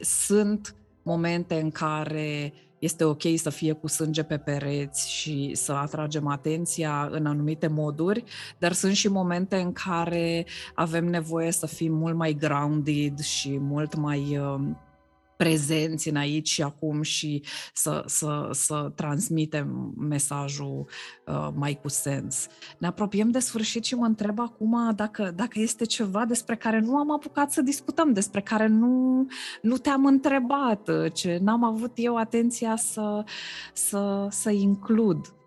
sunt 0.00 0.74
momente 1.02 1.60
în 1.60 1.70
care 1.70 2.52
este 2.78 3.04
ok 3.04 3.22
să 3.36 3.50
fie 3.50 3.72
cu 3.72 3.86
sânge 3.86 4.22
pe 4.22 4.38
pereți 4.38 5.10
și 5.10 5.50
să 5.54 5.72
atragem 5.72 6.26
atenția 6.26 7.08
în 7.10 7.26
anumite 7.26 7.66
moduri, 7.66 8.24
dar 8.58 8.72
sunt 8.72 8.94
și 8.94 9.08
momente 9.08 9.56
în 9.56 9.72
care 9.72 10.46
avem 10.74 11.04
nevoie 11.04 11.52
să 11.52 11.66
fim 11.66 11.94
mult 11.94 12.14
mai 12.14 12.32
grounded 12.32 13.18
și 13.18 13.58
mult 13.58 13.94
mai 13.94 14.38
uh, 14.38 14.60
prezenți 15.40 16.08
în 16.08 16.16
aici 16.16 16.48
și 16.48 16.62
acum 16.62 17.02
și 17.02 17.42
să, 17.74 18.02
să, 18.06 18.48
să 18.52 18.92
transmitem 18.94 19.94
mesajul 19.98 20.86
uh, 21.26 21.48
mai 21.54 21.78
cu 21.82 21.88
sens. 21.88 22.46
Ne 22.78 22.86
apropiem 22.86 23.30
de 23.30 23.38
sfârșit 23.38 23.84
și 23.84 23.94
mă 23.94 24.06
întreb 24.06 24.38
acum 24.38 24.92
dacă, 24.96 25.32
dacă 25.36 25.60
este 25.60 25.84
ceva 25.84 26.24
despre 26.24 26.56
care 26.56 26.80
nu 26.80 26.96
am 26.96 27.12
apucat 27.12 27.52
să 27.52 27.62
discutăm, 27.62 28.12
despre 28.12 28.40
care 28.40 28.66
nu, 28.66 29.26
nu 29.62 29.76
te-am 29.76 30.06
întrebat, 30.06 30.90
ce 31.12 31.38
n-am 31.42 31.64
avut 31.64 31.92
eu 31.94 32.16
atenția 32.16 32.76
să, 32.76 33.24
să, 33.72 34.26
să 34.30 34.50
includ. 34.50 35.39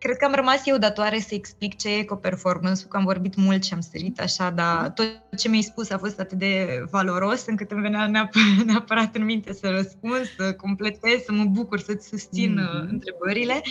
Cred 0.00 0.16
că 0.16 0.24
am 0.24 0.34
rămas 0.34 0.66
eu 0.66 0.78
datoare 0.78 1.18
să 1.18 1.34
explic 1.34 1.76
ce 1.76 1.88
e 1.88 1.98
eco-performance, 1.98 2.84
că 2.88 2.96
am 2.96 3.04
vorbit 3.04 3.36
mult 3.36 3.64
și 3.64 3.74
am 3.74 3.80
sărit 3.80 4.20
așa, 4.20 4.50
dar 4.50 4.90
tot 4.90 5.20
ce 5.36 5.48
mi-ai 5.48 5.62
spus 5.62 5.90
a 5.90 5.98
fost 5.98 6.20
atât 6.20 6.38
de 6.38 6.82
valoros 6.90 7.46
încât 7.46 7.70
îmi 7.70 7.80
venea 7.80 8.06
neapărat, 8.06 8.64
neapărat 8.66 9.16
în 9.16 9.24
minte 9.24 9.52
să 9.52 9.70
răspund, 9.70 10.34
să 10.36 10.52
completez, 10.52 11.22
să 11.24 11.32
mă 11.32 11.44
bucur, 11.44 11.80
să-ți 11.80 12.08
susțin 12.08 12.58
mm-hmm. 12.60 12.88
întrebările. 12.88 13.62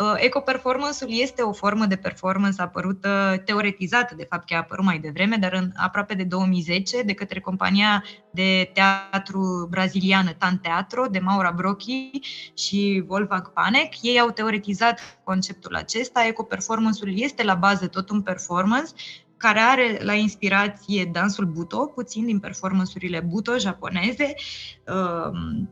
Uh, 0.00 0.14
eco-performance-ul 0.16 1.10
este 1.12 1.42
o 1.42 1.52
formă 1.52 1.86
de 1.86 1.96
performance 1.96 2.62
apărută, 2.62 3.42
teoretizată, 3.44 4.14
de 4.14 4.26
fapt, 4.30 4.48
că 4.48 4.54
a 4.54 4.58
apărut 4.58 4.84
mai 4.84 4.98
devreme, 4.98 5.36
dar 5.36 5.52
în 5.52 5.70
aproape 5.76 6.14
de 6.14 6.24
2010, 6.24 7.02
de 7.02 7.12
către 7.12 7.40
compania 7.40 8.04
de 8.30 8.70
teatru 8.72 9.66
braziliană 9.70 10.30
Tan 10.38 10.58
Teatro, 10.58 11.06
de 11.10 11.18
Maura 11.18 11.50
Brocchi 11.50 12.10
și 12.54 13.04
Wolfgang 13.08 13.52
Panek. 13.52 14.02
Ei 14.02 14.20
au 14.20 14.30
teoretizat 14.30 15.00
conceptul 15.24 15.65
acesta. 15.74 16.26
Eco-performance-ul 16.26 17.20
este 17.20 17.44
la 17.44 17.54
bază 17.54 17.86
tot 17.86 18.10
un 18.10 18.22
performance 18.22 18.92
care 19.36 19.58
are 19.58 19.98
la 20.02 20.12
inspirație 20.12 21.04
dansul 21.12 21.44
Buto, 21.44 21.86
puțin 21.86 22.24
din 22.24 22.38
performansurile 22.38 23.20
Buto 23.20 23.58
japoneze. 23.58 24.34
Um, 24.86 25.70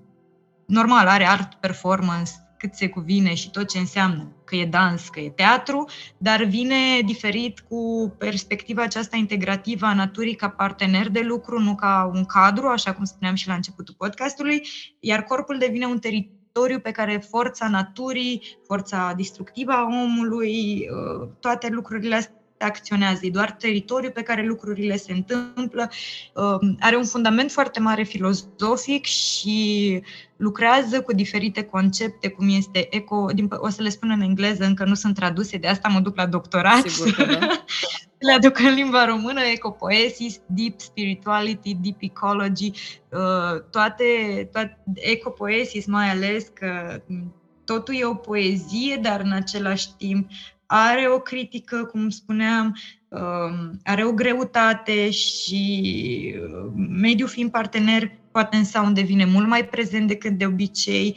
normal, 0.66 1.06
are 1.06 1.26
art 1.26 1.54
performance 1.54 2.32
cât 2.58 2.74
se 2.74 2.88
cuvine 2.88 3.34
și 3.34 3.50
tot 3.50 3.68
ce 3.68 3.78
înseamnă, 3.78 4.32
că 4.44 4.56
e 4.56 4.66
dans, 4.66 5.08
că 5.08 5.20
e 5.20 5.30
teatru, 5.30 5.88
dar 6.18 6.44
vine 6.44 7.00
diferit 7.04 7.60
cu 7.60 8.12
perspectiva 8.18 8.82
aceasta 8.82 9.16
integrativă 9.16 9.86
a 9.86 9.94
naturii 9.94 10.34
ca 10.34 10.48
partener 10.48 11.08
de 11.08 11.20
lucru, 11.20 11.60
nu 11.60 11.74
ca 11.74 12.10
un 12.14 12.24
cadru, 12.24 12.66
așa 12.66 12.92
cum 12.92 13.04
spuneam 13.04 13.34
și 13.34 13.48
la 13.48 13.54
începutul 13.54 13.94
podcastului, 13.98 14.66
iar 15.00 15.22
corpul 15.22 15.58
devine 15.58 15.86
un 15.86 15.98
teritoriu 15.98 16.43
pe 16.82 16.90
care 16.90 17.24
forța 17.28 17.68
naturii, 17.68 18.59
forța 18.66 19.12
distructivă 19.16 19.72
a 19.72 19.82
omului, 19.82 20.89
uh, 20.90 21.28
toate 21.40 21.68
lucrurile 21.70 22.14
astea 22.14 22.35
acționează, 22.59 23.20
e 23.22 23.31
doar 23.31 23.51
teritoriu 23.52 24.10
pe 24.10 24.22
care 24.22 24.47
lucrurile 24.47 24.97
se 24.97 25.12
întâmplă, 25.12 25.90
um, 26.35 26.76
are 26.81 26.97
un 26.97 27.05
fundament 27.05 27.51
foarte 27.51 27.81
mare 27.81 28.02
filozofic 28.02 29.05
și 29.05 30.01
lucrează 30.36 31.01
cu 31.02 31.12
diferite 31.12 31.62
concepte, 31.62 32.28
cum 32.28 32.48
este 32.48 32.86
eco, 32.90 33.26
din, 33.35 33.48
o 33.51 33.68
să 33.68 33.82
le 33.82 33.89
spun 33.89 34.10
în 34.10 34.20
engleză, 34.20 34.64
încă 34.64 34.85
nu 34.85 34.94
sunt 34.94 35.14
traduse, 35.14 35.56
de 35.56 35.68
asta 35.68 35.89
mă 35.89 36.01
duc 36.01 36.16
la 36.16 36.26
doctorat. 36.26 36.86
Sigur 36.89 37.12
că 37.12 37.24
da. 37.24 37.39
le 38.24 38.32
aduc 38.32 38.59
în 38.59 38.74
limba 38.74 39.05
română, 39.05 39.40
ecopoesis, 39.40 40.40
deep 40.46 40.80
spirituality, 40.80 41.74
deep 41.74 41.96
ecology, 41.98 42.70
uh, 43.10 43.62
toate, 43.70 44.05
toate 44.52 44.82
ecopoesis 44.94 45.86
mai 45.86 46.10
ales 46.10 46.46
că 46.55 47.02
totul 47.64 47.94
e 47.94 48.05
o 48.05 48.14
poezie, 48.14 48.98
dar 49.02 49.20
în 49.20 49.32
același 49.32 49.94
timp 49.96 50.30
are 50.66 51.09
o 51.09 51.18
critică, 51.18 51.84
cum 51.84 52.09
spuneam, 52.09 52.76
um, 53.09 53.80
are 53.84 54.05
o 54.05 54.12
greutate 54.12 55.10
și 55.10 56.34
uh, 56.36 56.72
mediul 56.88 57.28
fiind 57.28 57.51
partener, 57.51 58.10
poate 58.32 58.56
în 58.56 58.64
sound 58.64 58.94
devine 58.94 59.24
mult 59.24 59.48
mai 59.48 59.64
prezent 59.64 60.09
decât 60.09 60.32
de 60.32 60.46
obicei, 60.46 61.16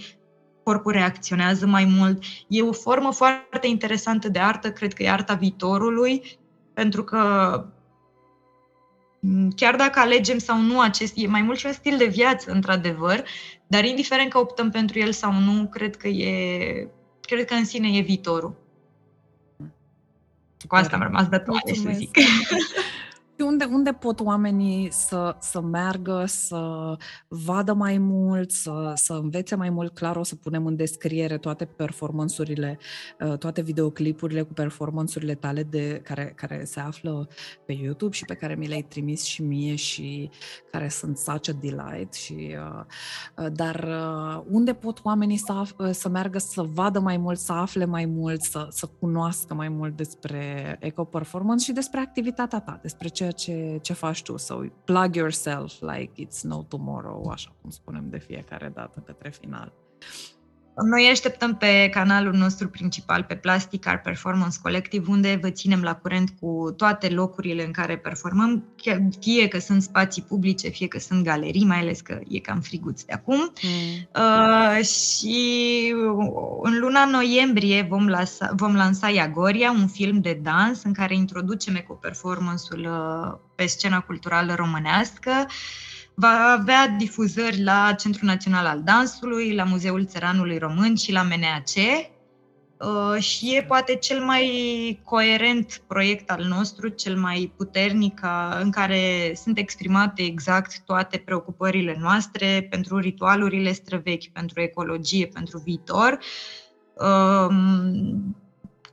corpul 0.63 0.91
reacționează 0.91 1.67
mai 1.67 1.85
mult. 1.85 2.23
E 2.47 2.61
o 2.61 2.71
formă 2.71 3.11
foarte 3.11 3.67
interesantă 3.67 4.29
de 4.29 4.39
artă, 4.39 4.71
cred 4.71 4.93
că 4.93 5.03
e 5.03 5.09
arta 5.09 5.33
viitorului, 5.33 6.39
pentru 6.77 7.03
că 7.03 7.21
mm, 9.19 9.51
chiar 9.55 9.75
dacă 9.75 9.99
alegem 9.99 10.37
sau 10.37 10.59
nu 10.59 10.79
acest, 10.79 11.13
e 11.15 11.27
mai 11.27 11.41
mult 11.41 11.57
și 11.57 11.65
un 11.65 11.71
stil 11.71 11.97
de 11.97 12.05
viață, 12.05 12.51
într-adevăr, 12.51 13.23
dar 13.67 13.85
indiferent 13.85 14.29
că 14.29 14.37
optăm 14.37 14.71
pentru 14.71 14.99
el 14.99 15.11
sau 15.11 15.33
nu, 15.33 15.67
cred 15.67 15.95
că 15.95 16.07
e, 16.07 16.87
cred 17.21 17.45
că 17.45 17.53
în 17.53 17.65
sine 17.65 17.97
e 17.97 18.01
viitorul. 18.01 18.55
Cu 20.67 20.75
asta 20.75 20.95
am 20.95 21.01
rămas 21.01 21.27
de 21.27 21.37
toate, 21.37 21.73
să 21.73 21.89
zic. 21.93 22.17
Și 23.39 23.43
unde, 23.43 23.63
unde 23.63 23.91
pot 23.91 24.19
oamenii 24.19 24.91
să, 24.91 25.35
să 25.39 25.61
meargă, 25.61 26.23
să 26.25 26.95
vadă 27.27 27.73
mai 27.73 27.97
mult, 27.97 28.51
să, 28.51 28.91
să 28.95 29.13
învețe 29.13 29.55
mai 29.55 29.69
mult? 29.69 29.93
Clar, 29.93 30.15
o 30.15 30.23
să 30.23 30.35
punem 30.35 30.65
în 30.65 30.75
descriere 30.75 31.37
toate 31.37 31.65
performansurile, 31.65 32.77
uh, 33.19 33.37
toate 33.37 33.61
videoclipurile 33.61 34.41
cu 34.41 34.53
performansurile 34.53 35.35
tale 35.35 35.63
de, 35.63 36.01
care, 36.03 36.33
care 36.35 36.63
se 36.63 36.79
află 36.79 37.27
pe 37.65 37.73
YouTube 37.73 38.15
și 38.15 38.25
pe 38.25 38.33
care 38.33 38.55
mi 38.55 38.67
le-ai 38.67 38.85
trimis 38.89 39.23
și 39.23 39.41
mie 39.43 39.75
și 39.75 40.29
care 40.71 40.89
sunt 40.89 41.17
such 41.17 41.49
a 41.49 41.57
delight. 41.59 42.13
Și, 42.13 42.55
uh, 42.55 42.83
uh, 43.37 43.51
dar 43.53 43.87
unde 44.49 44.73
pot 44.73 44.99
oamenii 45.03 45.37
să, 45.37 45.63
să 45.91 46.09
meargă 46.09 46.37
să 46.37 46.61
vadă 46.61 46.99
mai 46.99 47.17
mult, 47.17 47.39
să 47.39 47.51
afle 47.51 47.85
mai 47.85 48.05
mult, 48.05 48.41
să, 48.41 48.67
să 48.69 48.89
cunoască 48.99 49.53
mai 49.53 49.69
mult 49.69 49.95
despre 49.95 50.77
eco-performance 50.79 51.63
și 51.63 51.71
despre 51.71 51.99
activitatea 51.99 52.59
ta, 52.59 52.79
despre 52.81 53.07
ce 53.07 53.26
ceea 53.31 53.77
ce, 53.77 53.79
ce 53.81 53.93
faci 53.93 54.21
tu. 54.21 54.37
So 54.37 54.63
plug 54.83 55.15
yourself 55.15 55.81
like 55.81 56.25
it's 56.25 56.41
no 56.41 56.63
tomorrow, 56.63 57.29
așa 57.29 57.55
cum 57.61 57.69
spunem 57.69 58.09
de 58.09 58.17
fiecare 58.17 58.69
dată 58.69 59.03
către 59.05 59.29
final. 59.29 59.73
Noi 60.83 61.07
așteptăm 61.11 61.55
pe 61.55 61.89
canalul 61.93 62.33
nostru 62.33 62.69
principal, 62.69 63.23
pe 63.23 63.35
Plastic 63.35 63.87
Art 63.87 64.03
Performance 64.03 64.57
Collective, 64.61 65.05
unde 65.09 65.39
vă 65.41 65.49
ținem 65.49 65.81
la 65.81 65.95
curent 65.95 66.29
cu 66.39 66.73
toate 66.77 67.09
locurile 67.09 67.65
în 67.65 67.71
care 67.71 67.97
performăm, 67.97 68.63
fie 69.19 69.47
că 69.47 69.59
sunt 69.59 69.81
spații 69.81 70.21
publice, 70.21 70.69
fie 70.69 70.87
că 70.87 70.99
sunt 70.99 71.23
galerii, 71.23 71.65
mai 71.65 71.79
ales 71.79 72.01
că 72.01 72.19
e 72.27 72.39
cam 72.39 72.61
friguț 72.61 73.01
de 73.01 73.13
acum. 73.13 73.53
Mm. 73.61 74.21
Uh, 74.21 74.85
și 74.85 75.93
în 76.61 76.79
luna 76.79 77.05
noiembrie 77.05 77.85
vom, 77.89 78.07
lasa, 78.07 78.51
vom 78.55 78.75
lansa 78.75 79.09
Iagoria, 79.09 79.71
un 79.71 79.87
film 79.87 80.21
de 80.21 80.39
dans 80.43 80.83
în 80.83 80.93
care 80.93 81.15
introducem 81.15 81.75
eco-performance-ul 81.75 82.79
uh, 82.79 83.39
pe 83.55 83.65
scena 83.65 83.99
culturală 83.99 84.53
românească. 84.53 85.31
Uh, 85.47 85.95
va 86.19 86.55
avea 86.59 86.87
difuzări 86.87 87.63
la 87.63 87.93
Centrul 87.93 88.27
Național 88.27 88.65
al 88.65 88.81
Dansului, 88.83 89.55
la 89.55 89.63
Muzeul 89.63 90.05
Țăranului 90.05 90.57
Român 90.57 90.95
și 90.95 91.11
la 91.11 91.23
MNAC. 91.23 91.69
Uh, 92.79 93.21
și 93.21 93.55
e 93.55 93.63
poate 93.63 93.95
cel 93.95 94.23
mai 94.23 94.99
coerent 95.03 95.81
proiect 95.87 96.31
al 96.31 96.43
nostru, 96.43 96.87
cel 96.87 97.17
mai 97.17 97.53
puternic, 97.57 98.21
în 98.61 98.71
care 98.71 99.33
sunt 99.35 99.57
exprimate 99.57 100.21
exact 100.21 100.79
toate 100.85 101.17
preocupările 101.17 101.97
noastre 101.99 102.67
pentru 102.69 102.97
ritualurile 102.97 103.71
străvechi, 103.71 104.31
pentru 104.31 104.61
ecologie, 104.61 105.25
pentru 105.25 105.61
viitor. 105.65 106.19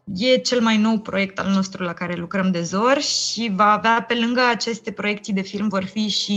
Um, 0.05 0.14
e 0.16 0.36
cel 0.36 0.60
mai 0.60 0.76
nou 0.76 0.98
proiect 0.98 1.39
al 1.39 1.51
nostru 1.51 1.82
la 1.82 1.93
care 1.93 2.14
lucrăm 2.14 2.51
de 2.51 2.62
zor 2.62 3.01
și 3.01 3.52
va 3.55 3.72
avea 3.72 4.05
pe 4.09 4.14
lângă 4.14 4.40
aceste 4.51 4.93
proiecții 4.93 5.32
de 5.32 5.40
film 5.40 5.68
vor 5.68 5.85
fi 5.85 6.09
și 6.09 6.32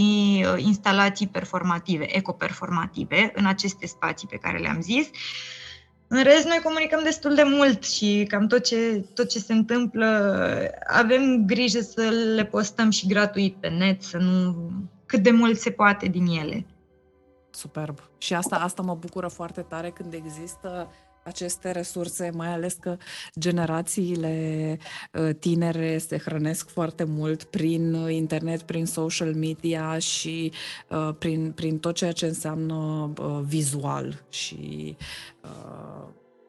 uh, 0.46 0.64
instalații 0.64 1.28
performative, 1.28 2.18
ecoperformative 2.18 3.32
în 3.36 3.46
aceste 3.46 3.88
spații 3.88 4.28
pe 4.28 4.38
care 4.38 4.58
le-am 4.58 4.82
zis. 4.82 5.10
În 6.08 6.24
rest, 6.24 6.46
noi 6.46 6.60
comunicăm 6.64 7.04
destul 7.04 7.36
de 7.36 7.44
mult 7.44 7.84
și 7.84 8.26
cam 8.28 8.48
tot 8.48 8.64
ce, 8.64 9.06
tot 9.14 9.30
ce 9.30 9.40
se 9.40 9.54
întâmplă 9.54 10.06
avem 10.88 11.46
grijă 11.46 11.80
să 11.80 12.02
le 12.36 12.46
postăm 12.46 12.90
și 12.90 13.08
gratuit 13.08 13.56
pe 13.56 13.68
net, 13.68 14.04
să 14.04 14.18
nu 14.18 14.56
cât 15.06 15.24
de 15.24 15.32
mult 15.32 15.60
se 15.60 15.72
poate 15.72 16.08
din 16.08 16.26
ele. 16.26 16.66
Superb. 17.50 18.00
Și 18.18 18.34
asta, 18.34 18.56
asta 18.56 18.82
mă 18.82 18.96
bucură 18.96 19.28
foarte 19.28 19.62
tare 19.62 19.90
când 19.90 20.14
există 20.14 20.92
aceste 21.28 21.72
resurse, 21.72 22.32
mai 22.34 22.48
ales 22.48 22.74
că 22.74 22.98
generațiile 23.40 24.78
uh, 25.14 25.30
tinere 25.40 25.98
se 25.98 26.18
hrănesc 26.18 26.70
foarte 26.70 27.04
mult 27.04 27.44
prin 27.44 27.94
internet, 27.94 28.62
prin 28.62 28.86
social 28.86 29.34
media 29.34 29.98
și 29.98 30.52
uh, 30.90 31.10
prin, 31.20 31.52
prin 31.52 31.80
tot 31.80 31.96
ceea 31.96 32.12
ce 32.12 32.26
înseamnă 32.26 32.76
uh, 33.20 33.40
vizual. 33.44 34.24
Și 34.30 34.96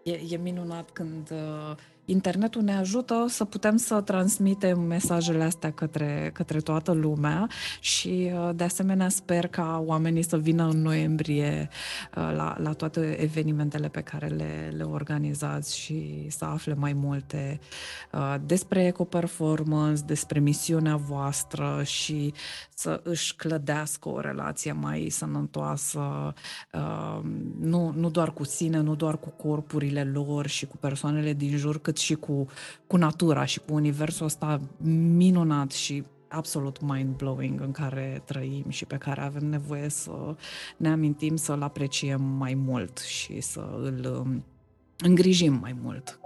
e, 0.03 0.21
e 0.31 0.37
minunat 0.37 0.91
când 0.91 1.33
internetul 2.11 2.63
ne 2.63 2.75
ajută 2.75 3.25
să 3.29 3.45
putem 3.45 3.77
să 3.77 4.01
transmitem 4.01 4.81
mesajele 4.81 5.45
astea 5.45 5.73
către, 5.73 6.31
către 6.35 6.61
toată 6.61 6.93
lumea 6.93 7.49
și 7.81 8.31
uh, 8.33 8.51
de 8.55 8.65
asemenea 8.65 9.09
sper 9.09 9.47
ca 9.47 9.83
oamenii 9.87 10.23
să 10.23 10.39
vină 10.39 10.69
în 10.69 10.83
noiembrie 10.83 11.69
uh, 12.17 12.33
la, 12.37 12.57
la 12.59 12.73
toate 12.73 13.17
evenimentele 13.21 13.89
pe 13.89 14.01
care 14.01 14.27
le, 14.27 14.73
le 14.77 14.83
organizați 14.83 15.79
și 15.79 16.27
să 16.29 16.45
afle 16.45 16.75
mai 16.75 16.93
multe 16.93 17.61
uh, 18.13 18.35
despre 18.45 18.87
eco-performance, 18.87 20.03
despre 20.07 20.41
misiunea 20.41 20.97
voastră 20.97 21.83
și 21.85 22.33
să 22.79 23.01
își 23.05 23.37
clădească 23.37 24.09
o 24.09 24.21
relație 24.21 24.73
mai 24.73 25.09
sănătoasă, 25.11 26.35
nu, 27.59 27.93
nu 27.97 28.11
doar 28.11 28.33
cu 28.33 28.45
sine, 28.45 28.81
nu 28.81 28.95
doar 28.95 29.19
cu 29.19 29.29
corpurile 29.29 30.05
lor 30.05 30.47
și 30.47 30.67
cu 30.67 30.77
persoanele 30.77 31.33
din 31.33 31.57
jur, 31.57 31.79
cât 31.79 31.97
și 31.97 32.15
cu, 32.15 32.47
cu 32.87 32.97
natura 32.97 33.45
și 33.45 33.59
cu 33.59 33.75
universul 33.75 34.27
ăsta 34.27 34.61
minunat 35.17 35.71
și 35.71 36.05
absolut 36.29 36.79
mind-blowing 36.81 37.61
în 37.61 37.71
care 37.73 38.23
trăim 38.25 38.65
și 38.69 38.85
pe 38.85 38.97
care 38.97 39.21
avem 39.21 39.47
nevoie 39.47 39.89
să 39.89 40.37
ne 40.77 40.89
amintim 40.89 41.37
să-l 41.37 41.63
apreciem 41.63 42.23
mai 42.23 42.55
mult 42.55 42.99
și 42.99 43.41
să 43.41 43.69
îl 43.83 44.23
um, 44.25 44.45
îngrijim 44.99 45.59
mai 45.61 45.77
mult. 45.83 46.21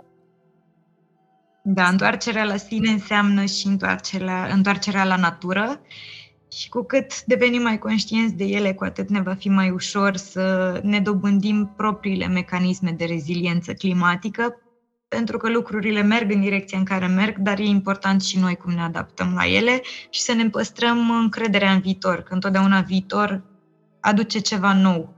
Da, 1.64 1.88
întoarcerea 1.88 2.44
la 2.44 2.56
sine 2.56 2.90
înseamnă 2.90 3.44
și 3.44 3.66
întoarcerea, 3.66 4.46
întoarcerea 4.46 5.04
la 5.04 5.16
natură 5.16 5.80
și 6.58 6.68
cu 6.68 6.82
cât 6.82 7.24
devenim 7.24 7.62
mai 7.62 7.78
conștienți 7.78 8.34
de 8.34 8.44
ele, 8.44 8.72
cu 8.72 8.84
atât 8.84 9.08
ne 9.08 9.20
va 9.20 9.34
fi 9.34 9.48
mai 9.48 9.70
ușor 9.70 10.16
să 10.16 10.80
ne 10.82 11.00
dobândim 11.00 11.72
propriile 11.76 12.26
mecanisme 12.26 12.90
de 12.90 13.04
reziliență 13.04 13.72
climatică 13.72 14.56
pentru 15.08 15.36
că 15.36 15.50
lucrurile 15.50 16.02
merg 16.02 16.30
în 16.30 16.40
direcția 16.40 16.78
în 16.78 16.84
care 16.84 17.06
merg, 17.06 17.38
dar 17.38 17.58
e 17.58 17.64
important 17.64 18.22
și 18.22 18.38
noi 18.38 18.56
cum 18.56 18.72
ne 18.72 18.80
adaptăm 18.80 19.32
la 19.34 19.46
ele 19.46 19.80
și 20.10 20.20
să 20.20 20.32
ne 20.32 20.48
păstrăm 20.48 21.10
încrederea 21.10 21.72
în 21.72 21.80
viitor, 21.80 22.22
că 22.22 22.34
întotdeauna 22.34 22.80
viitor 22.80 23.42
aduce 24.00 24.38
ceva 24.38 24.74
nou. 24.74 25.14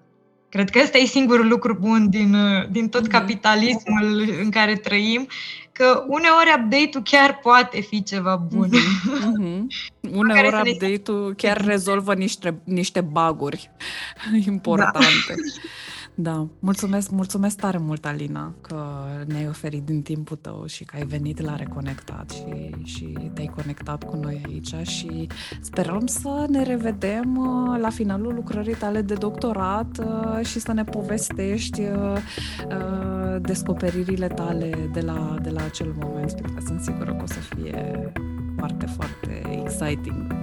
Cred 0.49 0.71
că 0.71 0.81
ăsta 0.83 0.99
e 0.99 1.05
singurul 1.05 1.49
lucru 1.49 1.77
bun 1.81 2.11
din, 2.11 2.37
din 2.71 2.89
tot 2.89 3.01
mhm. 3.01 3.11
capitalismul 3.11 4.35
în 4.43 4.51
care 4.51 4.75
trăim, 4.75 5.27
că 5.75 6.05
uneori 6.07 6.55
update-ul 6.59 7.03
chiar 7.03 7.39
poate 7.43 7.81
fi 7.81 8.03
ceva 8.03 8.37
bun. 8.37 8.69
Mm-hmm. 8.71 9.67
Uneori 10.13 10.71
update-ul 10.73 11.35
chiar 11.35 11.65
rezolvă 11.65 12.15
niște, 12.15 12.61
niște 12.65 13.01
baguri 13.01 13.71
importante. 14.47 15.29
Da. 15.29 15.35
Da, 16.17 16.47
mulțumesc, 16.59 17.11
mulțumesc 17.11 17.57
tare 17.57 17.79
mult, 17.79 18.07
Alina, 18.07 18.55
că 18.61 18.85
ne-ai 19.27 19.49
oferit 19.49 19.83
din 19.85 20.03
timpul 20.03 20.37
tău 20.37 20.67
și 20.67 20.85
că 20.85 20.97
ai 20.97 21.05
venit 21.05 21.41
la 21.41 21.57
Reconectat 21.57 22.31
și, 22.31 22.71
și 22.85 23.19
te-ai 23.33 23.51
conectat 23.55 24.05
cu 24.05 24.17
noi 24.17 24.43
aici 24.47 24.75
și 24.89 25.27
sperăm 25.61 26.07
să 26.07 26.47
ne 26.49 26.63
revedem 26.63 27.37
uh, 27.37 27.79
la 27.81 27.91
finalul 27.91 28.35
lucrării 28.35 28.75
tale 28.75 29.03
de 29.03 29.15
doctorat 29.15 29.99
uh, 29.99 30.47
și 30.47 30.59
să 30.61 30.73
ne 30.73 30.85
povestești 30.85 31.81
uh, 31.81 32.21
descoperirile 33.41 34.27
tale 34.27 34.91
de 34.93 35.01
la, 35.01 35.39
de 35.43 35.51
la 35.51 35.63
acel 35.65 35.95
moment, 35.99 36.33
pentru 36.33 36.53
că 36.55 36.61
sunt 36.67 36.81
sigură 36.81 37.15
că 37.15 37.23
o 37.23 37.27
să 37.27 37.39
fie 37.39 38.13
foarte, 38.57 38.87
foarte 38.87 39.43
exciting. 39.65 40.35